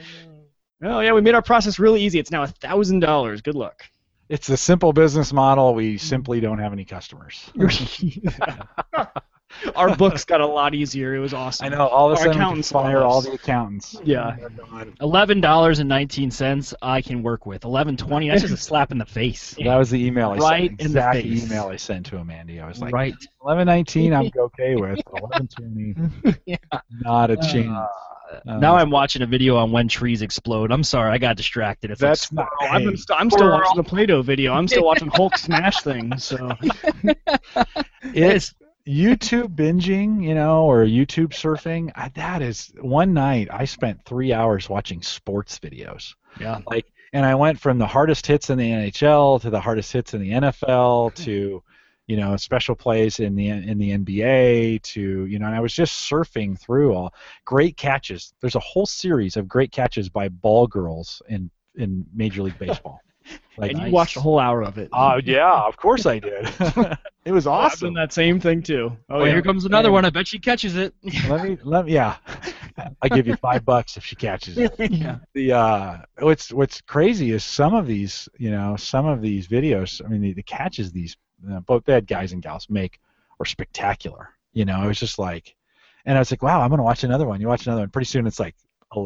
oh 0.83 0.99
yeah, 0.99 1.13
we 1.13 1.21
made 1.21 1.35
our 1.35 1.41
process 1.41 1.79
really 1.79 2.01
easy. 2.01 2.19
It's 2.19 2.31
now 2.31 2.43
a 2.43 2.47
thousand 2.47 2.99
dollars. 2.99 3.41
Good 3.41 3.55
luck. 3.55 3.83
It's 4.29 4.49
a 4.49 4.57
simple 4.57 4.91
business 4.93 5.31
model. 5.31 5.73
We 5.73 5.97
simply 5.97 6.39
don't 6.41 6.59
have 6.59 6.73
any 6.73 6.83
customers. 6.85 7.49
our 9.75 9.95
books 9.95 10.25
got 10.25 10.41
a 10.41 10.45
lot 10.45 10.75
easier. 10.75 11.15
It 11.15 11.19
was 11.19 11.33
awesome. 11.33 11.67
I 11.67 11.69
know. 11.69 11.87
All 11.87 12.07
of 12.11 12.11
a 12.11 12.19
Our 12.19 12.25
sudden, 12.25 12.31
we 12.31 12.37
accountants 12.43 12.71
fire 12.71 13.01
all 13.03 13.21
the 13.21 13.31
accountants. 13.31 13.95
Yeah. 14.03 14.35
Eleven 14.99 15.39
dollars 15.39 15.79
and 15.79 15.87
nineteen 15.87 16.29
cents. 16.29 16.73
I 16.81 17.01
can 17.01 17.23
work 17.23 17.45
with. 17.45 17.63
Eleven 17.63 17.95
twenty. 17.95 18.27
That's 18.29 18.41
just 18.41 18.53
a 18.53 18.57
slap 18.57 18.91
in 18.91 18.97
the 18.97 19.05
face. 19.05 19.55
That 19.63 19.77
was 19.77 19.89
the 19.89 20.05
email 20.05 20.31
I 20.31 20.35
Right 20.37 20.69
sent. 20.71 20.81
in 20.81 20.91
the 20.91 20.99
Exact 20.99 21.15
face. 21.17 21.45
email 21.45 21.67
I 21.67 21.75
sent 21.77 22.05
to 22.07 22.17
him, 22.17 22.29
Andy. 22.29 22.59
I 22.59 22.67
was 22.67 22.79
like, 22.81 22.93
right. 22.93 23.15
eleven 23.41 23.65
nineteen, 23.65 24.13
I'm 24.13 24.29
okay 24.37 24.75
with. 24.75 24.99
Eleven 25.15 25.47
twenty, 25.47 25.95
Yeah. 26.45 26.57
not 27.01 27.31
a 27.31 27.37
change. 27.37 27.69
Uh, 27.69 27.87
Uh, 28.29 28.57
now 28.57 28.75
I'm 28.75 28.89
watching 28.89 29.21
a 29.21 29.25
video 29.25 29.55
on 29.55 29.71
when 29.71 29.87
trees 29.87 30.21
explode. 30.21 30.71
I'm 30.71 30.83
sorry, 30.83 31.11
I 31.11 31.17
got 31.17 31.37
distracted. 31.37 31.91
It's 31.91 32.01
That's 32.01 32.31
like, 32.31 32.47
not. 32.61 32.71
I'm, 32.71 32.97
st- 32.97 33.19
I'm 33.19 33.29
still 33.29 33.49
watching 33.49 33.77
the 33.77 33.83
Play-Doh 33.83 34.21
video. 34.21 34.53
I'm 34.53 34.67
still 34.67 34.83
watching 34.83 35.09
Hulk 35.09 35.37
smash 35.37 35.81
things. 35.81 36.23
So 36.23 36.51
it's 38.03 38.53
YouTube 38.87 39.55
binging, 39.55 40.23
you 40.23 40.35
know, 40.35 40.65
or 40.65 40.85
YouTube 40.85 41.29
surfing. 41.29 41.91
I, 41.95 42.09
that 42.15 42.41
is 42.41 42.73
one 42.79 43.13
night 43.13 43.47
I 43.51 43.65
spent 43.65 44.03
three 44.05 44.33
hours 44.33 44.69
watching 44.69 45.01
sports 45.01 45.59
videos. 45.59 46.13
yeah. 46.39 46.59
like 46.67 46.85
and 47.13 47.25
I 47.25 47.35
went 47.35 47.59
from 47.59 47.77
the 47.77 47.87
hardest 47.87 48.27
hits 48.27 48.49
in 48.49 48.57
the 48.57 48.69
NHL 48.69 49.41
to 49.41 49.49
the 49.49 49.59
hardest 49.59 49.91
hits 49.93 50.13
in 50.13 50.21
the 50.21 50.31
NFL 50.31 51.15
to 51.23 51.63
you 52.07 52.15
know 52.15 52.35
special 52.37 52.75
plays 52.75 53.19
in 53.19 53.35
the 53.35 53.49
in 53.49 53.77
the 53.77 53.91
NBA 53.91 54.81
to 54.81 55.25
you 55.25 55.39
know 55.39 55.45
and 55.45 55.55
I 55.55 55.59
was 55.59 55.73
just 55.73 56.09
surfing 56.09 56.59
through 56.59 56.93
all 56.93 57.13
great 57.45 57.77
catches. 57.77 58.33
There's 58.41 58.55
a 58.55 58.61
whole 58.61 58.85
series 58.85 59.37
of 59.37 59.47
great 59.47 59.71
catches 59.71 60.09
by 60.09 60.29
ball 60.29 60.67
girls 60.67 61.21
in 61.29 61.51
in 61.75 62.05
Major 62.13 62.43
League 62.43 62.57
Baseball. 62.59 63.01
Like 63.57 63.71
and 63.71 63.81
you 63.81 63.91
watched 63.91 64.15
a 64.15 64.21
whole 64.21 64.39
hour 64.39 64.61
of 64.61 64.77
it. 64.77 64.89
Oh 64.93 65.19
yeah, 65.23 65.63
of 65.65 65.75
course 65.75 66.05
I 66.05 66.19
did. 66.19 66.47
it 67.25 67.31
was 67.31 67.45
I've 67.45 67.51
done 67.51 67.65
awesome. 67.65 67.93
that 67.95 68.13
same 68.13 68.39
thing 68.39 68.61
too. 68.61 68.95
Oh, 69.09 69.25
here 69.25 69.41
comes 69.41 69.65
another 69.65 69.91
one. 69.91 70.05
I 70.05 70.11
bet 70.11 70.27
she 70.27 70.39
catches 70.39 70.77
it. 70.77 70.93
let 71.27 71.43
me 71.43 71.57
let 71.63 71.85
me 71.85 71.93
yeah. 71.93 72.17
I 73.01 73.09
give 73.09 73.27
you 73.27 73.35
five 73.35 73.65
bucks 73.65 73.97
if 73.97 74.05
she 74.05 74.15
catches 74.15 74.57
it. 74.57 74.73
yeah. 74.91 75.17
the 75.33 75.51
uh 75.51 75.97
what's 76.19 76.53
what's 76.53 76.79
crazy 76.81 77.31
is 77.31 77.43
some 77.43 77.73
of 77.73 77.87
these 77.87 78.29
you 78.37 78.51
know 78.51 78.75
some 78.77 79.07
of 79.07 79.19
these 79.19 79.47
videos 79.47 79.99
i 80.05 80.07
mean 80.07 80.21
the, 80.21 80.33
the 80.33 80.43
catches 80.43 80.91
these 80.91 81.17
both 81.65 81.85
had 81.87 82.07
guys 82.07 82.33
and 82.33 82.41
gals 82.41 82.67
make 82.69 82.99
are 83.39 83.45
spectacular 83.45 84.29
you 84.53 84.65
know? 84.65 84.83
It 84.83 84.87
was 84.87 84.99
just 84.99 85.19
like 85.19 85.55
and 86.05 86.17
i 86.17 86.19
was 86.19 86.31
like 86.31 86.41
wow 86.41 86.61
i'm 86.61 86.69
gonna 86.69 86.83
watch 86.83 87.03
another 87.03 87.27
one. 87.27 87.39
You 87.41 87.47
watch 87.47 87.65
another 87.67 87.81
one. 87.81 87.89
Pretty 87.89 88.07
soon 88.07 88.25
it's 88.27 88.39
like 88.39 88.55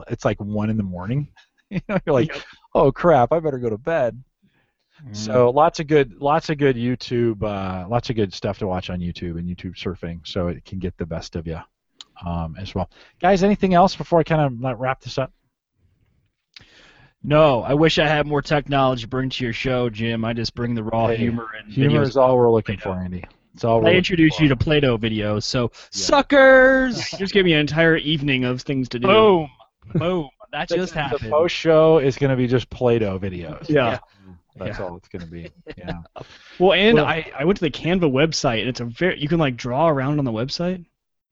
it's 0.09 0.23
like 0.25 0.39
one 0.39 0.69
in 0.69 0.77
the 0.77 0.83
morning. 0.83 1.27
You 1.69 1.79
know 1.87 1.97
you're 2.05 2.13
like 2.13 2.33
Yep. 2.35 2.43
oh 2.75 2.91
crap 2.91 3.31
i 3.31 3.39
better 3.39 3.57
go 3.57 3.69
to 3.69 3.77
bed. 3.77 4.21
So 5.13 5.49
lots 5.49 5.79
of 5.79 5.87
good 5.87 6.21
lots 6.21 6.49
of 6.49 6.57
good 6.57 6.75
youtube 6.75 7.41
uh, 7.43 7.87
lots 7.87 8.09
of 8.09 8.15
good 8.17 8.33
stuff 8.33 8.59
to 8.59 8.67
watch 8.67 8.89
on 8.89 8.99
youtube 8.99 9.39
and 9.39 9.47
youtube 9.47 9.75
surfing 9.75 10.19
so 10.27 10.47
it 10.49 10.63
can 10.65 10.79
get 10.79 10.95
the 10.97 11.05
best 11.05 11.35
of 11.37 11.47
you 11.47 11.59
um, 12.25 12.55
as 12.59 12.75
well. 12.75 12.89
Guys 13.21 13.41
anything 13.41 13.73
else 13.73 13.95
before 13.95 14.19
i 14.19 14.23
kind 14.23 14.41
of 14.65 14.79
wrap 14.79 14.99
this 15.01 15.17
up 15.17 15.31
No, 17.23 17.61
I 17.61 17.73
wish 17.75 17.99
I 17.99 18.07
had 18.07 18.25
more 18.25 18.41
technology 18.41 19.03
to 19.03 19.07
bring 19.07 19.29
to 19.29 19.43
your 19.43 19.53
show, 19.53 19.89
Jim. 19.89 20.25
I 20.25 20.33
just 20.33 20.55
bring 20.55 20.73
the 20.73 20.83
raw 20.83 21.07
Hey, 21.07 21.17
humor 21.17 21.47
and 21.57 21.71
Humor 21.71 22.01
is 22.01 22.17
all 22.17 22.35
we're 22.35 22.51
looking 22.51 22.77
for, 22.77 22.93
Andy. 22.93 23.23
It's 23.53 23.63
all 23.63 23.77
we're 23.79 23.83
I 23.83 23.85
looking 23.89 23.97
introduced 23.99 24.37
for. 24.37 24.43
you 24.43 24.49
to 24.49 24.55
Play-Doh 24.55 24.97
videos, 24.97 25.43
so 25.43 25.71
suckers. 25.91 27.09
Just 27.17 27.33
give 27.33 27.45
me 27.45 27.53
an 27.53 27.59
entire 27.59 27.97
evening 27.97 28.45
of 28.45 28.61
things 28.61 28.89
to 28.89 28.99
do. 28.99 29.07
Boom, 29.07 29.49
boom. 29.95 30.29
That 30.51 30.67
The- 30.69 30.75
just 30.77 30.93
the 30.93 31.01
happened. 31.01 31.29
post 31.31 31.55
show 31.55 31.99
is 31.99 32.17
going 32.17 32.29
to 32.31 32.35
be 32.35 32.47
just 32.47 32.69
Play-Doh 32.69 33.19
videos. 33.19 33.69
Yeah. 33.69 33.99
That's 34.57 34.79
Yeah. 34.79 34.85
all 34.85 34.97
it's 34.97 35.07
going 35.07 35.21
to 35.23 35.27
be. 35.31 35.49
Yeah. 35.77 35.93
Well, 36.59 36.73
and 36.73 36.95
Well- 36.95 37.05
I, 37.05 37.31
I 37.37 37.45
went 37.45 37.57
to 37.59 37.63
the 37.63 37.71
Canva 37.71 38.11
website, 38.11 38.61
and 38.61 38.69
it's 38.69 38.79
a 38.81 38.85
very 38.85 39.19
you 39.19 39.27
can 39.29 39.37
like 39.39 39.55
draw 39.57 39.87
around 39.89 40.17
on 40.19 40.25
the 40.25 40.31
website. 40.31 40.83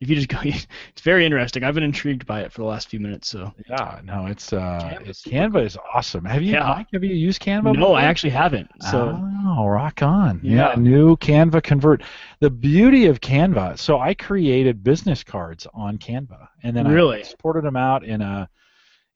If 0.01 0.09
you 0.09 0.15
just 0.15 0.29
go, 0.29 0.37
it's 0.43 0.67
very 1.03 1.25
interesting. 1.25 1.63
I've 1.63 1.73
been 1.75 1.83
intrigued 1.83 2.25
by 2.25 2.41
it 2.41 2.51
for 2.53 2.61
the 2.61 2.67
last 2.67 2.87
few 2.87 2.99
minutes. 3.01 3.27
So 3.27 3.53
yeah. 3.69 3.99
No, 4.03 4.27
it's 4.27 4.53
uh, 4.53 4.79
Canva's 4.81 5.07
it's, 5.09 5.23
Canva 5.23 5.65
is 5.65 5.77
awesome. 5.93 6.23
Have 6.25 6.41
you, 6.41 6.53
Yeah. 6.53 6.67
Mike? 6.67 6.87
Have 6.93 7.03
you 7.03 7.13
used 7.13 7.41
Canva? 7.41 7.75
no, 7.77 7.93
I 7.93 8.03
actually 8.03 8.29
haven't. 8.29 8.69
So 8.91 9.19
oh, 9.45 9.67
rock 9.67 10.01
on. 10.01 10.39
Yeah. 10.41 10.69
Yeah. 10.69 10.75
new 10.75 11.17
Canva 11.17 11.61
convert. 11.63 12.03
The 12.39 12.49
beauty 12.49 13.07
of 13.07 13.19
Canva. 13.19 13.77
So 13.77 13.99
I 13.99 14.13
created 14.13 14.83
business 14.83 15.23
cards 15.23 15.67
on 15.73 15.97
Canva, 15.97 16.47
and 16.63 16.75
then 16.75 16.87
I 16.87 16.91
Really? 16.91 17.19
exported 17.19 17.65
them 17.65 17.75
out 17.75 18.03
in 18.05 18.21
a 18.21 18.49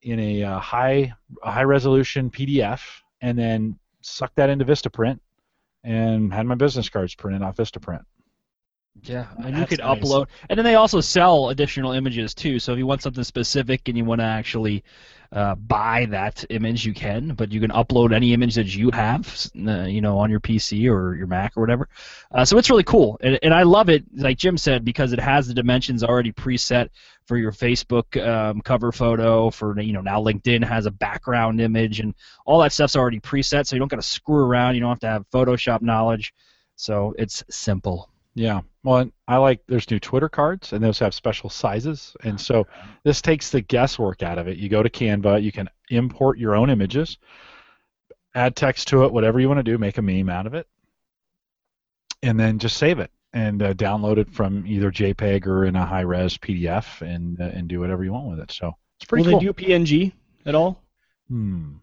in 0.01 0.19
a 0.19 0.43
uh, 0.43 0.59
high 0.59 1.13
high 1.43 1.63
resolution 1.63 2.29
PDF, 2.29 2.81
and 3.21 3.39
then 3.39 3.79
sucked 4.01 4.35
that 4.35 4.49
into 4.49 4.65
VistaPrint, 4.65 5.17
and 5.85 6.33
had 6.33 6.45
my 6.45 6.55
business 6.55 6.89
cards 6.89 7.15
printed 7.15 7.41
off 7.41 7.55
VistaPrint. 7.55 8.03
Yeah, 9.01 9.25
and 9.37 9.57
you 9.57 9.65
could 9.65 9.79
nice. 9.79 9.99
upload, 9.99 10.27
and 10.49 10.57
then 10.57 10.63
they 10.63 10.75
also 10.75 11.01
sell 11.01 11.49
additional 11.49 11.91
images 11.93 12.33
too. 12.33 12.59
So 12.59 12.73
if 12.73 12.77
you 12.77 12.85
want 12.85 13.01
something 13.01 13.23
specific 13.23 13.87
and 13.89 13.97
you 13.97 14.05
want 14.05 14.21
to 14.21 14.25
actually 14.25 14.83
uh, 15.31 15.55
buy 15.55 16.05
that 16.11 16.45
image, 16.51 16.85
you 16.85 16.93
can. 16.93 17.33
But 17.33 17.51
you 17.51 17.59
can 17.59 17.71
upload 17.71 18.13
any 18.13 18.33
image 18.33 18.55
that 18.55 18.73
you 18.73 18.91
have, 18.91 19.49
uh, 19.67 19.85
you 19.85 19.99
know, 19.99 20.19
on 20.19 20.29
your 20.29 20.39
PC 20.39 20.89
or 20.89 21.15
your 21.15 21.25
Mac 21.25 21.57
or 21.57 21.61
whatever. 21.61 21.89
Uh, 22.31 22.45
so 22.45 22.57
it's 22.57 22.69
really 22.69 22.83
cool, 22.83 23.17
and, 23.21 23.39
and 23.41 23.53
I 23.53 23.63
love 23.63 23.89
it, 23.89 24.05
like 24.15 24.37
Jim 24.37 24.57
said, 24.57 24.85
because 24.85 25.11
it 25.11 25.19
has 25.19 25.47
the 25.47 25.55
dimensions 25.55 26.03
already 26.03 26.31
preset 26.31 26.89
for 27.25 27.37
your 27.37 27.51
Facebook 27.51 28.25
um, 28.25 28.61
cover 28.61 28.91
photo. 28.91 29.49
For 29.49 29.77
you 29.81 29.91
know, 29.91 30.01
now 30.01 30.21
LinkedIn 30.21 30.63
has 30.63 30.85
a 30.85 30.91
background 30.91 31.59
image, 31.59 31.99
and 31.99 32.13
all 32.45 32.61
that 32.61 32.71
stuff's 32.71 32.95
already 32.95 33.19
preset, 33.19 33.65
so 33.65 33.75
you 33.75 33.79
don't 33.79 33.91
got 33.91 33.97
to 33.97 34.03
screw 34.03 34.45
around. 34.45 34.75
You 34.75 34.81
don't 34.81 34.91
have 34.91 34.99
to 34.99 35.07
have 35.07 35.29
Photoshop 35.31 35.81
knowledge. 35.81 36.33
So 36.75 37.15
it's 37.17 37.43
simple. 37.49 38.12
Yeah. 38.35 38.61
Well, 38.83 39.09
I 39.27 39.37
like 39.37 39.61
there's 39.67 39.89
new 39.89 39.99
Twitter 39.99 40.29
cards, 40.29 40.73
and 40.73 40.83
those 40.83 40.99
have 40.99 41.13
special 41.13 41.49
sizes, 41.49 42.15
and 42.23 42.39
so 42.39 42.67
this 43.03 43.21
takes 43.21 43.49
the 43.49 43.61
guesswork 43.61 44.23
out 44.23 44.37
of 44.37 44.47
it. 44.47 44.57
You 44.57 44.69
go 44.69 44.83
to 44.83 44.89
Canva, 44.89 45.41
you 45.41 45.51
can 45.51 45.69
import 45.89 46.37
your 46.37 46.55
own 46.55 46.69
images, 46.69 47.17
add 48.35 48.55
text 48.55 48.89
to 48.89 49.05
it, 49.05 49.13
whatever 49.13 49.39
you 49.39 49.47
want 49.47 49.59
to 49.59 49.63
do, 49.63 49.77
make 49.77 49.97
a 49.97 50.01
meme 50.01 50.29
out 50.29 50.47
of 50.47 50.53
it, 50.53 50.67
and 52.23 52.39
then 52.39 52.59
just 52.59 52.77
save 52.77 52.99
it 52.99 53.11
and 53.33 53.63
uh, 53.63 53.73
download 53.73 54.17
it 54.17 54.29
from 54.31 54.65
either 54.67 54.91
JPEG 54.91 55.47
or 55.47 55.65
in 55.65 55.75
a 55.75 55.85
high-res 55.85 56.37
PDF, 56.37 57.01
and 57.01 57.39
uh, 57.39 57.45
and 57.45 57.67
do 57.67 57.79
whatever 57.79 58.03
you 58.03 58.13
want 58.13 58.29
with 58.29 58.39
it. 58.39 58.51
So 58.51 58.75
it's 58.97 59.05
pretty 59.05 59.23
Will 59.23 59.39
cool. 59.39 59.39
they 59.39 59.45
do 59.45 59.53
PNG 59.53 60.11
at 60.45 60.55
all? 60.55 60.81
Hmm. 61.29 61.75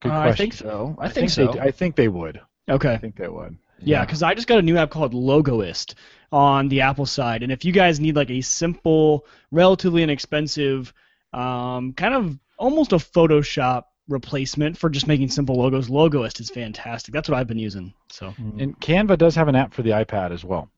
Good 0.00 0.12
Uh, 0.12 0.18
I 0.20 0.32
think 0.32 0.52
so. 0.52 0.96
I, 0.98 1.06
I 1.06 1.08
think, 1.08 1.30
they 1.32 1.44
so. 1.44 1.52
d- 1.52 1.60
I 1.60 1.70
think 1.70 1.96
they 1.96 2.08
would. 2.08 2.40
Okay. 2.68 2.92
I 2.92 2.98
think 2.98 3.16
they 3.16 3.28
would. 3.28 3.56
Yeah, 3.84 4.04
because 4.04 4.22
I 4.22 4.34
just 4.34 4.46
got 4.48 4.58
a 4.58 4.62
new 4.62 4.76
app 4.76 4.90
called 4.90 5.12
Logoist 5.12 5.94
on 6.30 6.68
the 6.68 6.80
Apple 6.82 7.06
side, 7.06 7.42
and 7.42 7.52
if 7.52 7.64
you 7.64 7.72
guys 7.72 8.00
need 8.00 8.16
like 8.16 8.30
a 8.30 8.40
simple, 8.40 9.26
relatively 9.50 10.02
inexpensive, 10.02 10.92
um, 11.32 11.92
kind 11.92 12.14
of 12.14 12.38
almost 12.58 12.92
a 12.92 12.96
Photoshop 12.96 13.84
replacement 14.08 14.76
for 14.76 14.90
just 14.90 15.06
making 15.06 15.28
simple 15.28 15.56
logos, 15.56 15.88
Logoist 15.88 16.40
is 16.40 16.50
fantastic. 16.50 17.12
That's 17.12 17.28
what 17.28 17.38
I've 17.38 17.46
been 17.46 17.58
using. 17.58 17.94
So, 18.10 18.34
And 18.58 18.78
Canva 18.80 19.18
does 19.18 19.34
have 19.34 19.48
an 19.48 19.56
app 19.56 19.72
for 19.74 19.82
the 19.82 19.90
iPad 19.90 20.32
as 20.32 20.44
well. 20.44 20.70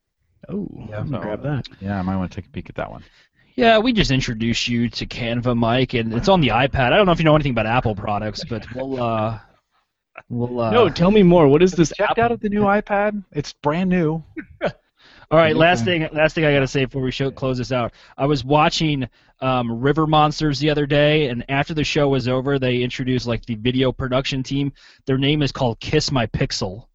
oh, 0.48 0.68
Yeah, 0.88 0.98
I'm 0.98 1.11
gonna 1.11 1.22
grab 1.22 1.42
that. 1.42 1.66
Yeah, 1.80 1.98
I 1.98 2.02
might 2.02 2.16
want 2.16 2.30
to 2.32 2.36
take 2.36 2.46
a 2.46 2.50
peek 2.50 2.68
at 2.68 2.76
that 2.76 2.90
one. 2.90 3.02
Yeah, 3.57 3.78
we 3.78 3.92
just 3.92 4.11
introduced 4.11 4.66
you 4.66 4.88
to 4.90 5.07
Canva, 5.07 5.57
Mike, 5.57 5.94
and 5.94 6.12
it's 6.12 6.28
on 6.28 6.40
the 6.40 6.48
iPad. 6.48 6.92
I 6.92 6.96
don't 6.96 7.07
know 7.07 7.12
if 7.12 7.20
you 7.20 7.24
know 7.24 7.36
anything 7.36 7.52
about 7.52 7.66
Apple 7.66 7.94
products, 7.94 8.42
but 8.44 8.66
we'll 8.74 9.00
uh, 9.00 9.38
we'll 10.29 10.61
uh. 10.61 10.71
no, 10.71 10.89
tell 10.89 11.11
me 11.11 11.23
more. 11.23 11.49
What 11.49 11.62
is 11.62 11.73
this 11.73 11.93
Checked 11.97 12.19
app? 12.19 12.31
out 12.31 12.41
the 12.41 12.49
new 12.49 12.62
iPad. 12.62 13.25
It's 13.33 13.53
brand 13.53 13.91
new. 13.91 14.23
All 15.31 15.39
right, 15.41 15.57
last 15.57 15.85
thing, 15.85 16.07
last 16.12 16.35
thing 16.35 16.45
I 16.45 16.53
gotta 16.53 16.69
say 16.69 16.85
before 16.85 17.03
we 17.03 17.11
show 17.11 17.31
close 17.31 17.59
this 17.59 17.73
out. 17.73 17.93
I 18.17 18.27
was 18.27 18.45
watching 18.45 19.09
um, 19.41 19.81
River 19.81 20.07
Monsters 20.07 20.59
the 20.59 20.71
other 20.71 20.87
day, 20.87 21.29
and 21.29 21.45
after 21.49 21.75
the 21.75 21.85
show 21.85 22.09
was 22.09 22.29
over, 22.29 22.59
they 22.59 22.83
introduced 22.83 23.27
like 23.27 23.45
the 23.47 23.55
video 23.55 23.91
production 23.91 24.43
team. 24.43 24.73
Their 25.07 25.19
name 25.19 25.43
is 25.43 25.51
called 25.51 25.81
Kiss 25.81 26.12
My 26.12 26.27
Pixel, 26.27 26.87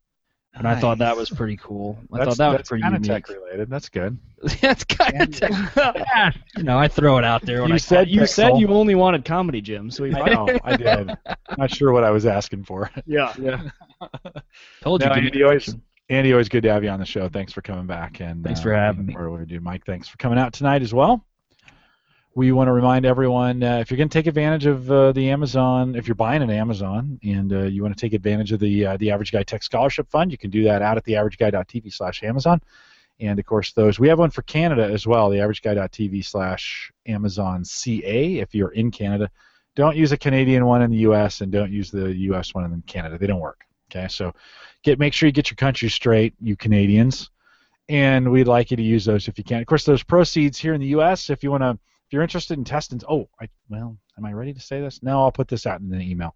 and 0.54 0.68
I 0.68 0.80
thought 0.80 0.97
that 0.97 1.16
was 1.16 1.30
pretty 1.30 1.58
cool. 1.58 1.97
I 2.12 2.18
that's, 2.18 2.30
thought 2.30 2.38
that 2.38 2.47
was 2.47 2.58
that's 2.58 2.70
pretty 2.70 2.82
kind 2.82 2.95
of 2.95 3.04
tech 3.04 3.30
related. 3.30 3.70
That's 3.70 3.89
good. 3.89 4.18
That's 4.62 4.86
kind 4.86 5.22
of 5.22 5.36
tech. 5.36 5.52
you 6.58 6.64
know, 6.64 6.80
I 6.80 6.88
throw 6.88 7.18
it 7.18 7.26
out 7.26 7.41
there 7.41 7.62
when 7.62 7.70
You 7.70 7.76
I 7.76 7.78
said 7.78 8.10
You 8.10 8.26
said 8.26 8.58
you 8.58 8.70
only 8.70 8.95
wanted 8.95 9.26
comedy, 9.26 9.60
Jim. 9.62 9.91
So 9.91 10.04
we 10.04 10.16
I 10.16 10.34
know. 10.34 10.47
I 10.64 10.78
did. 10.78 11.18
Not 11.58 11.72
sure 11.72 11.91
what 11.91 12.06
I 12.06 12.12
was 12.12 12.26
asking 12.26 12.64
for. 12.64 12.89
yeah. 13.06 13.34
Yeah. 13.38 13.70
Told 14.82 15.02
you. 15.02 15.10
No, 15.10 15.16
Andy, 15.16 15.43
always. 15.43 15.76
Andy, 16.10 16.32
always 16.32 16.50
good 16.50 16.64
to 16.64 16.72
have 16.72 16.84
you 16.84 16.89
on 16.89 17.00
the 17.00 17.06
show. 17.06 17.30
Thanks 17.30 17.54
for 17.54 17.62
coming 17.62 17.86
back. 17.86 18.22
And 18.22 18.43
Thanks 18.43 18.62
uh, 18.62 18.64
for 18.64 18.74
having 18.74 19.06
me. 19.06 19.16
What 19.16 19.39
we 19.39 19.45
do, 19.45 19.60
Mike? 19.60 19.86
Thanks 19.86 20.08
for 20.08 20.18
coming 20.18 20.39
out 20.39 20.54
tonight 20.54 20.82
as 20.82 20.93
well. 20.93 21.26
We 22.36 22.52
want 22.52 22.68
to 22.68 22.74
remind 22.74 23.06
everyone 23.06 23.64
uh, 23.64 23.78
if 23.78 23.90
you're 23.90 23.98
going 23.98 24.10
to 24.10 24.14
take 24.14 24.28
advantage 24.28 24.66
of 24.66 24.90
uh, 24.92 25.12
the 25.12 25.30
Amazon, 25.30 25.96
if 25.96 26.08
you're 26.08 26.16
buying 26.16 26.44
an 26.44 26.52
Amazon 26.52 27.20
and 27.24 27.52
uh, 27.52 27.64
you 27.64 27.82
want 27.82 27.98
to 27.98 28.00
take 28.00 28.14
advantage 28.14 28.52
of 28.52 28.60
the 28.60 28.86
uh, 28.86 28.98
the 28.98 29.12
Average 29.12 29.32
Guy 29.32 29.44
Tech 29.44 29.64
Scholarship 29.64 30.10
Fund, 30.10 30.32
you 30.32 30.38
can 30.38 30.52
do 30.52 30.64
that 30.64 30.82
out 30.82 30.98
at 30.98 31.06
theaverageguy.tv 31.06 31.92
slash 31.92 32.24
Amazon. 32.24 32.62
And 33.20 33.40
of 33.40 33.46
course, 33.46 33.74
those 33.74 34.00
we 34.00 34.08
have 34.08 34.20
one 34.20 34.30
for 34.30 34.44
Canada 34.44 34.84
as 34.84 35.08
well, 35.08 35.30
theaverageguy.tv 35.32 36.24
slash 36.24 36.92
Amazon 37.08 37.66
CA. 37.66 38.38
If 38.38 38.54
you're 38.54 38.72
in 38.72 38.92
Canada, 38.92 39.30
don't 39.76 39.98
use 39.98 40.12
a 40.12 40.18
Canadian 40.18 40.66
one 40.66 40.82
in 40.82 40.92
the 40.92 40.98
U.S. 40.98 41.42
and 41.42 41.52
don't 41.52 41.72
use 41.72 41.90
the 41.90 42.14
U.S. 42.14 42.54
one 42.54 42.66
in 42.66 42.82
Canada. 42.84 43.18
They 43.18 43.28
don't 43.28 43.40
work. 43.40 43.66
Okay, 43.92 44.08
so 44.08 44.34
get 44.84 45.00
make 45.00 45.14
sure 45.14 45.28
you 45.28 45.34
get 45.34 45.50
your 45.50 45.56
country 45.56 45.90
straight, 45.90 46.36
you 46.40 46.56
Canadians, 46.56 47.32
and 47.90 48.32
we'd 48.32 48.48
like 48.48 48.70
you 48.70 48.78
to 48.78 48.84
use 48.84 49.04
those 49.04 49.28
if 49.28 49.38
you 49.38 49.44
can. 49.44 49.62
Of 49.62 49.66
course, 49.66 49.84
those 49.84 50.04
proceeds 50.04 50.60
here 50.60 50.76
in 50.76 50.80
the 50.82 50.88
U.S. 50.88 51.32
If 51.32 51.44
you 51.44 51.50
want 51.50 51.64
to, 51.64 51.80
if 52.10 52.14
you're 52.14 52.24
interested 52.24 52.57
in 52.57 52.64
testing, 52.64 52.99
oh, 53.07 53.30
I 53.39 53.47
well, 53.70 53.95
am 54.18 54.26
I 54.26 54.34
ready 54.34 54.51
to 54.51 54.60
say 54.60 54.82
this? 54.82 55.03
No, 55.03 55.22
I'll 55.22 55.32
put 55.32 55.47
this 55.47 55.68
out 55.68 55.80
in 55.80 55.89
the 55.89 55.99
email. 55.99 56.36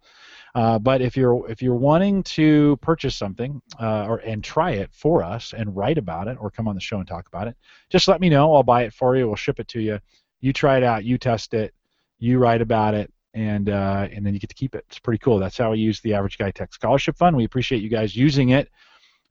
Uh, 0.54 0.78
but 0.78 1.02
if 1.02 1.16
you're 1.16 1.50
if 1.50 1.62
you're 1.62 1.74
wanting 1.74 2.22
to 2.22 2.76
purchase 2.76 3.16
something 3.16 3.60
uh, 3.80 4.06
or 4.06 4.18
and 4.18 4.44
try 4.44 4.70
it 4.70 4.90
for 4.92 5.24
us 5.24 5.52
and 5.52 5.74
write 5.74 5.98
about 5.98 6.28
it 6.28 6.36
or 6.40 6.48
come 6.48 6.68
on 6.68 6.76
the 6.76 6.80
show 6.80 6.98
and 6.98 7.08
talk 7.08 7.26
about 7.26 7.48
it, 7.48 7.56
just 7.90 8.06
let 8.06 8.20
me 8.20 8.28
know. 8.28 8.54
I'll 8.54 8.62
buy 8.62 8.84
it 8.84 8.92
for 8.92 9.16
you. 9.16 9.26
We'll 9.26 9.34
ship 9.34 9.58
it 9.58 9.66
to 9.68 9.80
you. 9.80 9.98
You 10.40 10.52
try 10.52 10.76
it 10.76 10.84
out. 10.84 11.04
You 11.04 11.18
test 11.18 11.54
it. 11.54 11.74
You 12.20 12.38
write 12.38 12.62
about 12.62 12.94
it 12.94 13.12
and 13.34 13.68
uh, 13.68 14.06
and 14.12 14.24
then 14.24 14.32
you 14.32 14.38
get 14.38 14.50
to 14.50 14.54
keep 14.54 14.76
it. 14.76 14.84
It's 14.88 15.00
pretty 15.00 15.18
cool. 15.18 15.40
That's 15.40 15.58
how 15.58 15.72
we 15.72 15.78
use 15.78 16.00
the 16.02 16.14
Average 16.14 16.38
Guy 16.38 16.52
Tech 16.52 16.72
Scholarship 16.72 17.16
Fund. 17.16 17.36
We 17.36 17.44
appreciate 17.44 17.82
you 17.82 17.88
guys 17.88 18.14
using 18.14 18.50
it. 18.50 18.70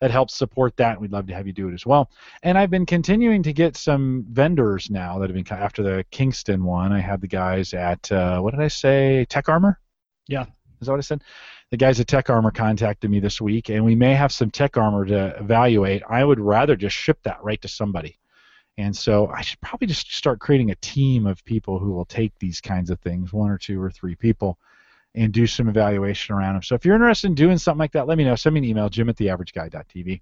That 0.02 0.12
helps 0.12 0.36
support 0.36 0.76
that. 0.78 1.00
We'd 1.00 1.12
love 1.14 1.28
to 1.28 1.34
have 1.34 1.48
you 1.48 1.54
do 1.54 1.70
it 1.70 1.74
as 1.74 1.86
well. 1.86 2.12
And 2.42 2.58
I've 2.58 2.70
been 2.70 2.86
continuing 2.86 3.42
to 3.44 3.54
get 3.54 3.78
some 3.78 4.26
vendors 4.30 4.90
now 4.90 5.20
that 5.20 5.30
have 5.30 5.36
been 5.36 5.58
after 5.58 5.82
the 5.82 6.04
Kingston 6.12 6.66
one. 6.66 6.92
I 6.92 7.00
had 7.00 7.22
the 7.22 7.28
guys 7.28 7.74
at 7.74 8.12
uh, 8.12 8.42
what 8.42 8.52
did 8.52 8.60
I 8.60 8.68
say? 8.68 9.26
Tech 9.30 9.48
Armor. 9.48 9.80
Yeah. 10.28 10.46
Is 10.82 10.88
that 10.88 10.92
what 10.92 10.98
I 10.98 11.02
said? 11.02 11.24
The 11.72 11.78
guys 11.78 12.00
at 12.00 12.08
Tech 12.08 12.30
Armor 12.30 12.52
contacted 12.52 13.10
me 13.10 13.20
this 13.20 13.40
week, 13.40 13.70
and 13.70 13.86
we 13.86 13.96
may 13.96 14.14
have 14.14 14.32
some 14.32 14.52
Tech 14.52 14.76
Armor 14.76 15.06
to 15.06 15.38
evaluate. 15.40 16.04
I 16.10 16.24
would 16.24 16.40
rather 16.40 16.76
just 16.76 16.96
ship 16.96 17.20
that 17.24 17.42
right 17.42 17.62
to 17.62 17.68
somebody. 17.68 18.20
And 18.78 18.96
so 18.96 19.28
I 19.28 19.42
should 19.42 19.62
probably 19.62 19.88
just 19.88 20.14
start 20.14 20.40
creating 20.40 20.72
a 20.72 20.76
team 20.76 21.26
of 21.28 21.46
people 21.46 21.80
who 21.80 21.92
will 21.92 22.06
take 22.06 22.38
these 22.40 22.60
kinds 22.60 22.90
of 22.90 23.00
things, 23.00 23.32
one 23.32 23.50
or 23.50 23.58
two 23.58 23.82
or 23.82 23.92
three 23.92 24.16
people, 24.16 24.58
and 25.16 25.32
do 25.32 25.46
some 25.46 25.68
evaluation 25.68 26.36
around 26.36 26.54
them. 26.54 26.64
So 26.64 26.76
if 26.76 26.86
you're 26.86 26.96
interested 26.96 27.28
in 27.28 27.36
doing 27.36 27.58
something 27.58 27.80
like 27.80 27.92
that, 27.92 28.08
let 28.08 28.18
me 28.18 28.24
know. 28.24 28.36
Send 28.36 28.54
me 28.56 28.60
an 28.60 28.66
email, 28.66 28.90
jim 28.90 29.10
at 29.10 29.16
theaverageguy.tv. 29.16 30.22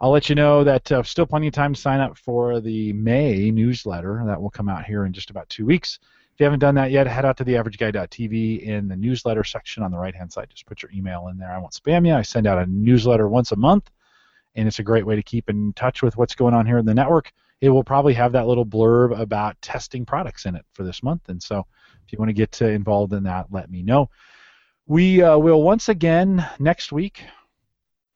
I'll 0.00 0.10
let 0.10 0.28
you 0.28 0.34
know 0.34 0.64
that 0.64 0.90
uh, 0.90 1.02
still 1.02 1.26
plenty 1.26 1.46
of 1.46 1.54
time 1.54 1.74
to 1.74 1.80
sign 1.80 2.00
up 2.00 2.18
for 2.18 2.60
the 2.60 2.92
May 2.92 3.50
newsletter 3.50 4.22
that 4.26 4.40
will 4.40 4.50
come 4.50 4.68
out 4.68 4.84
here 4.84 5.04
in 5.04 5.12
just 5.12 5.30
about 5.30 5.48
two 5.48 5.66
weeks. 5.66 5.98
If 6.34 6.40
you 6.40 6.44
haven't 6.44 6.58
done 6.58 6.74
that 6.74 6.90
yet, 6.90 7.06
head 7.06 7.24
out 7.24 7.36
to 7.36 7.44
theaverageguy.tv 7.44 8.62
in 8.62 8.88
the 8.88 8.96
newsletter 8.96 9.44
section 9.44 9.84
on 9.84 9.92
the 9.92 9.98
right-hand 9.98 10.32
side. 10.32 10.48
Just 10.50 10.66
put 10.66 10.82
your 10.82 10.90
email 10.90 11.28
in 11.28 11.38
there. 11.38 11.52
I 11.52 11.58
won't 11.58 11.72
spam 11.72 12.06
you. 12.06 12.14
I 12.14 12.22
send 12.22 12.48
out 12.48 12.58
a 12.58 12.66
newsletter 12.66 13.28
once 13.28 13.52
a 13.52 13.56
month, 13.56 13.88
and 14.56 14.66
it's 14.66 14.80
a 14.80 14.82
great 14.82 15.06
way 15.06 15.14
to 15.14 15.22
keep 15.22 15.48
in 15.48 15.72
touch 15.74 16.02
with 16.02 16.16
what's 16.16 16.34
going 16.34 16.52
on 16.52 16.66
here 16.66 16.78
in 16.78 16.86
the 16.86 16.94
network. 16.94 17.30
It 17.60 17.70
will 17.70 17.84
probably 17.84 18.14
have 18.14 18.32
that 18.32 18.48
little 18.48 18.66
blurb 18.66 19.16
about 19.18 19.62
testing 19.62 20.04
products 20.04 20.44
in 20.44 20.56
it 20.56 20.64
for 20.72 20.82
this 20.82 21.04
month, 21.04 21.28
and 21.28 21.40
so 21.40 21.66
if 22.04 22.12
you 22.12 22.18
want 22.18 22.28
to 22.28 22.34
get 22.34 22.60
involved 22.62 23.12
in 23.12 23.24
that, 23.24 23.46
let 23.50 23.70
me 23.70 23.82
know. 23.82 24.10
We 24.86 25.22
uh, 25.22 25.38
will 25.38 25.62
once 25.62 25.88
again 25.88 26.46
next 26.58 26.92
week. 26.92 27.22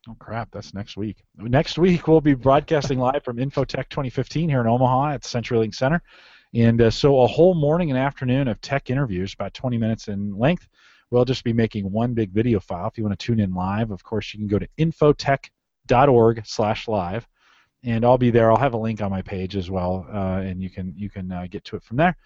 Oh 0.09 0.16
crap, 0.18 0.51
that's 0.51 0.74
next 0.74 0.97
week. 0.97 1.24
Next 1.36 1.78
week 1.78 2.09
we'll 2.09 2.20
be 2.20 2.34
broadcasting 2.34 2.99
live 2.99 3.24
from 3.24 3.36
Infotec 3.36 3.89
2015 3.89 4.49
here 4.49 4.61
in 4.61 4.66
Omaha 4.66 5.12
at 5.12 5.22
the 5.22 5.28
CenturyLink 5.28 5.74
Center. 5.74 6.03
And 6.55 6.80
uh, 6.80 6.91
so 6.91 7.20
a 7.20 7.26
whole 7.26 7.55
morning 7.55 7.91
and 7.91 7.99
afternoon 7.99 8.49
of 8.49 8.61
tech 8.61 8.91
interviews, 8.91 9.34
about 9.34 9.55
20 9.55 9.76
minutes 9.76 10.09
in 10.09 10.36
length. 10.39 10.66
We'll 11.11 11.24
just 11.24 11.45
be 11.45 11.53
making 11.53 11.91
one 11.91 12.14
big 12.14 12.30
video 12.32 12.61
file. 12.61 12.89
If 12.89 12.99
you 12.99 13.05
want 13.05 13.18
to 13.18 13.26
tune 13.26 13.41
in 13.41 13.55
live, 13.55 13.91
of 13.91 14.03
course, 14.03 14.32
you 14.32 14.39
can 14.39 14.47
go 14.47 14.59
to 14.59 14.68
infotec.org 14.78 16.47
slash 16.47 16.89
live. 16.89 17.26
And 17.84 18.05
I'll 18.05 18.18
be 18.18 18.30
there. 18.30 18.51
I'll 18.51 18.59
have 18.59 18.74
a 18.74 18.78
link 18.78 19.01
on 19.01 19.11
my 19.11 19.22
page 19.22 19.57
as 19.57 19.70
well, 19.70 20.07
uh, 20.12 20.41
and 20.41 20.61
you 20.61 20.68
can 20.68 20.93
you 20.97 21.09
can 21.09 21.30
uh, 21.30 21.47
get 21.49 21.64
to 21.66 21.76
it 21.76 21.84
from 21.84 21.97
there. 21.97 22.16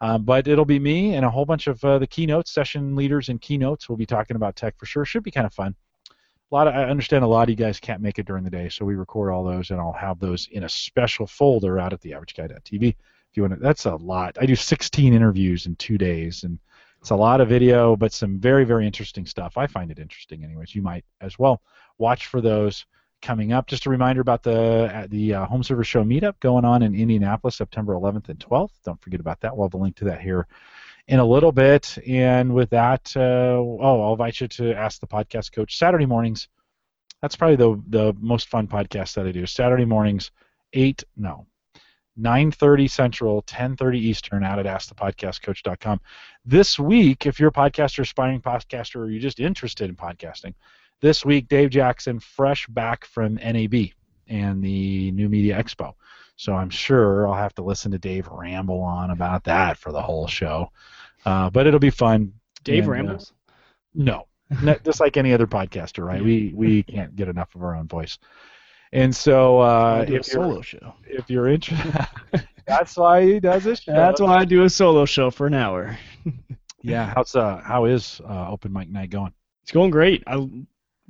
Um, 0.00 0.24
but 0.24 0.48
it'll 0.48 0.64
be 0.64 0.78
me 0.78 1.14
and 1.14 1.24
a 1.26 1.30
whole 1.30 1.44
bunch 1.44 1.66
of 1.66 1.84
uh, 1.84 1.98
the 1.98 2.06
keynotes, 2.06 2.50
session 2.50 2.96
leaders, 2.96 3.28
and 3.28 3.40
keynotes. 3.40 3.88
We'll 3.88 3.98
be 3.98 4.06
talking 4.06 4.36
about 4.36 4.56
tech 4.56 4.78
for 4.78 4.86
sure. 4.86 5.04
Should 5.04 5.22
be 5.22 5.30
kind 5.30 5.46
of 5.46 5.52
fun. 5.52 5.74
A 6.08 6.54
lot 6.54 6.66
of, 6.66 6.74
I 6.74 6.84
understand 6.84 7.22
a 7.22 7.28
lot 7.28 7.44
of 7.44 7.50
you 7.50 7.56
guys 7.56 7.78
can't 7.78 8.00
make 8.00 8.18
it 8.18 8.26
during 8.26 8.42
the 8.42 8.50
day, 8.50 8.68
so 8.68 8.84
we 8.84 8.94
record 8.94 9.30
all 9.30 9.44
those, 9.44 9.70
and 9.70 9.78
I'll 9.78 9.92
have 9.92 10.18
those 10.18 10.48
in 10.50 10.64
a 10.64 10.68
special 10.68 11.26
folder 11.26 11.78
out 11.78 11.92
at 11.92 12.00
theaverageguy.tv. 12.00 12.88
If 12.88 13.36
you 13.36 13.42
want 13.44 13.54
to, 13.54 13.60
that's 13.60 13.84
a 13.84 13.94
lot. 13.94 14.36
I 14.40 14.46
do 14.46 14.56
16 14.56 15.12
interviews 15.12 15.66
in 15.66 15.76
two 15.76 15.96
days, 15.96 16.42
and 16.42 16.58
it's 17.00 17.10
a 17.10 17.16
lot 17.16 17.40
of 17.40 17.48
video, 17.48 17.94
but 17.94 18.12
some 18.12 18.40
very, 18.40 18.64
very 18.64 18.86
interesting 18.86 19.26
stuff. 19.26 19.56
I 19.56 19.66
find 19.66 19.90
it 19.90 20.00
interesting, 20.00 20.42
anyways. 20.42 20.74
You 20.74 20.82
might 20.82 21.04
as 21.20 21.38
well 21.38 21.62
watch 21.98 22.26
for 22.26 22.40
those 22.40 22.84
coming 23.20 23.52
up. 23.52 23.66
Just 23.66 23.86
a 23.86 23.90
reminder 23.90 24.20
about 24.20 24.42
the 24.42 24.90
uh, 24.94 25.06
the 25.08 25.34
uh, 25.34 25.46
Home 25.46 25.62
Server 25.62 25.84
Show 25.84 26.04
meetup 26.04 26.38
going 26.40 26.64
on 26.64 26.82
in 26.82 26.94
Indianapolis, 26.94 27.56
September 27.56 27.94
11th 27.94 28.28
and 28.28 28.38
12th. 28.38 28.70
Don't 28.84 29.00
forget 29.00 29.20
about 29.20 29.40
that. 29.40 29.56
We'll 29.56 29.68
have 29.68 29.74
a 29.74 29.78
link 29.78 29.96
to 29.96 30.04
that 30.06 30.20
here 30.20 30.46
in 31.08 31.18
a 31.18 31.24
little 31.24 31.52
bit. 31.52 31.98
And 32.06 32.54
with 32.54 32.70
that, 32.70 33.12
uh, 33.16 33.20
oh, 33.20 34.02
I'll 34.02 34.12
invite 34.12 34.40
you 34.40 34.48
to 34.48 34.74
ask 34.74 35.00
the 35.00 35.06
podcast 35.06 35.52
coach 35.52 35.76
Saturday 35.76 36.06
mornings. 36.06 36.48
That's 37.22 37.36
probably 37.36 37.56
the 37.56 37.82
the 37.88 38.14
most 38.18 38.48
fun 38.48 38.66
podcast 38.66 39.14
that 39.14 39.26
I 39.26 39.32
do. 39.32 39.46
Saturday 39.46 39.84
mornings, 39.84 40.30
eight 40.72 41.04
no 41.16 41.46
9:30 42.18 42.90
Central, 42.90 43.42
10:30 43.42 43.98
Eastern 43.98 44.44
out 44.44 44.58
at 44.58 44.66
AskThePodcastCoach.com. 44.66 46.00
This 46.44 46.78
week, 46.78 47.26
if 47.26 47.38
you're 47.38 47.50
a 47.50 47.52
podcaster, 47.52 48.00
aspiring 48.00 48.40
podcaster, 48.40 48.96
or 48.96 49.10
you're 49.10 49.20
just 49.20 49.40
interested 49.40 49.88
in 49.88 49.96
podcasting, 49.96 50.54
this 51.00 51.24
week 51.24 51.48
Dave 51.48 51.70
Jackson, 51.70 52.20
fresh 52.20 52.66
back 52.68 53.04
from 53.04 53.34
NAB 53.36 53.74
and 54.28 54.62
the 54.62 55.10
New 55.12 55.28
Media 55.28 55.62
Expo. 55.62 55.94
So 56.36 56.54
I'm 56.54 56.70
sure 56.70 57.28
I'll 57.28 57.34
have 57.34 57.54
to 57.56 57.62
listen 57.62 57.90
to 57.92 57.98
Dave 57.98 58.26
ramble 58.28 58.80
on 58.80 59.10
about 59.10 59.44
that 59.44 59.76
for 59.76 59.92
the 59.92 60.00
whole 60.00 60.26
show. 60.26 60.70
Uh, 61.26 61.50
but 61.50 61.66
it'll 61.66 61.80
be 61.80 61.90
fun. 61.90 62.32
Dave 62.64 62.84
And, 62.84 62.88
uh, 62.88 62.92
rambles. 62.92 63.32
no, 63.94 64.26
No, 64.62 64.74
just 64.84 65.00
like 65.00 65.16
any 65.16 65.32
other 65.32 65.46
podcaster, 65.46 66.04
right? 66.04 66.22
We 66.22 66.52
we 66.54 66.82
can't 66.82 67.14
get 67.14 67.28
enough 67.28 67.54
of 67.54 67.62
our 67.62 67.74
own 67.76 67.86
voice. 67.88 68.18
And 68.92 69.14
so 69.14 69.60
uh, 69.60 70.04
a 70.08 70.12
if 70.14 70.24
solo 70.24 70.60
show. 70.62 70.94
if 71.06 71.30
you're 71.30 71.46
interested, 71.48 72.06
that's 72.66 72.96
why 72.96 73.22
he 73.24 73.38
does 73.40 73.62
this. 73.64 73.80
Show. 73.82 73.92
That's 73.92 74.20
why 74.20 74.38
I 74.38 74.44
do 74.44 74.64
a 74.64 74.70
solo 74.70 75.04
show 75.04 75.30
for 75.30 75.46
an 75.46 75.54
hour. 75.54 75.96
Yeah. 76.82 77.12
How's 77.14 77.36
uh 77.36 77.60
how 77.62 77.84
is 77.84 78.22
uh, 78.26 78.48
Open 78.50 78.72
Mike 78.72 78.88
Night 78.88 79.10
going? 79.10 79.34
It's 79.62 79.70
going 79.70 79.90
great. 79.90 80.22
I 80.26 80.48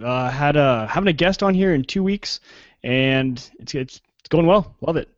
uh, 0.03 0.31
had 0.31 0.57
a 0.57 0.87
having 0.87 1.09
a 1.09 1.13
guest 1.13 1.43
on 1.43 1.55
here 1.55 1.75
in 1.75 1.85
two 1.85 2.03
weeks, 2.03 2.41
and 2.83 3.37
it's 3.59 3.75
it's 3.75 4.01
it's 4.21 4.29
going 4.29 4.47
well. 4.47 4.75
Love 4.81 4.97
it. 4.97 5.09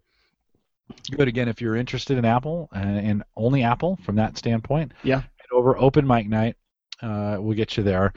Good. 1.11 1.29
Again, 1.29 1.49
if 1.49 1.61
you're 1.61 1.77
interested 1.77 2.19
in 2.19 2.25
Apple 2.25 2.69
and, 2.73 2.99
and 2.99 3.23
only 3.37 3.63
Apple 3.63 3.99
from 4.05 4.17
that 4.17 4.37
standpoint, 4.37 4.93
Yeah. 5.03 5.21
head 5.21 5.49
over 5.53 5.77
Open 5.79 6.07
Mike 6.07 6.29
Night. 6.29 6.57
Uh, 7.01 7.39
we'll 7.41 7.57
get 7.57 7.77
you 7.77 7.83
there. 7.83 8.13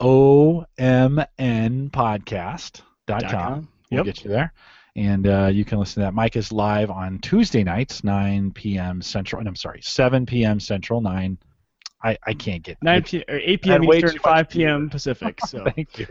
omnpodcast.com. 0.00 2.82
Dot 3.06 3.30
com. 3.30 3.68
We'll 3.90 3.98
Yep. 3.98 4.04
get 4.06 4.24
you 4.24 4.30
there. 4.30 4.52
And 4.96 5.26
uh, 5.26 5.50
you 5.52 5.64
can 5.64 5.78
listen 5.78 6.02
to 6.02 6.06
that. 6.06 6.14
Mike 6.14 6.36
is 6.36 6.52
live 6.52 6.90
on 6.90 7.18
Tuesday 7.18 7.64
nights, 7.64 8.04
9 8.04 8.52
p.m. 8.52 9.02
Central. 9.02 9.40
And 9.40 9.48
I'm 9.48 9.56
sorry, 9.56 9.80
7 9.82 10.24
p.m. 10.24 10.60
Central, 10.60 11.00
9. 11.00 11.36
I, 12.04 12.18
I 12.26 12.34
can't 12.34 12.62
get 12.62 12.76
9 12.82 13.02
p- 13.02 13.24
or 13.26 13.36
8 13.42 13.62
p.m. 13.62 13.84
Eastern, 13.84 14.18
5 14.18 14.48
p.m. 14.50 14.90
Pacific. 14.90 15.40
So 15.46 15.64
Thank 15.74 15.98
you. 15.98 16.06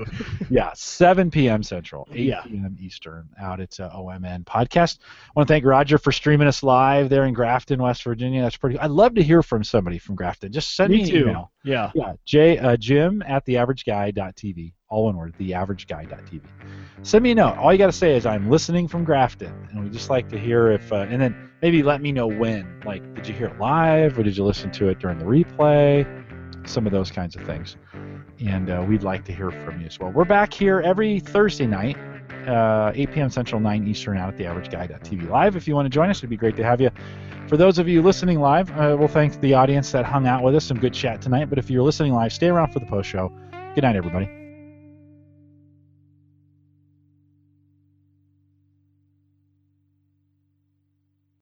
Yeah, 0.50 0.72
7 0.74 1.30
p.m. 1.30 1.62
Central, 1.62 2.08
8 2.12 2.20
Yeah. 2.20 2.42
p.m. 2.42 2.76
Eastern, 2.80 3.30
out 3.40 3.60
at 3.62 3.80
uh, 3.80 3.92
OMN 3.96 4.44
Podcast. 4.44 4.98
I 5.02 5.32
want 5.36 5.48
to 5.48 5.54
thank 5.54 5.64
Roger 5.66 6.00
for 6.00 6.12
streaming 6.12 6.48
us 6.48 6.64
live 6.64 7.10
there 7.10 7.26
in 7.26 7.34
Grafton, 7.36 7.80
West 7.82 8.04
Virginia. 8.04 8.42
That's 8.42 8.58
pretty. 8.58 8.80
I'd 8.80 8.90
love 8.90 9.14
to 9.16 9.24
hear 9.24 9.44
from 9.44 9.64
somebody 9.64 10.00
from 10.00 10.16
Grafton. 10.16 10.52
Just 10.52 10.76
send 10.76 10.90
me, 10.92 10.98
me 10.98 11.04
an 11.04 11.10
too. 11.10 11.22
email. 11.30 11.52
Yeah. 11.64 11.92
Yeah, 11.94 12.14
J, 12.26 12.58
uh, 12.58 12.76
Jim 12.76 13.22
at 13.28 13.46
theaverageguy.tv. 13.46 14.74
All 14.94 15.06
one 15.06 15.18
word, 15.18 15.34
theaverageguy.tv. 15.40 16.42
Send 17.02 17.24
me 17.24 17.32
a 17.32 17.36
note. 17.36 17.58
All 17.58 17.72
you 17.72 17.80
got 17.80 17.88
to 17.88 17.92
say 17.92 18.16
is 18.16 18.28
I'm 18.28 18.48
listening 18.48 18.88
from 18.88 19.04
Grafton, 19.04 19.52
and 19.72 19.84
we 19.84 19.90
just 19.90 20.12
like 20.12 20.30
to 20.30 20.38
hear 20.38 20.72
if, 20.72 20.94
uh, 20.94 21.08
and 21.10 21.20
then 21.20 21.50
maybe 21.64 21.82
let 21.82 22.00
me 22.00 22.12
know 22.12 22.28
when. 22.28 22.80
Like, 22.86 23.02
did 23.16 23.28
you 23.28 23.34
hear 23.34 23.48
it 23.48 23.58
live, 23.58 24.20
or 24.20 24.22
did 24.22 24.38
you 24.38 24.44
listen 24.44 24.70
to 24.74 24.90
it 24.90 25.00
during 25.00 25.18
the 25.18 25.26
replay? 25.26 26.06
Some 26.70 26.86
of 26.86 26.92
those 26.92 27.10
kinds 27.10 27.36
of 27.36 27.42
things, 27.42 27.76
and 28.40 28.70
uh, 28.70 28.86
we'd 28.88 29.02
like 29.02 29.26
to 29.26 29.34
hear 29.34 29.50
from 29.50 29.82
you 29.82 29.88
as 29.88 30.00
well. 30.00 30.12
We're 30.12 30.26
back 30.26 30.54
here 30.54 30.80
every 30.82 31.20
Thursday 31.20 31.66
night, 31.66 31.98
uh, 32.48 32.92
8 32.94 33.12
p.m. 33.14 33.30
Central, 33.32 33.60
9 33.60 33.88
Eastern, 33.88 34.20
out 34.20 34.36
at 34.36 34.40
theaverageguy.tv 34.40 35.28
live. 35.28 35.56
If 35.56 35.68
you 35.68 35.74
want 35.74 35.88
to 35.88 35.90
join 35.90 36.12
us, 36.12 36.20
it'd 36.20 36.30
be 36.30 36.38
great 36.38 36.56
to 36.58 36.64
have 36.64 36.80
you. 36.80 36.92
For 37.48 37.58
those 37.58 37.80
of 37.80 37.88
you 37.88 38.04
listening 38.04 38.40
live, 38.40 38.70
uh, 38.74 38.96
we'll 38.98 39.08
thank 39.08 39.42
the 39.42 39.56
audience 39.56 39.92
that 39.94 40.06
hung 40.06 40.28
out 40.28 40.44
with 40.44 40.56
us. 40.56 40.66
Some 40.66 40.80
good 40.80 40.94
chat 40.94 41.20
tonight. 41.20 41.50
But 41.50 41.58
if 41.58 41.70
you're 41.72 41.84
listening 41.84 42.14
live, 42.14 42.32
stay 42.32 42.50
around 42.50 42.72
for 42.72 42.80
the 42.80 42.86
post 42.86 43.10
show. 43.10 43.34
Good 43.76 43.82
night, 43.82 43.96
everybody. 43.96 44.43